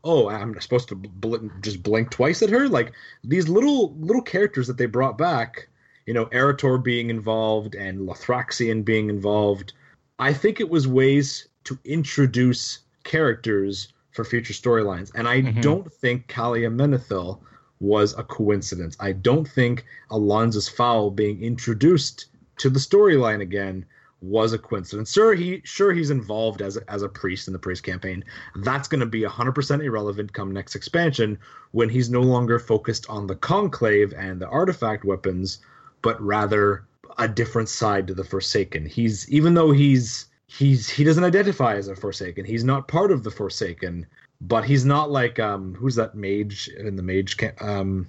Oh, 0.03 0.29
I'm 0.29 0.61
supposed 0.61 0.89
to 0.89 0.97
bl- 0.97 1.47
just 1.61 1.85
blink 1.85 2.11
twice 2.11 2.43
at 2.43 2.51
her. 2.51 2.69
Like 2.69 2.93
these 3.23 3.49
little 3.49 3.95
little 3.95 4.23
characters 4.23 4.67
that 4.67 4.77
they 4.77 4.87
brought 4.87 5.17
back. 5.19 5.69
You 6.07 6.15
know, 6.15 6.27
Erator 6.27 6.83
being 6.83 7.09
involved 7.11 7.75
and 7.75 8.01
Lothraxion 8.09 8.85
being 8.85 9.09
involved. 9.09 9.73
I 10.19 10.33
think 10.33 10.61
it 10.61 10.69
was 10.71 10.87
ways 10.87 11.49
to 11.65 11.79
introduce 11.85 12.81
characters 13.05 13.93
for 14.13 14.25
future 14.25 14.53
storylines. 14.53 15.11
And 15.15 15.27
I 15.27 15.43
Mhm. 15.43 15.63
don't 15.63 15.93
think 15.93 16.29
Calia 16.29 16.71
Menethil 16.71 17.41
was 17.81 18.17
a 18.17 18.23
coincidence. 18.23 18.97
I 19.01 19.13
don't 19.13 19.49
think 19.49 19.85
Alonsus 20.11 20.69
Faol 20.69 21.11
being 21.11 21.43
introduced 21.43 22.27
to 22.59 22.71
the 22.71 22.79
storyline 22.79 23.41
again 23.41 23.85
was 24.23 24.53
a 24.55 24.59
coincidence. 24.59 25.13
Sure, 25.13 25.35
he 25.35 25.61
sure 25.65 25.93
he's 25.93 26.11
involved 26.11 26.63
as 26.63 26.77
a, 26.79 26.91
as 26.91 27.03
a 27.03 27.09
priest 27.09 27.47
in 27.47 27.53
the 27.53 27.59
priest 27.59 27.83
campaign. 27.83 28.25
That's 28.57 28.89
going 28.89 29.01
to 29.01 29.07
be 29.07 29.23
100% 29.25 29.83
irrelevant 29.83 30.33
come 30.33 30.51
next 30.53 30.75
expansion 30.75 31.37
when 31.73 31.91
he's 31.91 32.09
no 32.09 32.23
longer 32.23 32.59
focused 32.59 33.05
on 33.11 33.27
the 33.27 33.35
conclave 33.37 34.15
and 34.17 34.41
the 34.41 34.49
artifact 34.49 35.05
weapons, 35.05 35.59
but 36.01 36.19
rather 36.23 36.85
a 37.19 37.29
different 37.29 37.69
side 37.69 38.07
to 38.09 38.15
the 38.15 38.25
Forsaken. 38.25 38.87
He's 38.87 39.29
even 39.31 39.55
though 39.55 39.71
he's 39.71 40.27
he's 40.47 40.89
he 40.89 41.05
doesn't 41.05 41.25
identify 41.25 41.75
as 41.77 41.89
a 41.89 41.97
Forsaken. 41.97 42.45
He's 42.45 42.65
not 42.65 42.89
part 42.89 43.11
of 43.11 43.23
the 43.23 43.31
Forsaken, 43.31 44.07
but 44.41 44.65
he's 44.65 44.85
not 44.85 45.11
like 45.11 45.39
um 45.39 45.75
who's 45.75 45.95
that 45.97 46.15
mage 46.15 46.69
in 46.69 46.97
the 46.97 47.03
mage 47.03 47.37
um 47.61 48.07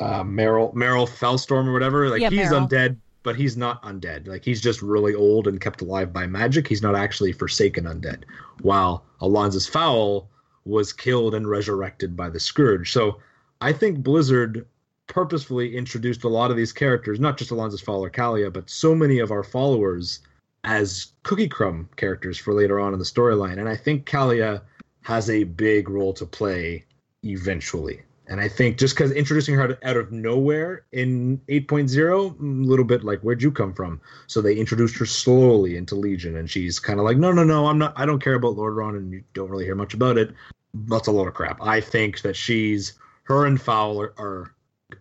uh 0.00 0.22
Meryl 0.22 0.74
Meryl 0.74 1.08
Felstorm 1.08 1.66
or 1.66 1.72
whatever. 1.72 2.08
Like 2.08 2.22
Yeah, 2.22 2.30
he's 2.30 2.48
Meryl. 2.48 2.68
undead, 2.68 2.96
but 3.22 3.36
he's 3.36 3.56
not 3.56 3.82
undead. 3.82 4.26
Like 4.26 4.44
he's 4.44 4.60
just 4.60 4.82
really 4.82 5.14
old 5.14 5.46
and 5.46 5.60
kept 5.60 5.80
alive 5.82 6.12
by 6.12 6.26
magic. 6.26 6.66
He's 6.68 6.82
not 6.82 6.94
actually 6.94 7.32
Forsaken 7.32 7.84
undead. 7.84 8.24
While 8.62 9.04
Alonsus 9.20 9.68
Faol 9.68 10.28
was 10.64 10.92
killed 10.92 11.34
and 11.34 11.48
resurrected 11.48 12.16
by 12.16 12.30
the 12.30 12.40
Scourge. 12.40 12.90
So 12.90 13.20
I 13.60 13.72
think 13.72 14.02
Blizzard 14.02 14.66
purposefully 15.06 15.76
introduced 15.76 16.24
a 16.24 16.28
lot 16.28 16.50
of 16.50 16.56
these 16.56 16.72
characters, 16.72 17.20
not 17.20 17.36
just 17.36 17.50
Alonsus 17.50 17.82
Faol 17.82 18.04
or 18.04 18.10
Calia, 18.10 18.52
but 18.52 18.70
so 18.70 18.94
many 18.94 19.18
of 19.18 19.30
our 19.30 19.42
followers 19.42 20.20
as 20.64 21.12
cookie 21.22 21.48
crumb 21.48 21.88
characters 21.96 22.38
for 22.38 22.54
later 22.54 22.80
on 22.80 22.92
in 22.92 22.98
the 22.98 23.04
storyline. 23.04 23.58
And 23.58 23.68
I 23.68 23.76
think 23.76 24.06
Calia 24.06 24.62
has 25.02 25.28
a 25.28 25.44
big 25.44 25.88
role 25.88 26.14
to 26.14 26.24
play 26.24 26.84
eventually. 27.22 28.02
And 28.26 28.40
I 28.40 28.48
think 28.48 28.78
just 28.78 28.94
because 28.96 29.12
introducing 29.12 29.54
her 29.54 29.78
out 29.82 29.96
of 29.96 30.10
nowhere 30.10 30.86
in 30.92 31.38
8.0, 31.48 32.30
a 32.30 32.34
mm, 32.34 32.64
little 32.64 32.84
bit 32.84 33.04
like, 33.04 33.20
where'd 33.20 33.42
you 33.42 33.52
come 33.52 33.74
from? 33.74 34.00
So 34.28 34.40
they 34.40 34.54
introduced 34.54 34.96
her 34.96 35.04
slowly 35.04 35.76
into 35.76 35.94
Legion, 35.94 36.36
and 36.36 36.50
she's 36.50 36.78
kind 36.78 36.98
of 36.98 37.04
like, 37.04 37.18
no, 37.18 37.32
no, 37.32 37.44
no, 37.44 37.66
I'm 37.66 37.78
not, 37.78 37.92
I 37.96 38.06
don't 38.06 38.22
care 38.22 38.34
about 38.34 38.56
Lordaeron, 38.56 38.96
and 38.96 39.12
you 39.12 39.22
don't 39.34 39.50
really 39.50 39.66
hear 39.66 39.74
much 39.74 39.92
about 39.92 40.16
it. 40.16 40.32
That's 40.72 41.06
a 41.06 41.12
load 41.12 41.28
of 41.28 41.34
crap. 41.34 41.58
I 41.60 41.82
think 41.82 42.22
that 42.22 42.34
she's, 42.34 42.94
her 43.24 43.44
and 43.44 43.60
Faol 43.60 44.08
are, 44.18 44.53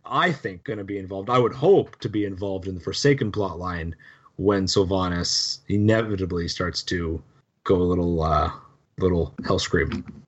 I 0.05 0.31
think, 0.31 0.63
going 0.63 0.79
to 0.79 0.86
be 0.86 0.97
involved. 0.97 1.29
I 1.29 1.39
would 1.39 1.53
hope 1.53 1.99
to 1.99 2.09
be 2.09 2.25
involved 2.25 2.67
in 2.67 2.75
the 2.75 2.81
Forsaken 2.81 3.31
plot 3.31 3.59
line 3.59 3.95
when 4.38 4.65
Sylvanas 4.65 5.59
inevitably 5.67 6.47
starts 6.47 6.81
to 6.84 7.21
go 7.63 7.75
a 7.75 7.84
little, 7.84 8.23
uh, 8.23 8.51
little 8.97 9.34
hell 9.45 9.59
scream. 9.59 10.23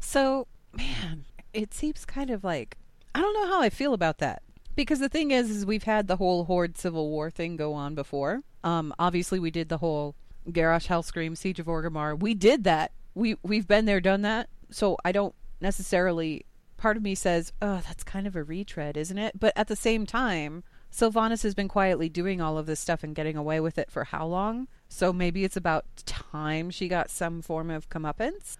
So, 0.00 0.46
man, 0.72 1.24
it 1.52 1.74
seems 1.74 2.04
kind 2.04 2.30
of 2.30 2.44
like 2.44 2.76
I 3.14 3.20
don't 3.20 3.34
know 3.34 3.48
how 3.48 3.60
I 3.60 3.70
feel 3.70 3.92
about 3.92 4.18
that 4.18 4.42
because 4.76 5.00
the 5.00 5.08
thing 5.08 5.30
is, 5.30 5.50
is 5.50 5.66
we've 5.66 5.82
had 5.82 6.06
the 6.06 6.16
whole 6.16 6.44
Horde 6.44 6.78
Civil 6.78 7.10
War 7.10 7.30
thing 7.30 7.56
go 7.56 7.74
on 7.74 7.94
before. 7.94 8.42
Um, 8.62 8.94
obviously, 8.98 9.38
we 9.38 9.50
did 9.50 9.68
the 9.68 9.78
whole 9.78 10.14
Garrosh 10.48 10.86
Hellscream 10.86 11.36
Siege 11.36 11.60
of 11.60 11.66
Orgrimmar. 11.66 12.18
We 12.18 12.34
did 12.34 12.64
that. 12.64 12.92
We 13.14 13.36
we've 13.42 13.66
been 13.66 13.84
there, 13.84 14.00
done 14.00 14.22
that. 14.22 14.48
So 14.70 14.96
I 15.04 15.12
don't 15.12 15.34
necessarily. 15.60 16.44
Part 16.80 16.96
of 16.96 17.02
me 17.02 17.14
says, 17.14 17.52
"Oh, 17.60 17.82
that's 17.86 18.02
kind 18.02 18.26
of 18.26 18.34
a 18.34 18.42
retread, 18.42 18.96
isn't 18.96 19.18
it?" 19.18 19.38
But 19.38 19.52
at 19.54 19.68
the 19.68 19.76
same 19.76 20.06
time, 20.06 20.64
Sylvanas 20.90 21.42
has 21.42 21.54
been 21.54 21.68
quietly 21.68 22.08
doing 22.08 22.40
all 22.40 22.56
of 22.56 22.64
this 22.64 22.80
stuff 22.80 23.04
and 23.04 23.14
getting 23.14 23.36
away 23.36 23.60
with 23.60 23.76
it 23.78 23.90
for 23.90 24.04
how 24.04 24.26
long? 24.26 24.66
So 24.88 25.12
maybe 25.12 25.44
it's 25.44 25.56
about 25.58 25.84
time 26.06 26.70
she 26.70 26.88
got 26.88 27.10
some 27.10 27.42
form 27.42 27.70
of 27.70 27.88
comeuppance. 27.90 28.56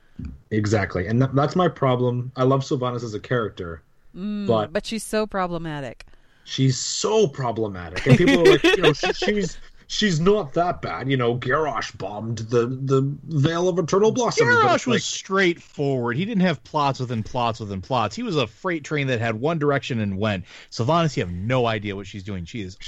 Exactly, 0.51 1.07
and 1.07 1.19
th- 1.21 1.31
that's 1.35 1.57
my 1.57 1.67
problem. 1.67 2.31
I 2.37 2.45
love 2.45 2.61
Sylvanas 2.61 3.03
as 3.03 3.15
a 3.15 3.21
character, 3.21 3.83
Mm, 4.17 4.47
but 4.47 4.73
but 4.73 4.85
she's 4.85 5.03
so 5.03 5.27
problematic. 5.27 6.05
she's 6.45 6.79
so 6.79 7.27
problematic, 7.27 8.07
and 8.07 8.19
people 8.19 8.41
are 8.41 8.53
like, 8.53 8.65
you 8.65 8.83
know, 8.83 8.93
she, 8.93 9.13
she's 9.15 9.59
she's 9.93 10.21
not 10.21 10.55
that 10.55 10.81
bad. 10.81 11.11
You 11.11 11.17
know, 11.17 11.37
Garrosh 11.37 11.97
bombed 11.99 12.39
the 12.39 12.67
the 12.67 13.03
Vale 13.25 13.69
of 13.69 13.79
Eternal 13.79 14.13
Blossoms. 14.13 14.49
but 14.49 14.63
Garrosh 14.69 14.87
was 14.87 14.97
like, 14.97 15.03
straightforward. 15.03 16.17
He 16.17 16.25
didn't 16.25 16.43
have 16.43 16.63
plots 16.65 17.01
within 17.01 17.23
plots 17.23 17.59
within 17.61 17.81
plots. 17.81 18.15
He 18.17 18.23
was 18.23 18.37
a 18.37 18.47
freight 18.47 18.85
train 18.85 19.09
that 19.09 19.21
had 19.21 19.41
one 19.41 19.59
direction 19.59 19.99
and 20.01 20.17
went. 20.17 20.45
Sylvanas, 20.71 21.17
you 21.17 21.25
have 21.25 21.33
no 21.33 21.67
idea 21.67 21.97
what 21.97 22.07
she's 22.07 22.23
doing. 22.23 22.45
She 22.45 22.63
is 22.63 22.79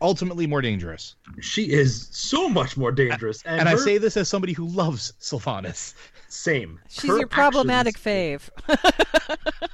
ultimately 0.00 0.46
more 0.46 0.60
dangerous. 0.62 1.14
she 1.40 1.70
is 1.70 2.08
so 2.10 2.48
much 2.48 2.76
more 2.76 2.92
dangerous, 2.92 3.42
and, 3.44 3.60
And 3.60 3.68
I 3.68 3.74
say 3.76 3.98
this 3.98 4.16
as 4.16 4.28
somebody 4.28 4.52
who 4.52 4.66
loves 4.66 5.12
Sylvanas. 5.20 5.94
same. 6.28 6.78
She's 6.88 7.10
Her 7.10 7.18
your 7.18 7.26
problematic 7.28 7.96
actions- 7.96 8.50
fave. 8.68 9.28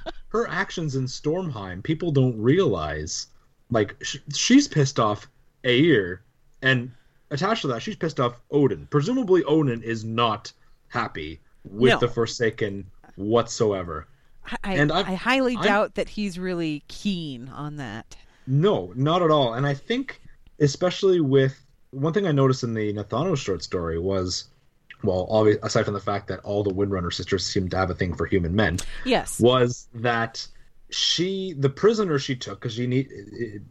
her 0.29 0.47
actions 0.49 0.95
in 0.95 1.05
Stormheim, 1.05 1.83
people 1.83 2.11
don't 2.11 2.37
realize. 2.41 3.27
Like 3.71 3.95
sh- 4.03 4.17
she's 4.33 4.67
pissed 4.67 4.99
off 4.99 5.27
Eyir, 5.63 6.19
and 6.61 6.91
attached 7.31 7.61
to 7.63 7.67
that, 7.69 7.81
she's 7.81 7.95
pissed 7.95 8.19
off 8.19 8.39
Odyn. 8.51 8.89
Presumably, 8.89 9.41
Odyn 9.43 9.81
is 9.83 10.03
not 10.05 10.51
happy 10.87 11.39
with 11.63 11.91
No. 11.93 11.99
the 11.99 12.07
Forsaken 12.07 12.85
whatsoever. 13.15 14.07
I, 14.63 14.75
And 14.75 14.91
I, 14.91 14.99
I've- 14.99 15.15
highly 15.15 15.55
I'm- 15.55 15.63
doubt 15.65 15.95
that 15.95 16.09
he's 16.09 16.37
really 16.37 16.83
keen 16.87 17.49
on 17.49 17.77
that. 17.77 18.15
No, 18.47 18.93
not 18.95 19.23
at 19.23 19.31
all. 19.31 19.55
And 19.55 19.65
I 19.65 19.73
think, 19.73 20.21
especially 20.59 21.19
with 21.19 21.59
one 21.91 22.13
thing 22.13 22.27
I 22.27 22.31
noticed 22.31 22.63
in 22.63 22.73
the 22.75 22.93
Nathanos 22.93 23.37
short 23.37 23.63
story 23.63 23.97
was, 23.97 24.45
well, 25.03 25.27
obvi- 25.31 25.57
aside 25.63 25.85
from 25.85 25.95
the 25.95 25.99
fact 25.99 26.27
that 26.27 26.41
all 26.41 26.63
the 26.63 26.69
Windrunner 26.71 27.11
sisters 27.11 27.43
seem 27.45 27.69
to 27.69 27.77
have 27.77 27.89
a 27.89 27.95
thing 27.95 28.13
for 28.13 28.25
human 28.27 28.55
men, 28.55 28.77
Yes. 29.03 29.39
was 29.39 29.87
that 29.95 30.45
she 30.91 31.53
the 31.57 31.69
prisoner 31.69 32.19
she 32.19 32.35
took 32.35 32.59
because 32.59 32.73
she 32.75 32.85
need 32.85 33.09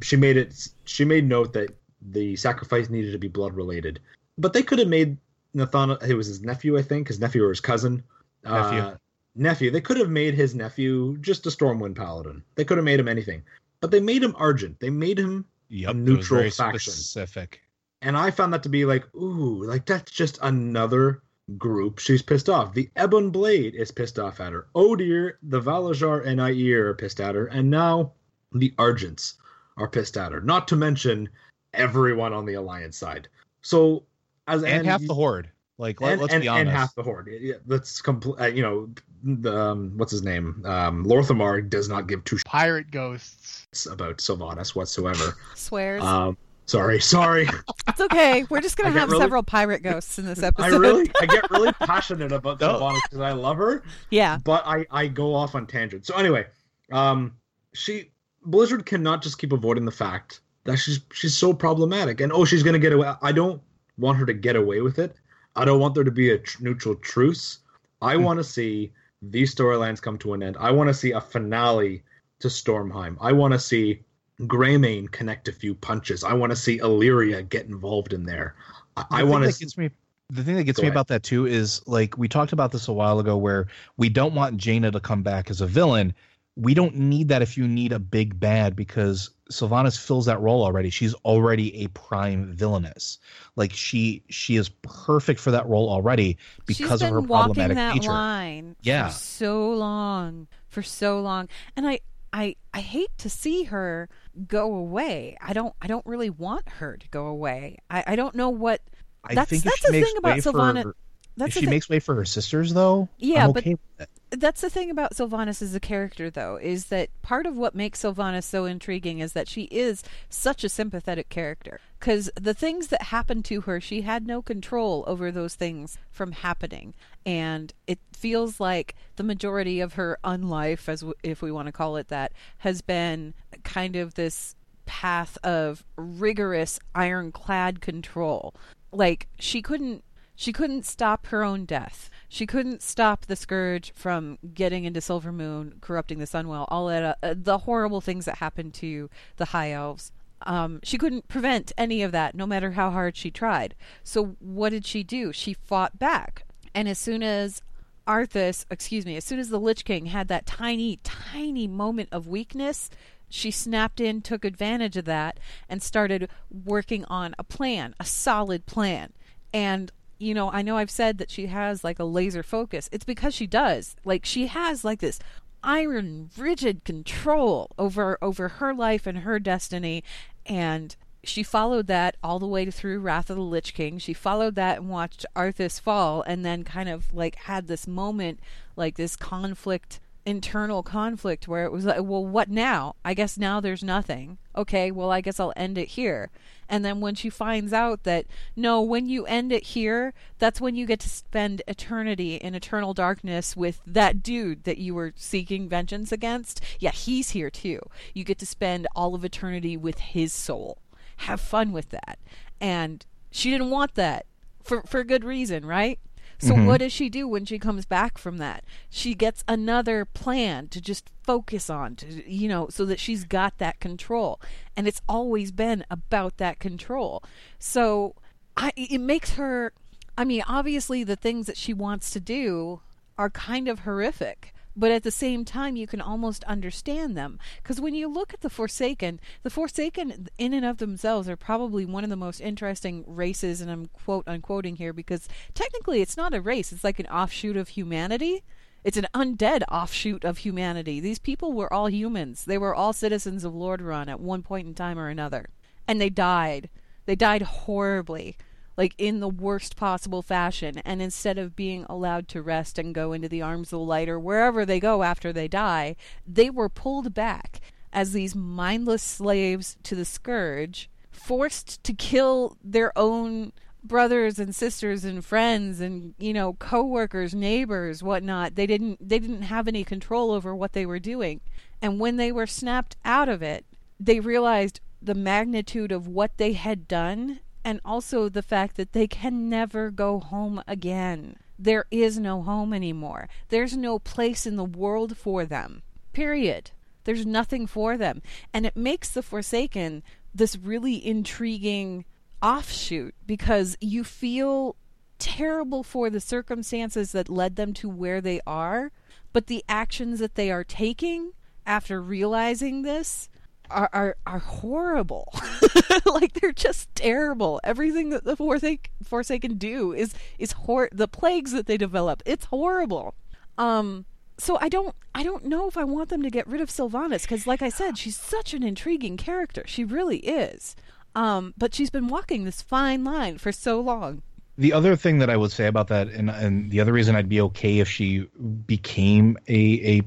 she 0.02 0.16
made 0.16 0.36
it 0.36 0.68
she 0.84 1.04
made 1.04 1.24
note 1.24 1.52
that 1.52 1.70
the 2.10 2.36
sacrifice 2.36 2.88
needed 2.90 3.12
to 3.12 3.18
be 3.18 3.28
blood 3.28 3.54
related 3.54 4.00
but 4.38 4.52
they 4.52 4.62
could 4.62 4.78
have 4.78 4.88
made 4.88 5.16
nathan 5.54 5.90
it 6.06 6.14
was 6.14 6.26
his 6.26 6.42
nephew 6.42 6.76
i 6.78 6.82
think 6.82 7.08
his 7.08 7.20
nephew 7.20 7.44
or 7.44 7.48
his 7.50 7.60
cousin 7.60 8.02
Nephew. 8.44 8.80
uh, 8.80 8.96
nephew 9.36 9.70
they 9.70 9.80
could 9.80 9.96
have 9.96 10.10
made 10.10 10.34
his 10.34 10.54
nephew 10.54 11.16
just 11.18 11.46
a 11.46 11.50
stormwind 11.50 11.94
paladin 11.96 12.42
they 12.56 12.64
could 12.64 12.76
have 12.78 12.84
made 12.84 13.00
him 13.00 13.08
anything 13.08 13.42
but 13.80 13.90
they 13.90 14.00
made 14.00 14.22
him 14.22 14.34
argent 14.38 14.78
they 14.80 14.90
made 14.90 15.18
him 15.18 15.44
Yep, 15.70 15.90
A 15.90 15.94
neutral 15.94 16.50
faction. 16.50 16.92
specific. 16.92 17.60
and 18.02 18.16
I 18.16 18.30
found 18.30 18.52
that 18.52 18.62
to 18.64 18.68
be 18.68 18.84
like, 18.84 19.12
ooh, 19.16 19.64
like 19.64 19.86
that's 19.86 20.12
just 20.12 20.38
another 20.42 21.22
group 21.56 21.98
she's 21.98 22.22
pissed 22.22 22.48
off. 22.50 22.74
The 22.74 22.88
Ebon 23.02 23.30
Blade 23.30 23.74
is 23.74 23.90
pissed 23.90 24.18
off 24.18 24.40
at 24.40 24.52
her. 24.52 24.68
Odyn, 24.76 25.32
the 25.42 25.60
Valarjar, 25.60 26.24
and 26.26 26.38
Eyir 26.40 26.88
are 26.90 26.94
pissed 26.94 27.18
at 27.18 27.34
her, 27.34 27.46
and 27.46 27.68
now 27.70 28.12
the 28.52 28.72
Argents 28.78 29.34
are 29.78 29.88
pissed 29.88 30.16
at 30.18 30.32
her. 30.32 30.40
Not 30.42 30.68
to 30.68 30.76
mention 30.76 31.28
everyone 31.74 32.32
on 32.32 32.46
the 32.46 32.54
Alliance 32.54 32.96
side. 32.96 33.28
So 33.62 34.04
as 34.46 34.62
And, 34.62 34.86
half 34.86 35.04
the 35.06 35.14
horde. 35.14 35.50
Like 35.78 36.00
let, 36.00 36.14
and, 36.14 36.22
us 36.22 36.30
and, 36.30 36.42
be 36.42 36.48
and 36.48 36.68
half 36.68 36.94
the 36.94 37.02
horde. 37.02 37.28
Yeah, 37.40 37.54
That's 37.66 38.00
complete. 38.00 38.40
Uh, 38.40 38.46
you 38.46 38.62
know, 38.62 38.90
the 39.24 39.56
um, 39.56 39.92
what's 39.96 40.12
his 40.12 40.22
name? 40.22 40.62
Um, 40.64 41.04
Lor'themar 41.04 41.68
does 41.68 41.88
not 41.88 42.06
give 42.06 42.22
two 42.24 42.38
Pirate 42.46 42.90
ghosts. 42.90 43.66
shits 43.74 43.92
about 43.92 44.18
Sylvanas 44.18 44.76
whatsoever. 44.76 45.36
Swears. 45.56 46.02
Um, 46.02 46.36
sorry, 46.66 47.00
sorry. 47.00 47.48
it's 47.88 48.00
okay. 48.00 48.44
We're 48.50 48.60
just 48.60 48.76
going 48.76 48.88
to 48.88 48.94
get 48.94 49.00
have 49.00 49.10
really- 49.10 49.22
several 49.22 49.42
pirate 49.42 49.82
ghosts 49.82 50.18
in 50.18 50.26
this 50.26 50.42
episode. 50.42 50.74
I 50.74 50.76
really, 50.76 51.10
I 51.20 51.26
get 51.26 51.50
really 51.50 51.72
passionate 51.72 52.30
about 52.30 52.60
No. 52.60 52.78
Sylvanas 52.78 53.00
because 53.04 53.20
I 53.20 53.32
love 53.32 53.56
her, 53.56 53.82
yeah. 54.10 54.38
but 54.44 54.62
I, 54.66 54.86
I 54.92 55.08
go 55.08 55.34
off 55.34 55.54
on 55.56 55.66
tangents. 55.66 56.06
So 56.06 56.14
anyway, 56.16 56.46
um, 56.92 57.32
she 57.72 58.12
Blizzard 58.44 58.86
cannot 58.86 59.22
just 59.22 59.38
keep 59.38 59.52
avoiding 59.52 59.86
the 59.86 59.90
fact 59.90 60.40
that 60.64 60.78
she's 60.78 61.00
she's 61.12 61.36
so 61.36 61.52
problematic, 61.52 62.20
and 62.20 62.32
oh, 62.32 62.44
she's 62.44 62.62
gonna 62.62 62.78
get 62.78 62.92
away. 62.92 63.12
I 63.22 63.32
don't 63.32 63.62
want 63.98 64.18
her 64.18 64.26
to 64.26 64.34
get 64.34 64.56
away 64.56 64.80
with 64.80 64.98
it. 64.98 65.16
I 65.56 65.64
don't 65.64 65.80
want 65.80 65.94
there 65.94 66.04
to 66.04 66.10
be 66.10 66.30
a 66.30 66.38
tr- 66.38 66.62
neutral 66.62 66.96
truce. 66.96 67.60
I 68.02 68.16
hmm. 68.16 68.24
want 68.24 68.38
to 68.38 68.44
see 68.44 68.92
these 69.22 69.54
storylines 69.54 70.02
come 70.02 70.18
to 70.18 70.34
an 70.34 70.42
end. 70.42 70.56
I 70.58 70.70
want 70.70 70.88
to 70.88 70.94
see 70.94 71.12
a 71.12 71.20
finale 71.20 72.02
to 72.40 72.48
Stormheim. 72.48 73.16
I 73.20 73.32
want 73.32 73.52
to 73.52 73.58
see 73.58 74.02
Greymane 74.40 75.10
connect 75.10 75.48
a 75.48 75.52
few 75.52 75.74
punches. 75.74 76.24
I 76.24 76.34
want 76.34 76.50
to 76.50 76.56
see 76.56 76.78
Alleria 76.78 77.48
get 77.48 77.66
involved 77.66 78.12
in 78.12 78.24
there. 78.24 78.56
I, 78.96 79.04
I 79.10 79.22
want 79.22 79.44
to. 79.44 79.58
gets 79.58 79.78
me 79.78 79.90
the 80.30 80.42
thing 80.42 80.56
that 80.56 80.64
gets 80.64 80.78
me 80.78 80.84
ahead. 80.86 80.94
about 80.94 81.08
that 81.08 81.22
too 81.22 81.46
is 81.46 81.86
like 81.86 82.16
we 82.16 82.28
talked 82.28 82.52
about 82.52 82.72
this 82.72 82.88
a 82.88 82.92
while 82.92 83.18
ago 83.18 83.36
where 83.36 83.66
we 83.96 84.08
don't 84.08 84.34
want 84.34 84.56
Jaina 84.56 84.90
to 84.90 85.00
come 85.00 85.22
back 85.22 85.50
as 85.50 85.60
a 85.60 85.66
villain. 85.66 86.14
We 86.56 86.72
don't 86.74 86.94
need 86.94 87.28
that 87.28 87.42
if 87.42 87.56
you 87.58 87.66
need 87.66 87.90
a 87.92 87.98
big 87.98 88.38
bad 88.38 88.76
because 88.76 89.30
Sylvanas 89.50 89.98
fills 89.98 90.26
that 90.26 90.40
role 90.40 90.62
already. 90.62 90.88
She's 90.90 91.12
already 91.24 91.82
a 91.84 91.88
prime 91.88 92.52
villainess. 92.54 93.18
Like 93.56 93.72
she 93.72 94.22
she 94.30 94.54
is 94.56 94.68
perfect 94.82 95.40
for 95.40 95.50
that 95.50 95.66
role 95.68 95.88
already 95.90 96.38
because 96.64 97.02
of 97.02 97.10
her 97.10 97.20
problematic 97.22 97.74
that 97.76 97.94
nature. 97.96 98.08
line 98.10 98.76
Yeah. 98.82 99.08
for 99.08 99.14
so 99.14 99.70
long, 99.72 100.46
for 100.68 100.82
so 100.82 101.20
long, 101.20 101.48
and 101.76 101.88
I, 101.88 101.98
I, 102.32 102.56
I 102.72 102.80
hate 102.80 103.10
to 103.18 103.28
see 103.30 103.64
her 103.64 104.08
go 104.46 104.74
away. 104.74 105.36
I 105.40 105.52
don't, 105.54 105.74
I 105.82 105.86
don't 105.88 106.04
really 106.06 106.30
want 106.30 106.68
her 106.68 106.96
to 106.96 107.08
go 107.10 107.26
away. 107.26 107.78
I, 107.90 108.02
I 108.08 108.16
don't 108.16 108.34
know 108.34 108.50
what. 108.50 108.80
I 109.24 109.34
That's- 109.34 109.48
think 109.48 109.62
that's 109.64 109.80
the 109.82 109.92
thing 109.92 110.14
about 110.18 110.34
way 110.36 110.40
Sylvana- 110.40 110.82
for 110.82 110.96
That's 111.36 111.48
if 111.48 111.54
she 111.54 111.60
thing. 111.62 111.70
makes 111.70 111.88
way 111.88 111.98
for 111.98 112.14
her 112.16 112.24
sisters 112.24 112.72
though, 112.74 113.08
Yeah, 113.18 113.44
I'm 113.46 113.52
but- 113.52 113.62
okay 113.62 113.70
with 113.74 113.80
it. 114.00 114.08
That's 114.30 114.62
the 114.62 114.70
thing 114.70 114.90
about 114.90 115.14
Sylvanas 115.14 115.62
as 115.62 115.74
a 115.74 115.80
character, 115.80 116.28
though, 116.28 116.56
is 116.56 116.86
that 116.86 117.08
part 117.22 117.46
of 117.46 117.56
what 117.56 117.74
makes 117.74 118.02
Sylvanas 118.02 118.44
so 118.44 118.64
intriguing 118.64 119.20
is 119.20 119.32
that 119.32 119.48
she 119.48 119.64
is 119.64 120.02
such 120.28 120.64
a 120.64 120.68
sympathetic 120.68 121.28
character. 121.28 121.80
Because 122.00 122.30
the 122.34 122.54
things 122.54 122.88
that 122.88 123.02
happened 123.02 123.44
to 123.46 123.62
her, 123.62 123.80
she 123.80 124.02
had 124.02 124.26
no 124.26 124.42
control 124.42 125.04
over 125.06 125.30
those 125.30 125.54
things 125.54 125.98
from 126.10 126.32
happening. 126.32 126.94
And 127.24 127.72
it 127.86 128.00
feels 128.12 128.58
like 128.58 128.96
the 129.16 129.22
majority 129.22 129.80
of 129.80 129.94
her 129.94 130.18
unlife, 130.24 130.88
as 130.88 131.00
w- 131.00 131.14
if 131.22 131.40
we 131.40 131.52
want 131.52 131.66
to 131.66 131.72
call 131.72 131.96
it 131.96 132.08
that, 132.08 132.32
has 132.58 132.82
been 132.82 133.34
kind 133.62 133.94
of 133.94 134.14
this 134.14 134.56
path 134.84 135.38
of 135.44 135.84
rigorous 135.96 136.78
ironclad 136.94 137.80
control. 137.80 138.54
Like 138.92 139.28
she 139.38 139.62
couldn't 139.62 140.04
she 140.36 140.52
couldn't 140.52 140.84
stop 140.84 141.26
her 141.26 141.42
own 141.42 141.64
death. 141.64 142.10
She 142.28 142.46
couldn't 142.46 142.82
stop 142.82 143.26
the 143.26 143.36
scourge 143.36 143.92
from 143.94 144.38
getting 144.54 144.84
into 144.84 145.00
Silvermoon, 145.00 145.80
corrupting 145.80 146.18
the 146.18 146.26
Sunwell, 146.26 146.66
all 146.68 146.86
that 146.88 147.18
uh, 147.22 147.34
the 147.36 147.58
horrible 147.58 148.00
things 148.00 148.24
that 148.24 148.38
happened 148.38 148.74
to 148.74 149.08
the 149.36 149.46
High 149.46 149.72
Elves. 149.72 150.12
Um, 150.42 150.80
she 150.82 150.98
couldn't 150.98 151.28
prevent 151.28 151.72
any 151.78 152.02
of 152.02 152.12
that, 152.12 152.34
no 152.34 152.46
matter 152.46 152.72
how 152.72 152.90
hard 152.90 153.16
she 153.16 153.30
tried. 153.30 153.74
So 154.02 154.36
what 154.40 154.70
did 154.70 154.84
she 154.84 155.02
do? 155.02 155.32
She 155.32 155.54
fought 155.54 155.98
back, 155.98 156.44
and 156.74 156.88
as 156.88 156.98
soon 156.98 157.22
as 157.22 157.62
Arthas, 158.06 158.66
excuse 158.70 159.06
me, 159.06 159.16
as 159.16 159.24
soon 159.24 159.38
as 159.38 159.48
the 159.48 159.60
Lich 159.60 159.84
King 159.84 160.06
had 160.06 160.28
that 160.28 160.46
tiny, 160.46 160.98
tiny 161.02 161.66
moment 161.66 162.08
of 162.12 162.26
weakness, 162.26 162.90
she 163.30 163.50
snapped 163.50 164.00
in, 164.00 164.20
took 164.20 164.44
advantage 164.44 164.96
of 164.96 165.06
that, 165.06 165.40
and 165.68 165.82
started 165.82 166.28
working 166.50 167.04
on 167.06 167.34
a 167.38 167.44
plan, 167.44 167.94
a 167.98 168.04
solid 168.04 168.66
plan. 168.66 169.12
And, 169.52 169.90
you 170.24 170.34
know, 170.34 170.50
I 170.50 170.62
know 170.62 170.76
I've 170.76 170.90
said 170.90 171.18
that 171.18 171.30
she 171.30 171.46
has 171.46 171.84
like 171.84 171.98
a 171.98 172.04
laser 172.04 172.42
focus. 172.42 172.88
It's 172.92 173.04
because 173.04 173.34
she 173.34 173.46
does. 173.46 173.96
Like, 174.04 174.24
she 174.24 174.46
has 174.48 174.84
like 174.84 175.00
this 175.00 175.18
iron 175.62 176.30
rigid 176.36 176.84
control 176.84 177.70
over 177.78 178.18
over 178.20 178.48
her 178.48 178.74
life 178.74 179.06
and 179.06 179.18
her 179.18 179.38
destiny 179.38 180.04
and 180.44 180.94
she 181.22 181.42
followed 181.42 181.86
that 181.86 182.16
all 182.22 182.38
the 182.38 182.46
way 182.46 182.70
through 182.70 183.00
Wrath 183.00 183.30
of 183.30 183.36
the 183.36 183.42
Lich 183.42 183.72
King. 183.72 183.98
She 183.98 184.12
followed 184.12 184.56
that 184.56 184.76
and 184.78 184.90
watched 184.90 185.24
Arthas 185.34 185.80
fall 185.80 186.22
and 186.26 186.44
then 186.44 186.64
kind 186.64 186.88
of 186.88 187.14
like 187.14 187.36
had 187.36 187.66
this 187.66 187.86
moment 187.86 188.40
like 188.76 188.96
this 188.96 189.16
conflict 189.16 190.00
internal 190.26 190.82
conflict 190.82 191.46
where 191.46 191.64
it 191.64 191.72
was 191.72 191.84
like, 191.84 192.02
well, 192.02 192.24
what 192.24 192.48
now? 192.48 192.96
I 193.04 193.14
guess 193.14 193.36
now 193.36 193.60
there's 193.60 193.84
nothing. 193.84 194.38
Okay, 194.56 194.90
well, 194.90 195.10
I 195.10 195.20
guess 195.20 195.38
I'll 195.38 195.52
end 195.56 195.76
it 195.78 195.88
here. 195.88 196.30
And 196.68 196.84
then 196.84 197.00
when 197.00 197.14
she 197.14 197.28
finds 197.28 197.72
out 197.72 198.04
that, 198.04 198.26
no, 198.56 198.80
when 198.80 199.06
you 199.06 199.26
end 199.26 199.52
it 199.52 199.64
here, 199.64 200.14
that's 200.38 200.60
when 200.60 200.76
you 200.76 200.86
get 200.86 201.00
to 201.00 201.08
spend 201.08 201.62
eternity 201.68 202.36
in 202.36 202.54
eternal 202.54 202.94
darkness 202.94 203.56
with 203.56 203.80
that 203.86 204.22
dude 204.22 204.64
that 204.64 204.78
you 204.78 204.94
were 204.94 205.12
seeking 205.16 205.68
vengeance 205.68 206.10
against. 206.10 206.60
Yeah, 206.80 206.92
he's 206.92 207.30
here 207.30 207.50
too. 207.50 207.80
You 208.14 208.24
get 208.24 208.38
to 208.38 208.46
spend 208.46 208.86
all 208.96 209.14
of 209.14 209.24
eternity 209.24 209.76
with 209.76 209.98
his 209.98 210.32
soul. 210.32 210.78
Have 211.18 211.40
fun 211.40 211.72
with 211.72 211.90
that. 211.90 212.18
And 212.60 213.04
she 213.30 213.50
didn't 213.50 213.70
want 213.70 213.94
that 213.94 214.26
for, 214.62 214.82
for 214.82 215.04
good 215.04 215.24
reason, 215.24 215.66
right? 215.66 215.98
So 216.44 216.54
mm-hmm. 216.54 216.66
what 216.66 216.78
does 216.78 216.92
she 216.92 217.08
do 217.08 217.26
when 217.26 217.44
she 217.44 217.58
comes 217.58 217.86
back 217.86 218.18
from 218.18 218.38
that? 218.38 218.64
She 218.90 219.14
gets 219.14 219.42
another 219.48 220.04
plan 220.04 220.68
to 220.68 220.80
just 220.80 221.10
focus 221.22 221.70
on 221.70 221.96
to 221.96 222.30
you 222.30 222.48
know 222.48 222.68
so 222.68 222.84
that 222.84 223.00
she's 223.00 223.24
got 223.24 223.58
that 223.58 223.80
control. 223.80 224.40
And 224.76 224.86
it's 224.86 225.02
always 225.08 225.52
been 225.52 225.84
about 225.90 226.36
that 226.38 226.58
control. 226.58 227.22
So 227.58 228.14
I 228.56 228.72
it 228.76 229.00
makes 229.00 229.34
her 229.34 229.72
I 230.16 230.24
mean 230.24 230.42
obviously 230.46 231.02
the 231.04 231.16
things 231.16 231.46
that 231.46 231.56
she 231.56 231.72
wants 231.72 232.10
to 232.10 232.20
do 232.20 232.80
are 233.18 233.30
kind 233.30 233.68
of 233.68 233.80
horrific 233.80 234.53
but 234.76 234.90
at 234.90 235.02
the 235.02 235.10
same 235.10 235.44
time 235.44 235.76
you 235.76 235.86
can 235.86 236.00
almost 236.00 236.44
understand 236.44 237.16
them. 237.16 237.38
Because 237.62 237.80
when 237.80 237.94
you 237.94 238.08
look 238.08 238.34
at 238.34 238.40
the 238.40 238.50
forsaken 238.50 239.20
the 239.42 239.50
forsaken 239.50 240.28
in 240.38 240.52
and 240.52 240.64
of 240.64 240.78
themselves 240.78 241.28
are 241.28 241.36
probably 241.36 241.84
one 241.84 242.04
of 242.04 242.10
the 242.10 242.16
most 242.16 242.40
interesting 242.40 243.04
races 243.06 243.60
and 243.60 243.70
i'm 243.70 243.86
quote 243.86 244.24
unquoting 244.26 244.76
here 244.76 244.92
because 244.92 245.28
technically 245.54 246.00
it's 246.00 246.16
not 246.16 246.34
a 246.34 246.40
race 246.40 246.72
it's 246.72 246.84
like 246.84 246.98
an 246.98 247.06
offshoot 247.06 247.56
of 247.56 247.68
humanity. 247.68 248.42
It's 248.84 248.98
an 248.98 249.06
undead 249.14 249.62
offshoot 249.70 250.24
of 250.24 250.38
humanity. 250.38 251.00
These 251.00 251.18
people 251.18 251.54
were 251.54 251.72
all 251.72 251.88
humans. 251.88 252.44
They 252.44 252.58
were 252.58 252.74
all 252.74 252.92
citizens 252.92 253.42
of 253.42 253.54
lordaeron 253.54 254.08
at 254.08 254.20
one 254.20 254.42
point 254.42 254.66
in 254.68 254.74
time 254.74 254.98
or 254.98 255.08
another. 255.08 255.46
And 255.88 255.98
they 255.98 256.10
died. 256.10 256.68
They 257.06 257.16
died 257.16 257.42
horribly 257.42 258.36
like 258.76 258.94
in 258.98 259.20
the 259.20 259.28
worst 259.28 259.76
possible 259.76 260.22
fashion. 260.22 260.78
And 260.84 261.00
instead 261.00 261.38
of 261.38 261.56
being 261.56 261.86
allowed 261.88 262.28
to 262.28 262.42
rest 262.42 262.78
and 262.78 262.94
go 262.94 263.12
into 263.12 263.28
the 263.28 263.42
arms 263.42 263.68
of 263.68 263.78
the 263.78 263.84
light 263.84 264.08
or 264.08 264.18
wherever 264.18 264.64
they 264.64 264.80
go 264.80 265.02
after 265.02 265.32
they 265.32 265.48
die, 265.48 265.96
they 266.26 266.50
were 266.50 266.68
pulled 266.68 267.14
back 267.14 267.60
as 267.92 268.12
these 268.12 268.34
mindless 268.34 269.02
slaves 269.02 269.76
to 269.84 269.94
the 269.94 270.04
scourge, 270.04 270.90
forced 271.10 271.82
to 271.84 271.92
kill 271.92 272.56
their 272.62 272.96
own 272.98 273.52
brothers 273.84 274.38
and 274.38 274.54
sisters 274.54 275.04
and 275.04 275.24
friends 275.24 275.78
and 275.78 276.14
you 276.18 276.32
know 276.32 276.54
co-workers 276.54 277.34
neighbors 277.34 278.02
whatnot 278.02 278.54
they 278.54 278.66
didn't 278.66 278.96
they 279.06 279.18
didn't 279.18 279.42
have 279.42 279.68
any 279.68 279.84
control 279.84 280.30
over 280.30 280.54
what 280.56 280.72
they 280.72 280.86
were 280.86 280.98
doing 280.98 281.38
and 281.82 282.00
when 282.00 282.16
they 282.16 282.32
were 282.32 282.46
snapped 282.46 282.96
out 283.04 283.28
of 283.28 283.42
it 283.42 283.66
they 284.00 284.20
realized 284.20 284.80
the 285.02 285.14
magnitude 285.14 285.92
of 285.92 286.08
what 286.08 286.38
they 286.38 286.54
had 286.54 286.88
done 286.88 287.40
and 287.64 287.80
also 287.84 288.28
the 288.28 288.42
fact 288.42 288.76
that 288.76 288.92
they 288.92 289.06
can 289.06 289.48
never 289.48 289.90
go 289.90 290.20
home 290.20 290.62
again. 290.66 291.36
There 291.58 291.86
is 291.90 292.18
no 292.18 292.42
home 292.42 292.72
anymore. 292.72 293.28
There's 293.48 293.76
no 293.76 293.98
place 293.98 294.46
in 294.46 294.56
the 294.56 294.64
world 294.64 295.16
for 295.16 295.44
them. 295.44 295.82
Period. 296.12 296.72
There's 297.04 297.24
nothing 297.24 297.66
for 297.66 297.96
them. 297.96 298.22
And 298.52 298.66
it 298.66 298.76
makes 298.76 299.10
The 299.10 299.22
Forsaken 299.22 300.02
this 300.34 300.56
really 300.56 301.04
intriguing 301.06 302.04
offshoot 302.42 303.14
because 303.26 303.76
you 303.80 304.04
feel 304.04 304.76
terrible 305.18 305.82
for 305.82 306.10
the 306.10 306.20
circumstances 306.20 307.12
that 307.12 307.28
led 307.28 307.56
them 307.56 307.72
to 307.72 307.88
where 307.88 308.20
they 308.20 308.40
are, 308.46 308.90
but 309.32 309.46
the 309.46 309.64
actions 309.68 310.18
that 310.18 310.34
they 310.34 310.50
are 310.50 310.64
taking 310.64 311.32
after 311.64 312.02
realizing 312.02 312.82
this 312.82 313.28
are 313.70 313.88
are, 313.92 314.16
are 314.26 314.38
horrible. 314.38 315.32
like 316.06 316.34
they're 316.34 316.52
just 316.52 316.94
terrible. 316.94 317.60
Everything 317.64 318.10
that 318.10 318.24
the 318.24 318.36
Forsake, 318.36 318.90
Forsaken 319.02 319.56
do 319.56 319.92
is 319.92 320.14
is 320.38 320.52
hor 320.52 320.88
the 320.92 321.08
plagues 321.08 321.52
that 321.52 321.66
they 321.66 321.76
develop. 321.76 322.22
It's 322.26 322.46
horrible. 322.46 323.14
Um 323.58 324.06
so 324.38 324.58
I 324.60 324.68
don't 324.68 324.94
I 325.14 325.22
don't 325.22 325.44
know 325.44 325.68
if 325.68 325.76
I 325.76 325.84
want 325.84 326.08
them 326.08 326.22
to 326.22 326.30
get 326.30 326.46
rid 326.46 326.60
of 326.60 326.68
Sylvanas 326.68 327.26
cuz 327.26 327.46
like 327.46 327.62
I 327.62 327.68
said 327.68 327.98
she's 327.98 328.16
such 328.16 328.54
an 328.54 328.62
intriguing 328.62 329.16
character. 329.16 329.64
She 329.66 329.84
really 329.84 330.18
is. 330.18 330.76
Um 331.14 331.54
but 331.56 331.74
she's 331.74 331.90
been 331.90 332.08
walking 332.08 332.44
this 332.44 332.62
fine 332.62 333.04
line 333.04 333.38
for 333.38 333.52
so 333.52 333.80
long. 333.80 334.22
The 334.56 334.72
other 334.72 334.94
thing 334.94 335.18
that 335.18 335.30
I 335.30 335.36
would 335.36 335.50
say 335.50 335.66
about 335.66 335.88
that 335.88 336.08
and 336.08 336.30
and 336.30 336.70
the 336.70 336.80
other 336.80 336.92
reason 336.92 337.16
I'd 337.16 337.28
be 337.28 337.40
okay 337.40 337.78
if 337.78 337.88
she 337.88 338.28
became 338.66 339.36
a 339.48 339.98
a 339.98 340.02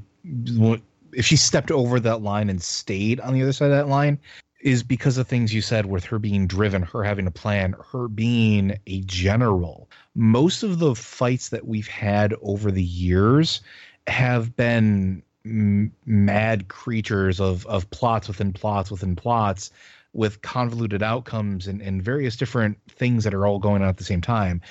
if 1.18 1.26
she 1.26 1.36
stepped 1.36 1.72
over 1.72 2.00
that 2.00 2.22
line 2.22 2.48
and 2.48 2.62
stayed 2.62 3.20
on 3.22 3.34
the 3.34 3.42
other 3.42 3.52
side 3.52 3.72
of 3.72 3.72
that 3.72 3.88
line 3.88 4.20
is 4.62 4.84
because 4.84 5.18
of 5.18 5.28
things 5.28 5.52
you 5.52 5.62
said 5.62 5.88
with 5.88 6.04
her 6.04 6.20
being 6.20 6.46
driven, 6.46 6.84
her 6.84 7.04
having 7.04 7.26
a 7.26 7.32
plan, 7.32 7.76
her 7.92 8.08
being 8.08 8.78
a 8.86 9.02
general. 9.02 9.90
Most 10.14 10.62
of 10.62 10.78
the 10.78 10.94
fights 10.94 11.50
that 11.50 11.68
we've 11.68 11.88
had 11.88 12.36
over 12.44 12.70
the 12.70 12.84
years 12.84 13.62
have 14.06 14.56
been 14.56 15.24
m- 15.44 15.92
mad 16.06 16.68
creatures 16.68 17.40
of 17.40 17.66
of 17.66 17.90
plots 17.90 18.28
within 18.28 18.54
plots 18.54 18.92
within 18.92 19.16
plots 19.16 19.72
with 20.14 20.44
convoluted 20.44 21.02
outcomes 21.02 21.66
and, 21.66 21.82
and 21.82 22.04
various 22.04 22.36
different 22.36 22.78
things 22.90 23.24
that 23.24 23.34
are 23.34 23.48
all 23.48 23.58
going 23.60 23.82
on 23.82 23.90
at 23.90 23.98
the 23.98 24.04
same 24.04 24.22
time. 24.22 24.62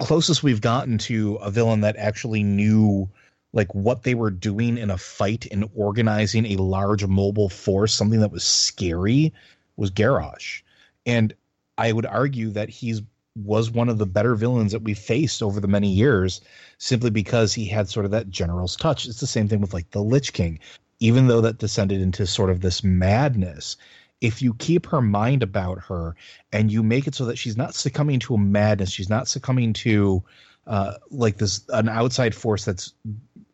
Closest 0.00 0.42
we've 0.42 0.60
gotten 0.60 0.98
to 0.98 1.36
a 1.36 1.52
villain 1.52 1.82
that 1.82 1.96
actually 1.96 2.42
knew 2.42 3.08
like 3.52 3.74
what 3.74 4.02
they 4.02 4.14
were 4.14 4.30
doing 4.30 4.76
in 4.76 4.90
a 4.90 4.98
fight 4.98 5.46
and 5.50 5.68
organizing 5.74 6.46
a 6.46 6.62
large 6.62 7.06
mobile 7.06 7.48
force, 7.48 7.94
something 7.94 8.20
that 8.20 8.32
was 8.32 8.44
scary, 8.44 9.32
was 9.76 9.90
Garrosh. 9.90 10.62
And 11.06 11.34
I 11.78 11.92
would 11.92 12.06
argue 12.06 12.50
that 12.50 12.68
he's 12.68 13.02
was 13.44 13.70
one 13.70 13.88
of 13.88 13.98
the 13.98 14.06
better 14.06 14.34
villains 14.34 14.72
that 14.72 14.82
we 14.82 14.94
faced 14.94 15.42
over 15.42 15.60
the 15.60 15.68
many 15.68 15.88
years, 15.88 16.40
simply 16.78 17.10
because 17.10 17.54
he 17.54 17.66
had 17.66 17.88
sort 17.88 18.04
of 18.04 18.10
that 18.10 18.30
general's 18.30 18.76
touch. 18.76 19.06
It's 19.06 19.20
the 19.20 19.26
same 19.26 19.48
thing 19.48 19.60
with 19.60 19.72
like 19.72 19.90
the 19.92 20.02
Lich 20.02 20.32
King, 20.32 20.58
even 20.98 21.28
though 21.28 21.40
that 21.40 21.58
descended 21.58 22.00
into 22.00 22.26
sort 22.26 22.50
of 22.50 22.60
this 22.60 22.82
madness. 22.82 23.76
If 24.20 24.42
you 24.42 24.54
keep 24.54 24.86
her 24.86 25.00
mind 25.00 25.44
about 25.44 25.78
her 25.84 26.16
and 26.52 26.72
you 26.72 26.82
make 26.82 27.06
it 27.06 27.14
so 27.14 27.24
that 27.26 27.38
she's 27.38 27.56
not 27.56 27.76
succumbing 27.76 28.18
to 28.20 28.34
a 28.34 28.38
madness, 28.38 28.90
she's 28.90 29.08
not 29.08 29.28
succumbing 29.28 29.74
to 29.74 30.24
uh, 30.66 30.94
like 31.10 31.38
this 31.38 31.62
an 31.70 31.88
outside 31.88 32.34
force 32.34 32.64
that's 32.64 32.92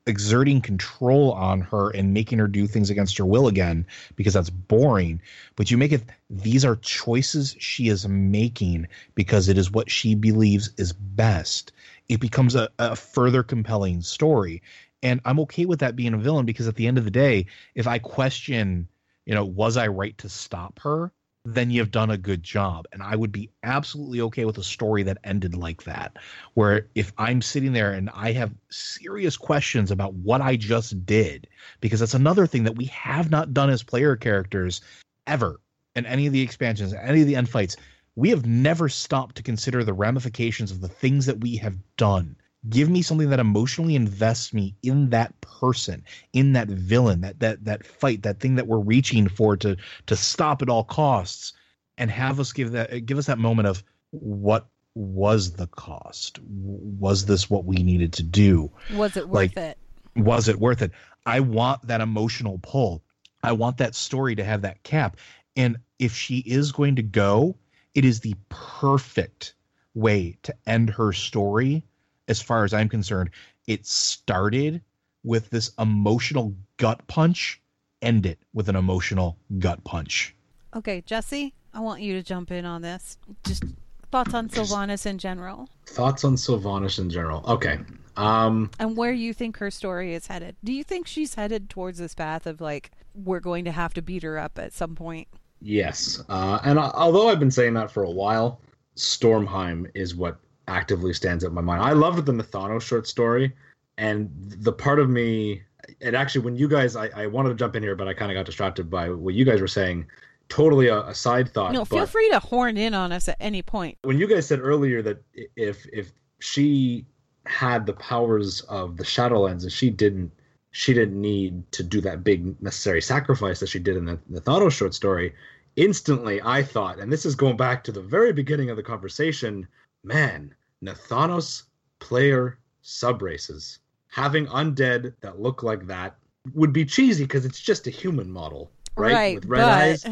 exerting 0.06 0.60
control 0.60 1.32
on 1.32 1.60
her 1.60 1.90
and 1.90 2.12
making 2.12 2.38
her 2.38 2.48
do 2.48 2.66
things 2.66 2.90
against 2.90 3.18
her 3.18 3.24
will 3.24 3.48
again 3.48 3.86
because 4.16 4.34
that's 4.34 4.50
boring. 4.50 5.20
But 5.56 5.70
you 5.70 5.78
make 5.78 5.92
it 5.92 6.02
these 6.28 6.64
are 6.64 6.76
choices 6.76 7.56
she 7.58 7.88
is 7.88 8.06
making 8.06 8.88
because 9.14 9.48
it 9.48 9.58
is 9.58 9.70
what 9.70 9.90
she 9.90 10.14
believes 10.14 10.70
is 10.76 10.92
best. 10.92 11.72
It 12.08 12.20
becomes 12.20 12.54
a, 12.54 12.68
a 12.78 12.96
further 12.96 13.42
compelling 13.42 14.02
story. 14.02 14.62
And 15.02 15.20
i'm 15.24 15.40
okay 15.40 15.66
with 15.66 15.80
that 15.80 15.96
being 15.96 16.14
a 16.14 16.18
villain 16.18 16.46
because 16.46 16.66
at 16.66 16.76
the 16.76 16.86
end 16.86 16.96
of 16.96 17.04
the 17.04 17.10
day 17.10 17.46
if 17.74 17.86
i 17.86 17.98
question 17.98 18.88
you 19.26 19.34
know 19.34 19.44
was 19.44 19.76
i 19.76 19.86
right 19.86 20.16
to 20.18 20.30
stop 20.30 20.78
her 20.80 21.12
then 21.44 21.70
you've 21.70 21.90
done 21.90 22.10
a 22.10 22.16
good 22.16 22.42
job. 22.42 22.86
And 22.92 23.02
I 23.02 23.16
would 23.16 23.32
be 23.32 23.50
absolutely 23.62 24.20
okay 24.22 24.44
with 24.44 24.58
a 24.58 24.64
story 24.64 25.02
that 25.04 25.18
ended 25.24 25.54
like 25.54 25.84
that, 25.84 26.16
where 26.54 26.88
if 26.94 27.12
I'm 27.18 27.42
sitting 27.42 27.72
there 27.72 27.92
and 27.92 28.10
I 28.14 28.32
have 28.32 28.52
serious 28.70 29.36
questions 29.36 29.90
about 29.90 30.14
what 30.14 30.40
I 30.40 30.56
just 30.56 31.04
did, 31.04 31.46
because 31.80 32.00
that's 32.00 32.14
another 32.14 32.46
thing 32.46 32.64
that 32.64 32.76
we 32.76 32.86
have 32.86 33.30
not 33.30 33.52
done 33.52 33.70
as 33.70 33.82
player 33.82 34.16
characters 34.16 34.80
ever 35.26 35.60
in 35.94 36.06
any 36.06 36.26
of 36.26 36.32
the 36.32 36.42
expansions, 36.42 36.94
any 36.94 37.20
of 37.20 37.26
the 37.26 37.36
end 37.36 37.48
fights. 37.48 37.76
We 38.16 38.30
have 38.30 38.46
never 38.46 38.88
stopped 38.88 39.36
to 39.36 39.42
consider 39.42 39.84
the 39.84 39.92
ramifications 39.92 40.70
of 40.70 40.80
the 40.80 40.88
things 40.88 41.26
that 41.26 41.40
we 41.40 41.56
have 41.56 41.76
done 41.96 42.36
give 42.68 42.88
me 42.88 43.02
something 43.02 43.30
that 43.30 43.40
emotionally 43.40 43.94
invests 43.94 44.52
me 44.52 44.74
in 44.82 45.10
that 45.10 45.38
person 45.40 46.04
in 46.32 46.52
that 46.54 46.68
villain 46.68 47.22
that 47.22 47.40
that 47.40 47.64
that 47.64 47.84
fight 47.84 48.22
that 48.22 48.40
thing 48.40 48.56
that 48.56 48.66
we're 48.66 48.78
reaching 48.78 49.28
for 49.28 49.56
to 49.56 49.76
to 50.06 50.16
stop 50.16 50.62
at 50.62 50.68
all 50.68 50.84
costs 50.84 51.52
and 51.98 52.10
have 52.10 52.40
us 52.40 52.52
give 52.52 52.72
that 52.72 53.06
give 53.06 53.18
us 53.18 53.26
that 53.26 53.38
moment 53.38 53.68
of 53.68 53.82
what 54.10 54.66
was 54.94 55.52
the 55.52 55.66
cost? 55.66 56.38
Was 56.40 57.26
this 57.26 57.50
what 57.50 57.64
we 57.64 57.76
needed 57.76 58.12
to 58.14 58.22
do? 58.22 58.70
Was 58.92 59.16
it 59.16 59.28
worth 59.28 59.34
like, 59.34 59.56
it? 59.56 59.78
was 60.14 60.48
it 60.48 60.58
worth 60.58 60.82
it? 60.82 60.92
I 61.26 61.40
want 61.40 61.88
that 61.88 62.00
emotional 62.00 62.60
pull. 62.62 63.02
I 63.42 63.52
want 63.52 63.78
that 63.78 63.96
story 63.96 64.36
to 64.36 64.44
have 64.44 64.62
that 64.62 64.84
cap. 64.84 65.16
And 65.56 65.78
if 65.98 66.14
she 66.14 66.38
is 66.38 66.70
going 66.70 66.96
to 66.96 67.02
go 67.02 67.56
it 67.94 68.04
is 68.04 68.20
the 68.20 68.34
perfect 68.48 69.54
way 69.94 70.36
to 70.42 70.54
end 70.66 70.90
her 70.90 71.12
story 71.12 71.84
as 72.28 72.40
far 72.40 72.64
as 72.64 72.74
I'm 72.74 72.88
concerned, 72.88 73.30
it 73.66 73.86
started 73.86 74.82
with 75.22 75.50
this 75.50 75.70
emotional 75.78 76.54
gut 76.76 77.06
punch, 77.06 77.60
end 78.02 78.26
it 78.26 78.38
with 78.52 78.68
an 78.68 78.76
emotional 78.76 79.36
gut 79.58 79.82
punch. 79.84 80.34
Okay, 80.74 81.02
Jesse, 81.06 81.54
I 81.72 81.80
want 81.80 82.02
you 82.02 82.14
to 82.14 82.22
jump 82.22 82.50
in 82.50 82.64
on 82.64 82.82
this. 82.82 83.18
Just 83.44 83.64
thoughts 84.10 84.34
on 84.34 84.48
Sylvanas 84.48 85.06
in 85.06 85.18
general 85.18 85.68
Thoughts 85.86 86.24
on 86.24 86.36
Sylvanas 86.36 86.98
in 86.98 87.10
general? 87.10 87.44
Okay. 87.46 87.78
Um, 88.16 88.70
and 88.78 88.96
where 88.96 89.12
you 89.12 89.34
think 89.34 89.56
her 89.58 89.70
story 89.70 90.14
is 90.14 90.26
headed. 90.26 90.56
Do 90.62 90.72
you 90.72 90.84
think 90.84 91.06
she's 91.06 91.34
headed 91.34 91.68
towards 91.68 91.98
this 91.98 92.14
path 92.14 92.46
of 92.46 92.60
like 92.60 92.90
we're 93.14 93.40
going 93.40 93.64
to 93.64 93.72
have 93.72 93.94
to 93.94 94.02
beat 94.02 94.22
her 94.22 94.38
up 94.38 94.58
at 94.58 94.72
some 94.72 94.94
point? 94.94 95.28
yes. 95.60 96.22
Uh, 96.28 96.58
and 96.62 96.78
uh, 96.78 96.92
although 96.94 97.28
I've 97.28 97.40
been 97.40 97.50
saying 97.50 97.74
that 97.74 97.90
for 97.90 98.02
a 98.02 98.10
while, 98.10 98.60
Stormheim 98.96 99.90
is 99.94 100.14
what 100.14 100.38
actively 100.68 101.12
stands 101.12 101.44
out 101.44 101.48
in 101.48 101.54
my 101.54 101.60
mind. 101.60 101.82
I 101.82 101.92
loved 101.92 102.26
the 102.26 102.32
Nathanos 102.32 102.82
short 102.82 103.06
story, 103.06 103.52
and 103.98 104.30
the 104.38 104.72
part 104.72 104.98
of 104.98 105.08
me, 105.08 105.62
and 106.00 106.16
actually, 106.16 106.44
when 106.44 106.56
you 106.56 106.68
guys, 106.68 106.96
I, 106.96 107.08
I 107.14 107.26
wanted 107.26 107.50
to 107.50 107.54
jump 107.54 107.76
in 107.76 107.82
here, 107.82 107.94
but 107.94 108.08
I 108.08 108.14
kind 108.14 108.30
of 108.30 108.36
got 108.36 108.46
distracted 108.46 108.90
by 108.90 109.10
what 109.10 109.34
you 109.34 109.44
guys 109.44 109.60
were 109.60 109.68
saying. 109.68 110.06
Totally 110.50 110.88
a, 110.88 111.00
a 111.06 111.14
side 111.14 111.48
thought. 111.48 111.72
No, 111.72 111.86
feel 111.86 112.04
free 112.06 112.28
to 112.30 112.38
horn 112.38 112.76
in 112.76 112.92
on 112.92 113.12
us 113.12 113.28
at 113.28 113.36
any 113.40 113.62
point. 113.62 113.96
when 114.02 114.18
you 114.18 114.26
guys 114.26 114.46
said 114.46 114.60
earlier 114.60 115.00
that 115.00 115.22
if 115.56 115.86
if 115.90 116.12
she 116.38 117.06
had 117.46 117.86
the 117.86 117.94
powers 117.94 118.60
of 118.62 118.98
the 118.98 119.04
Shadowlands 119.04 119.62
and 119.62 119.72
she 119.72 119.88
didn't 119.88 120.30
she 120.70 120.92
didn't 120.92 121.20
need 121.20 121.70
to 121.72 121.82
do 121.82 122.00
that 122.00 122.24
big 122.24 122.60
necessary 122.60 123.00
sacrifice 123.00 123.60
that 123.60 123.68
she 123.68 123.78
did 123.78 123.96
in 123.96 124.04
the, 124.04 124.40
Thanos 124.40 124.72
short 124.72 124.92
story, 124.92 125.32
instantly 125.76 126.40
I 126.42 126.64
thought, 126.64 126.98
and 126.98 127.12
this 127.12 127.24
is 127.24 127.36
going 127.36 127.56
back 127.56 127.84
to 127.84 127.92
the 127.92 128.00
very 128.00 128.32
beginning 128.32 128.70
of 128.70 128.76
the 128.76 128.82
conversation, 128.82 129.68
man, 130.04 130.54
Nathanos 130.82 131.64
player 131.98 132.58
sub 132.82 133.22
races 133.22 133.78
having 134.08 134.46
undead 134.46 135.14
that 135.22 135.40
look 135.40 135.62
like 135.62 135.86
that 135.86 136.16
would 136.52 136.72
be 136.72 136.84
cheesy 136.84 137.24
because 137.24 137.44
it's 137.44 137.58
just 137.58 137.86
a 137.86 137.90
human 137.90 138.30
model, 138.30 138.70
right? 138.96 139.36
With 139.36 139.46
red 139.46 139.62
but 139.62 139.68
eyes. 139.68 140.06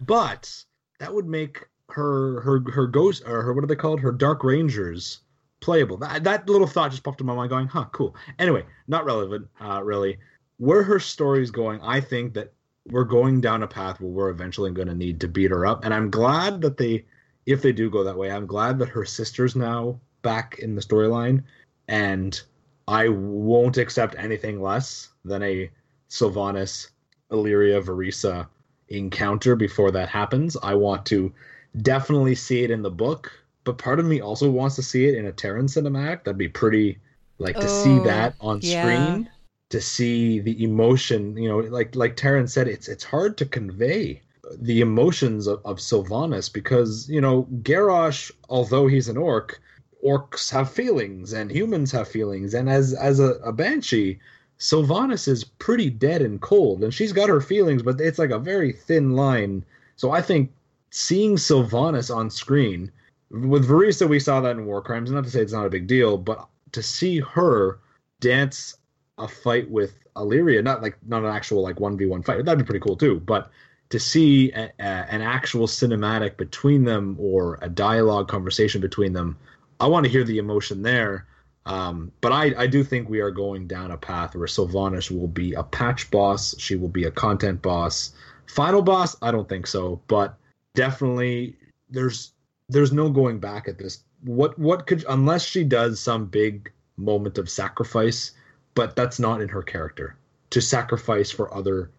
But 0.00 0.64
that 1.00 1.12
would 1.12 1.26
make 1.26 1.66
her 1.90 2.40
her 2.40 2.62
her 2.70 2.86
ghost 2.86 3.22
or 3.26 3.42
her 3.42 3.52
what 3.52 3.64
are 3.64 3.66
they 3.66 3.76
called? 3.76 4.00
Her 4.00 4.12
dark 4.12 4.44
rangers 4.44 5.20
playable. 5.60 5.96
That, 5.98 6.24
that 6.24 6.48
little 6.48 6.66
thought 6.66 6.90
just 6.90 7.02
popped 7.02 7.20
in 7.20 7.26
my 7.26 7.34
mind 7.34 7.50
going 7.50 7.66
huh 7.66 7.86
cool. 7.92 8.16
Anyway 8.38 8.64
not 8.86 9.04
relevant 9.04 9.48
uh 9.60 9.82
really. 9.82 10.18
Where 10.58 10.84
her 10.84 11.00
story's 11.00 11.50
going 11.50 11.80
i 11.82 12.00
think 12.00 12.34
that 12.34 12.52
we're 12.86 13.04
going 13.04 13.40
down 13.40 13.64
a 13.64 13.66
path 13.66 14.00
where 14.00 14.10
we're 14.10 14.30
eventually 14.30 14.70
going 14.70 14.86
to 14.86 14.94
need 14.94 15.20
to 15.20 15.26
beat 15.26 15.50
her 15.50 15.66
up 15.66 15.84
and 15.84 15.92
i'm 15.92 16.08
glad 16.08 16.60
that 16.60 16.76
they 16.76 17.04
if 17.46 17.62
they 17.62 17.72
do 17.72 17.90
go 17.90 18.04
that 18.04 18.16
way 18.16 18.30
i'm 18.30 18.46
glad 18.46 18.78
that 18.78 18.88
her 18.88 19.04
sister's 19.04 19.56
now 19.56 19.98
back 20.22 20.58
in 20.60 20.74
the 20.74 20.80
storyline 20.80 21.42
and 21.88 22.42
i 22.88 23.08
won't 23.08 23.76
accept 23.78 24.14
anything 24.18 24.60
less 24.60 25.08
than 25.24 25.42
a 25.42 25.70
sylvanas 26.08 26.90
Alleria 27.30 27.82
Vereesa 27.82 28.46
encounter 28.88 29.56
before 29.56 29.90
that 29.90 30.08
happens. 30.08 30.56
I 30.62 30.74
want 30.74 31.06
to 31.06 31.32
definitely 31.80 32.34
see 32.34 32.62
it 32.62 32.70
in 32.70 32.82
the 32.82 32.90
book, 32.90 33.32
but 33.64 33.78
part 33.78 33.98
of 33.98 34.04
me 34.06 34.20
also 34.20 34.50
wants 34.50 34.76
to 34.76 34.82
see 34.82 35.06
it 35.06 35.14
in 35.14 35.26
a 35.26 35.32
Terran 35.32 35.66
cinematic. 35.66 36.24
That'd 36.24 36.36
be 36.36 36.48
pretty 36.48 36.98
like 37.38 37.58
to 37.60 37.68
see 37.68 37.98
Oh, 37.98 38.02
that 38.02 38.34
on 38.40 38.60
yeah. 38.60 38.82
screen, 38.82 39.30
to 39.70 39.80
see 39.80 40.40
the 40.40 40.62
emotion, 40.62 41.36
you 41.36 41.48
know, 41.48 41.58
like 41.60 41.96
like 41.96 42.16
Terran 42.16 42.46
said, 42.46 42.68
it's 42.68 42.88
it's 42.88 43.04
hard 43.04 43.38
to 43.38 43.46
convey 43.46 44.20
the 44.60 44.80
emotions 44.80 45.46
of, 45.46 45.60
of 45.64 45.78
Sylvanas 45.78 46.52
because, 46.52 47.08
you 47.08 47.20
know, 47.20 47.46
Garrosh, 47.62 48.30
although 48.48 48.86
he's 48.86 49.08
an 49.08 49.16
orc, 49.16 49.60
orcs 50.04 50.50
have 50.50 50.70
feelings 50.70 51.32
and 51.32 51.50
humans 51.50 51.92
have 51.92 52.08
feelings, 52.08 52.54
and 52.54 52.68
as 52.68 52.92
as 52.94 53.20
a, 53.20 53.34
a 53.44 53.52
banshee, 53.52 54.18
Sylvanas 54.58 55.28
is 55.28 55.44
pretty 55.44 55.90
dead 55.90 56.22
and 56.22 56.40
cold, 56.40 56.82
and 56.82 56.92
she's 56.92 57.12
got 57.12 57.28
her 57.28 57.40
feelings, 57.40 57.82
but 57.82 58.00
it's 58.00 58.18
like 58.18 58.30
a 58.30 58.38
very 58.38 58.72
thin 58.72 59.12
line. 59.16 59.64
So 59.96 60.10
I 60.10 60.22
think 60.22 60.52
seeing 60.90 61.36
Sylvanas 61.36 62.14
on 62.14 62.30
screen 62.30 62.90
with 63.30 63.68
Vereesa, 63.68 64.08
we 64.08 64.20
saw 64.20 64.40
that 64.40 64.56
in 64.56 64.66
War 64.66 64.82
Crimes. 64.82 65.10
Not 65.10 65.24
to 65.24 65.30
say 65.30 65.40
it's 65.40 65.52
not 65.52 65.66
a 65.66 65.70
big 65.70 65.86
deal, 65.86 66.18
but 66.18 66.48
to 66.72 66.82
see 66.82 67.20
her 67.20 67.78
dance 68.20 68.76
a 69.18 69.28
fight 69.28 69.70
with 69.70 69.98
Alleria, 70.16 70.62
not 70.62 70.82
like 70.82 70.96
not 71.06 71.24
an 71.24 71.30
actual 71.30 71.62
like 71.62 71.80
one 71.80 71.96
v 71.96 72.06
one 72.06 72.22
fight, 72.22 72.44
that'd 72.44 72.58
be 72.58 72.64
pretty 72.64 72.84
cool 72.84 72.96
too. 72.96 73.20
But 73.20 73.50
to 73.90 73.98
see 73.98 74.52
a, 74.52 74.72
a, 74.78 74.82
an 74.82 75.22
actual 75.22 75.66
cinematic 75.66 76.36
between 76.36 76.84
them 76.84 77.16
or 77.20 77.58
a 77.62 77.68
dialogue 77.68 78.28
conversation 78.28 78.80
between 78.80 79.12
them, 79.12 79.36
I 79.80 79.86
want 79.86 80.04
to 80.04 80.10
hear 80.10 80.24
the 80.24 80.38
emotion 80.38 80.82
there. 80.82 81.26
Um, 81.64 82.10
but 82.20 82.32
I, 82.32 82.54
I 82.56 82.66
do 82.66 82.82
think 82.82 83.08
we 83.08 83.20
are 83.20 83.30
going 83.30 83.66
down 83.68 83.90
a 83.90 83.96
path 83.96 84.34
where 84.34 84.48
Sylvanas 84.48 85.10
will 85.10 85.28
be 85.28 85.52
a 85.52 85.62
patch 85.62 86.10
boss. 86.10 86.58
She 86.58 86.74
will 86.74 86.88
be 86.88 87.04
a 87.04 87.10
content 87.10 87.62
boss. 87.62 88.12
Final 88.46 88.82
boss, 88.82 89.16
I 89.22 89.30
don't 89.30 89.48
think 89.48 89.66
so, 89.66 90.00
but 90.08 90.36
definitely 90.74 91.56
there's 91.90 92.32
there's 92.68 92.92
no 92.92 93.10
going 93.10 93.38
back 93.38 93.68
at 93.68 93.78
this. 93.78 94.02
What 94.24 94.58
what 94.58 94.86
could 94.86 95.04
unless 95.08 95.44
she 95.44 95.62
does 95.62 96.00
some 96.00 96.26
big 96.26 96.72
moment 96.96 97.38
of 97.38 97.48
sacrifice, 97.48 98.32
but 98.74 98.96
that's 98.96 99.18
not 99.18 99.40
in 99.40 99.48
her 99.48 99.62
character 99.62 100.16
to 100.50 100.60
sacrifice 100.60 101.30
for 101.30 101.52
other, 101.54 101.90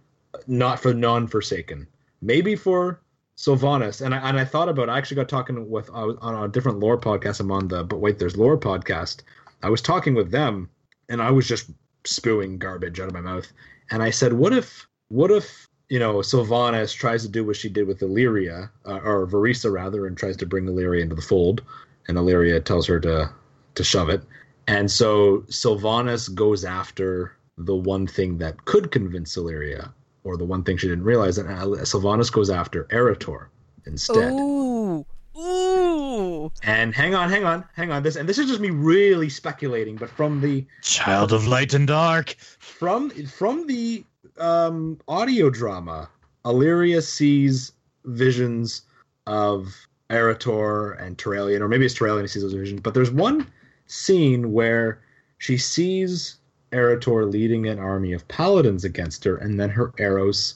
not 0.47 0.79
for 0.79 0.93
non-forsaken. 0.93 1.87
Maybe 2.21 2.55
for 2.55 2.99
Sylvanas, 3.37 4.05
and 4.05 4.13
I 4.13 4.29
and 4.29 4.39
I 4.39 4.45
thought 4.45 4.69
about. 4.69 4.89
I 4.89 4.97
actually 4.97 5.15
got 5.15 5.29
talking 5.29 5.69
with 5.69 5.89
was 5.89 6.17
on 6.21 6.43
a 6.43 6.47
different 6.47 6.79
lore 6.79 6.99
podcast. 6.99 7.39
I'm 7.39 7.51
on 7.51 7.67
the 7.67 7.83
but 7.83 7.99
wait, 7.99 8.19
there's 8.19 8.37
lore 8.37 8.57
podcast. 8.57 9.21
I 9.63 9.69
was 9.69 9.81
talking 9.81 10.13
with 10.13 10.31
them, 10.31 10.69
and 11.09 11.21
I 11.21 11.31
was 11.31 11.47
just 11.47 11.71
spewing 12.05 12.57
garbage 12.57 12.99
out 12.99 13.07
of 13.07 13.13
my 13.13 13.21
mouth. 13.21 13.51
And 13.89 14.03
I 14.03 14.11
said, 14.11 14.33
"What 14.33 14.53
if, 14.53 14.87
what 15.09 15.31
if 15.31 15.67
you 15.89 15.97
know 15.99 16.15
Sylvanas 16.17 16.95
tries 16.95 17.23
to 17.23 17.29
do 17.29 17.43
what 17.43 17.55
she 17.55 17.69
did 17.69 17.87
with 17.87 18.01
Alleria, 18.01 18.69
uh, 18.85 18.99
or 19.03 19.25
Vereesa 19.27 19.71
rather, 19.71 20.05
and 20.05 20.15
tries 20.15 20.37
to 20.37 20.45
bring 20.45 20.65
Alleria 20.65 21.01
into 21.01 21.15
the 21.15 21.21
fold, 21.21 21.63
and 22.07 22.17
Alleria 22.17 22.63
tells 22.63 22.85
her 22.87 22.99
to 22.99 23.31
to 23.75 23.83
shove 23.83 24.09
it, 24.09 24.21
and 24.67 24.91
so 24.91 25.39
Sylvanas 25.49 26.33
goes 26.33 26.63
after 26.63 27.35
the 27.57 27.75
one 27.75 28.05
thing 28.05 28.37
that 28.37 28.65
could 28.65 28.91
convince 28.91 29.35
Alleria, 29.37 29.91
or 30.23 30.37
the 30.37 30.45
one 30.45 30.63
thing 30.63 30.77
she 30.77 30.87
didn't 30.87 31.03
realize, 31.03 31.37
and 31.37 31.49
uh, 31.49 31.65
Sylvanas 31.83 32.31
goes 32.31 32.49
after 32.49 32.85
Arator 32.85 33.47
instead." 33.85 34.31
Ooh, 34.33 35.05
ooh. 35.37 36.51
And 36.63 36.93
hang 36.93 37.15
on, 37.15 37.29
hang 37.29 37.45
on, 37.45 37.65
hang 37.75 37.91
on. 37.91 38.03
This 38.03 38.15
and 38.15 38.27
this 38.27 38.37
is 38.37 38.47
just 38.47 38.59
me 38.59 38.69
really 38.69 39.29
speculating, 39.29 39.95
but 39.95 40.09
from 40.09 40.41
the 40.41 40.65
Child 40.81 41.33
of 41.33 41.47
light 41.47 41.73
and 41.73 41.87
dark. 41.87 42.35
from 42.59 43.09
from 43.09 43.67
the 43.67 44.03
um, 44.37 44.99
audio 45.07 45.49
drama, 45.49 46.09
Alleria 46.45 47.01
sees 47.01 47.71
visions 48.05 48.83
of 49.27 49.73
Arator 50.09 51.01
and 51.01 51.17
Turalyon, 51.17 51.61
or 51.61 51.67
maybe 51.67 51.85
it's 51.85 51.95
Turalyon 51.95 52.21
who 52.21 52.27
sees 52.27 52.43
those 52.43 52.53
visions. 52.53 52.81
But 52.81 52.93
there's 52.93 53.11
one 53.11 53.47
scene 53.87 54.51
where 54.51 55.01
she 55.37 55.57
sees 55.57 56.37
Arator 56.73 57.31
leading 57.31 57.67
an 57.67 57.79
army 57.79 58.13
of 58.13 58.27
paladins 58.27 58.83
against 58.83 59.23
her, 59.23 59.37
and 59.37 59.59
then 59.59 59.69
her 59.69 59.93
arrows 59.97 60.55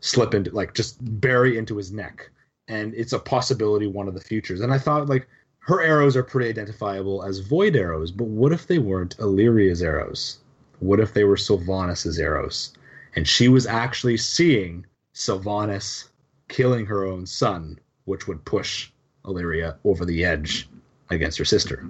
slip 0.00 0.34
into, 0.34 0.50
like, 0.50 0.74
just 0.74 0.98
bury 1.20 1.56
into 1.56 1.76
his 1.76 1.92
neck, 1.92 2.30
and 2.68 2.94
it's 2.94 3.12
a 3.12 3.18
possibility 3.18 3.86
one 3.86 4.08
of 4.08 4.14
the 4.14 4.20
futures. 4.20 4.60
And 4.60 4.72
I 4.72 4.78
thought, 4.78 5.08
like, 5.08 5.28
her 5.60 5.80
arrows 5.80 6.16
are 6.16 6.22
pretty 6.22 6.50
identifiable 6.50 7.24
as 7.24 7.38
void 7.38 7.74
arrows, 7.74 8.10
but 8.10 8.26
what 8.26 8.52
if 8.52 8.66
they 8.66 8.78
weren't 8.78 9.16
Alleria's 9.16 9.82
arrows? 9.82 10.38
What 10.80 11.00
if 11.00 11.14
they 11.14 11.24
were 11.24 11.36
Sylvanas' 11.36 12.20
arrows? 12.20 12.74
And 13.16 13.26
she 13.26 13.48
was 13.48 13.66
actually 13.66 14.18
seeing 14.18 14.84
Sylvanas 15.14 16.08
killing 16.48 16.84
her 16.84 17.04
own 17.04 17.24
son, 17.24 17.78
which 18.04 18.28
would 18.28 18.44
push 18.44 18.90
Alleria 19.24 19.76
over 19.84 20.04
the 20.04 20.24
edge 20.24 20.68
against 21.10 21.38
her 21.38 21.44
sister. 21.44 21.88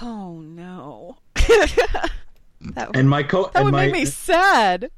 Oh 0.00 0.38
no. 0.40 1.16
that 2.72 2.96
And 2.96 3.08
my 3.08 3.22
co 3.22 3.44
that 3.44 3.56
and 3.56 3.64
would 3.66 3.72
my, 3.72 3.86
make 3.86 3.92
me 3.92 4.04
sad. 4.04 4.90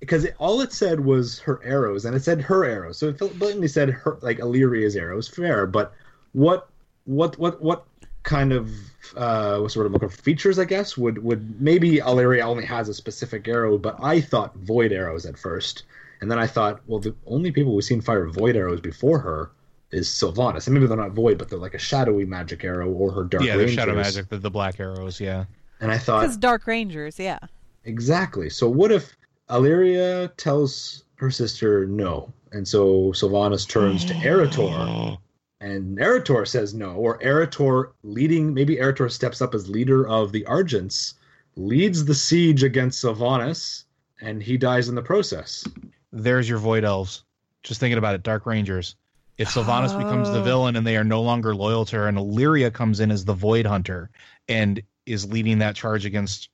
because 0.00 0.26
all 0.38 0.60
it 0.60 0.72
said 0.72 1.00
was 1.00 1.38
her 1.40 1.60
arrows, 1.64 2.04
and 2.04 2.14
it 2.14 2.22
said 2.22 2.40
her 2.40 2.64
arrows. 2.64 2.98
So 2.98 3.08
it 3.08 3.18
blatantly 3.18 3.68
said 3.68 3.90
her 3.90 4.18
like 4.22 4.38
Alleria's 4.38 4.96
arrows. 4.96 5.28
Fair, 5.28 5.66
but 5.66 5.92
what 6.32 6.68
what 7.04 7.38
what 7.38 7.62
what 7.62 7.84
kind 8.22 8.52
of 8.52 8.70
uh 9.16 9.58
what's 9.58 9.74
the 9.74 9.80
word 9.80 9.86
I'm 9.86 9.92
looking 9.92 10.08
for? 10.08 10.22
Features, 10.22 10.58
I 10.58 10.64
guess, 10.64 10.96
would 10.96 11.22
would 11.24 11.60
maybe 11.60 11.96
Alleria 11.96 12.42
only 12.42 12.64
has 12.64 12.88
a 12.88 12.94
specific 12.94 13.48
arrow, 13.48 13.78
but 13.78 13.96
I 14.02 14.20
thought 14.20 14.54
void 14.56 14.92
arrows 14.92 15.26
at 15.26 15.38
first, 15.38 15.84
and 16.20 16.30
then 16.30 16.38
I 16.38 16.46
thought, 16.46 16.80
well, 16.86 17.00
the 17.00 17.14
only 17.26 17.50
people 17.50 17.74
we've 17.74 17.84
seen 17.84 18.00
fire 18.00 18.26
void 18.28 18.56
arrows 18.56 18.80
before 18.80 19.18
her 19.18 19.50
is 19.90 20.08
Sylvanas, 20.08 20.66
and 20.66 20.74
maybe 20.74 20.86
they're 20.86 20.96
not 20.96 21.12
void, 21.12 21.36
but 21.36 21.50
they're 21.50 21.58
like 21.58 21.74
a 21.74 21.78
shadowy 21.78 22.24
magic 22.24 22.64
arrow 22.64 22.90
or 22.90 23.12
her 23.12 23.24
dark 23.24 23.44
yeah, 23.44 23.56
the 23.56 23.68
shadow 23.68 23.94
magic, 23.94 24.28
the, 24.28 24.38
the 24.38 24.50
black 24.50 24.80
arrows. 24.80 25.20
Yeah. 25.20 25.44
And 25.82 25.90
I 25.92 25.98
thought, 25.98 26.20
Because 26.22 26.36
Dark 26.38 26.66
Rangers, 26.66 27.18
yeah. 27.18 27.38
Exactly. 27.84 28.48
So 28.48 28.68
what 28.68 28.90
if 28.92 29.14
Alleria 29.50 30.34
tells 30.36 31.04
her 31.16 31.30
sister 31.30 31.84
no, 31.86 32.32
and 32.52 32.66
so 32.66 33.12
Sylvanas 33.12 33.68
turns 33.68 34.04
to 34.06 34.14
Arator, 34.14 35.18
and 35.60 35.98
Arator 35.98 36.46
says 36.46 36.72
no, 36.72 36.92
or 36.92 37.18
Arator 37.18 37.92
leading, 38.02 38.54
maybe 38.54 38.76
Arator 38.76 39.10
steps 39.10 39.42
up 39.42 39.54
as 39.54 39.68
leader 39.68 40.08
of 40.08 40.32
the 40.32 40.44
Argents, 40.48 41.14
leads 41.56 42.04
the 42.04 42.14
siege 42.14 42.62
against 42.62 43.04
Sylvanas, 43.04 43.84
and 44.20 44.42
he 44.42 44.56
dies 44.56 44.88
in 44.88 44.94
the 44.94 45.02
process. 45.02 45.66
There's 46.12 46.48
your 46.48 46.58
Void 46.58 46.84
Elves. 46.84 47.24
Just 47.62 47.80
thinking 47.80 47.98
about 47.98 48.14
it, 48.14 48.22
Dark 48.22 48.46
Rangers. 48.46 48.96
If 49.38 49.48
Sylvanas 49.48 49.96
becomes 49.96 50.30
the 50.30 50.40
Oh. 50.40 50.42
villain 50.44 50.76
and 50.76 50.86
they 50.86 50.96
are 50.96 51.04
no 51.04 51.22
longer 51.22 51.54
loyal 51.54 51.84
to 51.86 51.96
her, 51.96 52.08
and 52.08 52.18
Alleria 52.18 52.72
comes 52.72 53.00
in 53.00 53.10
as 53.10 53.24
the 53.24 53.34
Void 53.34 53.66
Hunter 53.66 54.10
and 54.48 54.82
is 55.06 55.30
leading 55.30 55.58
that 55.58 55.74
charge 55.76 56.04
against 56.04 56.48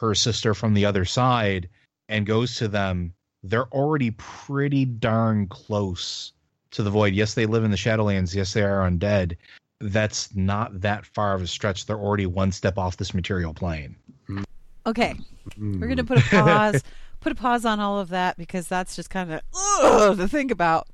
her 0.00 0.14
sister 0.14 0.54
from 0.54 0.74
the 0.74 0.84
other 0.84 1.04
side 1.04 1.68
and 2.08 2.26
goes 2.26 2.56
to 2.56 2.68
them, 2.68 3.12
they're 3.42 3.66
already 3.68 4.12
pretty 4.12 4.84
darn 4.84 5.46
close 5.48 6.32
to 6.70 6.82
the 6.82 6.90
Void. 6.90 7.14
Yes, 7.14 7.34
they 7.34 7.46
live 7.46 7.64
in 7.64 7.70
the 7.70 7.76
Shadowlands. 7.76 8.34
Yes, 8.34 8.52
they 8.52 8.62
are 8.62 8.88
undead. 8.88 9.36
That's 9.80 10.34
not 10.34 10.80
that 10.80 11.04
far 11.06 11.34
of 11.34 11.42
a 11.42 11.46
stretch. 11.46 11.86
They're 11.86 11.98
already 11.98 12.26
one 12.26 12.52
step 12.52 12.78
off 12.78 12.96
this 12.96 13.14
material 13.14 13.52
plane. 13.54 13.96
Okay, 14.86 15.14
Hmm. 15.56 15.80
we're 15.80 15.88
gonna 15.88 16.04
put 16.04 16.18
a 16.18 16.20
pause, 16.30 16.82
put 17.20 17.32
a 17.32 17.34
pause 17.34 17.64
on 17.64 17.80
all 17.80 17.98
of 17.98 18.08
that 18.10 18.36
because 18.36 18.68
that's 18.68 18.96
just 18.96 19.08
kind 19.10 19.32
of 19.32 19.40
ugh, 19.54 20.16
to 20.18 20.28
think 20.28 20.50
about. 20.50 20.88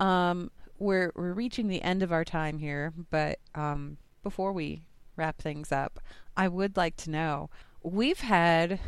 Um, 0.00 0.50
we're 0.78 1.12
we're 1.14 1.32
reaching 1.32 1.68
the 1.68 1.80
end 1.82 2.02
of 2.02 2.12
our 2.12 2.24
time 2.24 2.58
here, 2.58 2.92
but 3.10 3.38
um, 3.54 3.96
before 4.24 4.52
we 4.52 4.82
wrap 5.16 5.38
things 5.38 5.72
up, 5.72 6.00
I 6.36 6.48
would 6.48 6.76
like 6.76 6.96
to 6.98 7.10
know 7.10 7.50
we've 7.82 8.20
had 8.20 8.80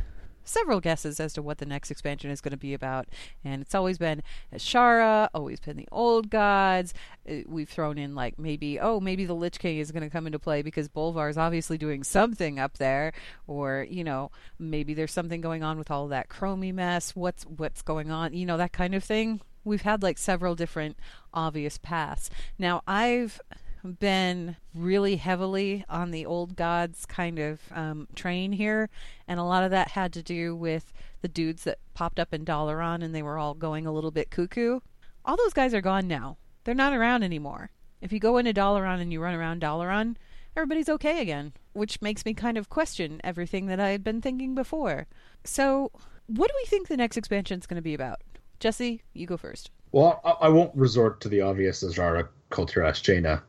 several 0.47 0.81
guesses 0.81 1.19
as 1.21 1.33
to 1.35 1.43
what 1.43 1.59
the 1.59 1.67
next 1.67 1.91
expansion 1.91 2.31
is 2.31 2.41
going 2.41 2.53
to 2.53 2.57
be 2.57 2.73
about, 2.73 3.09
and 3.45 3.61
it's 3.61 3.75
always 3.75 3.99
been 3.99 4.23
Shara, 4.55 5.29
always 5.35 5.61
been 5.61 5.77
the 5.77 5.89
old 5.93 6.31
gods. 6.31 6.95
Uh, 7.29 7.39
We've 7.47 7.69
thrown 7.69 7.99
in 7.99 8.15
like 8.15 8.39
maybe 8.39 8.81
oh 8.81 9.01
maybe 9.01 9.25
the 9.27 9.35
Lich 9.35 9.59
King 9.59 9.79
is 9.79 9.93
going 9.93 10.03
to 10.03 10.11
come 10.11 10.27
into 10.27 10.39
play 10.39 10.63
because 10.63 10.89
Bolvar 10.89 11.29
is 11.29 11.37
obviously 11.37 11.77
doing 11.77 12.03
something 12.05 12.59
up 12.59 12.79
there, 12.79 13.13
or 13.47 13.87
you 13.91 14.05
know 14.05 14.31
maybe 14.59 14.95
there's 14.95 15.13
something 15.13 15.41
going 15.41 15.63
on 15.63 15.79
with 15.79 15.91
all 15.91 16.09
that 16.09 16.29
Chromie 16.29 16.75
mess. 16.75 17.15
What's 17.15 17.45
what's 17.45 17.83
going 17.83 18.11
on? 18.11 18.33
You 18.33 18.47
know 18.47 18.57
that 18.57 18.73
kind 18.73 18.95
of 18.95 19.05
thing. 19.05 19.41
We've 19.65 19.83
had 19.83 20.03
like 20.03 20.17
several 20.17 20.55
different 20.55 20.97
obvious 21.35 21.77
paths. 21.77 22.31
Now 22.57 22.83
I've 22.87 23.41
been 23.87 24.57
really 24.75 25.17
heavily 25.17 25.85
on 25.89 26.11
the 26.11 26.27
old 26.27 26.57
gods 26.57 27.07
kind 27.07 27.39
of 27.39 27.61
um, 27.73 28.09
train 28.15 28.53
here, 28.53 28.91
and 29.27 29.41
a 29.41 29.45
lot 29.45 29.65
of 29.65 29.71
that 29.71 29.89
had 29.89 30.13
to 30.15 30.23
do 30.23 30.55
with 30.55 30.93
the 31.23 31.29
dudes 31.29 31.65
that 31.65 31.79
popped 31.95 32.21
up 32.21 32.33
in 32.33 32.45
Dalaran 32.45 33.03
and 33.03 33.15
they 33.15 33.23
were 33.23 33.39
all 33.39 33.55
going 33.55 33.87
a 33.87 33.93
little 33.93 34.11
bit 34.11 34.31
cuckoo. 34.31 34.81
All 35.25 35.37
those 35.37 35.53
guys 35.53 35.75
are 35.75 35.81
gone 35.81 36.07
now. 36.07 36.37
They're 36.65 36.75
not 36.75 36.93
around 36.93 37.23
anymore. 37.23 37.71
If 38.01 38.13
you 38.13 38.21
go 38.21 38.39
into 38.39 38.53
Dalaran 38.53 39.01
and 39.01 39.13
you 39.13 39.21
run 39.21 39.35
around 39.35 39.63
Dalaran, 39.63 40.17
everybody's 40.57 40.89
okay 40.89 41.21
again, 41.21 41.53
which 41.73 42.01
makes 42.01 42.25
me 42.25 42.35
kind 42.35 42.59
of 42.59 42.69
question 42.69 43.21
everything 43.25 43.67
that 43.67 43.81
I 43.81 43.91
had 43.91 44.05
been 44.05 44.21
thinking 44.21 44.55
before. 44.55 45.07
So, 45.45 45.91
what 46.27 46.49
do 46.49 46.55
we 46.63 46.67
think 46.67 46.89
the 46.89 46.97
next 46.97 47.17
expansion 47.17 47.59
is 47.59 47.67
going 47.67 47.77
to 47.77 47.83
be 47.83 47.95
about? 47.95 48.21
Jesse, 48.61 49.03
you 49.13 49.27
go 49.27 49.37
first. 49.37 49.71
Well, 49.93 50.21
I, 50.25 50.47
I 50.47 50.49
won't 50.49 50.75
resort 50.75 51.21
to 51.23 51.29
the 51.29 51.41
obvious 51.41 51.83
Azshara 51.83 52.29
Kul 52.51 52.67
Tiras 52.67 53.01
Jaina 53.01 53.43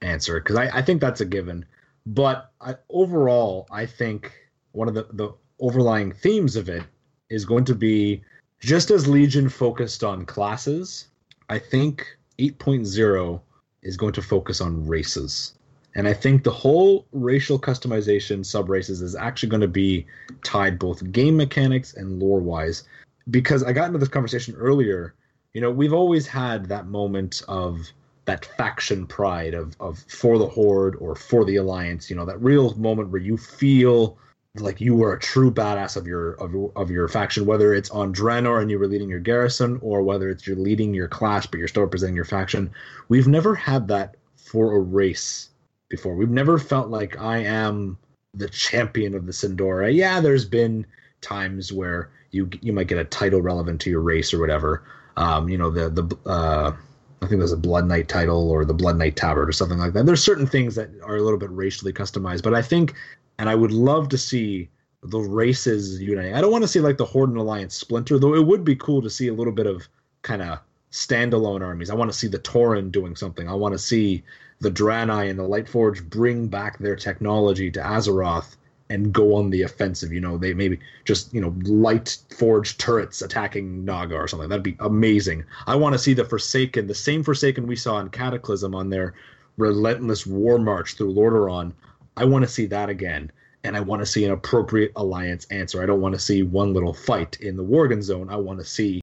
answer 0.00 0.40
because 0.40 0.56
I, 0.56 0.68
I 0.78 0.82
think 0.82 1.00
that's 1.00 1.20
a 1.20 1.24
given. 1.24 1.64
But 2.06 2.50
I, 2.60 2.76
overall, 2.90 3.66
I 3.70 3.86
think 3.86 4.32
one 4.72 4.88
of 4.88 4.94
the, 4.94 5.06
the 5.12 5.32
overlying 5.60 6.12
themes 6.12 6.56
of 6.56 6.68
it 6.68 6.82
is 7.30 7.44
going 7.44 7.64
to 7.64 7.74
be 7.74 8.22
just 8.60 8.90
as 8.90 9.08
Legion 9.08 9.48
focused 9.48 10.04
on 10.04 10.26
classes, 10.26 11.08
I 11.48 11.58
think 11.58 12.06
8.0 12.38 13.40
is 13.82 13.96
going 13.96 14.12
to 14.14 14.22
focus 14.22 14.60
on 14.60 14.86
races. 14.86 15.54
And 15.94 16.08
I 16.08 16.12
think 16.12 16.42
the 16.42 16.50
whole 16.50 17.06
racial 17.12 17.58
customization 17.58 18.44
sub 18.44 18.68
races 18.68 19.00
is 19.00 19.14
actually 19.14 19.50
going 19.50 19.60
to 19.60 19.68
be 19.68 20.06
tied 20.42 20.78
both 20.78 21.12
game 21.12 21.36
mechanics 21.36 21.94
and 21.94 22.18
lore 22.18 22.40
wise. 22.40 22.84
Because 23.30 23.62
I 23.62 23.72
got 23.72 23.86
into 23.86 23.98
this 23.98 24.08
conversation 24.08 24.54
earlier, 24.56 25.14
you 25.52 25.60
know, 25.60 25.70
we've 25.70 25.92
always 25.92 26.26
had 26.26 26.66
that 26.66 26.86
moment 26.86 27.42
of 27.46 27.88
that 28.26 28.44
faction 28.44 29.06
pride 29.06 29.54
of, 29.54 29.76
of 29.80 29.98
for 30.08 30.38
the 30.38 30.46
Horde 30.46 30.96
or 30.96 31.14
for 31.14 31.44
the 31.44 31.56
Alliance, 31.56 32.08
you 32.08 32.16
know, 32.16 32.24
that 32.24 32.40
real 32.42 32.74
moment 32.76 33.10
where 33.10 33.20
you 33.20 33.36
feel 33.36 34.16
like 34.56 34.80
you 34.80 34.94
were 34.94 35.12
a 35.12 35.18
true 35.18 35.50
badass 35.50 35.96
of 35.96 36.06
your 36.06 36.34
of, 36.34 36.54
of 36.76 36.90
your 36.90 37.08
faction, 37.08 37.44
whether 37.44 37.74
it's 37.74 37.90
on 37.90 38.14
Draenor 38.14 38.62
and 38.62 38.70
you 38.70 38.78
were 38.78 38.86
leading 38.86 39.08
your 39.08 39.20
garrison, 39.20 39.78
or 39.82 40.02
whether 40.02 40.30
it's 40.30 40.46
you're 40.46 40.56
leading 40.56 40.94
your 40.94 41.08
class 41.08 41.46
but 41.46 41.58
you're 41.58 41.68
still 41.68 41.82
representing 41.82 42.16
your 42.16 42.24
faction. 42.24 42.70
We've 43.08 43.28
never 43.28 43.54
had 43.54 43.88
that 43.88 44.16
for 44.36 44.76
a 44.76 44.80
race 44.80 45.50
before. 45.88 46.14
We've 46.14 46.30
never 46.30 46.58
felt 46.58 46.88
like 46.88 47.18
I 47.18 47.38
am 47.38 47.98
the 48.32 48.48
champion 48.48 49.14
of 49.14 49.26
the 49.26 49.32
Sin'dorei. 49.32 49.94
Yeah, 49.94 50.20
there's 50.20 50.44
been 50.44 50.86
times 51.20 51.72
where 51.72 52.10
you 52.30 52.48
you 52.60 52.72
might 52.72 52.86
get 52.88 52.98
a 52.98 53.04
title 53.04 53.42
relevant 53.42 53.80
to 53.82 53.90
your 53.90 54.00
race 54.00 54.32
or 54.32 54.40
whatever. 54.40 54.84
Um, 55.16 55.48
you 55.48 55.58
know, 55.58 55.70
the 55.70 55.90
the 55.90 56.30
uh, 56.30 56.76
I 57.24 57.28
think 57.28 57.40
there's 57.40 57.52
a 57.52 57.56
Blood 57.56 57.86
Knight 57.86 58.08
title 58.08 58.50
or 58.50 58.64
the 58.64 58.74
Blood 58.74 58.98
Knight 58.98 59.16
Tabard 59.16 59.48
or 59.48 59.52
something 59.52 59.78
like 59.78 59.94
that. 59.94 60.06
There's 60.06 60.22
certain 60.22 60.46
things 60.46 60.74
that 60.74 60.90
are 61.02 61.16
a 61.16 61.22
little 61.22 61.38
bit 61.38 61.50
racially 61.50 61.92
customized, 61.92 62.42
but 62.42 62.54
I 62.54 62.62
think, 62.62 62.94
and 63.38 63.48
I 63.48 63.54
would 63.54 63.72
love 63.72 64.08
to 64.10 64.18
see 64.18 64.68
the 65.02 65.18
races 65.18 66.00
uniting. 66.00 66.34
I 66.34 66.40
don't 66.40 66.52
want 66.52 66.64
to 66.64 66.68
see 66.68 66.80
like 66.80 66.98
the 66.98 67.04
Horde 67.04 67.30
and 67.30 67.38
Alliance 67.38 67.74
splinter, 67.74 68.18
though. 68.18 68.34
It 68.34 68.46
would 68.46 68.64
be 68.64 68.76
cool 68.76 69.00
to 69.02 69.10
see 69.10 69.28
a 69.28 69.34
little 69.34 69.52
bit 69.52 69.66
of 69.66 69.88
kind 70.22 70.42
of 70.42 70.58
standalone 70.92 71.62
armies. 71.62 71.90
I 71.90 71.94
want 71.94 72.12
to 72.12 72.16
see 72.16 72.28
the 72.28 72.38
Tauren 72.38 72.92
doing 72.92 73.16
something. 73.16 73.48
I 73.48 73.54
want 73.54 73.72
to 73.72 73.78
see 73.78 74.22
the 74.60 74.70
Draenei 74.70 75.28
and 75.28 75.38
the 75.38 75.48
Lightforge 75.48 76.08
bring 76.08 76.48
back 76.48 76.78
their 76.78 76.96
technology 76.96 77.70
to 77.70 77.80
Azeroth 77.80 78.56
and 78.94 79.12
go 79.12 79.34
on 79.34 79.50
the 79.50 79.62
offensive. 79.62 80.12
You 80.12 80.20
know, 80.20 80.38
they 80.38 80.54
maybe 80.54 80.78
just 81.04 81.34
you 81.34 81.40
know 81.40 81.54
light 81.64 82.16
forged 82.38 82.78
turrets 82.78 83.20
attacking 83.20 83.84
Naga 83.84 84.14
or 84.14 84.28
something. 84.28 84.48
That'd 84.48 84.62
be 84.62 84.76
amazing. 84.80 85.44
I 85.66 85.74
want 85.74 85.94
to 85.94 85.98
see 85.98 86.14
the 86.14 86.24
Forsaken, 86.24 86.86
the 86.86 86.94
same 86.94 87.24
Forsaken 87.24 87.66
we 87.66 87.76
saw 87.76 87.98
in 87.98 88.08
Cataclysm 88.08 88.74
on 88.74 88.88
their 88.88 89.14
relentless 89.56 90.26
war 90.26 90.58
march 90.58 90.94
through 90.94 91.12
Lordaeron. 91.12 91.72
I 92.16 92.24
want 92.24 92.44
to 92.44 92.50
see 92.50 92.66
that 92.66 92.88
again. 92.88 93.30
And 93.64 93.76
I 93.76 93.80
want 93.80 94.00
to 94.00 94.06
see 94.06 94.24
an 94.24 94.30
appropriate 94.30 94.92
alliance 94.94 95.46
answer. 95.50 95.82
I 95.82 95.86
don't 95.86 96.02
want 96.02 96.14
to 96.14 96.20
see 96.20 96.42
one 96.42 96.74
little 96.74 96.92
fight 96.92 97.40
in 97.40 97.56
the 97.56 97.64
Worgen 97.64 98.02
zone. 98.02 98.28
I 98.28 98.36
want 98.36 98.58
to 98.58 98.64
see 98.64 99.02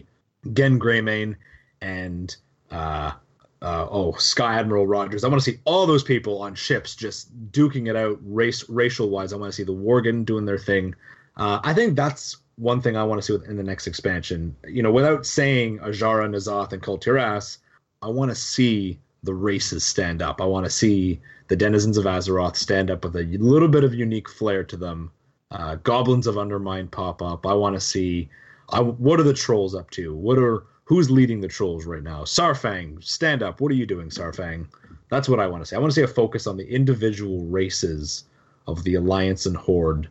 Genn 0.53 0.79
Greymane 0.79 1.35
and 1.81 2.35
uh, 2.69 3.13
uh, 3.61 3.87
oh 3.89 4.13
Sky 4.13 4.59
Admiral 4.59 4.87
Rogers. 4.87 5.23
I 5.23 5.27
want 5.27 5.41
to 5.41 5.51
see 5.51 5.59
all 5.65 5.85
those 5.85 6.03
people 6.03 6.41
on 6.41 6.55
ships 6.55 6.95
just 6.95 7.51
duking 7.51 7.89
it 7.89 7.95
out 7.95 8.17
race 8.21 8.67
racial 8.69 9.09
wise. 9.09 9.33
I 9.33 9.37
want 9.37 9.51
to 9.51 9.55
see 9.55 9.63
the 9.63 9.73
Worgen 9.73 10.25
doing 10.25 10.45
their 10.45 10.57
thing. 10.57 10.95
Uh, 11.37 11.59
I 11.63 11.73
think 11.73 11.95
that's 11.95 12.37
one 12.55 12.81
thing 12.81 12.97
I 12.97 13.03
want 13.03 13.21
to 13.21 13.25
see 13.25 13.49
in 13.49 13.57
the 13.57 13.63
next 13.63 13.87
expansion. 13.87 14.55
You 14.67 14.83
know, 14.83 14.91
without 14.91 15.25
saying 15.25 15.79
Azshara, 15.79 16.29
N'Zoth, 16.29 16.73
and 16.73 16.81
Kul 16.81 16.97
Tiras, 16.97 17.59
I 18.01 18.07
want 18.07 18.29
to 18.29 18.35
see 18.35 18.99
the 19.23 19.33
races 19.33 19.83
stand 19.85 20.21
up. 20.21 20.41
I 20.41 20.45
want 20.45 20.65
to 20.65 20.71
see 20.71 21.21
the 21.47 21.55
denizens 21.55 21.97
of 21.97 22.05
Azeroth 22.05 22.55
stand 22.55 22.89
up 22.89 23.03
with 23.03 23.15
a 23.15 23.23
little 23.37 23.67
bit 23.67 23.83
of 23.83 23.93
unique 23.93 24.29
flair 24.29 24.63
to 24.63 24.77
them. 24.77 25.11
Uh, 25.51 25.75
goblins 25.75 26.27
of 26.27 26.37
Undermine 26.37 26.87
pop 26.87 27.21
up. 27.21 27.45
I 27.45 27.53
want 27.53 27.75
to 27.75 27.79
see 27.79 28.29
I, 28.71 28.79
what 28.79 29.19
are 29.19 29.23
the 29.23 29.33
trolls 29.33 29.75
up 29.75 29.89
to? 29.91 30.15
What 30.15 30.37
are 30.37 30.63
who's 30.91 31.09
leading 31.09 31.39
the 31.39 31.47
trolls 31.47 31.85
right 31.85 32.03
now? 32.03 32.23
Saurfang, 32.25 33.01
stand 33.01 33.41
up. 33.41 33.61
What 33.61 33.71
are 33.71 33.75
you 33.75 33.85
doing, 33.85 34.09
Saurfang? 34.09 34.67
That's 35.07 35.29
what 35.29 35.39
I 35.39 35.47
want 35.47 35.63
to 35.63 35.65
see. 35.65 35.77
I 35.77 35.79
want 35.79 35.89
to 35.89 35.95
see 35.95 36.03
a 36.03 36.07
focus 36.07 36.47
on 36.47 36.57
the 36.57 36.67
individual 36.67 37.45
races 37.45 38.25
of 38.67 38.83
the 38.83 38.95
Alliance 38.95 39.45
and 39.45 39.55
Horde. 39.55 40.09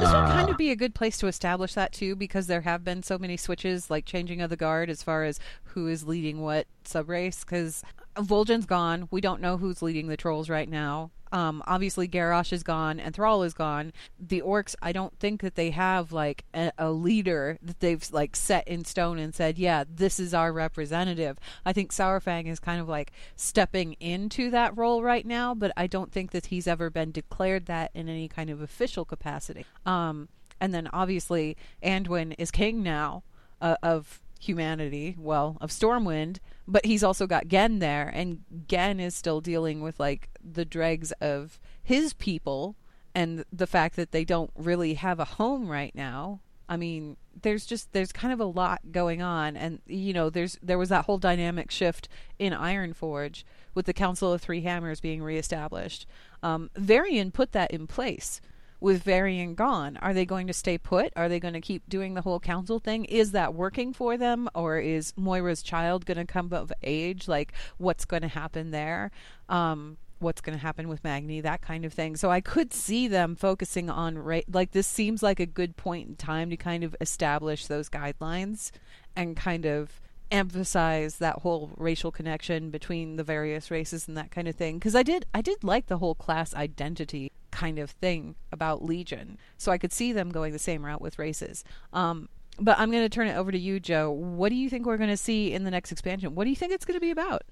This 0.00 0.08
would 0.08 0.16
Uh, 0.16 0.32
kind 0.32 0.50
of 0.50 0.56
be 0.56 0.72
a 0.72 0.76
good 0.76 0.96
place 0.96 1.16
to 1.18 1.28
establish 1.28 1.74
that 1.74 1.92
too, 1.92 2.16
because 2.16 2.48
there 2.48 2.62
have 2.62 2.82
been 2.82 3.04
so 3.04 3.18
many 3.18 3.36
switches, 3.36 3.88
like 3.88 4.04
changing 4.04 4.40
of 4.40 4.50
the 4.50 4.56
guard 4.56 4.90
as 4.90 5.00
far 5.00 5.22
as 5.22 5.38
who 5.62 5.86
is 5.86 6.08
leading 6.08 6.40
what 6.40 6.66
subrace. 6.84 7.42
Because 7.46 7.84
Vol'jin's 8.16 8.66
gone, 8.66 9.06
we 9.12 9.20
don't 9.20 9.40
know 9.40 9.58
who's 9.58 9.80
leading 9.80 10.08
the 10.08 10.16
trolls 10.16 10.50
right 10.50 10.68
now. 10.68 11.12
Um, 11.32 11.62
obviously, 11.66 12.08
Garrosh 12.08 12.52
is 12.52 12.62
gone 12.62 12.98
and 12.98 13.14
Thrall 13.14 13.42
is 13.42 13.54
gone. 13.54 13.92
The 14.18 14.42
orcs, 14.42 14.74
I 14.82 14.92
don't 14.92 15.18
think 15.18 15.42
that 15.42 15.54
they 15.54 15.70
have 15.70 16.12
like 16.12 16.44
a, 16.54 16.72
a 16.78 16.90
leader 16.90 17.58
that 17.62 17.80
they've 17.80 18.04
like 18.12 18.34
set 18.36 18.66
in 18.66 18.84
stone 18.84 19.18
and 19.18 19.34
said, 19.34 19.58
"Yeah, 19.58 19.84
this 19.88 20.18
is 20.18 20.34
our 20.34 20.52
representative." 20.52 21.38
I 21.64 21.72
think 21.72 21.92
Saurfang 21.92 22.46
is 22.46 22.58
kind 22.60 22.80
of 22.80 22.88
like 22.88 23.12
stepping 23.36 23.94
into 24.00 24.50
that 24.50 24.76
role 24.76 25.02
right 25.02 25.26
now, 25.26 25.54
but 25.54 25.72
I 25.76 25.86
don't 25.86 26.12
think 26.12 26.32
that 26.32 26.46
he's 26.46 26.66
ever 26.66 26.90
been 26.90 27.12
declared 27.12 27.66
that 27.66 27.90
in 27.94 28.08
any 28.08 28.28
kind 28.28 28.50
of 28.50 28.60
official 28.60 29.04
capacity. 29.04 29.64
Um, 29.86 30.28
and 30.60 30.74
then 30.74 30.88
obviously 30.92 31.56
Anduin 31.82 32.34
is 32.38 32.50
king 32.50 32.82
now 32.82 33.22
uh, 33.60 33.76
of 33.82 34.20
humanity, 34.40 35.16
well, 35.18 35.58
of 35.60 35.70
Stormwind, 35.70 36.38
but 36.70 36.86
he's 36.86 37.02
also 37.02 37.26
got 37.26 37.48
Genn 37.48 37.80
there, 37.80 38.10
and 38.14 38.44
Genn 38.68 39.00
is 39.00 39.14
still 39.14 39.40
dealing 39.40 39.80
with 39.80 39.98
like 39.98 40.30
the 40.42 40.64
dregs 40.64 41.12
of 41.20 41.58
his 41.82 42.12
people 42.12 42.76
and 43.14 43.44
the 43.52 43.66
fact 43.66 43.96
that 43.96 44.12
they 44.12 44.24
don't 44.24 44.52
really 44.54 44.94
have 44.94 45.18
a 45.18 45.24
home 45.24 45.68
right 45.68 45.94
now. 45.94 46.40
I 46.68 46.76
mean, 46.76 47.16
there's 47.42 47.66
just 47.66 47.92
there's 47.92 48.12
kind 48.12 48.32
of 48.32 48.38
a 48.38 48.44
lot 48.44 48.92
going 48.92 49.20
on, 49.20 49.56
and 49.56 49.80
you 49.86 50.12
know, 50.12 50.30
there's 50.30 50.56
there 50.62 50.78
was 50.78 50.90
that 50.90 51.06
whole 51.06 51.18
dynamic 51.18 51.72
shift 51.72 52.08
in 52.38 52.52
Ironforge 52.52 53.42
with 53.74 53.86
the 53.86 53.92
Council 53.92 54.32
of 54.32 54.40
Three 54.40 54.60
Hammers 54.60 55.00
being 55.00 55.22
reestablished. 55.22 56.06
Um, 56.42 56.70
Varian 56.76 57.32
put 57.32 57.50
that 57.52 57.72
in 57.72 57.88
place 57.88 58.40
with 58.80 59.02
Varian 59.02 59.54
gone? 59.54 59.96
Are 59.98 60.14
they 60.14 60.24
going 60.24 60.46
to 60.46 60.52
stay 60.52 60.78
put? 60.78 61.12
Are 61.16 61.28
they 61.28 61.40
going 61.40 61.54
to 61.54 61.60
keep 61.60 61.88
doing 61.88 62.14
the 62.14 62.22
whole 62.22 62.40
council 62.40 62.78
thing? 62.78 63.04
Is 63.04 63.32
that 63.32 63.54
working 63.54 63.92
for 63.92 64.16
them, 64.16 64.48
or 64.54 64.78
is 64.78 65.12
Moira's 65.16 65.62
child 65.62 66.06
going 66.06 66.18
to 66.18 66.24
come 66.24 66.52
of 66.52 66.72
age? 66.82 67.28
Like, 67.28 67.52
what's 67.78 68.04
going 68.04 68.22
to 68.22 68.28
happen 68.28 68.70
there? 68.70 69.10
Um, 69.48 69.98
what's 70.20 70.40
going 70.40 70.56
to 70.56 70.62
happen 70.62 70.88
with 70.88 71.02
Magni, 71.02 71.40
that 71.40 71.62
kind 71.62 71.84
of 71.84 71.92
thing. 71.92 72.16
So 72.16 72.30
I 72.30 72.40
could 72.40 72.72
see 72.72 73.08
them 73.08 73.36
focusing 73.36 73.90
on 73.90 74.18
ra- 74.18 74.40
like 74.52 74.72
this 74.72 74.86
seems 74.86 75.22
like 75.22 75.40
a 75.40 75.46
good 75.46 75.76
point 75.76 76.08
in 76.08 76.16
time 76.16 76.50
to 76.50 76.56
kind 76.56 76.84
of 76.84 76.94
establish 77.00 77.66
those 77.66 77.88
guidelines 77.88 78.70
and 79.16 79.36
kind 79.36 79.66
of 79.66 80.00
emphasize 80.30 81.16
that 81.18 81.36
whole 81.36 81.70
racial 81.76 82.10
connection 82.10 82.70
between 82.70 83.16
the 83.16 83.24
various 83.24 83.70
races 83.70 84.06
and 84.06 84.16
that 84.16 84.30
kind 84.30 84.48
of 84.48 84.54
thing 84.54 84.78
because 84.78 84.94
I 84.94 85.02
did 85.02 85.26
I 85.34 85.40
did 85.42 85.64
like 85.64 85.86
the 85.86 85.98
whole 85.98 86.14
class 86.14 86.54
identity 86.54 87.32
kind 87.50 87.78
of 87.78 87.90
thing 87.90 88.36
about 88.52 88.84
Legion. 88.84 89.38
So 89.58 89.72
I 89.72 89.78
could 89.78 89.92
see 89.92 90.12
them 90.12 90.30
going 90.30 90.52
the 90.52 90.58
same 90.58 90.84
route 90.84 91.00
with 91.00 91.18
races. 91.18 91.64
Um, 91.92 92.28
but 92.58 92.78
I'm 92.78 92.90
going 92.90 93.02
to 93.02 93.08
turn 93.08 93.26
it 93.26 93.36
over 93.36 93.50
to 93.50 93.58
you, 93.58 93.80
Joe. 93.80 94.10
What 94.10 94.50
do 94.50 94.54
you 94.54 94.68
think 94.68 94.86
we're 94.86 94.98
going 94.98 95.10
to 95.10 95.16
see 95.16 95.52
in 95.52 95.64
the 95.64 95.70
next 95.70 95.92
expansion? 95.92 96.34
What 96.34 96.44
do 96.44 96.50
you 96.50 96.56
think 96.56 96.72
it's 96.72 96.84
going 96.84 96.96
to 96.96 97.00
be 97.00 97.10
about? 97.10 97.42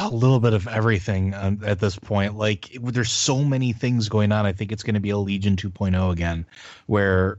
a 0.00 0.08
little 0.08 0.38
bit 0.38 0.52
of 0.52 0.68
everything 0.68 1.34
um, 1.34 1.60
at 1.64 1.80
this 1.80 1.98
point. 1.98 2.36
Like 2.36 2.76
there's 2.80 3.10
so 3.10 3.42
many 3.42 3.72
things 3.72 4.08
going 4.08 4.32
on. 4.32 4.46
I 4.46 4.52
think 4.52 4.72
it's 4.72 4.82
going 4.82 4.94
to 4.94 5.00
be 5.00 5.10
a 5.10 5.16
Legion 5.16 5.56
2.0 5.56 6.12
again, 6.12 6.46
where 6.86 7.38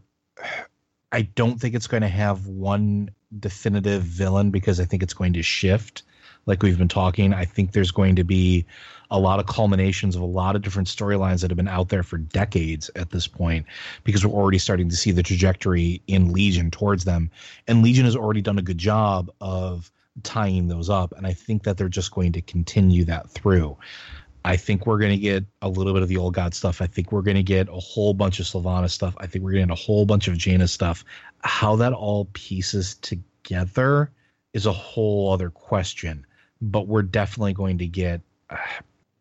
I 1.11 1.21
don't 1.21 1.59
think 1.59 1.75
it's 1.75 1.87
going 1.87 2.01
to 2.01 2.09
have 2.09 2.47
one 2.47 3.11
definitive 3.39 4.03
villain 4.03 4.51
because 4.51 4.79
I 4.79 4.85
think 4.85 5.03
it's 5.03 5.13
going 5.13 5.33
to 5.33 5.43
shift. 5.43 6.03
Like 6.45 6.61
we've 6.61 6.77
been 6.77 6.87
talking, 6.87 7.33
I 7.33 7.45
think 7.45 7.71
there's 7.71 7.91
going 7.91 8.15
to 8.17 8.23
be 8.23 8.65
a 9.09 9.19
lot 9.19 9.39
of 9.39 9.45
culminations 9.45 10.15
of 10.15 10.21
a 10.21 10.25
lot 10.25 10.55
of 10.55 10.61
different 10.61 10.87
storylines 10.87 11.41
that 11.41 11.51
have 11.51 11.57
been 11.57 11.67
out 11.67 11.89
there 11.89 12.03
for 12.03 12.17
decades 12.17 12.89
at 12.95 13.11
this 13.11 13.27
point 13.27 13.65
because 14.03 14.25
we're 14.25 14.33
already 14.33 14.57
starting 14.57 14.89
to 14.89 14.95
see 14.95 15.11
the 15.11 15.23
trajectory 15.23 16.01
in 16.07 16.33
Legion 16.33 16.71
towards 16.71 17.05
them. 17.05 17.29
And 17.67 17.83
Legion 17.83 18.05
has 18.05 18.15
already 18.15 18.41
done 18.41 18.57
a 18.57 18.63
good 18.63 18.77
job 18.77 19.31
of 19.39 19.91
tying 20.23 20.67
those 20.67 20.89
up. 20.89 21.13
And 21.15 21.25
I 21.25 21.33
think 21.33 21.63
that 21.63 21.77
they're 21.77 21.89
just 21.89 22.11
going 22.11 22.33
to 22.33 22.41
continue 22.41 23.05
that 23.05 23.29
through. 23.29 23.77
I 24.45 24.57
think 24.57 24.85
we're 24.85 24.97
going 24.97 25.11
to 25.11 25.17
get 25.17 25.45
a 25.61 25.69
little 25.69 25.93
bit 25.93 26.01
of 26.01 26.09
the 26.09 26.17
old 26.17 26.33
god 26.33 26.53
stuff. 26.53 26.81
I 26.81 26.87
think 26.87 27.11
we're 27.11 27.21
going 27.21 27.37
to 27.37 27.43
get 27.43 27.69
a 27.69 27.79
whole 27.79 28.13
bunch 28.13 28.39
of 28.39 28.45
Sylvanas 28.45 28.91
stuff. 28.91 29.15
I 29.17 29.27
think 29.27 29.45
we're 29.45 29.53
getting 29.53 29.71
a 29.71 29.75
whole 29.75 30.05
bunch 30.05 30.27
of 30.27 30.37
Jaina 30.37 30.67
stuff. 30.67 31.05
How 31.43 31.75
that 31.77 31.93
all 31.93 32.25
pieces 32.33 32.95
together 32.95 34.11
is 34.53 34.65
a 34.65 34.71
whole 34.71 35.31
other 35.31 35.49
question. 35.49 36.25
But 36.61 36.87
we're 36.87 37.03
definitely 37.03 37.53
going 37.53 37.77
to 37.79 37.87
get. 37.87 38.21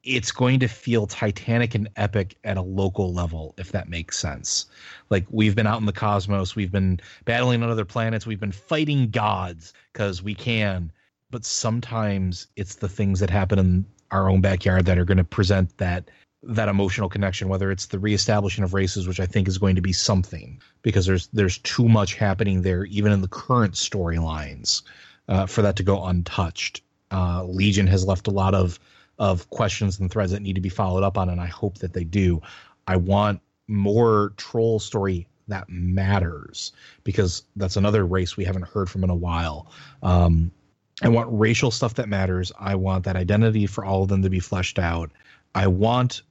It's 0.04 0.32
going 0.32 0.58
to 0.58 0.66
feel 0.66 1.06
titanic 1.06 1.76
and 1.76 1.88
epic 1.94 2.36
at 2.42 2.56
a 2.56 2.60
local 2.60 3.14
level, 3.14 3.54
if 3.56 3.70
that 3.70 3.88
makes 3.88 4.18
sense. 4.18 4.66
Like 5.10 5.24
we've 5.30 5.54
been 5.54 5.68
out 5.68 5.78
in 5.78 5.86
the 5.86 5.92
cosmos, 5.92 6.56
we've 6.56 6.72
been 6.72 6.98
battling 7.24 7.62
on 7.62 7.70
other 7.70 7.84
planets, 7.84 8.26
we've 8.26 8.40
been 8.40 8.50
fighting 8.50 9.10
gods 9.10 9.72
because 9.92 10.20
we 10.20 10.34
can. 10.34 10.90
But 11.30 11.44
sometimes 11.44 12.48
it's 12.56 12.74
the 12.74 12.88
things 12.88 13.20
that 13.20 13.30
happen 13.30 13.60
in 13.60 13.86
our 14.10 14.28
own 14.28 14.40
backyard 14.40 14.86
that 14.86 14.98
are 14.98 15.04
going 15.04 15.18
to 15.18 15.24
present 15.24 15.78
that 15.78 16.10
that 16.44 16.68
emotional 16.68 17.08
connection 17.08 17.48
whether 17.48 17.70
it's 17.70 17.86
the 17.86 17.98
reestablishing 17.98 18.64
of 18.64 18.74
races 18.74 19.06
which 19.06 19.20
i 19.20 19.26
think 19.26 19.46
is 19.46 19.58
going 19.58 19.76
to 19.76 19.82
be 19.82 19.92
something 19.92 20.60
because 20.82 21.06
there's 21.06 21.28
there's 21.28 21.58
too 21.58 21.88
much 21.88 22.14
happening 22.14 22.62
there 22.62 22.84
even 22.86 23.12
in 23.12 23.20
the 23.20 23.28
current 23.28 23.74
storylines 23.74 24.82
uh, 25.28 25.46
for 25.46 25.62
that 25.62 25.76
to 25.76 25.82
go 25.82 26.04
untouched 26.04 26.82
uh, 27.12 27.44
legion 27.44 27.86
has 27.86 28.06
left 28.06 28.26
a 28.26 28.30
lot 28.30 28.54
of 28.54 28.80
of 29.18 29.48
questions 29.50 30.00
and 30.00 30.10
threads 30.10 30.32
that 30.32 30.42
need 30.42 30.54
to 30.54 30.60
be 30.60 30.68
followed 30.68 31.04
up 31.04 31.16
on 31.16 31.28
and 31.28 31.40
i 31.40 31.46
hope 31.46 31.78
that 31.78 31.92
they 31.92 32.04
do 32.04 32.40
i 32.88 32.96
want 32.96 33.40
more 33.68 34.32
troll 34.36 34.80
story 34.80 35.28
that 35.46 35.68
matters 35.68 36.72
because 37.04 37.44
that's 37.56 37.76
another 37.76 38.04
race 38.04 38.36
we 38.36 38.44
haven't 38.44 38.66
heard 38.66 38.90
from 38.90 39.04
in 39.04 39.10
a 39.10 39.14
while 39.14 39.70
um, 40.02 40.50
I 41.00 41.08
want 41.08 41.28
racial 41.32 41.72
stuff 41.72 41.94
that 41.94 42.08
matters. 42.08 42.52
I 42.60 42.76
want 42.76 43.04
that 43.04 43.16
identity 43.16 43.66
for 43.66 43.84
all 43.84 44.04
of 44.04 44.08
them 44.08 44.22
to 44.22 44.30
be 44.30 44.38
fleshed 44.38 44.78
out. 44.78 45.10
I 45.54 45.66
want 45.66 46.22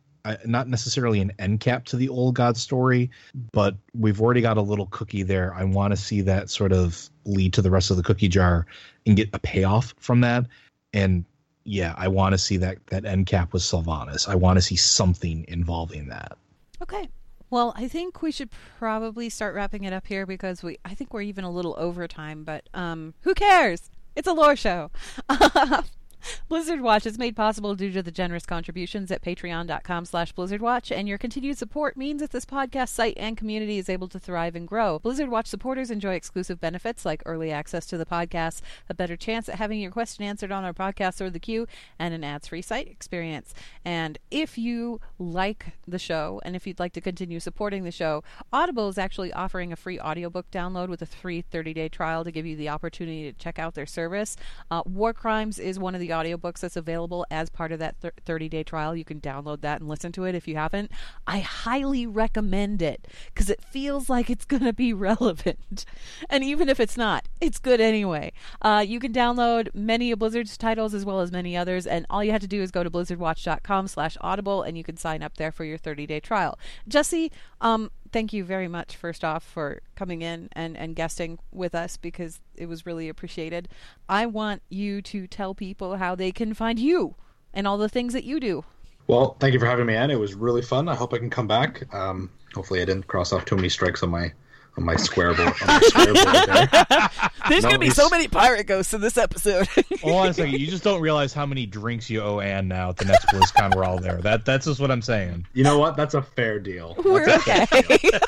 not 0.46 0.68
necessarily 0.68 1.20
an 1.20 1.32
end 1.40 1.60
cap 1.60 1.86
to 1.86 1.96
the 1.96 2.10
old 2.10 2.36
god 2.36 2.58
story, 2.58 3.10
but 3.52 3.76
we've 3.98 4.22
already 4.22 4.42
got 4.42 4.58
a 4.58 4.62
little 4.62 4.88
cookie 4.88 5.24
there. 5.24 5.54
I 5.54 5.64
want 5.64 5.92
to 5.92 5.98
see 5.98 6.22
that 6.22 6.50
sort 6.50 6.74
of 6.74 7.10
lead 7.26 7.54
to 7.54 7.62
the 7.62 7.72
rest 7.72 7.92
of 7.92 7.98
the 7.98 8.04
cookie 8.04 8.28
jar 8.28 8.66
and 9.06 9.16
get 9.16 9.30
a 9.34 9.40
payoff 9.40 9.94
from 10.00 10.22
that. 10.22 10.46
And 10.94 11.26
yeah, 11.64 11.94
I 11.98 12.08
want 12.08 12.34
to 12.34 12.38
see 12.38 12.58
that 12.58 12.78
that 12.88 13.06
end 13.06 13.28
cap 13.28 13.54
with 13.54 13.62
Sylvanas. 13.62 14.28
I 14.28 14.36
want 14.36 14.58
to 14.58 14.62
see 14.62 14.76
something 14.76 15.46
involving 15.48 16.08
that. 16.08 16.38
Okay. 16.82 17.10
Well, 17.50 17.74
I 17.76 17.88
think 17.88 18.22
we 18.22 18.32
should 18.32 18.50
probably 18.80 19.30
start 19.30 19.54
wrapping 19.56 19.84
it 19.84 19.94
up 19.94 20.08
here 20.08 20.26
because 20.26 20.64
we 20.64 20.78
I 20.86 20.96
think 20.96 21.14
we're 21.14 21.22
even 21.22 21.44
a 21.44 21.52
little 21.52 21.76
over 21.78 22.08
time, 22.08 22.44
but 22.44 22.68
um 22.74 23.14
who 23.22 23.34
cares? 23.34 23.90
It's 24.16 24.28
a 24.28 24.34
lore 24.34 24.56
show. 24.56 24.92
Blizzard 26.50 26.82
Watch 26.82 27.06
is 27.06 27.18
made 27.18 27.36
possible 27.36 27.76
due 27.76 27.92
to 27.92 28.04
the 28.04 28.12
generous 28.12 28.46
contributions 28.46 29.12
at 29.12 29.22
patreon.com 29.22 30.06
slash 30.06 30.34
blizzardwatch, 30.34 30.96
and 30.96 31.08
your 31.08 31.18
continued 31.18 31.58
support 31.58 31.98
means 31.98 32.22
that 32.22 32.32
this 32.32 32.46
podcast 32.46 32.90
site 32.90 33.18
and 33.18 33.38
community 33.38 33.78
is 33.78 33.90
able 33.90 34.08
to 34.08 34.20
thrive 34.20 34.56
and 34.56 34.68
grow. 34.68 35.00
Blizzard 35.00 35.30
Watch 35.30 35.48
supporters 35.48 35.92
enjoy 35.92 36.14
exclusive 36.14 36.60
benefits 36.60 37.06
like 37.06 37.24
early 37.26 37.52
access 37.52 37.86
to 37.88 37.98
the 37.98 38.06
podcast, 38.06 38.62
a 38.90 38.94
better 38.94 39.16
chance 39.16 39.50
at 39.50 39.56
having 39.56 39.80
your 39.80 39.92
question 39.92 40.24
answered 40.24 40.52
on 40.52 40.64
our 40.64 40.74
podcast 40.74 41.22
or 41.22 41.30
the 41.30 41.40
queue, 41.40 41.68
and 42.00 42.14
an 42.14 42.24
ads-free 42.24 42.62
site 42.62 42.88
experience. 42.88 43.54
And 43.84 44.18
if 44.30 44.58
you 44.58 45.00
like 45.20 45.74
the 45.88 46.00
show, 46.00 46.42
and 46.44 46.56
if 46.56 46.68
you'd 46.68 46.80
like 46.80 46.94
to 46.94 47.02
continue 47.02 47.40
supporting 47.40 47.84
the 47.84 47.92
show, 47.92 48.24
Audible 48.52 48.90
is 48.90 48.98
actually 48.98 49.34
offering 49.34 49.72
a 49.72 49.76
free 49.76 50.00
audiobook 50.00 50.50
download 50.52 50.90
with 50.90 51.02
a 51.02 51.06
free 51.06 51.44
30-day 51.44 51.90
trial 51.90 52.24
to 52.24 52.32
give 52.32 52.46
you 52.46 52.56
the 52.56 52.70
opportunity 52.70 53.32
to 53.32 53.38
check 53.38 53.60
out 53.60 53.76
their 53.76 53.86
service. 53.86 54.38
Uh, 54.70 54.84
War 54.86 55.14
Crimes 55.14 55.60
is 55.60 55.80
one 55.80 55.96
of 55.96 56.02
the 56.02 56.11
audiobooks 56.12 56.60
that's 56.60 56.76
available 56.76 57.26
as 57.32 57.50
part 57.50 57.72
of 57.72 57.80
that 57.80 57.96
30 58.26 58.50
day 58.50 58.64
trial. 58.64 58.96
You 58.96 59.04
can 59.04 59.20
download 59.20 59.62
that 59.62 59.82
and 59.82 59.90
listen 59.90 60.12
to 60.14 60.26
it 60.26 60.36
if 60.36 60.48
you 60.48 60.56
haven't. 60.56 60.92
I 61.26 61.40
highly 61.40 62.06
recommend 62.06 62.82
it 62.82 63.08
because 63.28 63.50
it 63.50 63.64
feels 63.64 64.10
like 64.10 64.30
it's 64.30 64.46
going 64.52 64.64
to 64.64 64.74
be 64.74 64.94
relevant. 64.94 65.86
And 66.30 66.44
even 66.44 66.70
if 66.70 66.80
it's 66.80 66.98
not, 66.98 67.28
it's 67.40 67.60
good 67.60 67.82
anyway. 67.82 68.34
Uh, 68.62 68.84
you 68.88 69.00
can 69.00 69.14
download 69.14 69.74
many 69.74 70.12
of 70.12 70.20
Blizzard's 70.20 70.58
titles 70.58 70.94
as 70.94 71.06
well 71.06 71.20
as 71.20 71.32
many 71.32 71.58
others. 71.58 71.88
And 71.88 72.06
all 72.10 72.24
you 72.24 72.32
have 72.32 72.42
to 72.42 72.48
do 72.48 72.62
is 72.62 72.72
go 72.72 72.84
to 72.84 72.92
blizzardwatch.com 72.92 73.88
slash 73.88 74.18
audible 74.22 74.62
and 74.62 74.78
you 74.78 74.84
can 74.84 74.98
sign 74.98 75.24
up 75.24 75.38
there 75.38 75.52
for 75.52 75.66
your 75.66 75.78
30 75.78 76.06
day 76.06 76.20
trial. 76.20 76.58
Jesse, 76.88 77.32
um, 77.62 77.92
thank 78.12 78.34
you 78.34 78.44
very 78.44 78.68
much, 78.68 78.96
first 78.96 79.24
off, 79.24 79.44
for 79.44 79.82
coming 79.96 80.22
in 80.22 80.50
and, 80.54 80.78
and 80.78 80.96
guesting 80.96 81.40
with 81.52 81.74
us 81.76 81.98
because 81.98 82.40
it 82.56 82.68
was 82.68 82.86
really 82.86 83.10
appreciated. 83.10 83.70
I 84.10 84.26
want 84.26 84.62
you 84.70 85.02
to 85.04 85.28
tell 85.28 85.54
people 85.56 85.98
how 85.98 86.16
they 86.16 86.32
can 86.32 86.54
find 86.54 86.80
you 86.80 87.16
and 87.54 87.68
all 87.68 87.78
the 87.78 87.90
things 87.90 88.14
that 88.14 88.24
you 88.24 88.40
do. 88.40 88.64
Well, 89.08 89.36
thank 89.40 89.54
you 89.54 89.60
for 89.60 89.66
having 89.66 89.86
me 89.86 89.96
in. 89.96 90.12
It 90.12 90.20
was 90.20 90.36
really 90.36 90.62
fun. 90.62 90.88
I 90.88 90.96
hope 90.96 91.14
I 91.14 91.18
can 91.18 91.30
come 91.30 91.48
back. 91.48 91.94
Um, 91.94 92.32
hopefully, 92.54 92.82
I 92.82 92.86
didn't 92.86 93.08
cross 93.08 93.34
off 93.34 93.46
too 93.46 93.56
many 93.56 93.70
strikes 93.70 94.04
on 94.04 94.10
my 94.10 94.32
on 94.78 94.84
my 94.84 94.96
square 94.96 95.34
board. 95.34 95.54
My 95.66 95.80
square 95.84 96.14
board 96.14 96.28
there. 96.48 97.10
There's 97.50 97.64
no, 97.64 97.70
gonna 97.70 97.80
be 97.80 97.90
so 97.90 98.10
many 98.10 98.28
pirate 98.28 98.68
ghosts 98.68 98.94
in 98.94 99.02
this 99.02 99.18
episode. 99.18 99.68
Hold 100.02 100.16
on 100.16 100.28
a 100.30 100.34
second. 100.34 100.60
You 100.60 100.68
just 100.68 100.84
don't 100.84 101.02
realize 101.02 101.34
how 101.34 101.46
many 101.46 101.66
drinks 101.66 102.10
you 102.10 102.22
owe 102.22 102.40
Anne 102.40 102.68
now 102.68 102.90
at 102.90 102.98
the 102.98 103.06
next 103.06 103.28
BlizzCon. 103.28 103.76
We're 103.76 103.84
all 103.84 104.00
there. 104.00 104.22
That 104.22 104.46
that's 104.46 104.66
just 104.66 104.80
what 104.80 104.92
I'm 104.92 105.02
saying. 105.02 105.46
You 105.54 105.64
know 105.64 105.78
what? 105.78 105.98
That's 105.98 106.14
a 106.14 106.22
fair 106.22 106.60
deal. 106.60 106.94
That's 107.02 107.06
We're 107.06 107.30
okay. 107.36 107.98
Deal. 107.98 108.20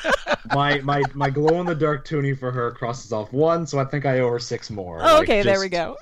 my 0.54 0.80
my 0.80 1.02
my 1.14 1.30
glow 1.30 1.60
in 1.60 1.66
the 1.66 1.74
dark 1.74 2.04
toonie 2.04 2.34
for 2.34 2.50
her 2.50 2.72
crosses 2.72 3.12
off 3.12 3.32
one, 3.32 3.66
so 3.66 3.78
I 3.78 3.84
think 3.84 4.04
I 4.04 4.20
owe 4.20 4.30
her 4.30 4.38
six 4.38 4.70
more. 4.70 4.98
Oh, 5.00 5.22
okay, 5.22 5.42
like, 5.42 5.44
just... 5.44 5.46
there 5.46 5.60
we 5.60 5.68
go. 5.68 5.96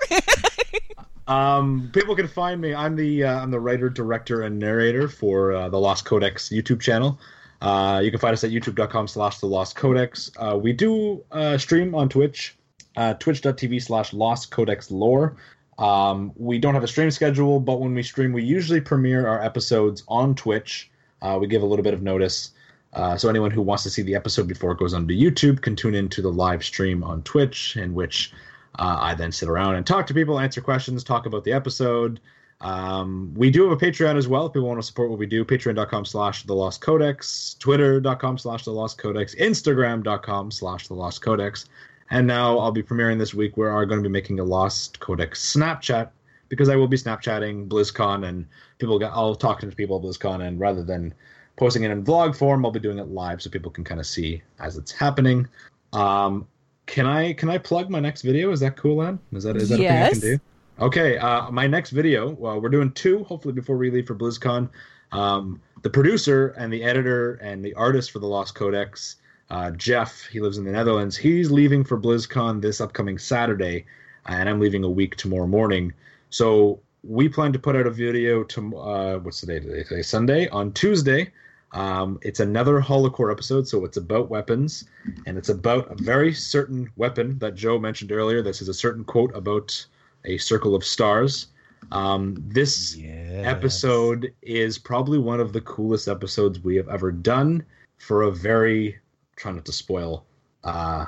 Um, 1.29 1.91
people 1.93 2.17
can 2.17 2.27
find 2.27 2.61
me. 2.61 2.75
I'm 2.75 2.97
the 2.97 3.25
uh, 3.25 3.41
I'm 3.41 3.51
the 3.51 3.61
writer, 3.61 3.89
director, 3.89 4.43
and 4.43 4.59
narrator 4.59 5.09
for 5.09 5.53
uh, 5.53 5.69
the 5.69 5.79
Lost 5.79 6.05
Codex 6.05 6.49
YouTube 6.49 6.81
channel. 6.81 7.19
Uh, 7.63 8.01
you 8.01 8.11
can 8.11 8.19
find 8.19 8.33
us 8.33 8.43
at 8.43 8.51
youtube.com 8.51 9.07
slash 9.07 9.39
the 9.39 9.47
Lost 9.47 9.77
Codex. 9.77 10.33
Uh, 10.37 10.59
we 10.61 10.73
do 10.73 11.25
uh, 11.31 11.57
stream 11.57 11.95
on 11.95 12.09
Twitch, 12.09 12.57
uh, 12.97 13.15
twitch.tv 13.15 13.81
slash 13.81 14.13
Lost 14.13 14.51
Codex 14.51 14.91
Lore. 14.91 15.37
Um, 15.79 16.33
we 16.35 16.59
don't 16.59 16.75
have 16.75 16.83
a 16.83 16.89
stream 16.89 17.13
schedule, 17.13 17.61
but 17.61 17.81
when 17.81 17.95
we 17.95 18.03
stream, 18.03 18.33
we 18.33 18.43
usually 18.43 18.81
premiere 18.81 19.29
our 19.29 19.41
episodes 19.41 20.03
on 20.09 20.35
Twitch. 20.35 20.91
Uh, 21.23 21.39
we 21.41 21.47
give 21.47 21.63
a 21.63 21.67
little 21.67 21.85
bit 21.85 21.95
of 21.95 22.03
notice. 22.03 22.51
Uh, 22.95 23.17
so 23.17 23.29
anyone 23.29 23.53
who 23.53 23.63
wants 23.63 23.85
to 23.85 23.91
see 23.91 24.03
the 24.03 24.17
episode 24.17 24.49
before 24.49 24.73
it 24.73 24.79
goes 24.79 24.93
onto 24.93 25.15
YouTube 25.15 25.63
can 25.63 25.77
tune 25.77 25.95
into 25.95 26.21
the 26.21 26.33
live 26.33 26.65
stream 26.65 27.05
on 27.05 27.23
Twitch, 27.23 27.77
in 27.77 27.95
which 27.95 28.33
I 28.75 29.15
then 29.15 29.31
sit 29.31 29.49
around 29.49 29.77
and 29.77 29.87
talk 29.87 30.09
to 30.09 30.15
people, 30.15 30.41
answer 30.41 30.61
questions, 30.61 31.05
talk 31.05 31.27
about 31.27 31.45
the 31.45 31.53
episode, 31.53 32.19
um, 32.63 33.33
we 33.35 33.51
do 33.51 33.69
have 33.69 33.73
a 33.73 33.77
Patreon 33.77 34.17
as 34.17 34.29
well 34.29 34.47
if 34.47 34.53
people 34.53 34.69
want 34.69 34.81
to 34.81 34.87
support 34.87 35.11
what 35.11 35.19
we 35.19 35.27
do. 35.27 35.45
Patreon.com 35.45 36.05
slash 36.05 36.45
The 36.45 36.55
Lost 36.55 36.81
Codex, 36.81 37.57
Twitter.com 37.59 38.39
slash 38.39 38.65
The 38.65 38.71
Lost 38.71 38.99
Codex, 38.99 39.35
Instagram.com 39.35 40.51
slash 40.51 40.87
The 40.87 40.95
Lost 40.95 41.23
Codex. 41.23 41.67
And 42.11 42.27
now 42.27 42.59
I'll 42.59 42.73
be 42.73 42.83
premiering 42.83 43.19
this 43.19 43.35
week 43.35 43.57
where 43.57 43.77
I'm 43.77 43.89
going 43.89 44.03
to 44.03 44.09
be 44.09 44.13
making 44.13 44.39
a 44.39 44.45
Lost 44.45 45.01
Codex 45.01 45.55
Snapchat 45.55 46.11
because 46.51 46.69
I 46.69 46.77
will 46.77 46.87
be 46.87 46.97
Snapchatting 46.97 47.67
BlizzCon 47.67 48.29
and 48.29 48.47
people 48.79 48.99
get, 48.99 49.11
I'll 49.13 49.35
talk 49.35 49.61
to 49.61 49.67
people 49.69 49.97
at 49.97 50.05
BlizzCon 50.05 50.47
and 50.47 50.61
rather 50.61 50.85
than 50.85 51.13
posting 51.57 51.83
it 51.83 51.91
in 51.91 52.05
vlog 52.05 52.37
form. 52.37 52.65
I'll 52.65 52.71
be 52.71 52.79
doing 52.79 52.99
it 52.99 53.09
live 53.09 53.43
so 53.43 53.51
people 53.51 53.73
can 53.73 53.83
kind 53.83 53.99
of 53.99 54.07
see 54.07 54.41
as 54.61 54.77
it's 54.77 54.93
happening. 54.93 55.49
Um, 55.93 56.47
can 56.87 57.07
I 57.07 57.33
can 57.33 57.49
I 57.49 57.59
plug 57.59 57.91
my 57.91 58.01
next 58.01 58.23
video? 58.23 58.51
Is 58.53 58.61
that 58.61 58.77
cool, 58.77 59.03
Ann? 59.03 59.19
Is 59.33 59.45
that 59.45 59.57
is 59.57 59.69
that 59.69 59.77
a 59.77 59.79
thing 59.79 60.03
I 60.03 60.11
can 60.11 60.21
do? 60.21 60.39
Okay, 60.81 61.19
uh, 61.19 61.51
my 61.51 61.67
next 61.67 61.91
video. 61.91 62.31
Well, 62.31 62.61
we're 62.61 62.71
doing 62.71 62.93
two. 62.93 63.25
Hopefully, 63.25 63.53
before 63.53 63.77
we 63.77 63.91
leave 63.91 64.07
for 64.07 64.15
BlizzCon, 64.15 64.71
um, 65.13 65.61
the 65.83 65.91
producer 65.91 66.55
and 66.57 66.73
the 66.73 66.83
editor 66.83 67.35
and 67.35 67.63
the 67.63 67.75
artist 67.75 68.11
for 68.11 68.21
the 68.21 68.27
Lost 68.27 68.55
Codex, 68.55 69.17
uh, 69.51 69.71
Jeff. 69.73 70.27
He 70.27 70.41
lives 70.41 70.57
in 70.57 70.65
the 70.65 70.73
Netherlands. 70.73 71.17
He's 71.17 71.51
leaving 71.51 71.85
for 71.85 72.01
BlizzCon 72.01 72.63
this 72.63 72.81
upcoming 72.81 73.19
Saturday, 73.19 73.85
and 74.27 74.49
I'm 74.49 74.61
leaving 74.61 74.83
a 74.83 74.91
week 74.91 75.17
tomorrow 75.17 75.47
morning. 75.47 75.93
So 76.31 76.81
we 77.05 77.29
plan 77.29 77.53
to 77.53 77.59
put 77.59 77.77
out 77.77 77.87
a 77.87 77.91
video 77.91 78.43
to 78.43 78.77
uh, 78.79 79.19
what's 79.19 79.43
the 79.43 79.49
day 79.49 79.61
today? 79.61 79.83
Today 79.83 80.03
Sunday 80.03 80.49
on 80.49 80.73
Tuesday. 80.73 81.31
Um, 81.73 82.19
it's 82.23 82.41
another 82.41 82.81
Holocore 82.81 83.31
episode, 83.31 83.69
so 83.69 83.85
it's 83.85 83.99
about 83.99 84.31
weapons, 84.31 84.85
and 85.27 85.37
it's 85.37 85.49
about 85.51 85.91
a 85.93 86.03
very 86.03 86.33
certain 86.33 86.91
weapon 86.97 87.39
that 87.39 87.55
Joe 87.55 87.79
mentioned 87.79 88.11
earlier. 88.11 88.43
This 88.43 88.63
is 88.63 88.69
a 88.69 88.75
certain 88.75 89.05
quote 89.05 89.35
about 89.35 89.87
a 90.25 90.39
circle 90.39 90.75
of 90.75 90.85
stars. 90.85 91.49
Um, 91.91 92.37
this 92.39 92.97
Yes. 92.97 93.47
episode 93.47 94.33
is 94.43 94.79
probably 94.79 95.19
one 95.19 95.41
of 95.41 95.53
the 95.53 95.61
coolest 95.63 96.07
episodes 96.09 96.61
we 96.61 96.77
have 96.77 96.89
ever 96.89 97.11
done 97.11 97.65
for 97.99 98.23
a 98.23 98.31
very 98.31 98.99
try 99.37 99.51
not 99.51 99.65
to 99.65 99.73
spoil 99.73 100.25
uh 100.65 101.05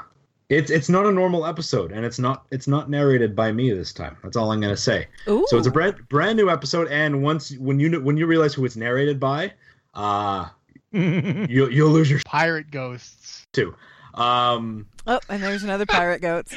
it's 0.49 0.71
it's 0.71 0.89
not 0.89 1.07
a 1.07 1.13
normal 1.13 1.47
episode 1.47 1.93
and 1.93 2.05
it's 2.05 2.19
not 2.19 2.47
it's 2.51 2.67
not 2.67 2.91
narrated 2.91 3.37
by 3.37 3.53
me 3.53 3.71
this 3.71 3.93
time 3.93 4.17
that's 4.23 4.37
all 4.37 4.51
i'm 4.51 4.61
going 4.61 4.75
to 4.75 4.81
say 4.81 5.07
Ooh. 5.29 5.45
so 5.49 5.57
it's 5.59 5.67
a 5.67 5.71
brand 5.71 5.97
brand 6.09 6.37
new 6.37 6.51
episode 6.51 6.89
and 6.89 7.23
once 7.23 7.57
when 7.59 7.79
you 7.79 8.01
when 8.01 8.17
you 8.17 8.27
realize 8.27 8.55
who 8.55 8.65
it's 8.65 8.75
narrated 8.77 9.21
by 9.21 9.53
uh 9.95 10.49
you 10.93 11.69
you'll 11.69 11.91
lose 11.91 12.11
your 12.11 12.21
Pirate 12.25 12.71
ghosts. 12.71 13.45
too 13.53 13.75
um 14.15 14.87
Oh, 15.07 15.21
and 15.29 15.43
there's 15.43 15.63
another 15.63 15.85
pirate 15.85 16.23
goats. 16.23 16.55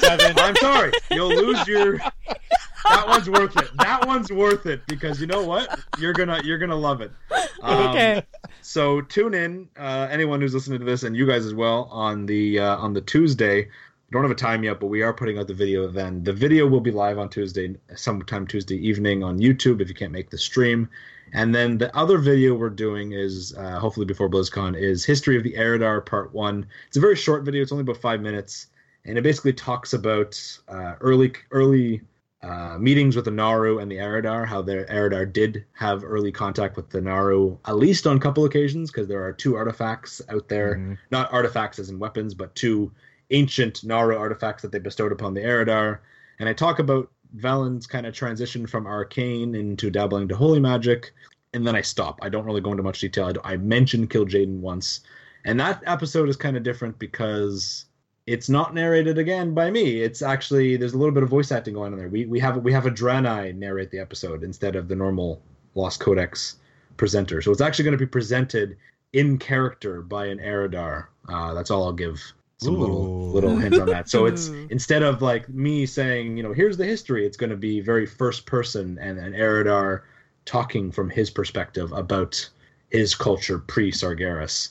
Seven. 0.00 0.38
i'm 0.38 0.56
sorry. 0.56 0.92
You'll 1.10 1.34
lose 1.34 1.66
your 1.66 1.96
that 1.96 3.06
one's 3.06 3.30
worth 3.30 3.56
it. 3.56 3.70
That 3.78 4.06
one's 4.06 4.30
worth 4.30 4.66
it 4.66 4.82
because 4.86 5.20
you 5.20 5.26
know 5.26 5.42
what? 5.44 5.80
You're 5.98 6.12
gonna 6.12 6.40
you're 6.44 6.58
gonna 6.58 6.76
love 6.76 7.00
it. 7.00 7.12
Um, 7.62 7.88
okay. 7.88 8.22
so 8.62 9.00
tune 9.02 9.34
in 9.34 9.68
uh, 9.78 10.08
anyone 10.10 10.40
who's 10.40 10.54
listening 10.54 10.78
to 10.80 10.84
this 10.84 11.02
and 11.02 11.16
you 11.16 11.26
guys 11.26 11.46
as 11.46 11.54
well 11.54 11.88
on 11.90 12.26
the 12.26 12.58
uh, 12.58 12.76
on 12.76 12.92
the 12.92 13.00
tuesday. 13.00 13.62
We 13.62 14.14
don't 14.14 14.22
have 14.22 14.30
a 14.32 14.34
time 14.34 14.64
yet 14.64 14.80
but 14.80 14.88
we 14.88 15.02
are 15.02 15.12
putting 15.14 15.38
out 15.38 15.46
the 15.46 15.54
video 15.54 15.86
then. 15.86 16.24
The 16.24 16.32
video 16.32 16.66
will 16.66 16.80
be 16.80 16.90
live 16.90 17.18
on 17.18 17.28
tuesday 17.28 17.76
sometime 17.94 18.46
tuesday 18.46 18.76
evening 18.76 19.22
on 19.22 19.38
youtube 19.38 19.80
if 19.80 19.88
you 19.88 19.94
can't 19.94 20.12
make 20.12 20.30
the 20.30 20.38
stream 20.38 20.88
and 21.32 21.54
then 21.54 21.78
the 21.78 21.94
other 21.96 22.18
video 22.18 22.54
we're 22.54 22.70
doing 22.70 23.12
is 23.12 23.54
uh, 23.56 23.78
hopefully 23.78 24.06
before 24.06 24.28
blizzcon 24.28 24.76
is 24.76 25.04
history 25.04 25.36
of 25.36 25.42
the 25.42 25.54
eridar 25.54 26.04
part 26.04 26.32
one 26.32 26.66
it's 26.88 26.96
a 26.96 27.00
very 27.00 27.16
short 27.16 27.44
video 27.44 27.62
it's 27.62 27.72
only 27.72 27.82
about 27.82 27.96
five 27.96 28.20
minutes 28.20 28.68
and 29.04 29.16
it 29.16 29.22
basically 29.22 29.52
talks 29.52 29.92
about 29.92 30.58
uh, 30.68 30.94
early 31.00 31.32
early 31.50 32.00
uh, 32.42 32.78
meetings 32.78 33.16
with 33.16 33.26
the 33.26 33.30
naaru 33.30 33.78
and 33.78 33.90
the 33.90 33.96
Eridar, 33.96 34.46
how 34.46 34.62
the 34.62 34.86
Eridar 34.86 35.30
did 35.30 35.64
have 35.72 36.02
early 36.02 36.32
contact 36.32 36.74
with 36.76 36.88
the 36.88 37.00
naaru, 37.00 37.58
at 37.66 37.76
least 37.76 38.06
on 38.06 38.16
a 38.16 38.20
couple 38.20 38.44
occasions, 38.46 38.90
because 38.90 39.06
there 39.06 39.22
are 39.22 39.32
two 39.32 39.56
artifacts 39.56 40.22
out 40.30 40.48
there. 40.48 40.76
Mhm. 40.76 40.98
Not 41.10 41.30
artifacts 41.32 41.78
as 41.78 41.90
in 41.90 41.98
weapons, 41.98 42.32
but 42.32 42.54
two 42.54 42.90
ancient 43.30 43.84
naaru 43.84 44.16
artifacts 44.16 44.62
that 44.62 44.72
they 44.72 44.78
bestowed 44.78 45.12
upon 45.12 45.34
the 45.34 45.42
Eridar. 45.42 45.98
And 46.38 46.48
I 46.48 46.54
talk 46.54 46.78
about 46.78 47.10
Velen's 47.36 47.86
kind 47.86 48.06
of 48.06 48.14
transition 48.14 48.66
from 48.66 48.86
arcane 48.86 49.54
into 49.54 49.90
dabbling 49.90 50.28
to 50.28 50.36
holy 50.36 50.60
magic, 50.60 51.12
and 51.52 51.66
then 51.66 51.76
I 51.76 51.80
stop. 51.80 52.18
I 52.22 52.28
don't 52.28 52.44
really 52.44 52.60
go 52.60 52.70
into 52.70 52.82
much 52.82 53.00
detail. 53.00 53.32
I, 53.44 53.52
I 53.52 53.56
mentioned 53.56 54.10
Kil'jaeden 54.10 54.60
once, 54.60 55.00
and 55.44 55.58
that 55.60 55.82
episode 55.86 56.28
is 56.28 56.36
kind 56.36 56.56
of 56.56 56.62
different 56.62 56.98
because 56.98 57.86
it's 58.26 58.48
not 58.48 58.74
narrated 58.74 59.18
again 59.18 59.54
by 59.54 59.70
me. 59.70 60.00
It's 60.02 60.22
actually 60.22 60.76
there's 60.76 60.92
a 60.92 60.98
little 60.98 61.14
bit 61.14 61.22
of 61.22 61.28
voice 61.28 61.50
acting 61.52 61.74
going 61.74 61.92
on 61.92 61.98
there. 61.98 62.08
We 62.08 62.26
we 62.26 62.40
have 62.40 62.58
we 62.58 62.72
have 62.72 62.86
a 62.86 62.90
Draenei 62.90 63.54
narrate 63.56 63.90
the 63.90 63.98
episode 63.98 64.44
instead 64.44 64.76
of 64.76 64.88
the 64.88 64.96
normal 64.96 65.40
Lost 65.74 66.00
Codex 66.00 66.56
presenter. 66.96 67.42
So 67.42 67.50
it's 67.50 67.60
actually 67.60 67.84
going 67.84 67.98
to 67.98 68.04
be 68.04 68.06
presented 68.06 68.76
in 69.12 69.38
character 69.38 70.02
by 70.02 70.26
an 70.26 70.38
Eridar. 70.38 71.06
Uh, 71.28 71.54
that's 71.54 71.70
all 71.70 71.84
I'll 71.84 71.92
give 71.92 72.32
some 72.60 72.78
little 72.78 73.06
Ooh. 73.06 73.32
little 73.32 73.56
hints 73.56 73.78
on 73.78 73.86
that. 73.88 74.08
So 74.08 74.26
it's 74.26 74.48
instead 74.70 75.02
of 75.02 75.22
like 75.22 75.48
me 75.48 75.86
saying, 75.86 76.36
you 76.36 76.42
know, 76.42 76.52
here's 76.52 76.76
the 76.76 76.84
history, 76.84 77.26
it's 77.26 77.36
going 77.36 77.50
to 77.50 77.56
be 77.56 77.80
very 77.80 78.06
first 78.06 78.46
person 78.46 78.98
and 79.00 79.18
an 79.18 79.32
Eridar 79.32 80.02
talking 80.44 80.92
from 80.92 81.10
his 81.10 81.30
perspective 81.30 81.92
about 81.92 82.48
his 82.90 83.14
culture 83.14 83.58
pre 83.58 83.90
Sargeras. 83.90 84.70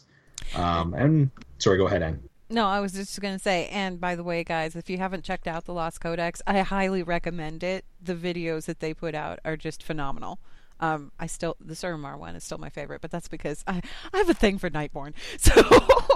Um, 0.55 0.93
and 0.93 1.31
sorry, 1.57 1.77
go 1.77 1.87
ahead, 1.87 2.03
Anne. 2.03 2.21
No, 2.51 2.65
I 2.65 2.79
was 2.79 2.93
just 2.93 3.19
going 3.21 3.35
to 3.35 3.39
say, 3.39 3.67
and 3.67 4.01
by 4.01 4.15
the 4.15 4.23
way, 4.23 4.43
guys, 4.43 4.75
if 4.75 4.89
you 4.89 4.97
haven't 4.97 5.23
checked 5.23 5.47
out 5.47 5.65
the 5.65 5.73
Lost 5.73 6.01
Codex, 6.01 6.41
I 6.47 6.59
highly 6.61 7.03
recommend 7.03 7.63
it. 7.63 7.85
The 8.01 8.15
videos 8.15 8.65
that 8.65 8.79
they 8.79 8.93
put 8.93 9.13
out 9.13 9.39
are 9.45 9.55
just 9.55 9.83
phenomenal. 9.83 10.39
Um, 10.81 11.11
I 11.19 11.27
still 11.27 11.55
the 11.59 11.73
Suramar 11.73 12.17
one 12.17 12.35
is 12.35 12.43
still 12.43 12.57
my 12.57 12.69
favorite, 12.69 13.01
but 13.01 13.11
that's 13.11 13.27
because 13.27 13.63
I, 13.67 13.81
I 14.13 14.17
have 14.17 14.29
a 14.29 14.33
thing 14.33 14.57
for 14.57 14.69
Nightborn. 14.69 15.13
So 15.37 15.61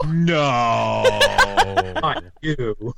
No. 0.07 1.03
Not 2.01 2.23
you. 2.41 2.93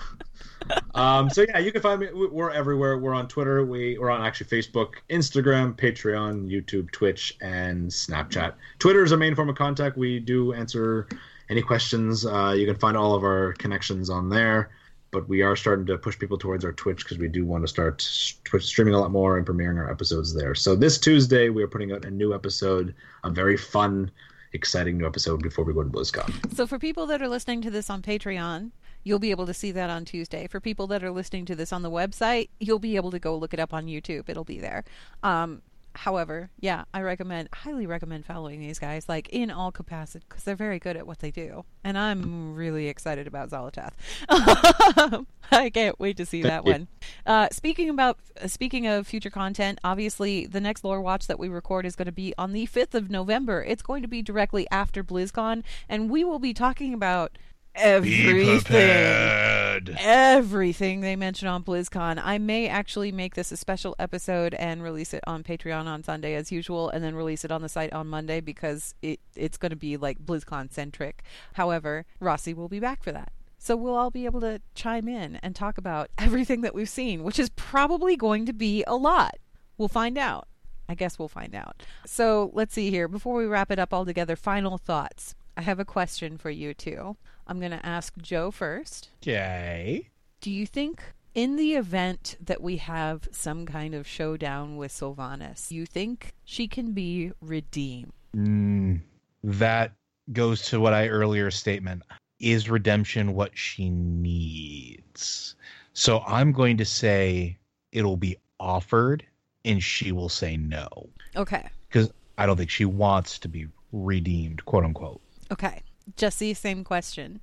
um, 0.94 1.30
so 1.30 1.46
yeah, 1.48 1.60
you 1.60 1.72
can 1.72 1.82
find 1.82 2.00
me. 2.02 2.08
we- 2.14 2.28
We're 2.28 2.52
everywhere. 2.52 2.98
We're 2.98 3.14
on 3.14 3.28
Twitter. 3.28 3.66
We 3.66 3.98
we're 3.98 4.10
on 4.12 4.22
actually 4.26 4.48
Facebook, 4.48 4.94
Instagram, 5.10 5.76
Patreon, 5.76 6.48
YouTube, 6.50 6.92
Twitch, 6.92 7.38
and 7.42 7.90
Snapchat. 7.90 8.54
Twitter 8.80 9.04
is 9.04 9.12
our 9.12 9.18
main 9.18 9.36
form 9.36 9.50
of 9.50 9.56
contact. 9.56 9.98
We 9.98 10.20
do 10.20 10.54
answer 10.54 11.08
any 11.50 11.62
questions. 11.62 12.26
Uh, 12.26 12.56
you 12.58 12.66
can 12.66 12.76
find 12.76 12.98
all 12.98 13.14
of 13.16 13.24
our 13.24 13.54
connections 13.54 14.10
on 14.10 14.30
there. 14.30 14.72
But 15.16 15.30
we 15.30 15.44
are 15.44 15.56
starting 15.56 15.86
to 15.86 15.98
push 15.98 16.20
people 16.20 16.38
towards 16.38 16.66
our 16.66 16.74
Twitch 16.74 17.06
because 17.06 17.18
we 17.18 17.30
do 17.30 17.46
want 17.46 17.64
to 17.64 17.70
start 17.70 18.02
streaming 18.02 18.96
a 18.96 19.00
lot 19.00 19.12
more 19.12 19.38
and 19.38 19.48
premiering 19.48 19.78
our 19.78 19.90
episodes 19.90 20.34
there. 20.34 20.54
So 20.54 20.76
this 20.76 20.98
Tuesday 20.98 21.48
we 21.48 21.64
are 21.64 21.70
putting 21.70 21.94
out 21.94 22.04
a 22.04 22.12
new 22.12 22.34
episode, 22.34 22.94
a 23.24 23.30
very 23.30 23.56
fun, 23.56 24.12
exciting 24.52 24.98
new 24.98 25.06
episode 25.06 25.42
before 25.42 25.64
we 25.64 25.74
go 25.74 25.84
to 25.84 25.90
BlizzCon. 25.90 26.54
So 26.54 26.68
for 26.68 26.78
people 26.78 27.06
that 27.06 27.22
are 27.22 27.30
listening 27.30 27.62
to 27.62 27.72
this 27.72 27.90
on 27.90 28.02
Patreon, 28.02 28.72
you'll 29.06 29.20
be 29.20 29.32
able 29.32 29.46
to 29.46 29.54
see 29.54 29.72
that 29.72 29.90
on 29.90 30.04
Tuesday. 30.04 30.48
For 30.48 30.60
people 30.60 30.86
that 30.88 31.02
are 31.02 31.12
listening 31.12 31.46
to 31.46 31.56
this 31.56 31.72
on 31.72 31.82
the 31.82 31.90
website, 31.90 32.50
you'll 32.60 32.80
be 32.80 32.98
able 32.98 33.12
to 33.12 33.20
go 33.20 33.38
look 33.38 33.54
it 33.54 33.60
up 33.62 33.74
on 33.74 33.86
YouTube. 33.86 34.28
It'll 34.28 34.44
be 34.44 34.60
there. 34.60 34.84
Um, 35.24 35.62
however, 35.96 36.50
yeah, 36.60 36.84
I 36.94 37.02
recommend, 37.02 37.50
highly 37.54 37.88
recommend 37.88 38.26
following 38.26 38.60
these 38.60 38.80
guys, 38.80 39.10
like 39.10 39.30
in 39.30 39.50
all 39.50 39.72
capacity, 39.72 40.26
because 40.28 40.44
they're 40.44 40.56
very 40.56 40.80
good 40.80 40.98
at 40.98 41.08
what 41.08 41.20
they 41.20 41.32
do. 41.32 41.66
And 41.84 41.98
I'm 41.98 42.56
really 42.56 42.88
excited 42.88 43.28
about 43.28 43.50
Xal'atath. 43.50 43.94
I 45.52 45.70
can't 45.70 46.00
wait 46.00 46.18
to 46.18 46.26
see 46.26 46.42
Thank 46.42 46.52
that 46.52 46.66
you. 46.66 46.72
one. 46.72 46.88
Uh, 47.26 47.48
speaking 47.52 47.90
about 47.90 48.20
uh, 48.42 48.48
speaking 48.48 48.88
of 48.88 49.08
future 49.08 49.30
content, 49.30 49.80
obviously 49.84 50.46
the 50.46 50.62
next 50.62 50.84
lore 50.84 51.02
watch 51.02 51.28
that 51.28 51.40
we 51.40 51.48
record 51.48 51.86
is 51.86 51.96
going 51.96 52.08
to 52.08 52.12
be 52.12 52.34
on 52.38 52.54
the 52.54 52.66
fifth 52.66 52.96
of 52.96 53.10
November. 53.10 53.64
It's 53.64 53.84
going 53.84 54.02
to 54.02 54.08
be 54.08 54.22
directly 54.22 54.68
after 54.72 55.04
BlizzCon, 55.04 55.64
and 55.88 56.10
we 56.10 56.24
will 56.24 56.40
be 56.40 56.54
talking 56.54 56.94
about 56.94 57.38
everything 57.76 59.56
everything 60.00 61.02
they 61.02 61.16
mention 61.16 61.48
on 61.48 61.64
BlizzCon. 61.64 62.20
I 62.24 62.38
may 62.38 62.68
actually 62.68 63.12
make 63.12 63.36
this 63.36 63.52
a 63.52 63.58
special 63.58 63.96
episode 64.00 64.54
and 64.56 64.84
release 64.84 65.14
it 65.14 65.24
on 65.28 65.44
Patreon 65.44 65.86
on 65.86 66.04
Sunday 66.04 66.36
as 66.36 66.52
usual, 66.52 66.90
and 66.90 67.04
then 67.04 67.16
release 67.16 67.44
it 67.44 67.52
on 67.52 67.62
the 67.62 67.70
site 67.70 67.94
on 67.94 68.08
Monday 68.08 68.42
because 68.42 68.96
it 69.02 69.20
it's 69.36 69.58
going 69.58 69.72
to 69.72 69.76
be 69.76 69.98
like 69.98 70.20
BlizzCon 70.20 70.72
centric. 70.72 71.24
However, 71.54 72.06
Rossi 72.20 72.54
will 72.54 72.70
be 72.70 72.80
back 72.80 73.04
for 73.04 73.12
that. 73.12 73.32
So 73.58 73.76
we'll 73.76 73.96
all 73.96 74.12
be 74.12 74.26
able 74.26 74.42
to 74.42 74.62
chime 74.76 75.08
in 75.08 75.38
and 75.38 75.56
talk 75.56 75.78
about 75.78 76.10
everything 76.18 76.62
that 76.62 76.76
we've 76.76 76.90
seen, 76.90 77.24
which 77.24 77.40
is 77.40 77.50
probably 77.50 78.16
going 78.16 78.46
to 78.46 78.54
be 78.54 78.84
a 78.86 78.96
lot. 78.96 79.38
We'll 79.78 79.88
find 79.88 80.18
out. 80.18 80.48
I 80.88 80.94
guess 80.94 81.18
we'll 81.18 81.28
find 81.28 81.56
out. 81.56 81.82
So 82.06 82.52
let's 82.54 82.76
see 82.76 82.92
here. 82.92 83.08
Before 83.08 83.36
we 83.36 83.46
wrap 83.46 83.72
it 83.72 83.80
up 83.80 83.92
all 83.92 84.06
together, 84.06 84.36
final 84.36 84.78
thoughts. 84.78 85.34
I 85.58 85.62
have 85.62 85.80
a 85.80 85.86
question 85.86 86.38
for 86.38 86.50
you 86.50 86.74
two. 86.74 87.18
I'm 87.48 87.60
going 87.60 87.72
to 87.72 87.86
ask 87.86 88.18
Joe 88.18 88.52
first. 88.52 89.10
Okay. 89.22 90.10
Do 90.42 90.52
you 90.52 90.66
think 90.66 91.02
in 91.34 91.56
the 91.58 91.76
event 91.76 92.38
that 92.44 92.62
we 92.62 92.78
have 92.78 93.28
some 93.32 93.66
kind 93.66 93.94
of 93.94 94.08
showdown 94.08 94.78
with 94.78 94.92
Sylvanas, 94.92 95.72
you 95.72 95.86
think 95.86 96.34
she 96.44 96.68
can 96.68 96.94
be 96.94 97.32
redeemed? 97.42 98.14
Mm, 98.36 99.02
that 99.44 99.92
goes 100.34 100.64
to 100.64 100.80
what 100.80 100.94
I 100.94 101.08
earlier 101.08 101.52
statement. 101.52 102.04
Is 102.40 102.70
redemption 102.70 103.34
what 103.34 103.58
she 103.58 103.90
needs? 103.90 105.56
So 105.94 106.20
I'm 106.28 106.52
going 106.52 106.78
to 106.78 106.86
say 106.86 107.58
it'll 107.92 108.18
be 108.18 108.38
offered 108.60 109.26
and 109.64 109.82
she 109.82 110.12
will 110.12 110.30
say 110.30 110.58
no. 110.58 110.88
Okay. 111.36 111.68
Because 111.88 112.12
I 112.38 112.46
don't 112.46 112.58
think 112.58 112.70
she 112.70 112.86
wants 112.86 113.40
to 113.40 113.48
be 113.48 113.68
redeemed, 113.92 114.66
quote 114.66 114.84
unquote. 114.84 115.22
Okay. 115.52 115.82
Jesse, 116.16 116.54
same 116.54 116.84
question. 116.84 117.40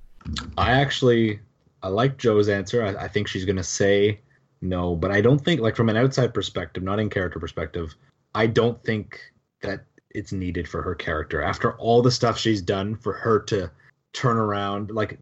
I 0.57 0.71
actually 0.71 1.39
I 1.81 1.89
like 1.89 2.17
Joe's 2.17 2.49
answer. 2.49 2.83
I, 2.83 3.03
I 3.03 3.07
think 3.07 3.27
she's 3.27 3.45
gonna 3.45 3.63
say 3.63 4.19
no, 4.61 4.95
but 4.95 5.11
I 5.11 5.21
don't 5.21 5.43
think 5.43 5.61
like 5.61 5.75
from 5.75 5.89
an 5.89 5.97
outside 5.97 6.33
perspective, 6.33 6.83
not 6.83 6.99
in 6.99 7.09
character 7.09 7.39
perspective, 7.39 7.95
I 8.33 8.47
don't 8.47 8.81
think 8.83 9.19
that 9.61 9.85
it's 10.11 10.31
needed 10.31 10.67
for 10.67 10.81
her 10.81 10.95
character 10.95 11.41
after 11.41 11.73
all 11.77 12.01
the 12.01 12.11
stuff 12.11 12.37
she's 12.37 12.61
done 12.61 12.95
for 12.95 13.13
her 13.13 13.39
to 13.39 13.69
turn 14.13 14.37
around 14.37 14.91
like 14.91 15.17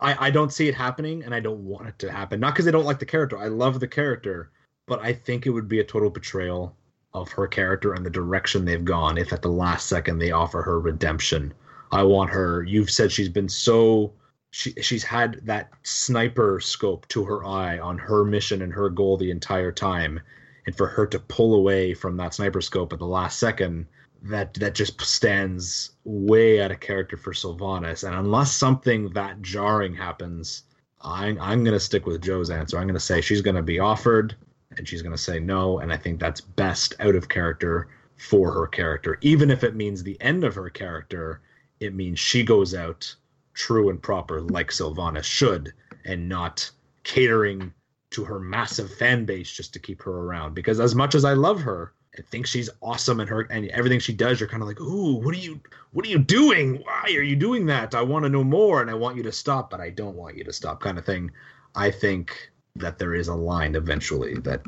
I, 0.00 0.26
I 0.26 0.30
don't 0.30 0.52
see 0.52 0.68
it 0.68 0.74
happening 0.74 1.22
and 1.24 1.34
I 1.34 1.40
don't 1.40 1.64
want 1.64 1.88
it 1.88 1.98
to 2.00 2.10
happen. 2.10 2.40
Not 2.40 2.54
because 2.54 2.66
I 2.66 2.70
don't 2.70 2.84
like 2.84 2.98
the 2.98 3.06
character. 3.06 3.38
I 3.38 3.48
love 3.48 3.80
the 3.80 3.88
character, 3.88 4.50
but 4.86 5.00
I 5.00 5.12
think 5.12 5.46
it 5.46 5.50
would 5.50 5.68
be 5.68 5.80
a 5.80 5.84
total 5.84 6.10
betrayal 6.10 6.74
of 7.12 7.30
her 7.32 7.46
character 7.46 7.94
and 7.94 8.04
the 8.04 8.10
direction 8.10 8.64
they've 8.64 8.84
gone 8.84 9.18
if 9.18 9.32
at 9.32 9.42
the 9.42 9.48
last 9.48 9.88
second 9.88 10.18
they 10.18 10.30
offer 10.30 10.62
her 10.62 10.80
redemption. 10.80 11.52
I 11.92 12.02
want 12.04 12.30
her 12.30 12.62
you've 12.62 12.90
said 12.90 13.10
she's 13.10 13.28
been 13.28 13.48
so 13.48 14.12
she 14.50 14.72
she's 14.80 15.04
had 15.04 15.40
that 15.44 15.70
sniper 15.82 16.60
scope 16.60 17.06
to 17.08 17.24
her 17.24 17.44
eye 17.44 17.78
on 17.78 17.98
her 17.98 18.24
mission 18.24 18.62
and 18.62 18.72
her 18.72 18.90
goal 18.90 19.16
the 19.16 19.30
entire 19.30 19.72
time. 19.72 20.20
And 20.66 20.76
for 20.76 20.86
her 20.86 21.06
to 21.06 21.18
pull 21.18 21.54
away 21.54 21.94
from 21.94 22.16
that 22.18 22.34
sniper 22.34 22.60
scope 22.60 22.92
at 22.92 22.98
the 22.98 23.06
last 23.06 23.38
second 23.38 23.86
that 24.22 24.54
that 24.54 24.74
just 24.74 25.00
stands 25.00 25.92
way 26.04 26.60
out 26.60 26.70
of 26.70 26.80
character 26.80 27.16
for 27.16 27.32
Sylvanas. 27.32 28.06
And 28.06 28.14
unless 28.14 28.52
something 28.52 29.10
that 29.10 29.40
jarring 29.42 29.94
happens, 29.94 30.64
I'm 31.00 31.40
I'm 31.40 31.64
gonna 31.64 31.80
stick 31.80 32.06
with 32.06 32.22
Joe's 32.22 32.50
answer. 32.50 32.78
I'm 32.78 32.86
gonna 32.86 33.00
say 33.00 33.20
she's 33.20 33.42
gonna 33.42 33.62
be 33.62 33.78
offered, 33.78 34.34
and 34.76 34.86
she's 34.86 35.02
gonna 35.02 35.16
say 35.16 35.38
no. 35.38 35.78
And 35.78 35.92
I 35.92 35.96
think 35.96 36.20
that's 36.20 36.40
best 36.40 36.94
out 37.00 37.14
of 37.14 37.28
character 37.28 37.88
for 38.16 38.52
her 38.52 38.66
character, 38.66 39.16
even 39.22 39.50
if 39.50 39.64
it 39.64 39.74
means 39.74 40.02
the 40.02 40.20
end 40.20 40.44
of 40.44 40.54
her 40.56 40.70
character. 40.70 41.40
It 41.80 41.94
means 41.94 42.18
she 42.18 42.42
goes 42.42 42.74
out 42.74 43.14
true 43.54 43.90
and 43.90 44.02
proper, 44.02 44.40
like 44.40 44.70
Sylvana 44.70 45.22
should, 45.22 45.72
and 46.04 46.28
not 46.28 46.70
catering 47.04 47.72
to 48.10 48.24
her 48.24 48.38
massive 48.38 48.92
fan 48.94 49.24
base 49.24 49.50
just 49.50 49.72
to 49.72 49.78
keep 49.78 50.02
her 50.02 50.12
around. 50.12 50.54
Because 50.54 50.80
as 50.80 50.94
much 50.94 51.14
as 51.14 51.24
I 51.24 51.32
love 51.32 51.60
her, 51.62 51.92
and 52.16 52.26
think 52.26 52.46
she's 52.46 52.68
awesome 52.82 53.20
and 53.20 53.28
her 53.28 53.42
and 53.42 53.68
everything 53.68 54.00
she 54.00 54.12
does 54.12 54.40
you're 54.40 54.48
kind 54.48 54.62
of 54.62 54.68
like 54.68 54.80
ooh 54.80 55.14
what 55.14 55.32
are 55.32 55.38
you 55.38 55.60
what 55.92 56.04
are 56.04 56.08
you 56.08 56.18
doing 56.18 56.74
why 56.84 57.04
are 57.04 57.22
you 57.22 57.36
doing 57.36 57.66
that 57.66 57.94
i 57.94 58.02
want 58.02 58.24
to 58.24 58.28
know 58.28 58.42
more 58.42 58.80
and 58.80 58.90
i 58.90 58.94
want 58.94 59.16
you 59.16 59.22
to 59.22 59.30
stop 59.30 59.70
but 59.70 59.80
i 59.80 59.88
don't 59.88 60.16
want 60.16 60.36
you 60.36 60.42
to 60.42 60.52
stop 60.52 60.80
kind 60.80 60.98
of 60.98 61.06
thing 61.06 61.30
i 61.76 61.88
think 61.88 62.50
that 62.74 62.98
there 62.98 63.14
is 63.14 63.28
a 63.28 63.34
line 63.34 63.76
eventually 63.76 64.34
that 64.38 64.60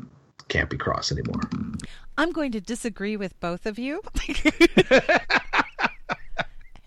can't 0.47 0.69
be 0.69 0.77
crossed 0.77 1.11
anymore 1.11 1.41
I'm 2.17 2.31
going 2.31 2.51
to 2.51 2.61
disagree 2.61 3.17
with 3.17 3.39
both 3.39 3.65
of 3.65 3.79
you. 3.79 4.01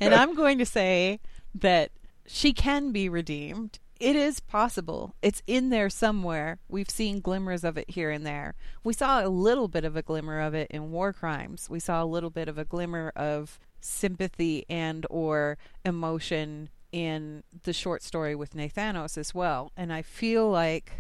and 0.00 0.14
I'm 0.14 0.34
going 0.34 0.58
to 0.58 0.66
say 0.66 1.20
that 1.54 1.90
she 2.26 2.52
can 2.52 2.92
be 2.92 3.08
redeemed. 3.08 3.78
It 3.98 4.14
is 4.14 4.40
possible. 4.40 5.14
It's 5.22 5.42
in 5.46 5.70
there 5.70 5.88
somewhere. 5.88 6.58
We've 6.68 6.90
seen 6.90 7.20
glimmers 7.20 7.64
of 7.64 7.78
it 7.78 7.90
here 7.90 8.10
and 8.10 8.26
there. 8.26 8.54
We 8.84 8.92
saw 8.92 9.24
a 9.24 9.28
little 9.28 9.68
bit 9.68 9.84
of 9.84 9.96
a 9.96 10.02
glimmer 10.02 10.40
of 10.40 10.54
it 10.54 10.70
in 10.70 10.90
War 10.90 11.12
Crimes. 11.12 11.70
We 11.70 11.80
saw 11.80 12.02
a 12.02 12.04
little 12.04 12.30
bit 12.30 12.48
of 12.48 12.58
a 12.58 12.64
glimmer 12.64 13.12
of 13.16 13.58
sympathy 13.80 14.66
and 14.68 15.06
or 15.08 15.56
emotion 15.84 16.68
in 16.92 17.42
the 17.62 17.72
short 17.72 18.02
story 18.02 18.34
with 18.34 18.54
Nathanos 18.54 19.16
as 19.16 19.34
well. 19.34 19.72
And 19.76 19.92
I 19.92 20.02
feel 20.02 20.48
like 20.50 20.92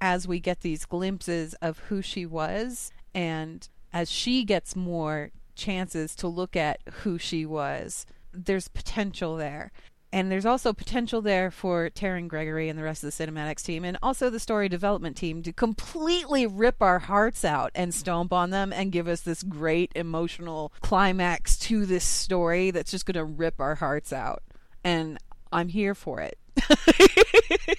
as 0.00 0.28
we 0.28 0.38
get 0.38 0.60
these 0.60 0.84
glimpses 0.84 1.54
of 1.54 1.78
who 1.80 2.02
she 2.02 2.24
was 2.24 2.92
and 3.14 3.68
as 3.92 4.10
she 4.10 4.44
gets 4.44 4.76
more 4.76 5.30
chances 5.56 6.14
to 6.16 6.28
look 6.28 6.54
at 6.54 6.80
who 7.02 7.18
she 7.18 7.44
was, 7.44 8.06
there's 8.44 8.68
potential 8.68 9.36
there. 9.36 9.72
And 10.10 10.32
there's 10.32 10.46
also 10.46 10.72
potential 10.72 11.20
there 11.20 11.50
for 11.50 11.90
Terran 11.90 12.28
Gregory 12.28 12.70
and 12.70 12.78
the 12.78 12.82
rest 12.82 13.04
of 13.04 13.14
the 13.14 13.24
cinematics 13.24 13.62
team 13.62 13.84
and 13.84 13.98
also 14.02 14.30
the 14.30 14.40
story 14.40 14.70
development 14.70 15.18
team 15.18 15.42
to 15.42 15.52
completely 15.52 16.46
rip 16.46 16.80
our 16.80 16.98
hearts 16.98 17.44
out 17.44 17.70
and 17.74 17.92
stomp 17.92 18.32
on 18.32 18.48
them 18.48 18.72
and 18.72 18.90
give 18.90 19.06
us 19.06 19.20
this 19.20 19.42
great 19.42 19.92
emotional 19.94 20.72
climax 20.80 21.58
to 21.58 21.84
this 21.84 22.04
story 22.04 22.70
that's 22.70 22.90
just 22.90 23.04
going 23.04 23.14
to 23.16 23.24
rip 23.24 23.60
our 23.60 23.74
hearts 23.74 24.10
out. 24.10 24.42
And 24.82 25.18
I'm 25.52 25.68
here 25.68 25.94
for 25.94 26.22
it. 26.22 26.38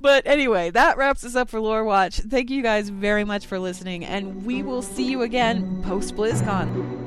but 0.00 0.24
anyway, 0.26 0.70
that 0.70 0.96
wraps 0.96 1.24
us 1.24 1.34
up 1.34 1.50
for 1.50 1.60
Lore 1.60 1.84
Watch. 1.84 2.18
Thank 2.18 2.50
you 2.50 2.62
guys 2.62 2.88
very 2.90 3.24
much 3.24 3.46
for 3.46 3.58
listening, 3.58 4.04
and 4.04 4.44
we 4.44 4.62
will 4.62 4.82
see 4.82 5.04
you 5.04 5.22
again 5.22 5.82
post 5.82 6.14
BlizzCon. 6.14 7.05